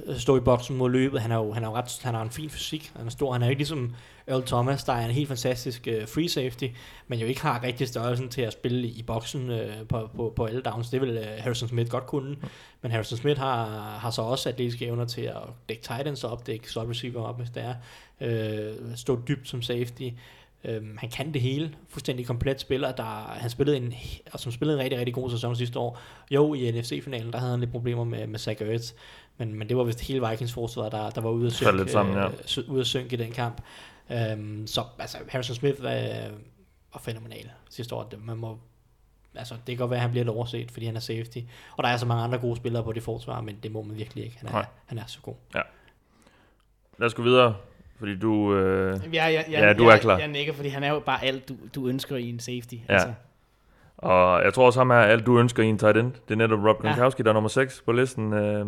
øh, 0.09 0.17
stå 0.17 0.37
i 0.37 0.41
boksen 0.41 0.77
mod 0.77 0.91
løbet. 0.91 1.21
Han 1.21 1.33
er 1.33 1.37
jo, 1.37 1.53
han 1.53 1.65
er 1.65 1.69
jo 1.69 1.75
ret, 1.75 2.01
han 2.03 2.15
har 2.15 2.23
en 2.23 2.31
fin 2.31 2.51
fysik. 2.51 2.93
Han 2.97 3.07
er 3.07 3.11
stor. 3.11 3.33
Han 3.33 3.43
er 3.43 3.47
jo 3.47 3.51
ikke 3.51 3.61
ligesom 3.61 3.95
Earl 4.29 4.43
Thomas, 4.43 4.85
der 4.85 4.93
er 4.93 5.05
en 5.05 5.11
helt 5.11 5.29
fantastisk 5.29 5.89
uh, 5.91 6.09
free 6.09 6.29
safety, 6.29 6.65
men 7.09 7.19
jo 7.19 7.27
ikke 7.27 7.41
har 7.41 7.63
rigtig 7.63 7.89
størrelsen 7.89 8.29
til 8.29 8.43
at 8.43 8.53
spille 8.53 8.89
i 8.89 9.03
boksen 9.03 9.51
uh, 9.51 9.59
på, 9.89 10.11
på, 10.17 10.33
på 10.37 10.45
alle 10.45 10.61
downs. 10.61 10.91
Det 10.91 11.01
vil 11.01 11.19
uh, 11.19 11.25
Harrison 11.39 11.69
Smith 11.69 11.91
godt 11.91 12.07
kunne. 12.07 12.37
Men 12.83 12.91
Harrison 12.91 13.19
Smith 13.19 13.41
har, 13.41 13.67
har 13.99 14.11
så 14.11 14.23
også 14.23 14.49
atletiske 14.49 14.87
evner 14.87 15.05
til 15.05 15.23
at 15.23 15.43
dække 15.69 15.83
tight 15.83 16.09
ends 16.09 16.25
op, 16.25 16.47
dække 16.47 16.71
slot 16.71 16.89
receiver 16.89 17.23
op, 17.23 17.39
hvis 17.39 17.51
det 17.51 17.63
er. 17.63 17.75
Øh, 18.21 18.97
stå 18.97 19.21
dybt 19.29 19.49
som 19.49 19.63
safety. 19.63 20.09
Øhm, 20.65 20.97
han 20.99 21.11
kan 21.11 21.35
det 21.35 21.43
hele. 21.43 21.75
Fuldstændig 21.89 22.27
komplet 22.27 22.61
spiller. 22.61 22.93
Der, 22.93 23.37
han 23.41 23.51
spillede 23.51 23.77
en, 23.77 23.95
og 24.33 24.41
som 24.41 24.53
spillede 24.53 24.79
en 24.79 24.83
rigtig, 24.85 24.99
rigtig 24.99 25.15
god 25.15 25.31
sæson 25.31 25.57
sidste 25.57 25.79
år. 25.79 26.01
Jo, 26.31 26.55
i 26.55 26.71
NFC-finalen, 26.71 27.33
der 27.33 27.39
havde 27.39 27.51
han 27.51 27.61
lidt 27.61 27.73
problemer 27.73 28.05
med, 28.05 28.27
med 28.27 28.39
Zach 28.39 28.63
Ertz. 28.63 28.93
Men, 29.39 29.55
men 29.55 29.69
det 29.69 29.77
var 29.77 29.85
vist 29.85 30.01
hele 30.01 30.29
Vikings 30.29 30.53
forsvar, 30.53 30.89
der, 30.89 31.11
der 31.11 31.21
var 31.21 31.31
ude 31.31 31.47
at 31.47 31.53
synke, 31.53 31.69
ja. 32.17 32.27
øh, 32.27 32.33
sy- 32.47 32.69
ude 32.69 32.81
at 32.81 32.87
synke 32.87 33.15
i 33.15 33.17
den 33.17 33.33
kamp. 33.33 33.61
Øhm, 34.13 34.67
så 34.67 34.83
altså, 34.99 35.19
Harrison 35.29 35.55
Smith 35.57 35.83
var, 35.83 35.91
var 36.93 37.01
fænomenal 37.01 37.51
sidste 37.71 37.95
år. 37.95 38.03
Det, 38.11 38.25
man 38.27 38.37
må, 38.37 38.59
altså, 39.35 39.55
det 39.55 39.65
kan 39.67 39.77
godt 39.77 39.91
være, 39.91 39.97
at 39.99 40.03
han 40.03 40.11
bliver 40.11 40.25
lidt 40.25 40.37
overset, 40.37 40.71
fordi 40.71 40.87
han 40.87 40.97
er 40.97 41.01
safety. 41.01 41.39
Og 41.77 41.83
der 41.85 41.89
er 41.91 41.97
så 41.97 42.07
mange 42.07 42.25
andre 42.25 42.39
gode 42.39 42.57
spillere 42.57 42.85
på 42.85 42.93
det 42.93 43.03
forsvar, 43.03 43.41
men 43.41 43.59
det 43.63 43.73
må 43.73 43.83
man 43.83 43.97
virkelig 43.97 44.25
ikke. 44.25 44.37
Han 44.39 44.49
er, 44.49 44.53
Nej. 44.53 44.67
han 44.87 44.99
er 44.99 45.03
så 45.07 45.19
god. 45.23 45.35
Lad 46.99 47.07
os 47.07 47.15
gå 47.15 47.23
videre, 47.23 47.55
fordi 47.99 48.19
du... 48.19 48.55
Øh, 48.55 49.01
Ja, 49.15 49.27
ja, 49.29 49.43
ja, 49.51 49.67
Ja, 49.67 49.73
du 49.73 49.89
jeg, 49.89 49.97
er 49.97 50.01
klar. 50.01 50.19
Jeg 50.19 50.29
nikker, 50.29 50.53
fordi 50.53 50.69
han 50.69 50.85
er 50.85 50.89
jo 50.89 51.01
bare 51.01 51.25
alt, 51.25 51.49
du, 51.49 51.57
du 51.75 51.89
ønsker 51.89 52.17
i 52.17 52.29
en 52.29 52.41
safety. 52.41 52.75
Ja. 52.89 52.93
Altså, 52.93 53.13
og 53.97 54.45
jeg 54.45 54.55
tror 54.55 54.67
også, 54.67 54.81
ham 54.81 54.91
er 54.91 54.95
alt, 54.95 55.27
du 55.27 55.39
ønsker 55.39 55.63
i 55.63 55.67
en 55.67 55.79
tight 55.79 55.97
end. 55.97 56.13
Det 56.13 56.31
er 56.35 56.37
netop 56.37 56.59
Rob 56.59 56.85
Ja. 56.85 56.89
Gronkowski, 56.89 57.23
der 57.23 57.29
er 57.29 57.33
nummer 57.33 57.49
6 57.49 57.83
på 57.85 57.93
listen. 57.93 58.33
Øh, 58.33 58.67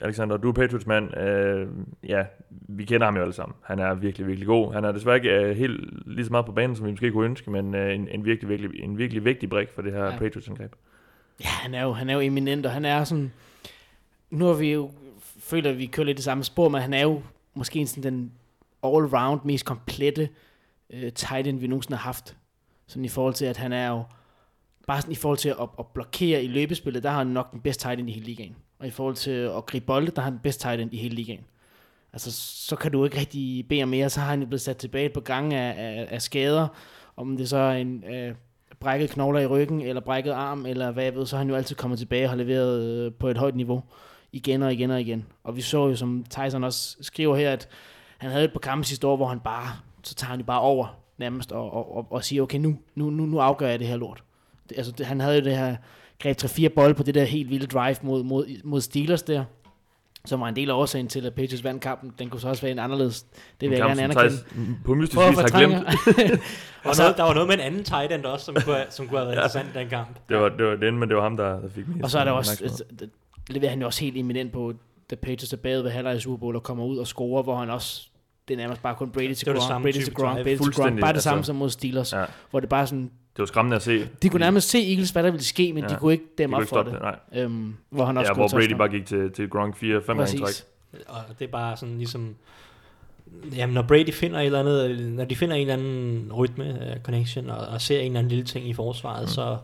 Alexander, 0.00 0.36
du 0.36 0.48
er 0.48 0.52
Patriots-mand. 0.52 1.16
Øh, 1.16 1.68
ja, 2.08 2.24
vi 2.50 2.84
kender 2.84 3.06
ham 3.06 3.16
jo 3.16 3.22
alle 3.22 3.32
sammen. 3.34 3.56
Han 3.62 3.78
er 3.78 3.94
virkelig, 3.94 4.26
virkelig 4.26 4.46
god. 4.46 4.72
Han 4.72 4.84
er 4.84 4.92
desværre 4.92 5.16
ikke 5.16 5.30
øh, 5.30 5.56
helt 5.56 6.08
lige 6.14 6.24
så 6.24 6.30
meget 6.30 6.46
på 6.46 6.52
banen, 6.52 6.76
som 6.76 6.86
vi 6.86 6.90
måske 6.90 7.10
kunne 7.12 7.24
ønske, 7.24 7.50
men 7.50 7.74
øh, 7.74 7.94
en, 7.94 8.08
en, 8.08 8.24
virkelig, 8.24 8.48
virkelig, 8.48 8.80
en 8.82 8.98
virkelig 8.98 9.24
vigtig 9.24 9.48
brik 9.48 9.68
for 9.74 9.82
det 9.82 9.92
her 9.92 10.04
Ja. 10.04 10.18
Patriots-angreb. 10.18 10.72
Ja, 11.40 11.48
han 11.48 11.74
er 11.74 11.82
jo, 11.82 11.92
han 11.92 12.10
er 12.10 12.14
jo 12.14 12.20
eminent, 12.20 12.66
og 12.66 12.72
han 12.72 12.84
er 12.84 13.04
sådan... 13.04 13.32
Nu 14.30 14.44
har 14.44 14.54
vi 14.54 14.72
jo 14.72 14.90
føler, 15.38 15.70
at 15.70 15.78
vi 15.78 15.86
kører 15.86 16.04
lidt 16.04 16.16
det 16.16 16.24
samme 16.24 16.44
spor, 16.44 16.68
men 16.68 16.80
han 16.80 16.94
er 16.94 17.02
jo 17.02 17.22
måske 17.54 17.86
sådan 17.86 18.12
den 18.14 18.32
all-round 18.86 19.38
mest 19.44 19.64
komplette 19.64 20.28
øh, 20.90 21.12
tight 21.12 21.46
end, 21.46 21.58
vi 21.58 21.66
nogensinde 21.66 21.96
har 21.96 22.04
haft. 22.04 22.36
Sådan 22.86 23.04
i 23.04 23.08
forhold 23.08 23.34
til, 23.34 23.44
at 23.44 23.56
han 23.56 23.72
er 23.72 23.88
jo... 23.88 24.04
Bare 24.86 25.00
sådan 25.00 25.12
i 25.12 25.16
forhold 25.16 25.38
til 25.38 25.48
at, 25.48 25.68
at 25.78 25.86
blokere 25.86 26.44
i 26.44 26.46
løbespillet, 26.46 27.02
der 27.02 27.10
har 27.10 27.18
han 27.18 27.26
nok 27.26 27.52
den 27.52 27.60
bedste 27.60 27.82
tight 27.82 28.00
end 28.00 28.10
i 28.10 28.12
hele 28.12 28.26
ligaen. 28.26 28.56
Og 28.78 28.86
i 28.86 28.90
forhold 28.90 29.14
til 29.14 29.30
at 29.30 29.66
gribe 29.66 29.86
bolde, 29.86 30.10
der 30.10 30.22
har 30.22 30.30
han 30.30 30.38
bedst 30.42 30.60
tight 30.60 30.80
end 30.80 30.94
i 30.94 30.96
hele 30.96 31.14
ligaen. 31.14 31.44
Altså, 32.12 32.32
så 32.66 32.76
kan 32.76 32.92
du 32.92 33.04
ikke 33.04 33.18
rigtig 33.18 33.68
bede 33.68 33.82
om 33.82 33.88
mere. 33.88 34.10
Så 34.10 34.20
har 34.20 34.30
han 34.30 34.40
jo 34.40 34.46
blevet 34.46 34.60
sat 34.60 34.76
tilbage 34.76 35.08
på 35.08 35.20
gange 35.20 35.58
af, 35.58 35.74
af, 35.78 36.08
af 36.10 36.22
skader. 36.22 36.68
Om 37.16 37.36
det 37.36 37.48
så 37.48 37.56
er 37.56 37.72
en 37.72 38.04
øh, 38.04 38.34
brækket 38.80 39.10
knogler 39.10 39.40
i 39.40 39.46
ryggen, 39.46 39.80
eller 39.80 40.00
brækket 40.00 40.30
arm, 40.30 40.66
eller 40.66 40.90
hvad 40.90 41.04
jeg 41.04 41.14
ved, 41.14 41.26
så 41.26 41.36
har 41.36 41.38
han 41.38 41.48
jo 41.48 41.56
altid 41.56 41.76
kommet 41.76 41.98
tilbage 41.98 42.24
og 42.24 42.30
har 42.30 42.36
leveret 42.36 42.82
øh, 42.82 43.12
på 43.12 43.28
et 43.28 43.38
højt 43.38 43.56
niveau. 43.56 43.82
Igen 44.32 44.62
og 44.62 44.72
igen 44.72 44.90
og 44.90 45.00
igen. 45.00 45.26
Og 45.44 45.56
vi 45.56 45.60
så 45.60 45.88
jo, 45.88 45.96
som 45.96 46.24
Tyson 46.30 46.64
også 46.64 46.96
skriver 47.00 47.36
her, 47.36 47.52
at 47.52 47.68
han 48.18 48.30
havde 48.30 48.44
et 48.44 48.52
par 48.52 48.58
kampe 48.58 48.86
sidste 48.86 49.06
år, 49.06 49.16
hvor 49.16 49.26
han 49.26 49.40
bare, 49.40 49.68
så 50.02 50.14
tager 50.14 50.30
han 50.30 50.40
jo 50.40 50.46
bare 50.46 50.60
over 50.60 51.00
nærmest, 51.18 51.52
og, 51.52 51.72
og, 51.72 51.96
og, 51.96 52.06
og 52.10 52.24
siger, 52.24 52.42
okay, 52.42 52.58
nu, 52.58 52.76
nu, 52.94 53.10
nu, 53.10 53.26
nu 53.26 53.38
afgør 53.38 53.68
jeg 53.68 53.78
det 53.78 53.86
her 53.86 53.96
lort. 53.96 54.24
Det, 54.68 54.76
altså, 54.76 54.92
det, 54.92 55.06
han 55.06 55.20
havde 55.20 55.38
jo 55.38 55.44
det 55.44 55.56
her, 55.56 55.76
greb 56.22 56.36
3-4 56.44 56.68
bolde 56.68 56.94
på 56.94 57.02
det 57.02 57.14
der 57.14 57.24
helt 57.24 57.50
vilde 57.50 57.66
drive 57.66 57.96
mod, 58.02 58.22
mod, 58.22 58.46
mod 58.64 58.80
Steelers 58.80 59.22
der, 59.22 59.44
som 60.24 60.40
var 60.40 60.48
en 60.48 60.56
del 60.56 60.70
af 60.70 60.74
årsagen 60.74 61.08
til, 61.08 61.26
at 61.26 61.34
Patriots 61.34 61.64
vandt 61.64 61.82
kampen. 61.82 62.12
Den 62.18 62.30
kunne 62.30 62.40
så 62.40 62.48
også 62.48 62.62
være 62.62 62.72
en 62.72 62.78
anderledes. 62.78 63.22
Det 63.60 63.70
vil 63.70 63.78
jeg 63.78 63.86
gerne 63.86 64.02
anerkende. 64.02 64.36
På 64.84 64.94
mystisk 64.94 65.28
vis 65.28 65.38
har 65.38 65.58
glemt. 65.58 65.74
Og 66.84 66.96
så, 66.96 67.14
der 67.16 67.22
var 67.22 67.34
noget 67.34 67.48
med 67.48 67.54
en 67.54 67.60
anden 67.60 67.84
tight 67.84 68.12
end 68.12 68.24
også, 68.24 68.44
som 68.44 68.56
kunne, 68.64 68.84
som 68.90 69.08
kunne 69.08 69.18
have 69.18 69.26
været 69.28 69.36
interessant 69.36 69.74
den 69.74 69.88
kamp. 69.88 70.08
Det 70.28 70.36
var, 70.36 70.48
det 70.48 70.66
var 70.66 70.76
den, 70.76 70.98
men 70.98 71.08
det 71.08 71.16
var 71.16 71.22
ham, 71.22 71.36
der, 71.36 71.60
der 71.60 71.68
fik 71.74 71.88
mest 71.88 72.04
Og 72.04 72.10
så 72.10 72.18
er 72.18 72.24
der 72.24 72.32
også, 72.32 72.64
altså, 72.64 72.84
det 73.00 73.10
leverer 73.48 73.70
han 73.70 73.80
jo 73.80 73.86
også 73.86 74.00
helt 74.00 74.16
eminent 74.16 74.52
på, 74.52 74.72
da 75.10 75.14
Patriots 75.14 75.52
er 75.52 75.56
bagud 75.56 75.82
ved 75.82 75.90
halvleg 75.90 76.16
i 76.16 76.20
Super 76.20 76.36
Bowl 76.36 76.56
og 76.56 76.62
kommer 76.62 76.84
ud 76.84 76.98
og 76.98 77.06
scorer, 77.06 77.42
hvor 77.42 77.56
han 77.56 77.70
også, 77.70 78.08
det 78.48 78.54
er 78.54 78.58
nærmest 78.58 78.82
bare 78.82 78.94
kun 78.94 79.10
Brady 79.10 79.34
til 79.34 79.46
Gronk, 79.48 79.62
samme 79.62 79.84
Brady 79.84 80.04
til 80.04 80.14
Gronk. 80.14 80.36
Brady 80.42 80.56
til 80.56 80.72
Gronk, 80.72 81.00
bare 81.00 81.08
det 81.08 81.14
altså. 81.16 81.28
samme 81.28 81.44
som 81.44 81.56
mod 81.56 81.70
Steelers, 81.70 82.12
Ja. 82.12 82.24
hvor 82.50 82.60
det 82.60 82.68
bare 82.68 82.86
sådan, 82.86 83.10
Det 83.36 83.42
var 83.42 83.46
skræmmende 83.46 83.76
at 83.76 83.82
se. 83.82 84.08
de 84.22 84.28
kunne 84.28 84.40
nærmest 84.40 84.70
se 84.70 84.90
Eagles, 84.90 85.10
hvad 85.10 85.22
der 85.22 85.30
ville 85.30 85.44
ske, 85.44 85.72
men 85.72 85.82
Ja. 85.82 85.88
de 85.88 85.96
kunne 85.96 86.12
ikke 86.12 86.24
kunne 86.36 86.56
op 86.56 86.62
for 86.62 86.82
det. 86.82 86.92
det. 86.92 87.00
Nej. 87.02 87.18
Øhm, 87.34 87.76
hvor 87.90 88.04
han 88.04 88.16
også 88.16 88.30
Ja, 88.32 88.34
hvor 88.34 88.48
Brady 88.48 88.74
bare 88.74 88.88
gik 88.88 89.06
til, 89.06 89.32
til 89.32 89.48
Gronk 89.50 89.76
4 89.76 90.02
5 90.02 90.16
gange 90.16 90.38
træk. 90.38 90.54
Og 91.08 91.20
det 91.38 91.44
er 91.44 91.50
bare 91.50 91.76
sådan 91.76 91.98
ligesom... 91.98 92.36
Jamen, 93.56 93.74
når 93.74 93.82
Brady 93.82 94.12
finder 94.12 94.40
et 94.40 94.46
eller 94.46 94.60
andet, 94.60 95.00
når 95.12 95.24
de 95.24 95.36
finder 95.36 95.56
en 95.56 95.60
eller 95.60 95.74
anden 95.74 96.32
rytme, 96.32 96.92
uh, 96.96 97.02
connection, 97.02 97.50
og, 97.50 97.66
og 97.66 97.80
ser 97.80 97.98
en 98.00 98.06
eller 98.06 98.18
anden 98.18 98.28
lille 98.30 98.44
ting 98.44 98.68
i 98.68 98.72
forsvaret, 98.74 99.22
mm. 99.22 99.28
så, 99.28 99.58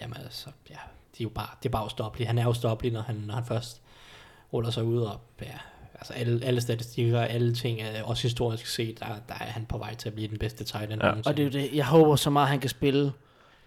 jamen 0.00 0.16
altså, 0.24 0.46
ja, 0.70 0.74
de 1.18 1.22
er 1.22 1.24
jo 1.24 1.28
bare, 1.28 1.48
det 1.62 1.68
er 1.68 1.72
bare 1.72 1.86
ustoppelige. 1.86 2.26
Han 2.26 2.38
er 2.38 2.46
ustoppelig, 2.48 2.92
når 2.92 3.00
han, 3.00 3.14
når 3.26 3.34
han 3.34 3.44
først 3.44 3.82
ruller 4.52 4.70
sig 4.70 4.84
ud, 4.84 5.02
og 5.02 5.20
ja, 5.42 5.46
altså 6.00 6.12
alle, 6.12 6.44
alle 6.44 6.60
statistikker, 6.60 7.20
alle 7.20 7.54
ting, 7.54 7.80
også 8.04 8.22
historisk 8.22 8.66
set, 8.66 9.00
der, 9.00 9.06
der 9.28 9.34
er 9.34 9.44
han 9.44 9.66
på 9.66 9.78
vej 9.78 9.94
til 9.94 10.08
at 10.08 10.14
blive 10.14 10.28
den 10.28 10.38
bedste 10.38 10.64
tight 10.64 10.92
end. 10.92 11.02
Ja. 11.02 11.10
Og 11.26 11.36
det 11.36 11.38
er 11.38 11.44
jo 11.44 11.50
det, 11.50 11.70
jeg 11.74 11.86
håber 11.86 12.16
så 12.16 12.30
meget, 12.30 12.46
at 12.46 12.50
han 12.50 12.60
kan 12.60 12.70
spille 12.70 13.12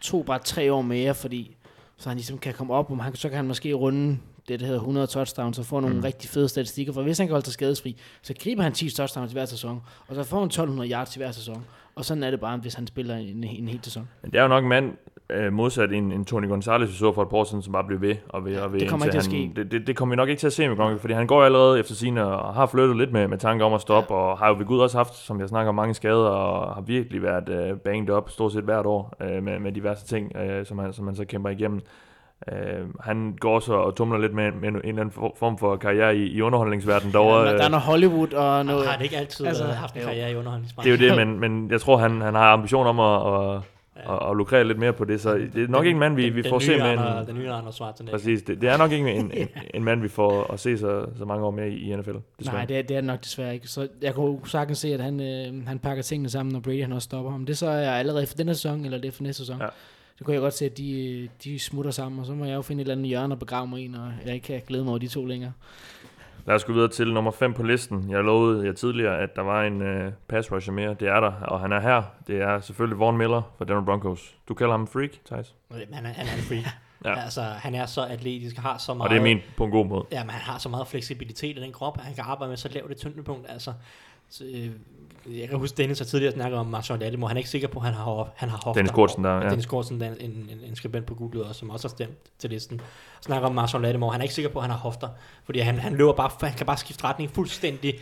to, 0.02 0.24
bare 0.24 0.40
tre 0.40 0.74
år 0.74 0.82
mere, 0.82 1.16
fordi 1.16 1.56
så 1.98 2.10
han 2.10 2.18
ligesom 2.18 2.38
kan 2.38 2.54
komme 2.54 2.74
op, 2.74 2.92
om 2.92 3.00
han, 3.00 3.16
så 3.16 3.30
kan 3.30 3.36
han 3.36 3.48
måske 3.48 3.74
runde 3.74 4.18
det, 4.48 4.60
der 4.60 4.66
hedder 4.66 4.80
100 4.80 5.08
touchdowns, 5.08 5.60
og 5.60 5.66
få 5.66 5.80
nogle 5.80 5.96
Mm. 5.96 6.00
mm. 6.00 6.04
rigtig 6.04 6.30
fede 6.30 6.50
statistikker, 6.50 6.94
for 6.94 7.02
hvis 7.02 7.18
han 7.18 7.28
kan 7.28 7.32
holde 7.32 7.46
sig 7.46 7.54
skadesfri, 7.54 7.96
så 8.22 8.34
griber 8.40 8.64
han 8.64 8.74
10 8.74 8.90
touchdowns 8.90 9.32
i 9.32 9.34
hver 9.34 9.46
sæson, 9.46 9.82
og 10.08 10.16
så 10.16 10.24
får 10.24 10.40
han 10.40 10.46
1200 10.46 10.92
yards 10.92 11.16
i 11.16 11.20
hver 11.20 11.32
sæson, 11.32 11.66
og 11.96 12.06
sådan 12.06 12.24
er 12.24 12.32
det 12.32 12.40
bare, 12.40 12.58
hvis 12.58 12.74
han 12.74 12.88
spiller 12.88 13.16
en, 13.16 13.44
en 13.44 13.68
hel 13.68 13.80
sæson. 13.84 14.08
Men 14.22 14.32
det 14.32 14.38
er 14.38 14.42
jo 14.42 14.48
nok 14.48 14.64
en 14.64 14.70
mand, 14.70 14.92
øh, 15.34 15.54
modsat 15.54 15.92
en, 15.92 16.12
en 16.12 16.26
Tony 16.26 16.48
Gonzalez, 16.48 16.90
vi 16.90 16.94
så 16.94 17.14
for 17.14 17.22
et 17.22 17.30
par 17.30 17.38
år 17.38 17.44
siden, 17.44 17.64
som 17.64 17.74
bare 17.74 17.84
blev 17.84 18.02
ved 18.02 18.16
og 18.30 18.46
ved 18.46 18.58
og 18.58 18.74
ved. 18.74 18.80
Det 18.80 18.90
kommer 18.90 19.06
ikke 19.06 19.20
til 19.22 19.30
at 19.30 19.38
han, 19.38 19.56
det, 19.56 19.72
det, 19.72 19.88
det, 19.88 19.96
kommer 19.96 20.16
vi 20.16 20.18
nok 20.18 20.30
ikke 20.30 20.40
til 20.40 20.48
at 20.48 20.54
se 20.54 20.68
med 20.68 20.78
Gronk, 20.78 21.00
fordi 21.00 21.14
han 21.14 21.28
går 21.28 21.44
allerede 21.44 21.80
efter 21.80 21.96
sine 21.96 22.26
og 22.26 22.54
har 22.54 22.66
flyttet 22.66 22.98
lidt 22.98 23.12
med, 23.12 23.28
med 23.28 23.38
tanker 23.38 23.66
om 23.66 23.74
at 23.74 23.82
stoppe, 23.82 24.14
og 24.14 24.38
har 24.38 24.48
jo 24.48 24.56
ved 24.58 24.66
Gud 24.66 24.80
også 24.80 24.98
haft, 24.98 25.16
som 25.16 25.40
jeg 25.40 25.50
snakker 25.50 25.70
om, 25.70 25.76
mange 25.76 25.94
skader, 25.94 26.30
og 26.30 26.76
har 26.76 26.82
virkelig 26.82 27.24
været 27.24 27.50
øh, 27.50 27.78
banged 27.78 28.10
op 28.10 28.30
stort 28.30 28.52
set 28.52 28.64
hvert 28.64 28.86
år 28.86 29.14
øh, 29.22 29.44
med, 29.44 29.60
med 29.60 29.72
diverse 29.72 30.06
ting, 30.06 30.36
øh, 30.36 30.66
som, 30.66 30.80
han, 30.80 30.94
som 30.94 31.08
han 31.08 31.16
så 31.16 31.26
kæmper 31.26 31.50
igennem. 31.50 31.82
Øh, 32.52 32.88
han 33.00 33.36
går 33.40 33.60
så 33.60 33.74
og 33.74 33.96
tumler 33.96 34.20
lidt 34.20 34.34
med, 34.34 34.52
med 34.52 34.70
en 34.70 34.76
eller 34.76 34.90
anden 34.90 35.12
for- 35.12 35.36
form 35.40 35.58
for 35.58 35.76
karriere 35.76 36.16
i, 36.18 36.24
i 36.24 36.42
underholdningsverdenen 36.42 37.14
derovre. 37.14 37.46
der, 37.46 37.58
der 37.58 37.64
er 37.64 37.70
noget 37.70 37.84
Hollywood 37.84 38.34
og 38.34 38.66
noget... 38.66 38.86
har 38.86 38.92
han 38.92 39.02
ikke 39.02 39.18
altid 39.18 39.46
altså, 39.46 39.64
haft 39.64 39.96
en 39.96 40.02
jo. 40.02 40.08
karriere 40.08 40.28
i 40.30 40.32
det 40.32 40.40
underholdningsbranchen? 40.40 41.02
er 41.02 41.08
jo 41.08 41.16
det, 41.16 41.28
men, 41.28 41.40
men 41.40 41.72
jeg 41.72 41.82
tror, 41.82 41.98
han, 41.98 42.22
han 42.22 42.36
har 42.36 42.54
ambition 42.54 42.88
om 42.88 43.00
at, 43.00 43.56
at, 43.56 43.62
at, 43.96 44.30
at 44.30 44.38
lukrere 44.38 44.64
lidt 44.64 44.80
mere 44.80 44.94
på 44.94 45.06
det, 45.06 45.22
så 45.22 45.34
det 45.34 45.64
er 45.64 45.68
nok 45.68 45.86
ikke 45.86 45.96
en 45.96 46.00
mand, 46.00 46.16
vi, 46.16 46.26
den, 46.26 46.36
vi 46.36 46.42
den 46.42 46.50
får 46.50 46.60
nye 46.60 46.66
se 46.66 46.78
med 46.78 46.94
en... 46.94 47.28
Den 47.28 47.36
nye 47.36 47.50
Arnold 47.50 47.74
Schwarzenegger. 47.74 48.18
Præcis, 48.18 48.42
det, 48.42 48.62
det 48.62 48.70
er 48.70 48.78
nok 48.78 48.92
ikke 48.92 49.12
en, 49.12 49.32
en, 49.42 49.48
en 49.74 49.84
mand, 49.84 50.02
vi 50.02 50.08
får 50.08 50.54
at 50.54 50.60
se 50.60 50.78
så, 50.78 51.06
så 51.18 51.26
mange 51.26 51.46
år 51.46 51.52
med 51.52 51.72
i, 51.72 51.92
i 51.92 51.96
NFL. 51.96 52.12
Desværre. 52.40 52.58
Nej, 52.58 52.66
det 52.66 52.78
er, 52.78 52.82
det 52.82 52.98
er 52.98 53.02
nok 53.02 53.24
desværre 53.24 53.54
ikke. 53.54 53.68
Så 53.68 53.88
jeg 54.02 54.14
kunne 54.14 54.40
sagtens 54.46 54.78
se, 54.78 54.94
at 54.94 55.00
han, 55.00 55.20
øh, 55.20 55.68
han 55.68 55.80
pakker 55.80 56.04
tingene 56.04 56.30
sammen, 56.30 56.54
når 56.54 56.60
Brady 56.60 56.82
han 56.82 56.92
også 56.92 57.06
stopper. 57.06 57.34
Om 57.34 57.46
det 57.46 57.58
så 57.58 57.68
er 57.68 57.92
allerede 57.92 58.28
for 58.28 58.36
denne 58.36 58.56
sæson, 58.56 58.86
eller 58.86 58.98
det 58.98 59.08
er 59.08 59.12
for 59.12 59.24
næste 59.24 59.46
sæson. 59.46 59.62
Ja. 59.62 59.68
Det 60.18 60.26
kunne 60.26 60.34
jeg 60.34 60.42
godt 60.42 60.54
se, 60.54 60.66
at 60.66 60.78
de, 60.78 61.30
de 61.44 61.60
smutter 61.60 61.92
sammen, 61.92 62.20
og 62.20 62.26
så 62.26 62.34
må 62.34 62.46
jeg 62.46 62.56
jo 62.56 62.62
finde 62.62 62.82
et 62.82 62.86
eller 62.86 62.96
andet 62.96 63.08
hjørne 63.08 63.34
og 63.34 63.40
begrave 63.40 63.68
mig 63.68 63.84
i, 63.84 63.88
når 63.88 64.14
jeg 64.26 64.34
ikke 64.34 64.46
kan 64.46 64.62
glæde 64.68 64.84
mig 64.84 64.90
over 64.90 65.00
de 65.00 65.08
to 65.08 65.26
længere. 65.26 65.52
Lad 66.46 66.56
os 66.56 66.64
gå 66.64 66.74
videre 66.74 66.88
til 66.90 67.14
nummer 67.14 67.32
5 67.32 67.54
på 67.54 67.64
listen. 67.64 68.10
Jeg 68.10 68.24
lovede 68.24 68.66
jer 68.66 68.74
tidligere, 68.74 69.20
at 69.20 69.36
der 69.36 69.42
var 69.42 69.64
en 69.64 69.82
uh, 69.82 70.14
pass 70.28 70.52
rusher 70.52 70.74
mere. 70.74 70.94
Det 70.94 71.08
er 71.08 71.20
der, 71.20 71.32
og 71.32 71.60
han 71.60 71.72
er 71.72 71.80
her. 71.80 72.04
Det 72.28 72.42
er 72.42 72.60
selvfølgelig 72.60 73.00
Vaughn 73.00 73.18
Miller 73.18 73.42
fra 73.58 73.66
Denver 73.66 73.86
Broncos. 73.86 74.36
Du 74.48 74.54
kalder 74.54 74.74
ham 74.74 74.82
en 74.82 74.88
freak, 74.88 75.10
Thijs? 75.26 75.56
Han 75.72 75.82
er, 75.82 75.96
han 75.96 76.06
er 76.06 76.34
en 76.38 76.44
freak. 76.44 76.64
Ja. 77.06 77.20
Altså, 77.24 77.42
han 77.42 77.76
er 77.76 77.86
så 77.86 78.06
atletisk, 78.06 78.58
har 78.58 78.78
så 78.78 78.94
meget... 78.94 79.10
Og 79.10 79.10
det 79.10 79.18
er 79.18 79.24
min 79.24 79.40
på 79.58 79.66
en 79.66 79.72
god 79.72 79.86
måde. 79.86 80.06
Ja, 80.12 80.24
men 80.24 80.30
han 80.30 80.42
har 80.42 80.58
så 80.58 80.70
meget 80.70 80.88
fleksibilitet 80.88 81.58
i 81.58 81.62
den 81.62 81.72
krop, 81.72 81.98
at 81.98 82.04
han 82.04 82.16
kan 82.16 82.24
arbejde 82.28 82.50
med 82.50 82.58
så 82.58 82.70
lavt 82.70 82.92
et 82.92 82.98
tyngdepunkt. 82.98 83.46
Altså, 83.50 83.74
Så, 84.38 84.44
øh, 84.44 85.40
jeg 85.40 85.50
kan 85.50 85.58
huske, 85.58 85.78
Dennis 85.78 86.00
har 86.00 86.06
tidligere 86.06 86.34
snakket 86.34 86.60
om 86.60 86.66
Marshall 86.66 87.00
Lattimore. 87.00 87.30
Han 87.30 87.38
er 87.38 87.40
ikke 87.40 87.50
sikker 87.50 87.68
på, 87.68 87.80
at 87.80 87.86
han 87.86 87.94
har, 87.94 88.32
han 88.36 88.50
har 88.50 88.58
hofter. 88.58 88.74
Dennis 88.74 88.92
Kortsen 88.92 89.24
der, 89.24 89.42
ja. 89.42 89.50
Dennis 89.50 89.66
Kortsen, 89.66 90.02
der 90.02 90.08
er 90.08 90.14
en, 90.20 90.32
en, 90.32 90.60
en 90.70 90.76
skribent 90.76 91.06
på 91.06 91.16
Google 91.16 91.46
også, 91.46 91.60
som 91.60 91.70
også 91.70 91.88
har 91.88 91.90
stemt 91.90 92.18
til 92.40 92.50
listen. 92.50 92.82
Snakker 93.22 93.50
om 93.50 93.56
Marshall 93.56 93.84
Lattimore. 93.84 94.12
Han 94.12 94.22
er 94.22 94.24
ikke 94.24 94.36
sikker 94.36 94.52
på, 94.52 94.60
at 94.60 94.64
han 94.64 94.72
har 94.72 94.78
hofter. 94.78 95.10
Fordi 95.44 95.60
han, 95.60 95.80
han 95.80 95.96
løber 95.96 96.14
bare, 96.14 96.30
han 96.42 96.54
kan 96.54 96.66
bare 96.66 96.78
skifte 96.78 97.04
retning 97.04 97.32
fuldstændig 97.32 98.00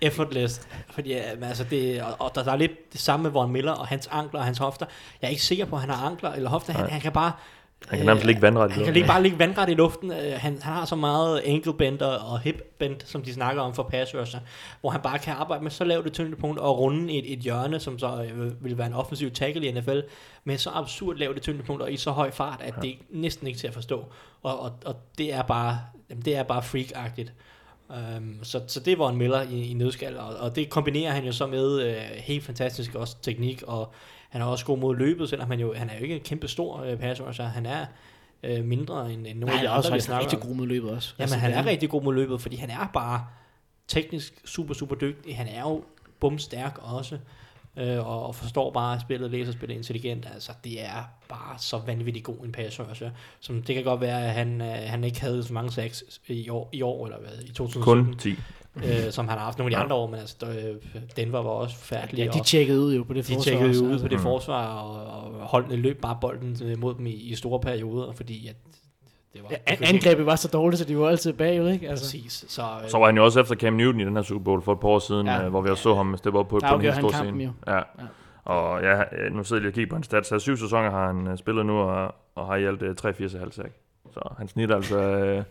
effortless. 0.00 0.68
Fordi, 0.90 1.12
altså 1.12 1.64
det, 1.70 2.02
og, 2.02 2.14
og 2.18 2.30
der, 2.34 2.44
der, 2.44 2.52
er 2.52 2.56
lidt 2.56 2.92
det 2.92 3.00
samme 3.00 3.22
med 3.22 3.30
Von 3.30 3.50
Miller 3.50 3.72
og 3.72 3.86
hans 3.86 4.08
ankler 4.12 4.40
og 4.40 4.46
hans 4.46 4.58
hofter. 4.58 4.86
Jeg 5.22 5.26
er 5.26 5.30
ikke 5.30 5.42
sikker 5.42 5.64
på, 5.64 5.76
at 5.76 5.80
han 5.80 5.90
har 5.90 6.06
ankler 6.06 6.32
eller 6.32 6.50
hofter. 6.50 6.72
Han, 6.72 6.90
han 6.90 7.00
kan 7.00 7.12
bare... 7.12 7.32
Han 7.88 7.98
kan 7.98 8.06
nærmest 8.06 8.26
ligge 8.26 8.42
vandret 8.42 8.70
i 8.70 8.72
Han 8.72 8.72
kan 8.72 8.78
luften. 8.78 8.94
ligge, 8.94 9.06
bare 9.06 9.22
ligge 9.22 9.38
vandret 9.38 9.68
i 9.70 9.74
luften. 9.74 10.10
Uh, 10.10 10.16
han, 10.16 10.38
han 10.38 10.58
har 10.62 10.84
så 10.84 10.96
meget 10.96 11.40
ankle 11.44 11.74
bend 11.74 12.00
og, 12.02 12.40
hip 12.40 12.62
bend, 12.78 12.96
som 13.04 13.22
de 13.22 13.34
snakker 13.34 13.62
om 13.62 13.74
for 13.74 13.82
pass 13.82 14.14
rusher, 14.14 14.40
hvor 14.80 14.90
han 14.90 15.00
bare 15.00 15.18
kan 15.18 15.34
arbejde 15.34 15.62
med 15.62 15.70
så 15.70 15.84
lavt 15.84 16.06
et 16.06 16.12
tyngdepunkt 16.12 16.60
og 16.60 16.78
runde 16.78 17.12
et, 17.12 17.32
et 17.32 17.38
hjørne, 17.38 17.80
som 17.80 17.98
så 17.98 18.26
øh, 18.34 18.64
vil 18.64 18.78
være 18.78 18.86
en 18.86 18.92
offensiv 18.92 19.30
tackle 19.30 19.66
i 19.66 19.72
NFL, 19.72 20.00
med 20.44 20.58
så 20.58 20.70
absurd 20.74 21.16
lavt 21.16 21.36
et 21.36 21.42
tyngdepunkt 21.42 21.82
og 21.82 21.92
i 21.92 21.96
så 21.96 22.10
høj 22.10 22.30
fart, 22.30 22.60
at 22.64 22.74
det 22.82 22.90
er 22.90 22.94
næsten 23.10 23.46
ikke 23.46 23.58
til 23.58 23.66
at 23.66 23.74
forstå. 23.74 24.04
Og, 24.42 24.60
og, 24.60 24.72
og 24.84 24.96
det 25.18 25.32
er 25.32 25.42
bare, 25.42 25.78
jamen, 26.10 26.24
det 26.24 26.36
er 26.36 26.42
bare 26.42 26.62
freak-agtigt. 26.62 27.32
Um, 27.88 28.38
så, 28.42 28.60
så 28.66 28.80
det 28.80 28.98
var 28.98 29.08
en 29.08 29.16
Miller 29.16 29.42
i, 29.42 29.70
i 29.70 29.74
nødskal, 29.74 30.18
og, 30.18 30.36
og 30.36 30.56
det 30.56 30.70
kombinerer 30.70 31.12
han 31.12 31.24
jo 31.24 31.32
så 31.32 31.46
med 31.46 31.82
øh, 31.82 31.96
helt 32.16 32.44
fantastisk 32.44 32.94
også 32.94 33.16
teknik, 33.22 33.62
og 33.66 33.92
han 34.34 34.42
er 34.42 34.46
også 34.46 34.64
god 34.64 34.78
mod 34.78 34.96
løbet, 34.96 35.28
selvom 35.28 35.50
han 35.50 35.60
jo 35.60 35.74
han 35.74 35.90
er 35.90 35.94
jo 35.96 36.02
ikke 36.02 36.14
en 36.14 36.20
kæmpe 36.20 36.48
stor 36.48 36.82
øh, 36.82 36.98
pass 36.98 37.20
rusher. 37.20 37.44
Han 37.44 37.66
er 37.66 37.86
øh, 38.42 38.64
mindre 38.64 39.12
end, 39.12 39.26
end 39.26 39.38
nogle 39.38 39.52
af 39.52 39.58
han 39.58 39.64
de 39.64 39.68
er 39.68 39.70
andre, 39.70 39.78
også 39.78 39.92
vi 39.92 40.00
snakker 40.00 40.26
rigtig 40.26 40.42
om. 40.42 40.48
god 40.48 40.56
mod 40.56 40.66
løbet 40.66 40.90
også. 40.90 41.14
Altså, 41.18 41.36
Jamen, 41.36 41.40
han 41.40 41.50
det 41.50 41.58
er 41.58 41.70
rigtig 41.70 41.90
god 41.90 42.02
mod 42.02 42.14
løbet, 42.14 42.40
fordi 42.40 42.56
han 42.56 42.70
er 42.70 42.90
bare 42.92 43.26
teknisk 43.88 44.40
super, 44.44 44.74
super 44.74 44.94
dygtig. 44.94 45.36
Han 45.36 45.46
er 45.46 45.60
jo 45.60 45.82
bumstærk 46.20 46.78
også, 46.82 47.18
øh, 47.76 48.08
og, 48.08 48.26
og 48.26 48.34
forstår 48.34 48.70
bare 48.70 49.00
spillet, 49.00 49.30
læser 49.30 49.52
spillet 49.52 49.76
intelligent. 49.76 50.26
Altså, 50.34 50.52
det 50.64 50.84
er 50.84 51.02
bare 51.28 51.58
så 51.58 51.78
vanvittigt 51.86 52.24
god 52.24 52.44
en 52.44 52.52
pass 52.52 52.80
rusher. 52.80 53.10
Som 53.40 53.62
det 53.62 53.74
kan 53.74 53.84
godt 53.84 54.00
være, 54.00 54.26
at 54.26 54.32
han, 54.32 54.60
øh, 54.60 54.76
han 54.86 55.04
ikke 55.04 55.20
havde 55.20 55.44
så 55.44 55.52
mange 55.52 55.72
sacks 55.72 56.20
i 56.28 56.48
år, 56.48 56.68
i 56.72 56.82
år 56.82 57.06
eller 57.06 57.18
hvad, 57.18 57.44
i 57.44 57.52
2017, 57.52 58.04
Kun 58.04 58.18
10. 58.18 58.36
øh, 58.76 59.10
som 59.10 59.28
han 59.28 59.38
har 59.38 59.44
haft 59.44 59.58
nogle 59.58 59.74
af 59.74 59.78
de 59.80 59.82
andre 59.84 59.96
år, 59.96 60.06
men 60.06 60.20
altså, 60.20 60.36
øh, 60.46 61.02
Denver 61.16 61.42
var 61.42 61.50
også 61.50 61.76
forfærdelig. 61.76 62.18
Ja, 62.18 62.24
de 62.32 62.40
og- 62.40 62.46
tjekkede 62.46 62.80
ud 62.80 62.94
jo 62.96 63.02
på 63.02 63.12
det 63.14 63.28
de 63.28 63.34
forsvar 63.34 63.50
tjekkede 63.50 63.70
også, 63.70 63.84
ud 63.84 63.90
altså. 63.90 64.04
på 64.04 64.08
det 64.08 64.18
Mm. 64.18 64.22
forsvar, 64.22 64.66
og, 64.66 65.24
og 65.24 65.32
holdt 65.46 65.78
løb 65.78 66.00
bare 66.00 66.18
bolden 66.20 66.56
øh, 66.64 66.78
mod 66.78 66.94
dem 66.94 67.06
i, 67.06 67.10
i 67.10 67.34
store 67.34 67.60
perioder, 67.60 68.12
fordi 68.12 68.48
at 68.48 68.56
det 69.32 69.42
var... 69.42 69.48
Ja, 69.50 69.56
an- 69.66 69.94
angrebet 69.94 70.26
var 70.26 70.36
så 70.36 70.48
dårligt, 70.48 70.78
så 70.78 70.84
de 70.84 70.98
var 70.98 71.08
altid 71.08 71.32
bagud, 71.32 71.68
ikke? 71.68 71.88
Altså, 71.88 72.04
Præcis. 72.04 72.44
Så, 72.48 72.62
øh, 72.84 72.88
Så 72.90 72.98
var 72.98 73.06
han 73.06 73.16
jo 73.16 73.24
også 73.24 73.40
efter 73.40 73.54
Cam 73.54 73.72
Newton 73.72 74.00
i 74.00 74.04
den 74.04 74.16
her 74.16 74.22
Super 74.22 74.44
Bowl 74.44 74.62
for 74.62 74.72
et 74.72 74.80
par 74.80 74.88
år 74.88 74.98
siden, 74.98 75.26
Ja. 75.26 75.42
ja. 75.42 75.48
hvor 75.48 75.60
vi 75.60 75.70
også 75.70 75.82
så 75.82 75.94
ham 75.94 76.16
steppe 76.16 76.38
op 76.38 76.48
på, 76.48 76.58
Der 76.58 76.68
på 76.68 76.74
en 76.74 76.80
helt 76.80 76.94
stor 76.94 77.10
han 77.10 77.24
kampen 77.24 77.40
scene. 77.40 77.44
jo. 77.66 77.72
Ja. 77.72 77.76
Ja. 77.76 77.82
Og 78.44 78.82
ja, 78.82 79.02
nu 79.32 79.44
sidder 79.44 79.60
jeg 79.60 79.62
lige 79.62 79.70
og 79.70 79.74
kigger 79.74 79.90
på 79.90 79.96
hans 79.96 80.06
stats. 80.06 80.28
Så 80.28 80.38
syv 80.38 80.56
sæsoner 80.56 80.90
har 80.90 81.06
han 81.06 81.26
øh, 81.26 81.36
spillet 81.38 81.66
nu, 81.66 81.78
og, 81.78 82.14
og 82.34 82.46
har 82.46 82.56
i 82.56 82.64
alt 82.64 82.82
øh, 82.82 82.94
83,5 83.06 83.50
sack. 83.50 83.72
Så 84.12 84.20
han 84.38 84.48
snitter 84.48 84.76
altså 84.76 84.98
øh, 84.98 85.42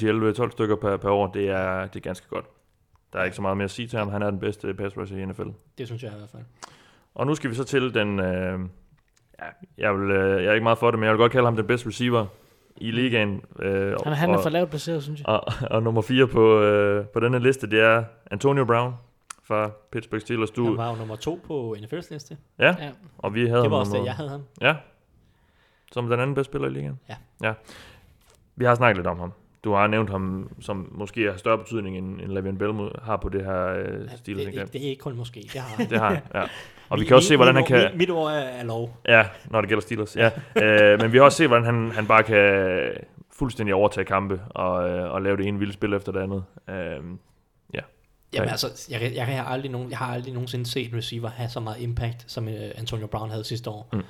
de 0.00 0.30
11-12 0.30 0.50
stykker 0.50 0.76
per, 0.76 0.96
per 0.96 1.10
år. 1.10 1.26
Det 1.26 1.48
er, 1.48 1.86
det 1.86 1.96
er 1.96 2.00
ganske 2.00 2.28
godt. 2.28 2.44
Der 3.12 3.18
er 3.18 3.24
ikke 3.24 3.36
så 3.36 3.42
meget 3.42 3.56
mere 3.56 3.64
at 3.64 3.70
sige 3.70 3.88
til 3.88 3.98
ham. 3.98 4.08
Han 4.08 4.22
er 4.22 4.30
den 4.30 4.40
bedste 4.40 4.74
pass 4.74 4.96
rusher 4.96 5.18
i 5.18 5.24
NFL. 5.24 5.42
det 5.78 5.86
synes 5.86 6.02
jeg 6.02 6.12
i 6.12 6.16
hvert 6.16 6.30
fald. 6.30 6.42
Og 7.14 7.26
nu 7.26 7.34
skal 7.34 7.50
vi 7.50 7.54
så 7.54 7.64
til 7.64 7.94
den... 7.94 8.20
Øh, 8.20 8.58
ja, 9.42 9.46
jeg, 9.78 9.98
vil, 10.00 10.10
øh, 10.10 10.42
jeg 10.44 10.50
er 10.50 10.54
ikke 10.54 10.62
meget 10.64 10.78
for 10.78 10.90
det, 10.90 10.98
men 11.00 11.04
jeg 11.06 11.12
vil 11.12 11.18
godt 11.18 11.32
kalde 11.32 11.46
ham 11.46 11.56
den 11.56 11.66
bedste 11.66 11.88
receiver 11.88 12.26
i 12.76 12.90
ligaen. 12.90 13.42
Øh, 13.58 13.96
han, 14.04 14.12
han 14.12 14.30
er 14.30 14.36
og- 14.36 14.42
for 14.42 14.50
lavt 14.50 14.70
placeret, 14.70 15.02
synes 15.02 15.20
jeg. 15.20 15.28
og, 15.28 15.44
og 15.70 15.82
nummer 15.82 16.02
4 16.02 16.26
på, 16.26 16.60
øh, 16.60 17.06
på 17.06 17.20
denne 17.20 17.38
liste, 17.38 17.70
det 17.70 17.80
er 17.80 18.04
Antonio 18.30 18.64
Brown 18.64 18.94
fra 19.44 19.70
Pittsburgh 19.92 20.20
Steelers. 20.20 20.50
Du, 20.50 20.64
Han 20.66 20.76
var 20.76 20.90
jo 20.90 20.96
nummer 20.96 21.16
to 21.16 21.40
på 21.46 21.76
NFL's 21.78 22.08
liste. 22.12 22.36
ja, 22.58 22.76
Ja. 22.80 22.90
og 23.18 23.34
vi 23.34 23.40
havde 23.40 23.52
Det 23.54 23.62
ham 23.62 23.70
var 23.70 23.76
også 23.78 23.92
nummer, 23.92 24.02
det, 24.02 24.06
jeg 24.06 24.14
havde 24.16 24.30
ham. 24.30 24.42
Ja, 24.60 24.76
som 25.92 26.08
den 26.08 26.20
anden 26.20 26.34
bedste 26.34 26.50
spiller 26.50 26.68
i 26.68 26.70
ligaen. 26.72 26.98
Ja. 27.08 27.16
ja. 27.42 27.54
Vi 28.56 28.64
har 28.64 28.74
snakket 28.74 28.96
lidt 28.96 29.06
om 29.06 29.18
ham. 29.18 29.32
Du 29.64 29.72
har 29.72 29.86
nævnt 29.86 30.10
ham, 30.10 30.50
som 30.60 30.88
måske 30.92 31.30
har 31.30 31.36
større 31.36 31.58
betydning, 31.58 31.98
end, 31.98 32.20
end 32.20 32.32
Le'Veon 32.38 32.58
Bell 32.58 32.90
har 33.02 33.16
på 33.16 33.28
det 33.28 33.44
her 33.44 33.66
øh, 33.66 33.84
Det, 33.84 34.10
Steelers 34.16 34.44
det, 34.44 34.52
angreb. 34.52 34.72
det, 34.72 34.84
er 34.84 34.88
ikke 34.90 35.00
kun 35.00 35.16
måske, 35.16 35.40
det 35.52 35.60
har. 35.60 35.84
Det 35.90 35.98
har 35.98 36.20
ja. 36.34 36.42
Og 36.88 37.00
vi 37.00 37.04
kan 37.06 37.16
også 37.16 37.28
se, 37.28 37.36
hvordan 37.36 37.54
han 37.54 37.64
kan... 37.64 37.90
Mit, 37.94 38.10
ord 38.10 38.32
er, 38.32 38.62
lov. 38.62 38.96
Ja, 39.08 39.26
når 39.44 39.60
det 39.60 39.68
gælder 39.68 39.82
Steelers, 39.82 40.16
ja. 40.16 40.30
øh, 40.92 41.00
men 41.00 41.12
vi 41.12 41.16
har 41.18 41.24
også 41.24 41.36
set, 41.36 41.48
hvordan 41.48 41.64
han, 41.64 41.90
han 41.90 42.06
bare 42.06 42.22
kan 42.22 42.82
fuldstændig 43.30 43.74
overtage 43.74 44.04
kampe 44.04 44.40
og, 44.50 44.88
øh, 44.90 45.12
og 45.12 45.22
lave 45.22 45.36
det 45.36 45.46
ene 45.46 45.58
vilde 45.58 45.72
spil 45.72 45.94
efter 45.94 46.12
det 46.12 46.20
andet. 46.20 46.44
Øh, 46.68 47.16
Jamen 48.32 48.46
Nej. 48.46 48.52
altså, 48.52 48.86
jeg, 48.90 49.12
jeg, 49.14 49.26
har 49.26 49.44
aldrig 49.44 49.70
nogen, 49.70 49.90
jeg 49.90 49.98
har 49.98 50.06
aldrig 50.06 50.32
nogensinde 50.32 50.66
set 50.66 50.92
en 50.92 50.98
receiver 50.98 51.28
have 51.28 51.48
så 51.48 51.60
meget 51.60 51.80
impact, 51.80 52.24
som 52.26 52.46
uh, 52.46 52.52
Antonio 52.74 53.06
Brown 53.06 53.30
havde 53.30 53.44
sidste 53.44 53.70
år. 53.70 53.88
Mm. 53.92 54.02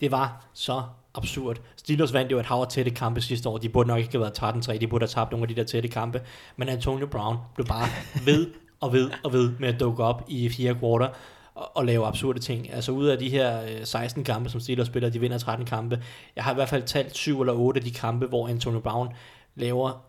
Det 0.00 0.10
var 0.10 0.46
så 0.52 0.82
absurd. 1.14 1.56
Steelers 1.76 2.12
vandt 2.12 2.32
jo 2.32 2.38
et 2.38 2.46
hav 2.46 2.60
af 2.60 2.68
tætte 2.68 2.90
kampe 2.90 3.20
sidste 3.20 3.48
år. 3.48 3.58
De 3.58 3.68
burde 3.68 3.88
nok 3.88 3.98
ikke 3.98 4.12
have 4.12 4.20
været 4.20 4.68
13-3. 4.68 4.78
De 4.78 4.86
burde 4.86 5.02
have 5.02 5.08
tabt 5.08 5.30
nogle 5.30 5.44
af 5.44 5.48
de 5.48 5.54
der 5.54 5.64
tætte 5.64 5.88
kampe. 5.88 6.22
Men 6.56 6.68
Antonio 6.68 7.06
Brown 7.06 7.36
blev 7.54 7.66
bare 7.66 7.88
ved 8.30 8.46
og 8.80 8.92
ved 8.92 9.10
og 9.24 9.32
ved 9.32 9.52
med 9.58 9.68
at 9.68 9.80
dukke 9.80 10.04
op 10.04 10.24
i 10.28 10.48
fjerde 10.48 10.78
kvartal 10.78 11.14
og, 11.54 11.76
og 11.76 11.84
lave 11.84 12.06
absurde 12.06 12.38
ting. 12.38 12.72
Altså 12.72 12.92
ud 12.92 13.06
af 13.06 13.18
de 13.18 13.28
her 13.28 13.62
øh, 13.62 13.84
16 13.84 14.24
kampe, 14.24 14.50
som 14.50 14.60
Steelers 14.60 14.86
spiller, 14.86 15.10
de 15.10 15.20
vinder 15.20 15.38
13 15.38 15.66
kampe. 15.66 16.02
Jeg 16.36 16.44
har 16.44 16.50
i 16.52 16.54
hvert 16.54 16.68
fald 16.68 16.82
talt 16.82 17.16
7 17.16 17.40
eller 17.40 17.52
8 17.52 17.78
af 17.78 17.84
de 17.84 17.90
kampe, 17.90 18.26
hvor 18.26 18.48
Antonio 18.48 18.80
Brown 18.80 19.08
laver 19.54 20.04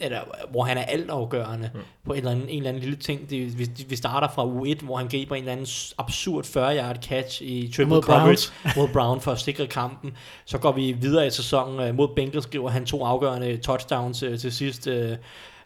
eller 0.00 0.20
hvor 0.50 0.64
han 0.64 0.78
er 0.78 0.82
altafgørende 0.82 1.70
mm. 1.74 1.80
på 2.06 2.12
en 2.12 2.18
eller, 2.18 2.30
anden, 2.30 2.48
en 2.48 2.56
eller 2.56 2.68
anden 2.68 2.82
lille 2.82 2.96
ting. 2.96 3.30
Det, 3.30 3.58
vi, 3.58 3.68
vi 3.88 3.96
starter 3.96 4.28
fra 4.28 4.44
U1, 4.44 4.84
hvor 4.84 4.96
han 4.96 5.08
griber 5.08 5.36
en 5.36 5.42
eller 5.42 5.52
anden 5.52 5.66
absurd 5.98 6.44
40-yard 6.44 6.96
catch 7.02 7.42
i 7.42 7.72
triple 7.76 7.94
Mod 7.94 8.02
coverage 8.02 8.52
mod 8.76 8.88
Brown 8.88 9.20
for 9.20 9.32
at 9.32 9.40
sikre 9.40 9.66
kampen. 9.66 10.16
Så 10.44 10.58
går 10.58 10.72
vi 10.72 10.92
videre 10.92 11.26
i 11.26 11.30
sæsonen 11.30 11.80
øh, 11.80 11.94
mod 11.94 12.08
Bengals, 12.16 12.44
skriver 12.44 12.70
han 12.70 12.86
to 12.86 13.04
afgørende 13.04 13.56
touchdowns 13.56 14.22
øh, 14.22 14.38
til 14.38 14.52
sidst. 14.52 14.86
Øh, 14.86 15.16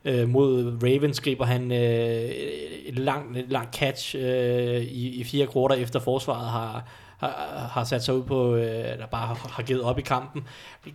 øh, 0.05 0.29
mod 0.29 0.79
Ravens 0.83 1.21
griber 1.21 1.45
han 1.45 1.73
øh, 1.73 2.31
et 2.87 2.99
langt, 2.99 3.39
et 3.39 3.49
langt 3.49 3.77
catch 3.77 4.17
øh, 4.19 4.83
i, 4.83 5.09
i 5.09 5.25
fire 5.25 5.47
kvarter 5.47 5.75
efter 5.75 6.01
forsvaret 6.01 6.49
har, 6.49 6.85
har, 7.19 7.69
har 7.73 7.85
sat 7.85 8.05
sig 8.05 8.15
ud 8.15 8.23
på, 8.23 8.55
øh, 8.55 8.93
eller 8.93 9.07
bare 9.07 9.27
har, 9.27 9.49
har 9.51 9.63
givet 9.63 9.83
op 9.83 9.99
i 9.99 10.03
kampen. 10.03 10.45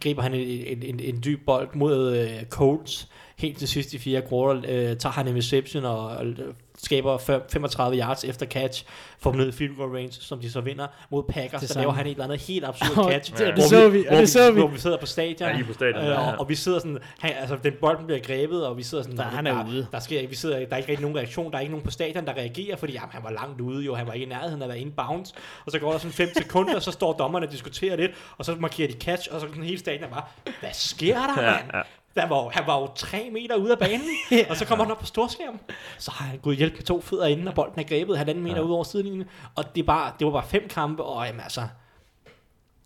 Griber 0.02 0.22
han 0.22 0.34
en, 0.34 0.48
en, 0.68 0.84
en, 0.84 1.00
en 1.00 1.22
dyb 1.26 1.46
bold 1.46 1.70
mod 1.74 2.18
øh, 2.18 2.46
Colts 2.50 3.10
helt 3.38 3.58
til 3.58 3.68
sidst 3.68 3.94
i 3.94 3.98
fire 3.98 4.22
kvartal, 4.22 4.66
øh, 4.70 4.98
tager 4.98 5.14
han 5.14 5.28
en 5.28 5.36
reception 5.38 5.86
og, 5.86 6.08
og 6.08 6.26
øh, 6.26 6.38
skaber 6.78 7.18
fem- 7.18 7.42
35 7.52 7.98
yards 8.00 8.24
efter 8.24 8.46
catch, 8.46 8.86
får 9.20 9.32
dem 9.32 9.40
ned 9.40 9.48
i 9.48 9.52
field 9.52 9.76
goal 9.76 9.90
range, 9.90 10.12
som 10.12 10.40
de 10.40 10.52
så 10.52 10.62
vinder 10.62 10.88
mod 11.10 11.24
Packers, 11.30 11.62
Det 11.62 11.70
så 11.70 11.80
laver 11.80 11.92
han 11.94 12.06
et 12.06 12.12
eller 12.12 12.24
andet 12.24 12.42
helt 12.42 12.66
absurd 12.66 12.98
Og 13.06 13.12
catch. 13.12 13.32
det- 13.32 13.40
det 13.40 13.54
hvor 13.54 13.64
så 13.64 13.90
vi, 13.90 14.00
og 14.00 14.06
hvor 14.12 14.20
det 14.20 14.30
så 14.30 14.52
vi. 14.52 14.60
Hvor 14.60 14.68
vi 14.70 14.78
sidder 14.78 14.98
på 14.98 15.06
stadion, 15.06 15.50
Ja, 15.50 15.64
på 15.68 15.74
stadion, 15.74 16.02
øh, 16.02 16.08
ja. 16.08 16.32
og, 16.32 16.40
og, 16.40 16.50
vi 16.50 16.56
sidder 16.56 16.80
sådan, 16.80 16.98
han, 17.20 17.32
altså 17.40 17.58
den 17.64 17.74
bolden 17.82 18.06
bliver 18.06 18.20
grebet, 18.20 18.68
og 18.68 18.78
vi 18.78 18.84
sidder 18.84 19.04
sådan, 19.04 19.18
Der- 19.18 19.24
"Nå, 19.24 19.30
han 19.36 19.48
er 19.48 19.64
der, 19.64 19.70
ude." 19.70 19.88
Der, 19.92 20.00
sker, 20.00 20.18
ikke- 20.20 20.30
vi 20.30 20.36
sidder, 20.36 20.56
der 20.60 20.66
er 20.72 20.78
ikke 20.78 20.90
rigtig 20.90 21.02
nogen 21.02 21.18
reaktion, 21.18 21.52
der 21.52 21.58
er 21.58 21.62
ikke 21.62 21.72
nogen 21.72 21.86
på 21.86 21.92
stadion, 21.92 22.26
der 22.26 22.34
reagerer, 22.34 22.76
fordi 22.76 22.94
jamen, 22.94 23.10
han 23.12 23.24
var 23.24 23.32
langt 23.32 23.62
ude, 23.62 23.86
jo, 23.86 23.96
han 23.96 24.08
var 24.08 24.14
ikke 24.14 24.26
i 24.26 24.30
nærheden 24.30 24.62
af 24.62 24.66
at 24.66 24.70
være 24.70 24.80
inbounds, 24.80 25.34
og 25.66 25.72
så 25.72 25.80
går 25.80 25.92
der 25.92 25.98
sådan 25.98 26.12
5 26.12 26.30
sekunder, 26.44 26.80
så 26.80 26.92
står 26.92 27.14
dommerne 27.14 27.46
og 27.46 27.52
diskuterer 27.52 27.96
lidt, 27.96 28.12
og 28.38 28.46
så 28.46 28.56
markerer 28.60 28.88
de 28.88 28.94
catch, 28.94 29.28
og 29.32 29.42
så 29.42 29.48
sådan 29.48 29.64
hele 29.64 29.80
stadion 29.80 30.04
er 30.04 30.10
bare, 30.10 30.24
hvad 30.60 30.70
sker 30.74 31.16
der, 31.36 31.42
Ja, 31.44 31.52
mand? 31.52 31.64
ja. 31.74 31.82
Der 32.16 32.28
var, 32.28 32.50
han 32.50 32.64
var 32.68 32.80
jo 32.80 32.88
tre 32.96 33.30
meter 33.34 33.56
ude 33.56 33.72
af 33.72 33.80
banen, 33.80 34.02
og 34.50 34.58
så 34.58 34.66
kommer 34.66 34.86
han 34.86 34.92
op 34.92 35.00
på 35.00 35.06
storskærm. 35.06 35.60
Så 35.98 36.12
har 36.12 36.26
han 36.26 36.38
gået 36.40 36.58
hjælp 36.58 36.74
med 36.74 36.84
to 36.84 37.02
fødder 37.02 37.26
inden, 37.26 37.48
og 37.48 37.54
bolden 37.54 37.80
er 37.80 37.84
grebet 37.84 38.18
halvanden 38.18 38.44
meter 38.44 38.56
Ja. 38.56 38.62
ud 38.62 38.72
over 38.72 38.84
sidelinjen. 38.84 39.24
Og 39.56 39.76
det, 39.76 39.86
bare, 39.86 40.12
det 40.20 40.26
var 40.28 40.32
bare 40.34 40.46
fem 40.48 40.68
kampe, 40.70 41.04
og 41.04 41.26
jamen 41.26 41.42
altså... 41.42 41.68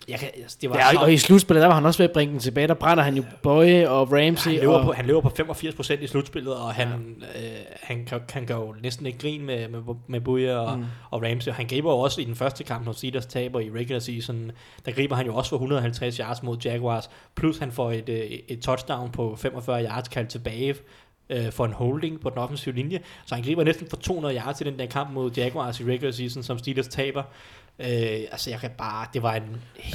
Jeg 0.08 0.20
kan, 0.20 0.30
altså, 0.36 0.58
det 0.62 0.70
var 0.70 0.78
Ja, 0.78 0.92
så, 0.92 0.98
og, 0.98 1.04
og 1.04 1.14
i 1.14 1.18
slutspillet, 1.18 1.62
der 1.62 1.68
var 1.68 1.76
han 1.76 1.86
også 1.86 1.98
ved 1.98 2.10
at 2.10 2.14
bringe 2.14 2.32
den 2.32 2.40
tilbage. 2.40 2.68
Der 2.68 2.74
brænder 2.74 3.04
han 3.04 3.16
jo 3.16 3.24
Boye 3.44 3.90
og 3.90 4.12
Ramsey. 4.12 4.52
han, 4.52 4.60
løber 4.60 4.74
og, 4.74 4.86
på, 4.86 4.92
han 4.92 5.06
løber 5.06 5.22
på 5.22 5.30
85% 5.30 6.04
i 6.04 6.08
slutspillet, 6.08 6.56
og 6.56 6.74
han, 6.74 6.88
øh, 7.36 7.42
han, 7.84 8.06
kan, 8.06 8.22
han 8.30 8.46
gør 8.46 8.56
jo 8.56 8.76
næsten 8.84 9.06
ikke 9.06 9.20
grin 9.20 9.46
med, 9.46 9.68
med, 9.68 9.82
med 10.08 10.22
Bouye 10.22 10.60
og, 10.60 10.78
mm. 10.78 10.86
og 11.12 11.24
Ramsey. 11.24 11.52
Han 11.52 11.68
griber 11.68 11.92
jo 11.92 11.98
også 11.98 12.22
i 12.22 12.24
den 12.24 12.36
første 12.36 12.64
kamp, 12.64 12.86
når 12.86 12.92
Steelers 12.92 13.26
taber 13.26 13.60
i 13.60 13.72
regular 13.72 14.00
season. 14.00 14.52
Der 14.86 14.92
griber 14.92 15.16
han 15.16 15.26
jo 15.26 15.36
også 15.36 15.50
for 15.50 15.56
150 15.56 16.18
yards 16.18 16.44
mod 16.44 16.58
Jaguars, 16.66 17.10
plus 17.36 17.58
han 17.58 17.72
får 17.72 17.92
et, 17.92 18.10
øh, 18.10 18.18
et 18.48 18.60
touchdown 18.60 19.12
på 19.12 19.36
45 19.36 19.86
yards 19.86 20.08
kaldt 20.08 20.30
tilbage 20.30 20.76
øh, 21.30 21.52
for 21.52 21.66
en 21.66 21.74
holding 21.74 22.20
på 22.20 22.30
den 22.30 22.38
offensive 22.38 22.76
linje. 22.76 23.00
Så 23.26 23.36
han 23.36 23.44
griber 23.44 23.64
næsten 23.64 23.88
for 23.90 23.98
200 23.98 24.36
yards 24.36 24.62
i 24.62 24.64
den 24.64 24.80
der 24.80 24.86
kamp 24.86 25.12
mod 25.14 25.32
Jaguars 25.32 25.80
i 25.80 25.84
regular 25.84 26.12
season, 26.12 26.44
som 26.44 26.58
Steelers 26.58 26.88
taber. 26.88 27.24
Øh, 27.80 27.88
altså 28.32 28.50
jeg 28.50 28.60
kan 28.60 28.70
bare, 28.78 29.08
det 29.14 29.24
var 29.24 29.34
en 29.34 29.44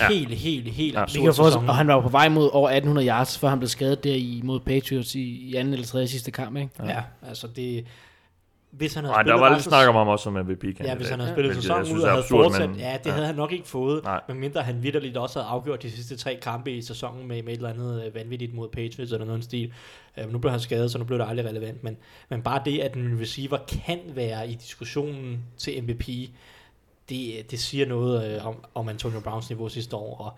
Ja. 0.00 0.08
helt, 0.08 0.34
helt, 0.34 0.68
helt 0.68 0.94
Ja. 0.94 1.02
absurd 1.02 1.32
sæson. 1.32 1.68
og 1.68 1.76
han 1.76 1.86
var 1.86 1.94
jo 1.94 2.00
på 2.00 2.08
vej 2.08 2.28
mod 2.28 2.50
over 2.52 2.68
1800 2.70 3.08
yards, 3.08 3.38
før 3.38 3.48
han 3.48 3.58
blev 3.58 3.68
skadet 3.68 4.04
der 4.04 4.14
i, 4.14 4.40
mod 4.44 4.60
Patriots 4.60 5.14
i, 5.14 5.20
i 5.22 5.54
anden 5.54 5.74
eller 5.74 5.86
tredje 5.86 6.08
sidste 6.08 6.30
kamp. 6.30 6.56
Ikke? 6.56 6.70
Ja, 6.86 7.02
altså 7.28 7.46
det... 7.56 7.86
hvis 8.70 8.94
han 8.94 9.04
havde 9.04 9.14
Nej, 9.14 9.22
der 9.22 9.34
var 9.34 9.52
lidt 9.52 9.62
snak 9.64 9.88
om 9.88 9.94
ham 9.94 10.08
også 10.08 10.22
som 10.22 10.32
MVP-kandidat. 10.32 10.86
Ja, 10.86 10.94
hvis 10.94 11.08
han 11.08 11.20
havde 11.20 11.32
spillet 11.32 11.52
Hvilket 11.52 11.62
sæsonen 11.62 11.96
ud 11.96 12.02
og 12.02 12.08
havde 12.10 12.22
absurd, 12.22 12.44
fortsat, 12.44 12.70
men- 12.70 12.78
ja, 12.78 12.96
det 12.98 13.06
ja. 13.06 13.12
havde 13.12 13.26
han 13.26 13.34
nok 13.36 13.52
ikke 13.52 13.68
fået, 13.68 14.04
Nej. 14.04 14.20
medmindre 14.28 14.62
han 14.62 14.82
vidderligt 14.82 15.16
også 15.16 15.38
havde 15.38 15.48
afgjort 15.50 15.82
de 15.82 15.90
sidste 15.90 16.16
tre 16.16 16.38
kampe 16.42 16.72
i 16.72 16.82
sæsonen 16.82 17.28
med, 17.28 17.42
med 17.42 17.52
et 17.52 17.56
eller 17.56 17.68
andet 17.70 18.04
øh, 18.06 18.14
vanvittigt 18.14 18.54
mod 18.54 18.68
Patriots 18.68 19.12
eller 19.12 19.26
noget 19.26 19.44
stil. 19.44 19.72
Øh, 20.18 20.32
nu 20.32 20.38
blev 20.38 20.50
han 20.50 20.60
skadet, 20.60 20.90
så 20.90 20.98
nu 20.98 21.04
blev 21.04 21.18
det 21.18 21.26
aldrig 21.28 21.46
relevant, 21.46 21.84
men, 21.84 21.96
men 22.28 22.42
bare 22.42 22.62
det, 22.64 22.78
at 22.78 22.94
en 22.94 23.18
receiver 23.20 23.58
kan 23.84 23.98
være 24.14 24.48
i 24.50 24.54
diskussionen 24.54 25.42
til 25.56 25.82
MVP, 25.82 26.08
det, 27.12 27.50
det 27.50 27.60
siger 27.60 27.86
noget 27.86 28.34
øh, 28.36 28.46
om, 28.46 28.54
om 28.74 28.88
Antonio 28.88 29.20
Browns 29.20 29.50
niveau 29.50 29.68
sidste 29.68 29.96
år, 29.96 30.16
og 30.18 30.32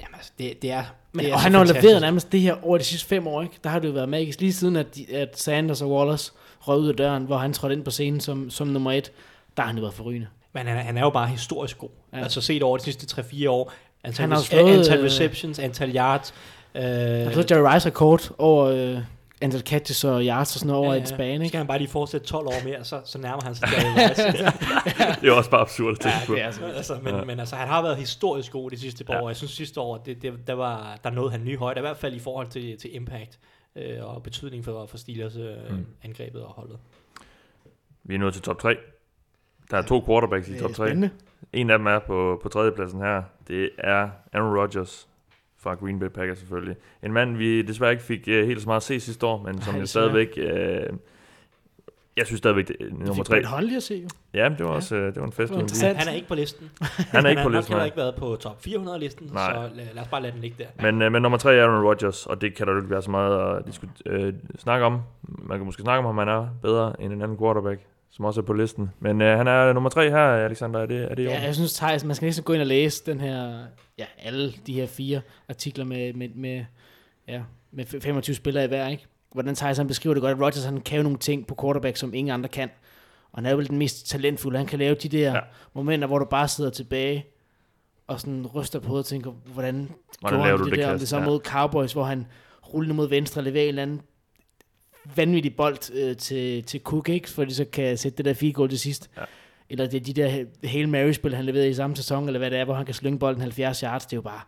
jamen, 0.00 0.14
altså, 0.14 0.32
det, 0.38 0.62
det 0.62 0.70
er... 0.70 0.84
Men, 1.12 1.24
det 1.24 1.30
er 1.30 1.34
og 1.34 1.40
han 1.40 1.52
har 1.52 1.60
fantastisk. 1.60 1.82
leveret 1.84 2.00
nærmest 2.00 2.32
det 2.32 2.40
her 2.40 2.56
over 2.64 2.78
de 2.78 2.84
sidste 2.84 3.08
fem 3.08 3.26
år, 3.26 3.42
ikke? 3.42 3.54
Der 3.64 3.70
har 3.70 3.78
det 3.78 3.88
jo 3.88 3.92
været 3.92 4.08
magisk. 4.08 4.40
Lige 4.40 4.52
siden, 4.52 4.76
at, 4.76 4.96
de, 4.96 5.06
at 5.16 5.38
Sanders 5.40 5.82
og 5.82 5.90
Wallace 5.92 6.32
røg 6.60 6.78
ud 6.78 6.88
af 6.88 6.94
døren, 6.96 7.24
hvor 7.24 7.36
han 7.36 7.52
trådte 7.52 7.74
ind 7.74 7.84
på 7.84 7.90
scenen 7.90 8.20
som, 8.20 8.50
som 8.50 8.66
nummer 8.66 8.92
et, 8.92 9.12
der 9.56 9.62
har 9.62 9.66
han 9.66 9.76
jo 9.76 9.82
været 9.82 9.94
forrygende. 9.94 10.26
Men 10.52 10.66
han, 10.66 10.76
er- 10.76 10.82
han 10.82 10.96
er 10.96 11.00
jo 11.02 11.10
bare 11.10 11.28
historisk 11.28 11.78
god. 11.78 11.88
Ja. 12.12 12.18
Altså 12.22 12.40
set 12.40 12.62
over 12.62 12.78
de 12.78 12.84
sidste 12.84 13.20
3-4 13.22 13.48
år. 13.48 13.72
Antal, 14.04 14.20
Han 14.22 14.30
har 14.30 14.36
han 14.38 14.44
slået, 14.44 14.78
antal 14.78 14.98
øh, 14.98 15.04
receptions, 15.04 15.58
antal 15.58 15.96
yards. 15.96 16.34
Øh, 16.74 16.82
Jeg 16.82 17.32
tror, 17.32 17.44
Jerry 17.50 17.74
Rice 17.74 17.88
rekord 17.88 18.34
over 18.38 18.64
øh, 18.66 18.98
antal 19.42 19.60
catches 19.60 20.04
og 20.04 20.22
yards 20.24 20.54
og 20.56 20.60
sådan 20.60 20.66
noget 20.72 20.84
over 20.86 20.94
et 20.94 21.08
span, 21.08 21.18
Så 21.18 21.42
ikke? 21.42 21.48
skal 21.48 21.58
han 21.58 21.66
bare 21.66 21.78
lige 21.78 21.88
fortsætte 21.88 22.26
12 22.26 22.46
år 22.46 22.64
mere, 22.64 22.84
så, 22.84 23.00
så 23.04 23.18
nærmer 23.18 23.42
han 23.44 23.54
sig 23.54 23.68
Jerry 23.72 24.10
Rice. 24.10 24.22
Det 25.20 25.28
er 25.28 25.32
også 25.32 25.50
bare 25.50 25.60
absurd 25.60 25.92
at 25.92 26.00
tænke 26.00 26.16
på. 26.26 26.34
det 26.34 26.42
er 26.42 26.46
altså. 26.46 26.64
altså, 26.64 26.94
men, 27.02 27.12
Ja. 27.12 27.18
ja. 27.18 27.24
men 27.24 27.40
altså, 27.40 27.56
han 27.56 27.68
har 27.68 27.82
været 27.82 27.96
historisk 27.96 28.52
god 28.52 28.70
de 28.70 28.78
sidste 28.78 29.04
par 29.04 29.14
Ja. 29.14 29.22
år. 29.22 29.28
Jeg 29.28 29.36
synes 29.36 29.50
sidste 29.52 29.80
år, 29.80 29.96
det, 29.96 30.22
det, 30.22 30.46
der, 30.46 30.52
var, 30.54 30.98
der 31.04 31.10
nåede 31.10 31.30
han 31.30 31.44
nye 31.44 31.56
højder, 31.56 31.80
i 31.80 31.82
hvert 31.82 31.96
fald 31.96 32.14
i 32.14 32.18
forhold 32.18 32.46
til, 32.48 32.78
til 32.78 32.96
impact 32.96 33.38
øh, 33.76 34.04
og 34.14 34.22
betydning 34.22 34.64
for, 34.64 34.86
for 34.86 34.96
Steelers 34.96 35.36
øh, 35.36 35.56
Mm. 35.70 35.86
angrebet 36.04 36.42
og 36.42 36.48
holdet. 36.52 36.78
Vi 38.04 38.14
er 38.14 38.18
nået 38.18 38.32
til 38.34 38.42
top 38.42 38.58
3. 38.58 38.76
Der 39.70 39.76
er 39.76 39.82
to 39.82 40.04
quarterbacks 40.06 40.48
i 40.48 40.58
top 40.58 40.70
er 40.70 40.74
3. 40.74 40.86
spændende. 40.86 41.10
En 41.52 41.70
af 41.70 41.78
dem 41.78 41.86
er 41.86 41.98
på, 41.98 42.40
på 42.42 42.48
tredjepladsen 42.48 43.00
her. 43.00 43.22
Det 43.48 43.70
er 43.78 44.08
Aaron 44.32 44.58
Rodgers 44.58 45.08
fra 45.64 45.74
Green 45.74 45.98
Bay 45.98 46.08
Packers 46.08 46.38
selvfølgelig. 46.38 46.76
En 47.02 47.12
mand, 47.12 47.36
vi 47.36 47.62
desværre 47.62 47.90
ikke 47.92 48.04
fik 48.04 48.20
uh, 48.28 48.34
helt 48.34 48.60
så 48.62 48.66
meget 48.68 48.76
at 48.80 48.82
se 48.82 49.00
sidste 49.00 49.26
år, 49.26 49.42
men 49.42 49.62
som 49.62 49.74
jo 49.74 49.80
desværre. 49.80 49.86
stadigvæk... 50.10 50.90
Uh, 50.90 50.98
jeg 52.16 52.26
synes 52.26 52.38
stadigvæk, 52.38 52.68
det 52.68 52.76
er 52.80 52.84
nummer 52.90 53.14
Fik 53.14 53.24
3. 53.24 53.34
Brett 53.34 53.46
Hundley 53.48 53.76
at 53.76 53.82
se, 53.82 53.94
jo. 53.94 54.08
Ja, 54.34 54.48
men 54.48 54.58
det 54.58 54.66
var 54.66 54.72
også 54.72 54.96
uh, 54.96 55.02
det 55.02 55.16
var 55.16 55.26
en 55.26 55.32
fest. 55.32 55.48
Det 55.48 55.56
var 55.56 55.62
interessant. 55.62 55.98
Han 55.98 56.08
er 56.08 56.12
ikke 56.12 56.28
på 56.28 56.34
listen. 56.34 56.70
Han 56.80 57.26
er 57.26 57.30
ikke 57.30 57.42
på 57.42 57.48
han 57.48 57.52
har 57.52 57.58
listen. 57.58 57.72
heller 57.72 57.76
nej. 57.78 57.84
ikke 57.84 57.96
været 57.96 58.14
på 58.14 58.36
top 58.40 58.66
400-listen, 58.66 59.30
Nej. 59.32 59.52
så 59.54 59.70
lad, 59.74 59.84
lad 59.94 60.02
os 60.02 60.08
bare 60.08 60.22
lade 60.22 60.32
den 60.32 60.40
ligge 60.40 60.56
der. 60.58 60.92
Men, 60.92 61.02
øh, 61.02 61.12
men 61.12 61.22
nummer 61.22 61.38
tre 61.38 61.54
er 61.56 61.64
Aaron 61.64 61.84
Rodgers, 61.84 62.26
og 62.26 62.40
det 62.40 62.54
kan 62.54 62.66
der 62.66 62.72
jo 62.72 62.78
ikke 62.78 62.90
være 62.90 63.02
så 63.02 63.10
meget 63.10 63.56
at 63.56 63.62
diskut- 63.66 64.02
øh, 64.06 64.34
snakke 64.58 64.86
om. 64.86 65.00
Man 65.22 65.58
kan 65.58 65.64
måske 65.64 65.82
snakke 65.82 65.98
om, 65.98 66.06
om 66.06 66.18
han 66.18 66.28
er 66.28 66.48
bedre 66.62 67.00
end 67.02 67.12
en 67.12 67.22
anden 67.22 67.38
quarterback, 67.38 67.80
som 68.16 68.24
også 68.24 68.40
er 68.40 68.44
på 68.44 68.52
listen. 68.52 68.90
Men 69.00 69.20
øh, 69.20 69.36
han 69.38 69.46
er 69.48 69.72
nummer 69.72 69.90
tre 69.90 70.10
her, 70.10 70.18
Alexander. 70.18 70.80
Er 70.80 70.86
det, 70.86 71.10
er 71.10 71.14
det 71.14 71.24
Ja, 71.24 71.42
jeg 71.42 71.54
synes, 71.54 71.72
Thijs, 71.74 72.04
man 72.04 72.16
skal 72.16 72.26
næsten 72.26 72.44
gå 72.44 72.52
ind 72.52 72.60
og 72.60 72.66
læse 72.66 73.02
den 73.06 73.20
her, 73.20 73.64
ja, 73.98 74.04
alle 74.18 74.52
de 74.66 74.74
her 74.74 74.86
fire 74.86 75.20
artikler 75.48 75.84
med, 75.84 76.12
med, 76.12 76.28
med, 76.34 76.64
ja, 77.28 77.42
med 77.72 77.84
25 77.86 78.36
spillere 78.36 78.64
i 78.64 78.68
hver, 78.68 78.88
ikke? 78.88 79.06
Hvordan 79.32 79.54
Thijs 79.54 79.76
han 79.76 79.86
beskriver 79.86 80.14
det 80.14 80.20
godt, 80.20 80.32
at 80.36 80.40
Rodgers 80.40 80.64
han 80.64 80.80
kan 80.80 80.96
jo 80.96 81.02
nogle 81.02 81.18
ting 81.18 81.46
på 81.46 81.56
quarterback, 81.60 81.96
som 81.96 82.14
ingen 82.14 82.34
andre 82.34 82.48
kan. 82.48 82.70
Og 83.32 83.38
han 83.42 83.46
er 83.46 83.54
vel 83.56 83.68
den 83.68 83.78
mest 83.78 84.06
talentfulde. 84.08 84.58
Han 84.58 84.66
kan 84.66 84.78
lave 84.78 84.94
de 84.94 85.08
der 85.08 85.32
Ja. 85.32 85.40
momenter, 85.74 86.06
hvor 86.08 86.18
du 86.18 86.24
bare 86.24 86.48
sidder 86.48 86.70
tilbage 86.70 87.26
og 88.06 88.20
sådan 88.20 88.46
ryster 88.46 88.78
på 88.80 88.96
og 88.98 89.04
tænker, 89.04 89.30
hvordan, 89.30 89.90
Hvordan 90.20 90.38
gjorde 90.38 90.50
han 90.50 90.58
det, 90.58 90.70
det 90.72 90.78
der? 90.78 90.92
Om 90.92 90.98
det 90.98 91.08
så 91.08 91.18
Ja. 91.18 91.24
mod 91.24 91.40
Cowboys, 91.40 91.92
hvor 91.92 92.04
han 92.04 92.26
rullede 92.74 92.94
mod 92.94 93.08
venstre 93.08 93.38
og 93.40 93.44
leverer 93.44 93.62
en 93.64 93.68
eller 93.68 93.82
anden 93.82 94.00
vanvittig 95.16 95.56
bold 95.56 95.92
øh, 95.94 96.16
til, 96.16 96.64
til 96.64 96.80
Cook, 96.84 97.08
ikke? 97.08 97.30
For 97.30 97.44
de 97.44 97.54
så 97.54 97.64
kan 97.64 97.98
sætte 97.98 98.16
det 98.16 98.24
der 98.24 98.34
field 98.34 98.54
goal 98.54 98.68
til 98.68 98.78
sidst. 98.78 99.10
Ja. 99.16 99.22
Eller 99.70 99.86
det 99.86 100.00
er 100.00 100.04
de 100.04 100.12
der 100.12 100.44
Hail 100.68 100.88
Mary-spil, 100.88 101.34
han 101.34 101.44
leverede 101.44 101.68
i 101.68 101.74
samme 101.74 101.96
sæson, 101.96 102.26
eller 102.26 102.38
hvad 102.38 102.50
det 102.50 102.58
er, 102.58 102.64
hvor 102.64 102.74
han 102.74 102.84
kan 102.84 102.94
slynge 102.94 103.18
bolden 103.18 103.40
70 103.42 103.80
yards. 103.80 104.06
Det 104.06 104.12
er 104.12 104.16
jo 104.16 104.22
bare... 104.22 104.40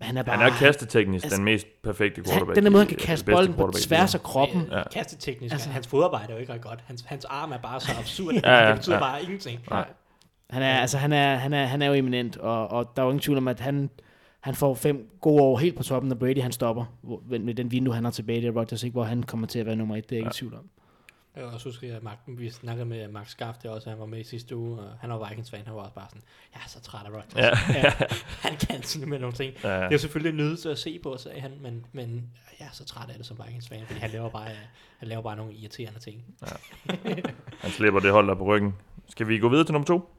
Han 0.00 0.16
er 0.16 0.22
bare... 0.22 0.36
Han 0.36 0.46
er 0.52 0.56
kasteteknisk 0.56 1.24
Altså, 1.24 1.36
den 1.36 1.44
mest 1.44 1.66
perfekte 1.82 2.22
quarterback. 2.22 2.56
den 2.56 2.64
der 2.64 2.70
måde, 2.70 2.80
han 2.82 2.88
kan 2.88 2.98
den 2.98 3.06
kaste 3.06 3.32
bolden 3.32 3.54
på 3.54 3.72
tværs 3.82 4.14
af 4.14 4.22
kroppen. 4.22 4.62
Ja. 4.70 4.78
Ja. 4.78 4.82
Kasteteknisk, 4.92 5.52
altså, 5.52 5.70
hans 5.70 5.86
fodarbejde 5.88 6.28
er 6.28 6.34
jo 6.34 6.40
ikke 6.40 6.52
ret 6.52 6.60
godt. 6.60 6.80
Hans, 6.86 7.04
hans 7.06 7.24
arm 7.24 7.52
er 7.52 7.58
bare 7.58 7.80
så 7.80 7.92
absurd, 7.98 8.34
Ja, 8.44 8.54
ja, 8.62 8.68
det 8.68 8.76
betyder 8.76 8.96
ja. 8.96 9.00
bare 9.00 9.22
ingenting. 9.22 9.60
Nej. 9.70 9.88
Han 10.50 10.62
er, 10.62 10.80
altså, 10.80 10.98
han 10.98 11.12
er, 11.12 11.34
han 11.36 11.52
er, 11.52 11.64
han 11.64 11.82
er 11.82 11.86
jo 11.86 11.92
eminent, 11.92 12.36
og, 12.36 12.68
og 12.70 12.92
der 12.96 13.02
er 13.02 13.06
jo 13.06 13.10
ingen 13.10 13.20
tvivl 13.22 13.38
om, 13.38 13.48
at 13.48 13.60
han, 13.60 13.90
han 14.40 14.54
får 14.54 14.74
fem 14.74 15.10
gode 15.20 15.42
år 15.42 15.58
helt 15.58 15.76
på 15.76 15.82
toppen, 15.82 16.08
når 16.08 16.16
Brady 16.16 16.42
han 16.42 16.52
stopper 16.52 16.84
hvor- 17.02 17.22
med 17.28 17.38
med 17.38 17.54
den 17.54 17.70
vindue, 17.70 17.94
han 17.94 18.04
har 18.04 18.10
tilbage, 18.10 18.40
det 18.40 18.48
er 18.48 18.60
Rodgers 18.60 18.82
ikke, 18.82 18.92
hvor 18.92 19.04
han 19.04 19.22
kommer 19.22 19.46
til 19.46 19.58
at 19.58 19.66
være 19.66 19.76
nummer 19.76 19.96
et, 19.96 20.10
det 20.10 20.16
er 20.16 20.20
jeg 20.20 20.26
ikke 20.26 20.36
i 20.36 20.38
tvivl 20.38 20.54
om. 20.54 20.68
Jeg 21.36 21.44
også 21.44 21.68
huske, 21.68 21.86
at 21.86 22.02
Mark, 22.02 22.18
vi 22.26 22.50
snakkede 22.50 22.86
med 22.86 23.08
Max 23.08 23.30
Skaff, 23.30 23.58
det 23.58 23.70
også, 23.70 23.90
han 23.90 23.98
var 23.98 24.06
med 24.06 24.20
i 24.20 24.24
sidste 24.24 24.56
uge, 24.56 24.78
og 24.78 24.88
han 25.00 25.10
var 25.10 25.28
Vikings-fan, 25.28 25.60
han 25.66 25.74
var 25.74 25.80
også 25.80 25.94
bare 25.94 26.06
sådan, 26.08 26.22
jeg 26.54 26.60
er 26.64 26.68
så 26.68 26.80
træt 26.80 27.06
af 27.06 27.10
Rodgers. 27.10 27.34
Ja. 27.36 27.78
ja. 27.84 27.92
Han 28.48 28.56
kan 28.56 28.82
simpelthen 28.82 29.20
nogle 29.20 29.36
ting. 29.36 29.54
Ja. 29.64 29.68
Det 29.76 29.82
er 29.84 29.88
jo 29.92 29.98
selvfølgelig 29.98 30.30
en 30.30 30.36
nydelse 30.36 30.70
at 30.70 30.78
se 30.78 30.98
på, 31.02 31.16
sagde 31.16 31.40
han, 31.40 31.52
men, 31.60 31.86
men 31.92 32.30
jeg 32.60 32.66
er 32.66 32.70
så 32.72 32.84
træt 32.84 33.08
af 33.10 33.14
det 33.16 33.26
som 33.26 33.40
Vikings-fan, 33.46 33.86
fordi 33.86 34.00
han 34.00 34.10
laver 34.10 34.28
bare, 34.30 34.48
han 34.98 35.08
laver 35.08 35.22
bare 35.22 35.36
nogle 35.36 35.52
irriterende 35.54 36.00
ting. 36.00 36.24
Han 37.60 37.70
slipper 37.70 38.00
det 38.00 38.12
hold 38.12 38.28
der 38.28 38.34
på 38.34 38.44
ryggen. 38.44 38.74
Skal 39.08 39.28
vi 39.28 39.38
gå 39.38 39.48
videre 39.48 39.64
til 39.66 39.72
nummer 39.72 39.86
to? 39.86 40.10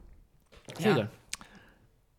Ja. 0.80 1.06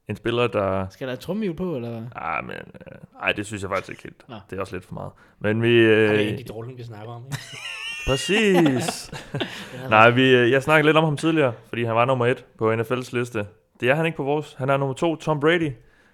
En 0.10 0.16
spiller, 0.16 0.48
der... 0.48 0.88
Skal 0.90 1.08
der 1.08 1.14
et 1.14 1.20
trummehjul 1.20 1.56
på, 1.56 1.76
eller? 1.76 2.04
Ah, 2.16 2.46
men... 2.46 2.56
Øh, 2.56 2.98
ej, 3.22 3.32
det 3.32 3.46
synes 3.46 3.62
jeg 3.62 3.70
faktisk 3.70 3.90
ikke 3.90 4.04
helt. 4.04 4.30
Nå. 4.30 4.36
Det 4.50 4.58
er 4.58 4.62
også 4.62 4.76
lidt 4.76 4.86
for 4.86 4.94
meget. 4.94 5.12
Men 5.40 5.62
vi... 5.62 5.70
Øh. 5.70 6.10
Det 6.10 6.26
er 6.26 6.32
Andy 6.32 6.38
Dalton, 6.38 6.78
vi 6.78 6.84
snakker 6.84 7.14
om. 7.14 7.24
Ikke? 7.26 7.38
præcis. 8.08 9.12
Nej, 9.90 10.10
vi, 10.10 10.36
øh, 10.36 10.52
jeg 10.52 10.64
snakkede 10.64 10.88
lidt 10.88 10.98
om 10.98 11.04
ham 11.04 11.18
tidligere, 11.18 11.54
fordi 11.70 11.84
han 11.84 11.96
var 11.96 12.06
nummer 12.06 12.26
et 12.26 12.46
på 12.58 12.74
NFL's 12.74 13.18
liste. 13.18 13.46
Det 13.80 13.90
er 13.90 13.96
han 13.96 14.06
ikke 14.06 14.16
på 14.16 14.24
vores. 14.24 14.54
Han 14.58 14.70
er 14.70 14.78
nummer 14.78 14.94
to, 14.94 15.16
Tom 15.16 15.40
Brady. 15.40 15.72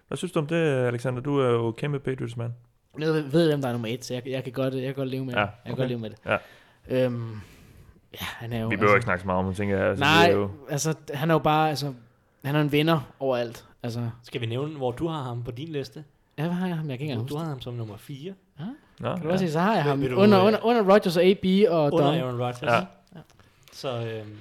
Hvad 0.08 0.18
synes 0.18 0.32
du 0.32 0.40
om 0.40 0.48
det, 0.48 0.66
Alexander? 0.66 1.22
Du 1.22 1.40
er 1.40 1.50
jo 1.50 1.72
kæmpe 1.72 2.00
Patriots-mand. 2.00 2.52
Jeg 3.00 3.08
ved, 3.08 3.22
ved, 3.22 3.48
hvem 3.48 3.62
der 3.62 3.68
er 3.68 3.72
nummer 3.72 3.88
et, 3.88 4.06
så 4.06 4.14
jeg, 4.14 4.28
jeg, 4.28 4.44
kan, 4.44 4.54
godt, 4.54 4.74
jeg 4.74 4.84
kan 4.84 4.94
godt 4.94 5.10
leve 5.10 5.26
med 5.26 5.34
Ja, 5.34 5.42
det. 5.42 5.48
Jeg 5.48 5.54
kan 5.66 5.74
okay. 5.74 5.82
godt 5.82 5.90
leve 5.90 6.00
med 6.00 6.10
det. 6.10 6.18
Ja. 6.26 6.38
Øhm, 7.06 7.32
ja, 8.14 8.26
han 8.26 8.54
er 8.54 8.62
jo... 8.62 8.68
Vi 8.68 8.76
behøver 8.76 8.96
ikke 8.96 9.04
snakke 9.04 9.22
så 9.22 9.26
meget 9.26 9.40
om 9.40 9.46
det, 9.46 9.56
tænker 9.56 9.78
jeg. 9.78 9.88
Altså, 9.88 10.04
Nej, 10.06 10.32
jo, 10.32 10.50
altså, 10.70 10.96
han 11.14 11.30
er 11.30 11.36
jo 11.36 11.40
bare, 11.40 11.70
altså, 11.70 11.94
han 12.46 12.56
er 12.56 12.62
en 12.62 12.72
vinder 12.72 13.14
overalt. 13.20 13.66
Altså, 13.84 14.10
Skal 14.24 14.42
vi 14.42 14.46
nævne, 14.46 14.78
hvor 14.78 14.92
du 14.92 15.08
har 15.08 15.24
ham 15.24 15.44
på 15.44 15.52
din 15.52 15.68
liste? 15.68 16.04
ja, 16.38 16.44
hvad 16.44 16.54
har 16.54 16.68
jeg 16.68 16.76
ham? 16.78 16.90
Jeg 16.90 16.98
kan 16.98 17.06
ikke 17.06 17.14
Du, 17.16 17.20
engang 17.20 17.30
du 17.30 17.34
huske. 17.36 17.44
har 17.44 17.50
ham 17.50 17.62
som 17.62 17.74
nummer 17.74 17.98
4. 17.98 18.34
Nå, 19.00 19.16
Kan 19.16 19.24
du 19.24 19.30
også 19.32 19.46
se, 19.46 19.52
så 19.52 19.60
har 19.60 19.74
jeg 19.76 19.84
ham 19.84 20.02
vil 20.02 20.12
du, 20.12 20.16
under, 20.16 20.40
øh, 20.40 20.48
under, 20.48 20.60
under 20.64 20.94
Rodgers 20.94 21.18
og 21.18 21.24
AB 21.24 21.46
og 21.70 21.86
Under 21.86 21.98
Dom. 22.06 22.16
Aaron 22.16 22.42
Rodgers. 22.42 22.62
Ja. 22.62 22.82
Så 23.74 23.90
øhm, 24.06 24.38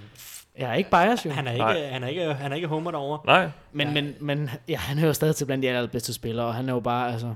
Jeg 0.58 0.70
er 0.70 0.74
ikke 0.74 0.90
bias, 0.90 1.26
jo. 1.26 1.30
han, 1.30 1.46
er 1.46 1.56
Nej. 1.56 1.74
ikke, 1.76 1.88
han, 1.88 2.02
er 2.04 2.08
ikke, 2.08 2.34
han 2.34 2.52
er 2.52 2.56
ikke 2.56 2.68
homer 2.68 2.90
derovre. 2.90 3.20
Nej, 3.26 3.50
Men, 3.72 3.86
Ja. 3.88 3.92
men, 3.94 4.14
men 4.20 4.50
ja, 4.68 4.76
han 4.76 4.98
hører 4.98 5.12
stadig 5.12 5.36
til 5.36 5.44
blandt 5.44 5.62
de 5.62 5.68
allerbedste 5.68 6.12
spillere, 6.12 6.46
og 6.46 6.54
han 6.54 6.68
er 6.68 6.72
jo 6.72 6.80
bare, 6.80 7.12
altså... 7.12 7.34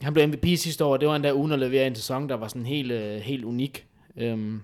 Han 0.00 0.12
blev 0.14 0.28
MVP 0.28 0.44
sidste 0.58 0.84
år, 0.84 0.92
og 0.92 1.00
det 1.00 1.08
var 1.08 1.16
endda 1.16 1.30
uden 1.32 1.52
at 1.52 1.58
levere 1.58 1.86
en 1.86 1.94
sæson, 1.94 2.28
der 2.28 2.34
var 2.34 2.48
sådan 2.48 2.66
helt, 2.66 2.92
øh, 2.92 3.20
helt 3.20 3.44
unik. 3.44 3.86
Øhm, 4.16 4.62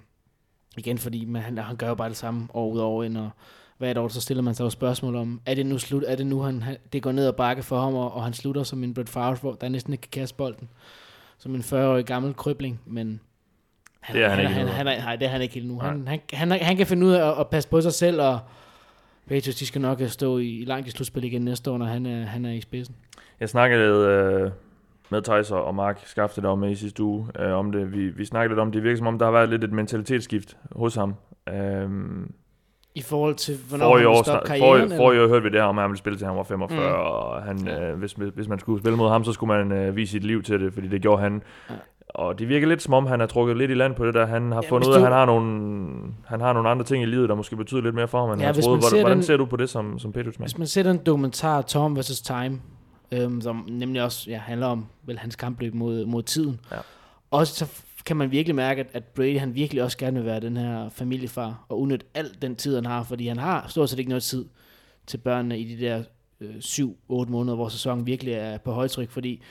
igen, 0.77 0.99
fordi 0.99 1.25
man, 1.25 1.43
han, 1.43 1.59
han 1.59 1.77
gør 1.77 1.89
jo 1.89 1.95
bare 1.95 2.09
det 2.09 2.17
samme 2.17 2.49
år 2.55 2.69
ud 2.71 2.79
over 2.79 3.05
ind, 3.05 3.17
og 3.17 3.31
hvert 3.79 3.99
år 3.99 4.09
så 4.09 4.21
stiller 4.21 4.43
man 4.43 4.55
sig 4.55 4.65
jo 4.65 4.71
spørgsmål 4.71 5.17
om, 5.17 5.41
er 5.47 5.55
det 5.55 5.67
nu 5.67 5.79
slut, 5.79 6.05
er 6.07 6.17
det 6.17 6.27
nu, 6.27 6.41
han, 6.41 6.63
han, 6.63 6.77
det 6.93 7.03
går 7.03 7.13
ned 7.13 7.29
og 7.29 7.37
bakke 7.37 7.63
for 7.63 7.81
ham, 7.81 7.95
og, 7.95 8.15
og 8.15 8.25
han 8.25 8.33
slutter 8.33 8.63
som 8.63 8.85
en 8.85 8.95
Brett 8.95 9.09
Favre, 9.09 9.37
hvor 9.41 9.53
der 9.53 9.69
næsten 9.69 9.93
ikke 9.93 10.03
kan 10.11 10.21
kaste 10.21 10.37
bolden, 10.37 10.69
som 11.39 11.55
en 11.55 11.61
40-årig 11.61 12.05
gammel 12.05 12.35
krybling, 12.35 12.81
men 12.87 13.21
han, 14.01 14.17
Det 14.17 14.25
er 14.25 14.29
han 14.29 14.41
ikke 14.41 14.53
han, 14.53 14.61
endnu. 14.61 14.75
han, 14.75 14.87
nej, 14.87 15.17
det 15.17 15.27
er 15.27 15.31
han 15.31 15.43
ikke 15.43 15.55
helt 15.55 15.67
nu. 15.67 15.81
Han, 15.81 16.09
han, 16.09 16.21
han, 16.33 16.51
han, 16.51 16.77
kan 16.77 16.87
finde 16.87 17.07
ud 17.07 17.13
af 17.13 17.31
at, 17.31 17.41
at 17.41 17.49
passe 17.49 17.69
på 17.69 17.81
sig 17.81 17.93
selv, 17.93 18.21
og 18.21 18.39
Patriots, 19.29 19.59
de 19.59 19.67
skal 19.67 19.81
nok 19.81 20.03
stå 20.07 20.39
i, 20.39 20.49
i 20.49 20.65
langt 20.65 20.89
i 20.89 20.91
slutspil 20.91 21.25
igen 21.25 21.43
næste 21.43 21.71
år, 21.71 21.79
når 21.79 21.87
han 21.87 22.07
er, 22.07 22.25
han 22.25 22.45
er 22.45 22.53
i 22.53 22.61
spidsen. 22.61 22.97
Jeg 23.41 23.49
snakkede 23.49 24.07
øh, 24.07 24.51
med 25.11 25.23
Thijs 25.23 25.51
og 25.51 25.75
Mark 25.75 26.01
Skafte 26.07 26.41
der 26.43 26.49
var 26.49 26.55
med 26.55 26.71
i 26.71 26.75
sidste 26.75 27.03
uge 27.03 27.29
øh, 27.39 27.53
om 27.53 27.73
det. 27.73 27.93
Vi, 27.93 28.09
vi 28.09 28.25
snakkede 28.25 28.55
lidt 28.55 28.61
om, 28.61 28.73
det 28.73 28.83
virker 28.83 28.97
som 28.97 29.07
om, 29.07 29.19
der 29.19 29.27
har 29.27 29.33
været 29.33 29.49
lidt 29.49 29.65
et 29.65 29.73
mentalitetsskift 29.73 30.57
hos 30.73 30.95
ham. 30.95 31.15
Øhm, 31.49 32.33
I 32.97 33.03
forhold 33.03 33.35
til, 33.35 33.57
hvornår 33.69 33.85
forrige, 33.91 34.07
han 34.15 34.25
stoppe 34.25 34.47
karrieren? 34.49 34.79
forrige, 34.89 34.97
forrige 34.97 35.23
år 35.23 35.29
hørte 35.29 35.43
vi 35.43 35.49
det 35.49 35.61
her 35.61 35.65
om, 35.67 35.79
at 35.79 35.83
han 35.83 35.91
ville 35.91 35.99
spille 35.99 36.19
til 36.19 36.27
han 36.27 36.37
var 36.37 36.43
45, 36.43 36.79
Mm. 36.89 36.95
og 36.95 37.43
han, 37.43 37.69
øh, 37.69 37.99
hvis, 37.99 38.13
hvis 38.13 38.49
man 38.49 38.59
skulle 38.59 38.83
spille 38.83 38.97
mod 38.97 39.09
ham, 39.09 39.25
så 39.25 39.33
skulle 39.33 39.59
man 39.59 39.73
øh, 39.73 39.97
vise 39.97 40.13
sit 40.13 40.25
liv 40.25 40.43
til 40.43 40.61
det, 40.61 40.73
fordi 40.75 40.89
det 40.89 41.03
gjorde 41.03 41.23
han. 41.23 41.43
Ja. 41.71 41.75
Og 42.09 42.39
det 42.39 42.49
virker 42.49 42.69
lidt 42.69 42.83
som 42.83 42.95
om, 42.95 43.07
han 43.07 43.21
har 43.21 43.27
trukket 43.27 43.57
lidt 43.57 43.71
i 43.71 43.75
land 43.75 43.95
på 43.95 44.07
det 44.07 44.15
der. 44.15 44.27
Han 44.27 44.53
har 44.53 44.63
Ja, 44.63 44.69
fundet 44.71 44.89
ud 44.89 44.93
af, 44.93 44.97
at 44.99 45.03
han 45.05 45.13
har, 45.13 45.25
nogle, 45.27 45.89
han 46.27 46.41
har 46.41 46.53
nogle 46.53 46.69
andre 46.69 46.85
ting 46.85 47.03
i 47.03 47.07
livet, 47.07 47.29
der 47.29 47.35
måske 47.35 47.57
betyder 47.57 47.81
lidt 47.81 47.95
mere 47.95 48.09
for 48.09 48.21
ham, 48.21 48.31
end 48.31 48.41
Ja, 48.41 48.47
han 48.47 48.55
troede. 48.55 48.69
Hvordan, 48.79 48.91
ser 48.91 49.01
hvordan 49.01 49.23
ser 49.23 49.37
du 49.37 49.45
på 49.45 49.57
det 49.57 49.71
som, 49.71 49.99
som 49.99 50.13
Patriots 50.13 50.39
man? 50.39 50.45
Hvis 50.47 50.59
man 50.59 50.67
ser 50.67 50.83
den 50.83 50.97
dokumentar 51.07 51.63
Tom 51.63 51.99
vs. 51.99 52.21
Time, 52.21 52.61
øhm, 53.13 53.41
som 53.41 53.65
nemlig 53.69 54.03
også 54.03 54.31
ja, 54.31 54.39
handler 54.39 54.67
om 54.67 54.87
vel, 55.07 55.19
hans 55.19 55.37
kampløb 55.37 55.75
mod, 55.75 56.07
mod 56.07 56.23
tiden, 56.23 56.61
Ja. 56.73 56.77
også 57.31 57.55
så 57.55 57.83
kan 58.07 58.17
man 58.17 58.31
virkelig 58.31 58.55
mærke, 58.55 58.81
at, 58.81 58.87
at 58.93 59.05
Brady 59.05 59.39
han 59.39 59.55
virkelig 59.55 59.83
også 59.83 59.99
gerne 59.99 60.17
vil 60.17 60.27
være 60.27 60.41
den 60.41 60.57
her 60.57 60.89
familiefar, 60.89 61.67
og 61.69 61.81
udnytte 61.81 62.07
al 62.15 62.31
den 62.43 62.57
tid, 62.57 62.75
han 62.75 62.87
har, 62.87 63.03
fordi 63.03 63.29
han 63.29 63.39
har 63.39 63.67
stort 63.69 63.91
set 63.91 63.99
ikke 63.99 64.09
noget 64.09 64.23
tid 64.23 64.45
til 65.07 65.19
børnene 65.19 65.59
i 65.59 65.77
de 65.77 65.85
der 65.85 66.03
øh, 66.41 66.55
7-8 66.57 66.91
måneder, 67.11 67.55
hvor 67.55 67.69
sæsonen 67.69 68.07
virkelig 68.07 68.35
er 68.35 68.59
på 68.59 68.73
højtryk, 68.73 69.11
fordi 69.11 69.43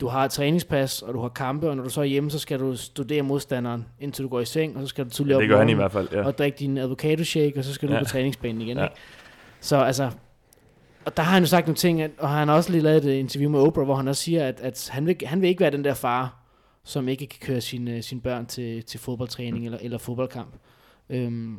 du 0.00 0.08
har 0.08 0.24
et 0.24 0.30
træningspas, 0.30 1.02
og 1.02 1.14
du 1.14 1.20
har 1.20 1.28
kampe, 1.28 1.70
og 1.70 1.76
når 1.76 1.84
du 1.84 1.90
så 1.90 2.00
er 2.00 2.04
hjemme, 2.04 2.30
så 2.30 2.38
skal 2.38 2.58
du 2.58 2.76
studere 2.76 3.22
modstanderen, 3.22 3.86
indtil 4.00 4.24
du 4.24 4.28
går 4.28 4.40
i 4.40 4.44
seng, 4.44 4.76
og 4.76 4.82
så 4.82 4.86
skal 4.86 5.04
du 5.04 5.10
tidligere 5.10 5.36
op 5.36 5.40
Det 5.40 5.48
gør 5.48 5.58
han 5.58 5.68
i 5.68 5.74
hvert 5.74 5.92
fald, 5.92 6.08
ja. 6.12 6.24
og 6.26 6.38
drikke 6.38 6.58
din 6.58 6.78
avocado 6.78 7.24
shake, 7.24 7.58
og 7.58 7.64
så 7.64 7.72
skal 7.74 7.88
du 7.88 7.92
Ja. 7.92 7.98
ja. 7.98 8.04
på 8.04 8.08
træningsbanen 8.10 8.60
igen. 8.60 8.76
Ja. 8.76 8.82
Ja. 8.82 8.88
Ikke? 8.88 9.00
Så 9.60 9.76
altså, 9.76 10.10
og 11.04 11.16
der 11.16 11.22
har 11.22 11.32
han 11.32 11.42
jo 11.42 11.46
sagt 11.46 11.66
nogle 11.66 11.76
ting, 11.76 12.02
og 12.18 12.28
han 12.28 12.48
har 12.48 12.54
også 12.56 12.70
lige 12.72 12.82
lavet 12.82 13.04
et 13.04 13.12
interview 13.12 13.50
med 13.50 13.60
Oprah, 13.60 13.84
hvor 13.84 13.94
han 13.94 14.08
også 14.08 14.22
siger, 14.22 14.46
at, 14.46 14.60
at 14.60 14.88
han, 14.92 15.06
vil, 15.06 15.16
han 15.24 15.40
vil 15.40 15.48
ikke 15.48 15.60
være 15.60 15.70
den 15.70 15.84
der 15.84 15.94
far, 15.94 16.39
som 16.84 17.08
ikke 17.08 17.26
kan 17.26 17.38
køre 17.42 17.60
sine, 17.60 18.02
sine 18.02 18.20
børn 18.20 18.46
til, 18.46 18.82
til 18.84 19.00
fodboldtræning 19.00 19.64
eller, 19.64 19.78
eller 19.78 19.98
fodboldkamp. 19.98 20.54
Øhm, 21.10 21.56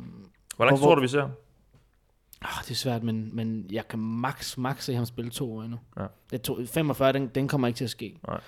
Hvor 0.56 0.64
lang 0.64 0.76
tid 0.76 0.80
hvor- 0.80 0.88
tror 0.88 0.94
du, 0.94 1.00
vi 1.00 1.08
ser? 1.08 1.28
Ah, 2.42 2.64
det 2.64 2.70
er 2.70 2.74
svært, 2.74 3.02
men, 3.02 3.30
men 3.36 3.66
jeg 3.72 3.88
kan 3.88 3.98
max, 3.98 4.56
max 4.58 4.84
se 4.84 4.94
ham 4.94 5.04
spille 5.04 5.30
to 5.30 5.56
år 5.56 5.62
endnu. 5.62 5.78
Ja. 5.98 6.06
Det 6.30 6.42
to, 6.42 6.58
45, 6.66 7.12
den, 7.12 7.26
den 7.34 7.48
kommer 7.48 7.66
ikke 7.68 7.76
til 7.78 7.84
at 7.84 7.90
ske. 7.90 8.16
Nej. 8.28 8.40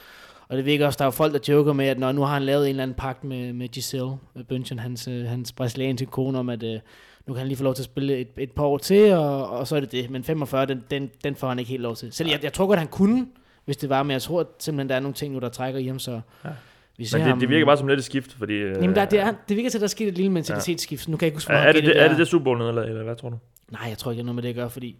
Og 0.49 0.57
det 0.57 0.65
virker 0.65 0.87
også, 0.87 0.97
der 0.97 1.05
er 1.05 1.07
jo 1.07 1.11
folk, 1.11 1.33
der 1.33 1.55
joker 1.55 1.73
med, 1.73 1.87
at 1.87 1.99
når 1.99 2.13
nu 2.13 2.21
har 2.23 2.33
han 2.35 2.43
lavet 2.43 2.65
en 2.65 2.69
eller 2.71 2.83
anden 2.83 2.97
pagt 2.97 3.25
med, 3.25 3.53
med 3.53 3.69
Giselle 3.69 4.17
Bündchen, 4.53 4.79
hans, 4.81 5.09
øh, 5.09 5.25
hans 5.27 5.53
brasilianske 5.53 6.07
kone, 6.07 6.39
om 6.39 6.49
at 6.49 6.63
øh, 6.63 6.81
nu 7.27 7.33
kan 7.35 7.39
han 7.39 7.47
lige 7.49 7.57
få 7.57 7.65
lov 7.65 7.75
til 7.75 7.83
at 7.83 7.85
spille 7.85 8.17
et, 8.19 8.29
et 8.37 8.53
par 8.53 8.65
år 8.65 8.79
til, 8.79 9.13
og, 9.13 9.49
og 9.51 9.67
så 9.67 9.77
er 9.77 9.81
det 9.81 9.93
det. 9.93 10.11
Men 10.11 10.25
45, 10.25 10.67
den, 10.67 10.85
den, 10.91 11.11
den 11.25 11.35
får 11.37 11.49
han 11.49 11.59
ikke 11.59 11.69
helt 11.69 11.83
lov 11.83 11.97
til. 11.97 12.13
Selv 12.13 12.29
jeg, 12.31 12.41
jeg 12.45 12.53
tror 12.53 12.67
godt, 12.67 12.79
han 12.79 12.89
kunne, 12.89 13.27
hvis 13.65 13.77
det 13.77 13.89
var, 13.89 14.03
men 14.03 14.11
jeg 14.11 14.23
tror 14.23 14.41
at 14.41 14.47
simpelthen, 14.59 14.89
der 14.89 14.95
er 14.97 15.01
nogle 15.01 15.15
ting 15.15 15.35
nu, 15.35 15.41
der 15.41 15.49
trækker 15.49 15.81
hjem, 15.81 15.99
så 15.99 16.21
Ja. 16.45 16.51
vi 16.99 17.05
ser 17.05 17.19
Men 17.19 17.25
det, 17.25 17.31
ham... 17.31 17.41
det 17.41 17.49
virker 17.49 17.67
bare 17.67 17.77
som 17.77 17.89
lidt 17.89 17.99
et 17.99 18.05
skift, 18.05 18.33
fordi... 18.33 18.53
øh, 18.53 18.77
Jamen, 18.83 18.97
der, 18.97 19.05
det, 19.05 19.21
er, 19.21 19.33
det 19.49 19.57
virker 19.57 19.71
til, 19.71 19.79
at 19.79 19.81
der 19.81 19.87
er 19.87 19.89
sket 19.89 20.09
et 20.09 20.15
lille 20.15 20.33
mentalitetsskift. 20.33 21.09
Nu 21.09 21.17
kan 21.17 21.25
jeg 21.25 21.29
ikke 21.29 21.37
huske, 21.37 21.53
er, 21.53 21.57
hvor 21.57 21.69
er, 21.69 21.73
det, 21.73 21.83
han 21.83 21.89
det, 21.91 21.97
gav 21.97 22.05
er 22.05 22.09
det 22.09 22.19
det 22.19 22.29
Super 22.29 22.45
Bowl 22.45 22.63
eller, 22.63 22.83
eller 22.83 23.03
hvad 23.05 23.17
tror 23.17 23.29
du? 23.31 23.39
Nej, 23.73 23.83
jeg 23.89 23.99
tror 23.99 24.11
ikke, 24.11 24.19
det 24.19 24.23
er 24.23 24.27
noget 24.27 24.35
med 24.35 24.43
det 24.43 24.49
at 24.49 24.55
gøre, 24.55 24.71
fordi... 24.71 24.97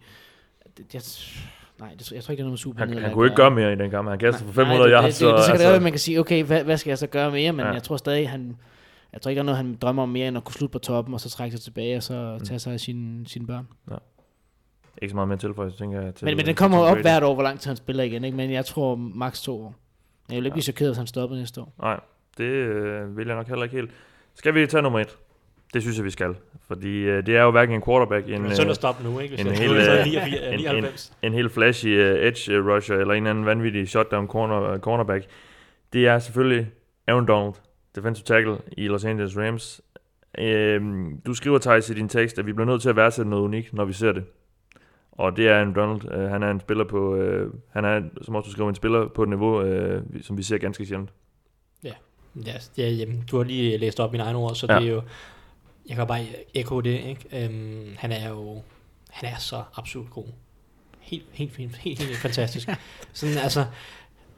Det, 0.77 0.93
jeg, 0.93 1.01
nej, 1.79 1.89
det, 1.99 2.11
jeg 2.11 2.23
tror 2.23 2.31
ikke, 2.31 2.37
det 2.37 2.43
er 2.43 2.43
noget 2.43 2.51
med 2.51 2.57
super 2.57 2.79
Han, 2.85 2.97
han 2.97 3.13
kunne 3.13 3.25
ikke 3.27 3.35
gøre 3.35 3.51
mere 3.51 3.73
i 3.73 3.75
den 3.75 3.89
kamp. 3.91 4.09
Han 4.09 4.19
kastede 4.19 4.45
for 4.45 4.53
500 4.53 4.79
nej, 4.79 4.85
det, 4.87 5.03
yards. 5.03 5.17
det, 5.17 5.27
det, 5.27 5.31
det, 5.31 5.37
det, 5.37 5.43
så 5.45 5.51
kan 5.51 5.53
altså, 5.53 5.69
det 5.69 5.75
at 5.75 5.81
man 5.81 5.91
kan 5.91 5.99
sige, 5.99 6.19
okay, 6.19 6.43
hvad, 6.43 6.63
hvad 6.63 6.77
skal 6.77 6.91
jeg 6.91 6.97
så 6.97 7.07
gøre 7.07 7.31
mere? 7.31 7.51
Men 7.51 7.59
Ja. 7.59 7.67
ja. 7.67 7.73
jeg 7.73 7.83
tror 7.83 7.97
stadig, 7.97 8.29
han... 8.29 8.57
Jeg 9.13 9.21
tror 9.21 9.29
ikke, 9.29 9.37
der 9.39 9.43
er 9.43 9.45
noget, 9.45 9.57
han 9.57 9.75
drømmer 9.81 10.03
om 10.03 10.09
mere, 10.09 10.27
end 10.27 10.37
at 10.37 10.43
kunne 10.43 10.53
slutte 10.53 10.71
på 10.71 10.79
toppen, 10.79 11.13
og 11.13 11.19
så 11.21 11.29
trække 11.29 11.57
sig 11.57 11.63
tilbage, 11.63 11.97
og 11.97 12.03
så 12.03 12.35
Mm. 12.39 12.45
tage 12.45 12.59
sig 12.59 12.73
af 12.73 12.79
sine, 12.79 13.27
sine 13.27 13.47
børn. 13.47 13.67
Ikke 15.01 15.09
så 15.11 15.15
meget 15.15 15.27
mere 15.27 15.37
tilføjelse, 15.37 15.77
tænker 15.77 16.01
jeg. 16.01 16.15
Til, 16.15 16.25
Men, 16.25 16.37
men 16.37 16.45
den 16.45 16.55
kommer 16.55 16.77
jo 16.77 16.83
op 16.83 16.97
hvert 16.97 17.23
år, 17.23 17.33
hvor 17.33 17.43
lang 17.43 17.59
tid 17.59 17.69
han 17.69 17.77
spiller 17.77 18.03
igen, 18.03 18.23
ikke? 18.23 18.37
Men 18.37 18.51
jeg 18.51 18.65
tror 18.65 18.95
maks 18.95 19.41
to 19.41 19.61
år. 19.63 19.75
Jeg 20.29 20.35
vil 20.37 20.45
ikke 20.45 20.53
blive 20.53 20.63
chokeret, 20.63 20.89
hvis 20.91 20.97
han 20.97 21.07
stopper 21.07 21.37
næste 21.37 21.61
år. 21.61 21.73
Nej, 21.81 21.99
det 22.37 22.43
øh, 22.43 23.17
vil 23.17 23.27
jeg 23.27 23.35
nok 23.35 23.47
heller 23.47 23.63
ikke 23.63 23.75
helt. 23.75 23.91
Skal 24.35 24.53
vi 24.55 24.67
tage 24.67 24.81
nummer 24.81 24.99
et? 24.99 25.17
Det 25.73 25.81
synes 25.81 25.97
jeg, 25.97 26.05
vi 26.05 26.09
skal. 26.09 26.35
Fordi 26.67 26.97
øh, 26.97 27.25
det 27.25 27.35
er 27.37 27.43
jo 27.43 27.51
hverken 27.51 27.75
en 27.75 27.81
quarterback, 27.81 28.25
en, 28.29 28.41
Men 28.41 28.51
øh, 28.51 28.73
stop 28.75 29.03
nu, 29.03 29.19
ikke? 29.19 29.35
Hvis 29.35 29.45
en 29.45 29.51
jeg 29.51 29.57
hel, 29.57 29.71
øh, 29.71 30.05
89, 30.05 30.53
en- 30.53 30.59
99. 30.59 31.13
en 31.21 31.33
helt 31.33 31.51
flashy 31.51 31.85
uh, 31.87 32.25
edge 32.27 32.51
øh, 32.53 32.65
rusher, 32.67 32.95
eller 32.97 33.13
en 33.13 33.27
anden 33.27 33.45
vanvittig 33.45 33.87
shutdown 33.89 34.27
corner, 34.27 34.73
uh, 34.73 34.79
cornerback. 34.79 35.25
Det 35.93 36.07
er 36.07 36.19
selvfølgelig 36.19 36.67
Aaron 37.07 37.27
Donald, 37.27 37.53
defensive 37.95 38.23
tackle 38.25 38.57
i 38.77 38.87
Los 38.87 39.05
Angeles 39.05 39.37
Rams. 39.37 39.81
Øhm, 40.37 41.21
du 41.25 41.33
skriver, 41.33 41.57
Thijs, 41.59 41.89
i 41.89 41.93
din 41.93 42.09
tekst, 42.09 42.39
at 42.39 42.45
vi 42.45 42.53
bliver 42.53 42.65
nødt 42.67 42.81
til 42.81 42.89
at 42.89 42.95
værdsætte 42.95 43.29
noget 43.29 43.43
unikt, 43.43 43.73
når 43.73 43.85
vi 43.85 43.93
ser 43.93 44.11
det. 44.11 44.23
Og 45.17 45.37
det 45.37 45.47
er 45.47 45.55
Aaron 45.55 45.73
Donald. 45.73 46.23
Uh, 46.23 46.31
han 46.31 46.43
er 46.43 46.51
en 46.51 46.59
spiller 46.59 46.83
på, 46.83 47.15
uh, 47.15 47.53
han 47.69 47.85
er, 47.85 48.01
som 48.21 48.35
også 48.35 48.47
du 48.47 48.51
skriver, 48.51 48.69
en 48.69 48.75
spiller 48.75 49.07
på 49.07 49.23
et 49.23 49.29
niveau, 49.29 49.61
uh, 49.61 50.01
som 50.21 50.37
vi 50.37 50.43
ser 50.43 50.57
ganske 50.57 50.85
sjældent. 50.85 51.09
Ja, 52.45 52.53
ja 52.77 52.89
jamen, 52.89 53.23
du 53.31 53.37
har 53.37 53.43
lige 53.43 53.77
læst 53.77 53.99
op 53.99 54.11
mine 54.11 54.23
egne 54.23 54.37
ord, 54.37 54.55
så 54.55 54.65
Ja. 54.69 54.79
det 54.79 54.87
er 54.87 54.91
jo... 54.91 55.01
Jeg 55.89 55.95
kan 55.95 56.07
bare 56.07 56.25
ekko 56.53 56.81
det, 56.81 56.99
ikke? 56.99 57.45
Øhm, 57.45 57.95
han 57.97 58.11
er 58.11 58.29
jo... 58.29 58.61
Han 59.09 59.29
er 59.29 59.37
så 59.37 59.63
absolut 59.75 60.09
god. 60.09 60.25
Helt, 60.99 61.25
helt, 61.31 61.55
helt, 61.55 61.75
helt, 61.75 61.99
helt 61.99 62.17
fantastisk. 62.17 62.69
Sådan, 63.13 63.37
altså... 63.37 63.65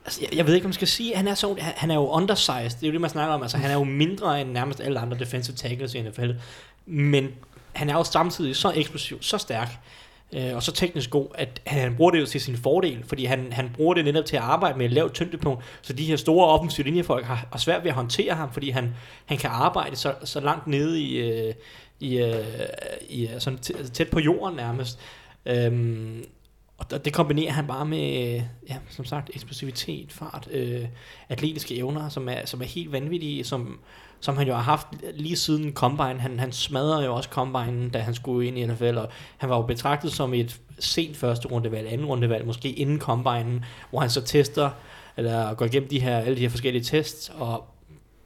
Altså, 0.05 0.21
jeg, 0.21 0.37
jeg 0.37 0.47
ved 0.47 0.55
ikke, 0.55 0.65
om 0.65 0.69
man 0.69 0.73
skal 0.73 0.87
sige, 0.87 1.15
han 1.15 1.27
er, 1.27 1.33
så, 1.33 1.55
han, 1.59 1.73
han 1.77 1.91
er 1.91 1.95
jo 1.95 2.07
undersized. 2.07 2.79
Det 2.79 2.83
er 2.83 2.87
jo 2.87 2.93
det, 2.93 3.01
man 3.01 3.09
snakker 3.09 3.33
om. 3.33 3.41
Altså, 3.41 3.57
han 3.57 3.71
er 3.71 3.73
jo 3.73 3.83
mindre 3.83 4.41
end 4.41 4.51
nærmest 4.51 4.81
alle 4.81 4.99
andre 4.99 5.19
defensive 5.19 5.55
tackles 5.55 5.93
i 5.93 6.01
NFL. 6.01 6.31
Men 6.85 7.29
han 7.73 7.89
er 7.89 7.93
jo 7.93 8.03
samtidig 8.03 8.55
så 8.55 8.71
eksplosiv, 8.75 9.21
så 9.21 9.37
stærk, 9.37 9.69
øh, 10.33 10.55
og 10.55 10.63
så 10.63 10.71
teknisk 10.71 11.09
god, 11.09 11.27
at 11.35 11.61
han, 11.65 11.95
bruger 11.95 12.11
det 12.11 12.19
jo 12.19 12.25
til 12.25 12.41
sin 12.41 12.57
fordel, 12.57 13.03
fordi 13.03 13.25
han, 13.25 13.51
han 13.51 13.71
bruger 13.73 13.93
det 13.93 14.05
netop 14.05 14.25
til 14.25 14.35
at 14.35 14.41
arbejde 14.41 14.77
med 14.77 14.85
et 14.85 14.91
lavt 14.91 15.13
tyngdepunkt, 15.13 15.63
så 15.81 15.93
de 15.93 16.05
her 16.05 16.15
store 16.15 16.47
offensive 16.47 16.85
linjefolk 16.85 17.25
har, 17.25 17.47
har 17.51 17.59
svært 17.59 17.83
ved 17.83 17.89
at 17.89 17.95
håndtere 17.95 18.33
ham, 18.33 18.53
fordi 18.53 18.69
han, 18.69 18.95
han 19.25 19.37
kan 19.37 19.49
arbejde 19.49 19.95
så, 19.95 20.13
så 20.23 20.39
langt 20.39 20.67
nede 20.67 21.01
i, 21.01 21.17
øh, 21.17 21.53
i, 21.99 22.17
øh, 22.17 22.45
i 23.09 23.27
øh, 23.27 23.39
sådan 23.39 23.59
altså 23.77 23.93
tæt, 23.93 24.09
på 24.09 24.19
jorden 24.19 24.55
nærmest. 24.55 24.99
Øhm, 25.45 26.25
og 26.77 27.05
det 27.05 27.13
kombinerer 27.13 27.51
han 27.51 27.67
bare 27.67 27.85
med, 27.85 28.41
ja, 28.69 28.77
som 28.89 29.05
sagt, 29.05 29.29
eksplosivitet, 29.33 30.13
fart, 30.13 30.47
øh, 30.51 30.85
atletiske 31.29 31.75
evner, 31.75 32.09
som 32.09 32.29
er, 32.29 32.45
som 32.45 32.61
er 32.61 32.65
helt 32.65 32.91
vanvittige, 32.91 33.43
som, 33.43 33.79
som 34.19 34.37
han 34.37 34.47
jo 34.47 34.53
har 34.53 34.61
haft 34.61 34.87
lige 35.13 35.35
siden 35.35 35.73
Combine. 35.73 36.19
Han, 36.19 36.39
han 36.39 36.51
smadrede 36.51 37.05
jo 37.05 37.15
også 37.15 37.29
Combine, 37.29 37.89
da 37.89 37.99
han 37.99 38.13
skulle 38.13 38.47
ind 38.47 38.57
i 38.57 38.65
NFL, 38.65 38.97
og 38.97 39.09
han 39.37 39.49
var 39.49 39.55
jo 39.55 39.61
betragtet 39.61 40.11
som 40.11 40.33
et 40.33 40.59
sent 40.79 41.17
første 41.17 41.47
rundevalg, 41.47 41.87
anden 41.91 42.07
rundevalg, 42.07 42.45
måske 42.45 42.71
inden 42.71 42.99
Combine, 42.99 43.65
hvor 43.89 43.99
han 43.99 44.09
så 44.09 44.21
tester, 44.21 44.69
eller 45.17 45.53
går 45.53 45.65
igennem 45.65 45.89
de 45.89 45.99
her, 45.99 46.17
alle 46.17 46.35
de 46.35 46.41
her 46.41 46.49
forskellige 46.49 46.83
tests, 46.83 47.31
og 47.37 47.65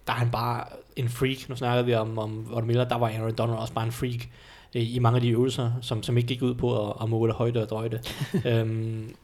der 0.08 0.14
er 0.14 0.18
han 0.18 0.32
bare 0.32 0.64
en 0.96 1.10
freak. 1.10 1.50
Nu 1.50 1.56
snakker 1.56 1.84
vi 1.84 1.94
om, 1.94 2.18
om 2.18 2.52
Von 2.52 2.68
Miller, 2.68 2.84
der 2.84 2.96
var 2.96 3.08
Aaron 3.08 3.36
Donald 3.36 3.58
også 3.58 3.74
bare 3.74 3.86
en 3.86 3.92
freak 3.92 4.28
øh, 4.76 4.96
i 4.96 5.00
mange 5.00 5.16
af 5.16 5.22
de 5.22 5.30
øvelser, 5.30 5.72
som, 5.82 6.04
som 6.04 6.18
ikke 6.18 6.28
gik 6.28 6.42
ud 6.42 6.54
på 6.54 6.90
at, 6.90 6.94
at 7.02 7.10
måle 7.10 7.34
højde 7.34 7.62
og 7.62 7.70
drøjde. 7.70 8.02
øhm, 8.50 9.16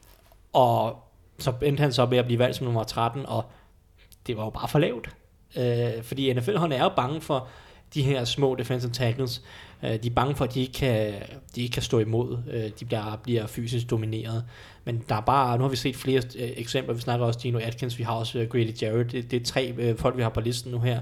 og 0.52 1.04
så 1.38 1.52
endte 1.62 1.80
han 1.80 1.92
så 1.92 2.06
med 2.06 2.18
at 2.18 2.24
blive 2.24 2.38
valgt 2.38 2.56
som 2.56 2.64
nummer 2.64 2.84
13, 2.84 3.26
og 3.26 3.44
det 4.26 4.36
var 4.36 4.44
jo 4.44 4.50
bare 4.50 4.68
for 4.68 4.78
lavt. 4.78 5.16
Øh, 5.56 6.02
fordi 6.02 6.32
NFL-holdene 6.32 6.74
er 6.74 6.82
jo 6.82 6.90
bange 6.96 7.20
for 7.20 7.48
de 7.94 8.02
her 8.02 8.24
små 8.24 8.54
defensive 8.54 8.92
tackles. 8.92 9.42
Øh, 9.84 10.02
de 10.02 10.06
er 10.08 10.14
bange 10.14 10.34
for, 10.34 10.44
at 10.44 10.54
de 10.54 10.60
ikke 10.60 10.72
kan, 10.72 11.14
de 11.54 11.62
ikke 11.62 11.72
kan 11.72 11.82
stå 11.82 11.98
imod. 11.98 12.38
Øh, 12.50 12.70
de 12.80 12.84
bliver, 12.84 13.20
bliver 13.22 13.46
fysisk 13.46 13.90
domineret. 13.90 14.44
Men 14.84 15.04
der 15.08 15.14
er 15.14 15.20
bare, 15.20 15.56
nu 15.58 15.62
har 15.62 15.70
vi 15.70 15.76
set 15.76 15.96
flere 15.96 16.22
øh, 16.38 16.50
eksempler. 16.56 16.94
Vi 16.94 17.00
snakker 17.00 17.26
også 17.26 17.38
Gino 17.40 17.58
Atkins, 17.58 17.98
vi 17.98 18.04
har 18.04 18.12
også 18.12 18.38
øh, 18.38 18.48
Grady 18.48 18.82
Jarrett. 18.82 19.12
Det, 19.12 19.30
det 19.30 19.40
er 19.40 19.44
tre 19.44 19.74
øh, 19.78 19.96
folk, 19.96 20.16
vi 20.16 20.22
har 20.22 20.28
på 20.28 20.40
listen 20.40 20.72
nu 20.72 20.80
her, 20.80 21.00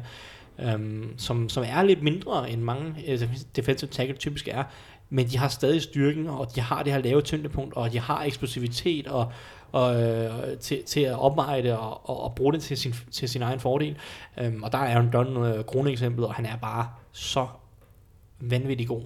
øhm, 0.58 1.14
som, 1.16 1.48
som 1.48 1.64
er 1.66 1.82
lidt 1.82 2.02
mindre 2.02 2.50
end 2.50 2.60
mange 2.60 2.94
øh, 3.06 3.28
defensive 3.56 3.90
tackle 3.90 4.16
typisk 4.16 4.48
er. 4.48 4.64
Men 5.10 5.26
de 5.26 5.38
har 5.38 5.48
stadig 5.48 5.82
styrken, 5.82 6.26
og 6.26 6.54
de 6.54 6.60
har 6.60 6.82
det 6.82 6.92
her 6.92 7.00
lave 7.00 7.22
tyngdepunkt, 7.22 7.74
og 7.74 7.92
de 7.92 7.98
har 7.98 8.24
eksplosivitet 8.24 9.06
og, 9.06 9.32
og, 9.72 10.02
øh, 10.02 10.58
til, 10.58 10.84
til 10.84 11.00
at 11.00 11.18
opveje 11.18 11.62
det 11.62 11.72
og, 11.72 12.10
og, 12.10 12.22
og 12.22 12.34
bruge 12.34 12.52
det 12.52 12.62
til 12.62 12.76
sin, 12.76 12.94
til 13.10 13.28
sin 13.28 13.42
egen 13.42 13.60
fordel. 13.60 13.96
Øhm, 14.38 14.62
og 14.62 14.72
der 14.72 14.78
er 14.78 14.94
Aaron 14.94 15.10
Dunn 15.10 15.36
øh, 15.36 15.64
kroneeksemplet, 15.64 16.26
og 16.26 16.34
han 16.34 16.46
er 16.46 16.56
bare 16.56 16.88
så 17.12 17.46
vanvittig 18.40 18.88
god. 18.88 19.02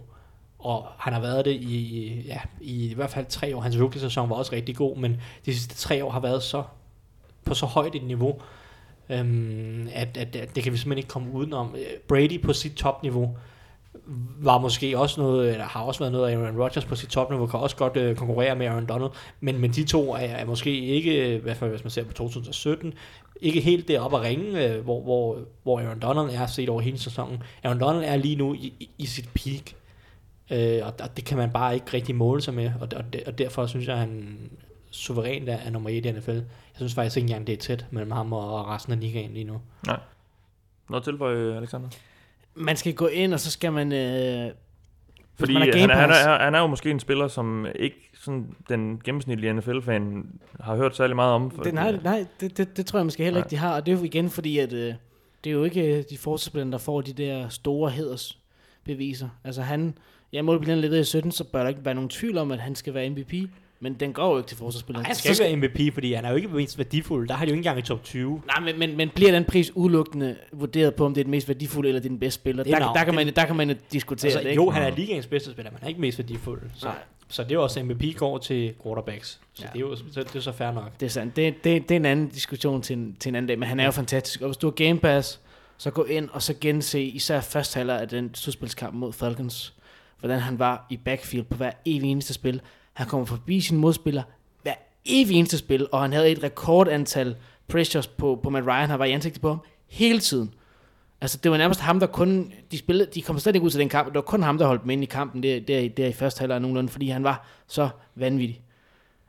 Og 0.58 0.86
han 0.98 1.12
har 1.12 1.20
været 1.20 1.44
det 1.44 1.52
i, 1.52 2.22
ja, 2.26 2.40
i, 2.60 2.90
i 2.90 2.94
hvert 2.94 3.10
fald 3.10 3.26
tre 3.26 3.56
år. 3.56 3.60
Hans 3.60 3.80
rookie-sæson 3.80 4.30
var 4.30 4.36
også 4.36 4.52
rigtig 4.52 4.76
god, 4.76 4.96
men 4.96 5.20
de 5.46 5.54
sidste 5.54 5.74
tre 5.74 6.04
år 6.04 6.10
har 6.10 6.20
været 6.20 6.42
så 6.42 6.62
på 7.44 7.54
så 7.54 7.66
højt 7.66 7.94
et 7.94 8.04
niveau, 8.04 8.40
øhm, 9.08 9.88
at, 9.92 10.16
at, 10.16 10.36
at 10.36 10.54
det 10.54 10.62
kan 10.62 10.72
vi 10.72 10.78
simpelthen 10.78 10.98
ikke 10.98 11.08
komme 11.08 11.32
udenom. 11.32 11.74
Øh, 11.78 11.98
Brady 12.08 12.42
på 12.42 12.52
sit 12.52 12.72
topniveau 12.72 13.36
var 14.40 14.58
måske 14.58 14.98
også 14.98 15.20
noget, 15.20 15.50
eller 15.52 15.64
har 15.64 15.82
også 15.82 16.00
været 16.00 16.12
noget 16.12 16.30
af 16.30 16.36
Aaron 16.36 16.60
Rodgers 16.60 16.84
på 16.84 16.94
sit 16.94 17.08
topniveau, 17.08 17.46
kan 17.46 17.60
også 17.60 17.76
godt 17.76 17.96
øh, 17.96 18.16
konkurrere 18.16 18.56
med 18.56 18.66
Aaron 18.66 18.86
Donald, 18.86 19.10
men, 19.40 19.58
men 19.58 19.70
de 19.70 19.84
to 19.84 20.12
er, 20.12 20.18
er 20.18 20.44
måske 20.44 20.78
ikke, 20.80 21.28
øh, 21.28 21.34
i 21.34 21.38
hvert 21.38 21.56
fald 21.56 21.70
hvis 21.70 21.84
man 21.84 21.90
ser 21.90 22.04
på 22.04 22.12
2017, 22.12 22.92
ikke 23.40 23.60
helt 23.60 23.88
deroppe 23.88 24.16
at 24.16 24.22
ringe, 24.22 24.68
øh, 24.74 24.84
hvor, 24.84 25.00
hvor, 25.02 25.38
hvor 25.62 25.80
Aaron 25.80 26.00
Donald 26.00 26.30
er 26.36 26.46
set 26.46 26.68
over 26.68 26.80
hele 26.80 26.98
sæsonen. 26.98 27.42
Aaron 27.62 27.80
Donald 27.80 28.04
er 28.04 28.16
lige 28.16 28.36
nu 28.36 28.54
i, 28.54 28.74
i, 28.80 28.90
i 28.98 29.06
sit 29.06 29.28
peak, 29.34 29.72
øh, 30.50 30.86
og, 30.86 30.92
og 31.02 31.16
det 31.16 31.24
kan 31.24 31.38
man 31.38 31.50
bare 31.50 31.74
ikke 31.74 31.86
rigtig 31.94 32.14
måle 32.14 32.42
sig 32.42 32.54
med, 32.54 32.72
og, 32.80 32.88
og, 32.96 33.12
de- 33.12 33.22
og 33.26 33.38
derfor 33.38 33.66
synes 33.66 33.86
jeg, 33.86 33.94
at 33.94 34.00
han 34.00 34.38
suverænt 34.90 35.48
er, 35.48 35.56
er 35.56 35.70
nummer 35.70 35.90
1 35.90 36.06
i 36.06 36.12
NFL. 36.12 36.30
Jeg 36.30 36.42
synes 36.76 36.94
faktisk 36.94 37.16
ikke 37.16 37.24
engang, 37.26 37.46
det 37.46 37.52
er 37.52 37.56
tæt 37.56 37.86
mellem 37.90 38.10
ham 38.10 38.32
og 38.32 38.68
resten 38.68 38.92
af 38.92 39.00
ligaen 39.00 39.32
lige 39.34 39.44
nu. 39.44 39.60
Nej. 39.86 39.98
Noget 40.90 41.04
tilføje, 41.04 41.56
Alexander? 41.56 41.88
Man 42.60 42.76
skal 42.76 42.94
gå 42.94 43.06
ind, 43.06 43.34
og 43.34 43.40
så 43.40 43.50
skal 43.50 43.72
man... 43.72 43.92
Øh, 43.92 44.50
Fordi 45.38 45.52
man 45.52 45.62
har 45.62 45.78
han, 45.78 45.90
er, 45.90 45.94
han, 45.94 46.10
er, 46.10 46.44
han 46.44 46.54
er 46.54 46.58
jo 46.58 46.66
måske 46.66 46.90
en 46.90 47.00
spiller, 47.00 47.28
som 47.28 47.66
ikke 47.74 48.10
sådan, 48.14 48.54
den 48.68 49.00
gennemsnitlige 49.04 49.52
NFL-fan 49.52 50.26
har 50.60 50.76
hørt 50.76 50.96
særlig 50.96 51.16
meget 51.16 51.32
om. 51.32 51.50
det, 51.64 51.74
nej, 51.74 51.98
nej 52.02 52.26
det, 52.40 52.56
det, 52.56 52.76
det 52.76 52.86
tror 52.86 52.98
jeg 52.98 53.06
måske 53.06 53.24
heller 53.24 53.40
Nej. 53.40 53.46
ikke, 53.46 53.50
de 53.50 53.56
har. 53.56 53.74
Og 53.74 53.86
det 53.86 53.92
er 53.92 53.98
jo 53.98 54.04
igen 54.04 54.30
fordi, 54.30 54.58
at 54.58 54.72
øh, 54.72 54.94
det 55.44 55.50
er 55.50 55.54
jo 55.54 55.64
ikke 55.64 55.96
øh, 55.96 56.04
de 56.10 56.18
forsvarsspillere, 56.18 56.70
der 56.70 56.78
får 56.78 57.00
de 57.00 57.12
der 57.12 57.48
store 57.48 57.90
hedersbeviser. 57.90 59.28
Altså 59.44 59.62
han... 59.62 59.94
Jeg 60.32 60.44
må 60.44 60.58
blive 60.58 60.76
lidt 60.76 60.92
i 60.92 61.04
17, 61.04 61.32
så 61.32 61.44
bør 61.44 61.62
der 61.62 61.68
ikke 61.68 61.84
være 61.84 61.94
nogen 61.94 62.10
tvivl 62.10 62.38
om, 62.38 62.50
at 62.50 62.58
han 62.58 62.74
skal 62.74 62.94
være 62.94 63.10
MVP. 63.10 63.32
Men 63.82 63.94
den 63.94 64.12
går 64.12 64.32
jo 64.32 64.36
ikke 64.38 64.48
til 64.48 64.56
forsvarsspilleren. 64.56 65.06
Han 65.06 65.14
skal 65.14 65.30
ikke 65.30 65.44
være 65.44 65.56
MVP, 65.68 65.94
fordi 65.94 66.12
han 66.12 66.24
er 66.24 66.30
jo 66.30 66.36
ikke 66.36 66.48
mest 66.48 66.78
værdifuld. 66.78 67.28
Der 67.28 67.34
har 67.34 67.44
de 67.44 67.48
jo 67.48 67.54
ikke 67.54 67.58
engang 67.60 67.78
i 67.78 67.82
top 67.82 68.02
20. 68.04 68.42
Nej, 68.46 68.64
men, 68.64 68.78
men, 68.78 68.96
men 68.96 69.10
bliver 69.14 69.32
den 69.32 69.44
pris 69.44 69.72
udelukkende 69.76 70.36
vurderet 70.52 70.94
på, 70.94 71.04
om 71.06 71.14
det 71.14 71.20
er 71.20 71.24
den 71.24 71.30
mest 71.30 71.48
værdifulde, 71.48 71.88
eller 71.88 72.00
det 72.00 72.06
er 72.06 72.10
den 72.10 72.18
bedste 72.18 72.40
spiller? 72.40 72.64
Det 72.64 72.72
er 72.72 72.78
Der, 72.78 72.92
der, 72.92 73.04
kan 73.04 73.14
man, 73.14 73.32
der 73.36 73.46
kan 73.46 73.56
man 73.56 73.78
diskutere 73.92 74.26
Altså, 74.28 74.38
det, 74.42 74.48
ikke? 74.50 74.62
jo, 74.62 74.70
han 74.70 74.82
er 74.82 74.90
ligaens 74.96 75.26
bedste 75.26 75.50
spiller, 75.52 75.70
men 75.70 75.78
han 75.78 75.84
er 75.84 75.88
ikke 75.88 76.00
mest 76.00 76.18
værdifuld. 76.18 76.62
Så, 76.74 76.86
Nej. 76.86 76.94
så 77.28 77.42
det 77.42 77.50
er 77.50 77.54
jo 77.54 77.62
også, 77.62 77.82
MVP 77.82 78.16
går 78.16 78.38
til 78.38 78.74
quarterbacks. 78.82 79.40
Så 79.54 79.62
Ja. 79.62 79.68
det 79.72 79.76
er 79.76 79.80
jo 79.80 79.96
så, 79.96 80.22
det 80.22 80.36
er 80.36 80.40
så 80.40 80.52
fair 80.52 80.70
nok. 80.72 81.00
Det 81.00 81.06
er 81.06 81.10
sandt. 81.10 81.36
Det, 81.36 81.64
det, 81.64 81.88
det 81.88 81.94
er 81.94 81.96
en 81.96 82.04
anden 82.06 82.28
diskussion 82.28 82.82
til 82.82 82.96
en, 82.96 83.16
til 83.20 83.28
en 83.28 83.34
anden 83.34 83.48
dag, 83.48 83.58
men 83.58 83.68
han 83.68 83.80
er 83.80 83.84
jo 83.84 83.90
fantastisk. 83.90 84.40
Og 84.40 84.46
hvis 84.48 84.56
du 84.56 84.66
har 84.66 84.72
Game 84.72 84.98
Pass, 84.98 85.40
så 85.78 85.90
gå 85.90 86.04
ind 86.04 86.28
og 86.32 86.42
så 86.42 86.54
gense 86.60 87.02
især 87.02 87.40
første 87.40 87.76
halvleg 87.76 88.00
af 88.00 88.08
den 88.08 88.34
slutspilskamp 88.34 88.94
mod 88.94 89.12
Falcons, 89.12 89.74
hvordan 90.18 90.38
han 90.40 90.58
var 90.58 90.86
i 90.90 90.96
backfield 90.96 91.44
på 91.44 91.56
hver 91.56 91.70
evig 91.86 92.10
eneste 92.10 92.34
spil. 92.34 92.60
Han 92.92 93.06
kommer 93.06 93.26
forbi 93.26 93.60
sin 93.60 93.76
modspiller 93.76 94.22
hver 94.62 94.74
evig 95.04 95.36
eneste 95.36 95.58
spil, 95.58 95.86
og 95.92 96.00
han 96.00 96.12
havde 96.12 96.30
et 96.30 96.42
rekordantal 96.42 97.36
pressures 97.68 98.06
på, 98.06 98.40
på 98.42 98.50
Matt 98.50 98.66
Ryan. 98.66 98.90
Han 98.90 98.98
var 98.98 99.04
i 99.04 99.10
ansigtet 99.10 99.42
på 99.42 99.48
ham 99.48 99.60
hele 99.86 100.20
tiden. 100.20 100.54
Altså, 101.20 101.38
det 101.42 101.50
var 101.50 101.56
nærmest 101.56 101.80
ham, 101.80 102.00
der 102.00 102.06
kun... 102.06 102.52
De, 102.70 102.78
spillede, 102.78 103.10
de 103.14 103.22
kom 103.22 103.38
slet 103.38 103.54
ikke 103.54 103.64
ud 103.64 103.70
til 103.70 103.80
den 103.80 103.88
kamp. 103.88 104.08
Det 104.08 104.14
var 104.14 104.20
kun 104.20 104.42
ham, 104.42 104.58
der 104.58 104.66
holdt 104.66 104.82
dem 104.82 104.90
ind 104.90 105.02
i 105.02 105.06
kampen 105.06 105.42
der, 105.42 105.60
der, 105.60 105.88
der 105.88 106.06
i 106.06 106.12
første 106.12 106.40
halvleg 106.40 106.60
nogenlunde, 106.60 106.88
fordi 106.88 107.08
han 107.08 107.24
var 107.24 107.46
så 107.66 107.88
vanvittig. 108.14 108.62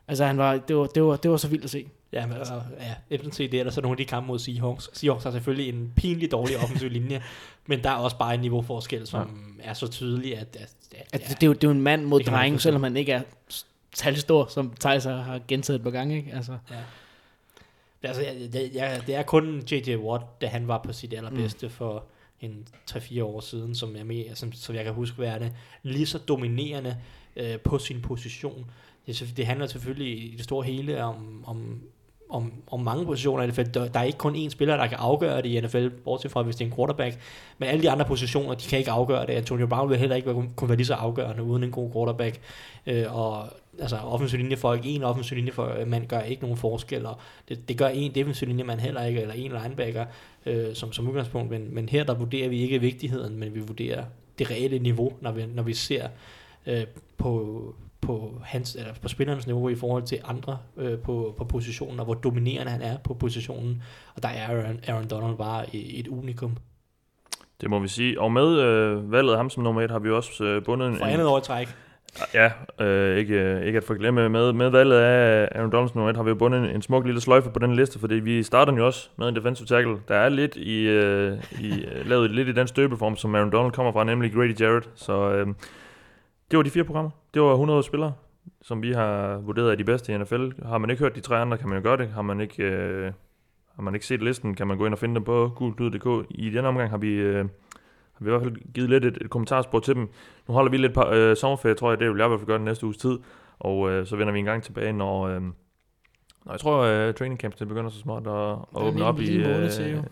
Altså, 0.07 0.25
han 0.25 0.38
var, 0.38 0.57
det, 0.57 0.75
var, 0.75 0.85
det, 0.85 1.03
var, 1.03 1.15
det 1.15 1.31
var 1.31 1.38
så 1.38 1.47
vildt 1.47 1.63
at 1.63 1.69
se. 1.69 1.85
Ja, 2.13 2.27
men, 2.27 2.38
altså, 2.38 2.61
ja, 2.79 3.15
enten 3.15 3.31
se 3.31 3.59
er 3.59 3.63
der 3.63 3.71
så 3.71 3.81
nogle 3.81 3.93
af 3.93 3.97
de 3.97 4.05
kampe 4.05 4.27
mod 4.27 4.39
Seahawks. 4.39 4.89
Seahawks 4.93 5.23
har 5.23 5.31
selvfølgelig 5.31 5.69
en 5.69 5.93
pinlig 5.95 6.31
dårlig 6.31 6.57
offensiv 6.57 6.89
linje, 6.89 7.21
men 7.67 7.83
der 7.83 7.89
er 7.89 7.95
også 7.95 8.17
bare 8.17 8.33
en 8.33 8.39
niveauforskel, 8.39 9.07
som 9.07 9.55
ja. 9.63 9.69
er 9.69 9.73
så 9.73 9.88
tydelig, 9.88 10.38
at, 10.38 10.57
at, 10.59 10.73
at, 10.95 11.07
At 11.13 11.21
ja, 11.21 11.27
det, 11.33 11.43
er 11.43 11.47
jo, 11.47 11.53
det 11.53 11.63
er 11.63 11.67
jo 11.67 11.71
en 11.71 11.81
mand 11.81 12.05
mod 12.05 12.19
Det 12.19 12.25
kan 12.25 12.33
man 12.33 12.39
dreng, 12.41 12.55
forstå. 12.55 12.63
selvom 12.63 12.83
han 12.83 12.97
ikke 12.97 13.11
er 13.11 13.21
særlig 13.95 14.19
stor, 14.19 14.45
som 14.45 14.73
Thijs 14.79 15.03
har- 15.03 15.39
gentaget 15.47 15.77
et 15.79 15.83
par 15.83 15.91
gange. 15.91 16.17
Ikke? 16.17 16.33
Altså, 16.33 16.57
Altså, 18.03 18.21
jeg, 18.21 18.49
jeg, 18.53 18.69
jeg, 18.73 19.01
det 19.07 19.15
er 19.15 19.23
kun 19.23 19.63
J.J. 19.71 19.95
Watt, 19.95 20.23
da 20.41 20.47
han 20.47 20.67
var 20.67 20.81
på 20.85 20.93
sit 20.93 21.13
allerbedste 21.13 21.65
mm. 21.67 21.71
for 21.73 22.03
en 22.41 22.67
3-4 22.91 23.23
år 23.23 23.39
siden, 23.39 23.75
som 23.75 23.95
jeg, 23.95 24.05
med, 24.05 24.35
som, 24.35 24.51
som 24.53 24.75
jeg 24.75 24.83
kan 24.83 24.93
huske 24.93 25.19
værende, 25.19 25.53
lige 25.83 26.05
så 26.05 26.17
dominerende 26.17 26.97
øh, 27.35 27.59
på 27.59 27.79
sin 27.79 28.01
position. 28.01 28.71
Det, 29.07 29.33
det 29.38 29.45
handler 29.45 29.67
selvfølgelig 29.67 30.33
i 30.33 30.35
det 30.35 30.43
store 30.43 30.65
hele 30.65 31.03
om, 31.03 31.43
om, 31.47 31.81
om, 32.31 32.53
om 32.71 32.79
mange 32.79 33.05
positioner 33.05 33.43
i 33.43 33.47
NFL. 33.47 33.63
Der, 33.63 33.87
der 33.87 33.99
er 33.99 34.03
ikke 34.03 34.17
kun 34.17 34.35
én 34.35 34.49
spiller, 34.49 34.77
der 34.77 34.87
kan 34.87 34.97
afgøre 34.97 35.41
det 35.41 35.49
i 35.49 35.61
NFL, 35.61 35.89
bortset 35.89 36.31
fra 36.31 36.41
hvis 36.41 36.55
det 36.55 36.65
er 36.65 36.69
en 36.69 36.75
quarterback. 36.75 37.19
Men 37.57 37.69
alle 37.69 37.81
de 37.81 37.89
andre 37.89 38.05
positioner, 38.05 38.53
de 38.53 38.67
kan 38.67 38.79
ikke 38.79 38.91
afgøre 38.91 39.25
det. 39.25 39.33
Antonio 39.33 39.67
Brown 39.67 39.89
vil 39.89 39.97
heller 39.97 40.15
ikke 40.15 40.27
være, 40.27 40.45
kunne 40.55 40.69
være 40.69 40.77
lige 40.77 40.87
så 40.87 40.93
afgørende 40.93 41.43
uden 41.43 41.63
en 41.63 41.71
god 41.71 41.91
quarterback. 41.91 42.39
Øh, 42.87 43.17
og 43.17 43.47
altså 43.79 43.97
offensiv 43.97 44.39
linjefolk, 44.39 44.81
en 44.83 45.03
offensiv 45.03 45.35
linjemand 45.35 46.07
gør 46.07 46.19
ikke 46.19 46.41
nogen 46.41 46.57
forskel, 46.57 47.05
og 47.05 47.15
det, 47.49 47.69
det 47.69 47.77
gør 47.77 47.87
en 47.87 48.15
defensiv 48.15 48.47
linjemand 48.47 48.79
heller 48.79 49.03
ikke, 49.03 49.21
eller 49.21 49.33
en 49.33 49.51
linebacker 49.63 50.05
øh, 50.45 50.75
som, 50.75 50.93
som 50.93 51.09
udgangspunkt, 51.09 51.51
men, 51.51 51.75
men 51.75 51.89
her 51.89 52.03
der 52.03 52.13
vurderer 52.13 52.49
vi 52.49 52.61
ikke 52.61 52.81
vigtigheden, 52.81 53.37
men 53.37 53.55
vi 53.55 53.59
vurderer 53.59 54.03
det 54.39 54.51
reelle 54.51 54.79
niveau, 54.79 55.13
når 55.21 55.31
vi, 55.31 55.45
når 55.45 55.63
vi 55.63 55.73
ser 55.73 56.07
øh, 56.67 56.83
på, 57.17 57.75
på, 58.02 58.41
hans, 58.44 58.76
eller 58.76 58.94
på 59.02 59.07
spillernes 59.07 59.48
niveau 59.48 59.69
i 59.69 59.76
forhold 59.76 60.03
til 60.03 60.18
andre 60.23 60.57
øh, 60.78 60.99
på, 60.99 61.36
på 61.38 61.44
positionen, 61.44 61.99
og 61.99 62.06
hvor 62.06 62.14
dominerende 62.14 62.72
han 62.72 62.82
er 62.82 62.98
på 63.03 63.14
positionen, 63.14 63.84
og 64.15 64.23
der 64.23 64.30
er 64.30 64.48
Aaron, 64.48 64.80
Aaron 64.88 65.07
Donald 65.07 65.38
bare 65.38 65.76
et, 65.76 65.99
et 65.99 66.07
unikum. 66.07 66.57
Det 67.61 67.69
må 67.69 67.80
vi 67.80 67.88
sige. 67.88 68.22
Og 68.22 68.32
med 68.32 68.60
øh, 68.60 69.11
valget 69.11 69.32
af 69.32 69.38
ham 69.38 69.49
som 69.49 69.64
nummer 69.64 69.82
et, 69.82 69.91
har 69.91 69.99
vi 69.99 70.10
også 70.10 70.44
øh, 70.44 70.64
bundet 70.64 70.88
en... 70.88 70.98
For 70.98 71.06
andet 71.06 71.28
år 71.28 71.40
træk. 71.40 71.68
Ja, 72.34 72.52
øh, 72.86 73.18
ikke, 73.18 73.36
øh, 73.36 73.65
ikke 73.65 73.78
at 73.78 73.84
forglemme. 73.84 74.30
Med, 74.30 74.53
med 74.53 74.69
valget 74.69 74.98
af 74.98 75.49
Aaron 75.56 75.72
Donald 75.72 75.90
som 75.90 75.98
nummer 75.98 76.10
et, 76.10 76.15
har 76.15 76.23
vi 76.23 76.30
jo 76.30 76.36
bundet 76.36 76.60
en, 76.60 76.76
en 76.76 76.82
smuk 76.82 77.06
lille 77.06 77.22
sløjfe 77.22 77.49
på 77.49 77.60
den 77.60 77.76
liste, 77.76 77.99
fordi 77.99 78.15
vi 78.15 78.44
starter 78.44 78.73
jo 78.73 78.86
også 78.86 79.10
med 79.18 79.30
en 79.30 79.36
defensive 79.36 79.68
tackle. 79.68 79.98
Der 80.07 80.15
er 80.15 80.30
lidt 80.30 80.56
i, 80.56 80.88
øh, 80.88 81.38
i 81.61 81.86
øh, 81.86 82.10
lavet 82.10 82.32
lidt 82.32 82.48
i 82.48 82.52
den 82.52 82.68
støbeform, 82.68 83.15
som 83.15 83.36
Aaron 83.36 83.52
Donald 83.52 83.72
kommer 83.72 83.91
fra, 83.91 84.03
nemlig 84.03 84.34
Grady 84.34 84.61
Jarrett. 84.61 84.90
Så 84.95 85.32
øh, 85.32 85.48
det 86.52 86.57
var 86.57 86.64
de 86.64 86.69
fire 86.69 86.84
programmer. 86.84 87.11
Det 87.34 87.41
var 87.41 87.52
100 87.52 87.84
spillere, 87.84 88.14
som 88.61 88.82
vi 88.82 88.91
har 88.91 89.38
vurderet 89.38 89.72
er 89.72 89.76
de 89.76 89.84
bedste 89.84 90.14
i 90.14 90.18
NFL. 90.18 90.49
Har 90.65 90.78
man 90.78 90.90
ikke 90.90 91.03
hørt 91.03 91.15
de 91.15 91.22
tre 91.22 91.38
andre, 91.38 91.57
kan 91.57 91.69
man 91.69 91.78
jo 91.78 91.84
gøre 91.84 91.98
det. 91.98 92.10
Har 92.10 92.22
man 92.22 92.41
ikke, 92.41 92.64
øh, 92.64 93.11
har 93.76 93.84
man 93.84 93.94
ikke 93.94 94.06
set 94.06 94.23
listen, 94.23 94.56
kan 94.56 94.68
man 94.68 94.78
gå 94.78 94.86
ind 94.86 94.94
og 94.94 94.99
finde 94.99 95.15
dem 95.15 95.23
på 95.23 95.52
gulklud.dk. 95.56 96.28
I 96.30 96.49
denne 96.49 96.68
omgang 96.68 96.90
har 96.90 96.98
vi, 96.98 97.14
øh, 97.14 97.45
har 98.14 98.19
vi 98.19 98.26
i 98.26 98.30
hvert 98.30 98.41
fald 98.41 98.73
givet 98.73 98.90
lidt 98.90 99.06
et, 99.06 99.18
et 99.22 99.30
kommentarspor 99.30 99.80
til 99.80 99.95
dem. 99.95 100.10
Nu 100.48 100.53
holder 100.53 100.72
vi 100.72 100.78
lidt 100.78 100.94
par, 100.94 101.10
øh, 101.11 101.36
sommerferie, 101.36 101.76
tror 101.76 101.91
jeg. 101.91 101.99
Det 101.99 102.10
vil 102.10 102.18
jeg 102.18 102.26
i 102.26 102.28
hvert 102.28 102.40
fald 102.40 102.48
gøre 102.48 102.57
den 102.57 102.65
næste 102.65 102.86
uges 102.86 102.98
tid. 102.98 103.18
Og 103.60 103.91
øh, 103.91 104.06
så 104.06 104.15
vender 104.15 104.34
vi 104.34 104.40
en 104.40 104.45
gang 104.45 104.64
tilbage, 104.64 104.94
når... 104.94 105.28
Øh, 105.28 105.41
når 106.45 106.53
jeg 106.53 106.59
tror, 106.59 106.81
øh, 106.81 107.13
training 107.13 107.39
camp 107.41 107.59
det 107.59 107.68
begynder 107.68 107.89
så 107.89 107.99
småt 107.99 108.27
at, 108.27 108.34
at 108.81 108.88
åbne 108.88 109.03
op 109.05 109.19
i... 109.19 109.35
Øh, 109.35 109.72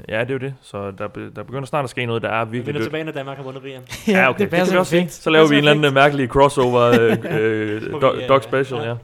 ja, 0.10 0.20
det 0.22 0.30
er 0.30 0.34
jo 0.34 0.38
det. 0.38 0.54
Så 0.62 0.92
der, 0.92 1.08
be- 1.08 1.30
der 1.36 1.44
begynder 1.44 1.66
snart 1.66 1.84
at 1.84 1.90
ske 1.90 2.06
noget, 2.06 2.22
der 2.22 2.30
er 2.30 2.46
Vi 2.46 2.52
virkelig... 2.52 2.68
vender 2.68 2.80
dødt. 2.80 2.86
tilbage, 2.88 3.04
når 3.04 3.12
Danmark 3.12 3.38
har 3.38 3.44
vundet 3.44 3.64
VM. 3.64 3.70
Ja, 4.14 4.30
okay. 4.30 4.40
Det, 4.44 4.52
det 4.52 4.60
kan 4.60 4.72
vi 4.74 4.78
også 4.78 4.90
se. 4.92 5.10
Så 5.10 5.30
laver 5.30 5.48
vi 5.48 5.54
en 5.56 5.58
eller 5.58 5.72
anden 5.72 5.94
mærkelig 5.94 6.28
crossover 6.30 6.82
øh, 7.00 7.18
øh, 7.30 8.02
dog, 8.02 8.14
vi, 8.18 8.24
øh, 8.24 8.30
dog 8.30 8.44
special, 8.44 8.82
ja. 8.82 8.88
ja. 8.90 8.96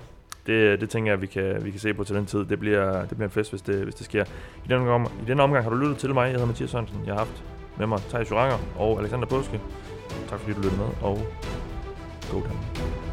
Det, 0.47 0.81
det 0.81 0.89
tænker 0.89 1.11
jeg, 1.11 1.21
vi 1.21 1.27
kan, 1.27 1.65
vi 1.65 1.71
kan 1.71 1.79
se 1.79 1.93
på 1.93 2.03
til 2.03 2.15
den 2.15 2.25
tid. 2.25 2.45
Det 2.45 2.59
bliver, 2.59 2.99
det 2.99 3.09
bliver 3.09 3.23
en 3.23 3.31
fest, 3.31 3.49
hvis 3.51 3.61
det, 3.61 3.75
hvis 3.75 3.95
det 3.95 4.05
sker. 4.05 4.23
I 4.65 4.67
den, 4.67 4.77
omgang, 4.77 5.11
I 5.21 5.25
den 5.27 5.39
omgang 5.39 5.63
har 5.63 5.71
du 5.71 5.77
lyttet 5.77 5.97
til 5.97 6.13
mig. 6.13 6.23
Jeg 6.23 6.31
hedder 6.31 6.45
Mathias 6.45 6.69
Sørensen. 6.69 6.97
Jeg 7.05 7.13
har 7.13 7.19
haft 7.19 7.43
med 7.77 7.87
mig 7.87 7.99
Thijs 8.09 8.31
Joranger 8.31 8.57
og 8.77 8.99
Alexander 8.99 9.25
Påske. 9.27 9.59
Tak 10.29 10.39
fordi 10.39 10.53
du 10.53 10.61
lyttede 10.61 10.77
med, 10.81 10.87
og 11.01 11.19
go 12.31 12.39
Danmark. 12.39 13.04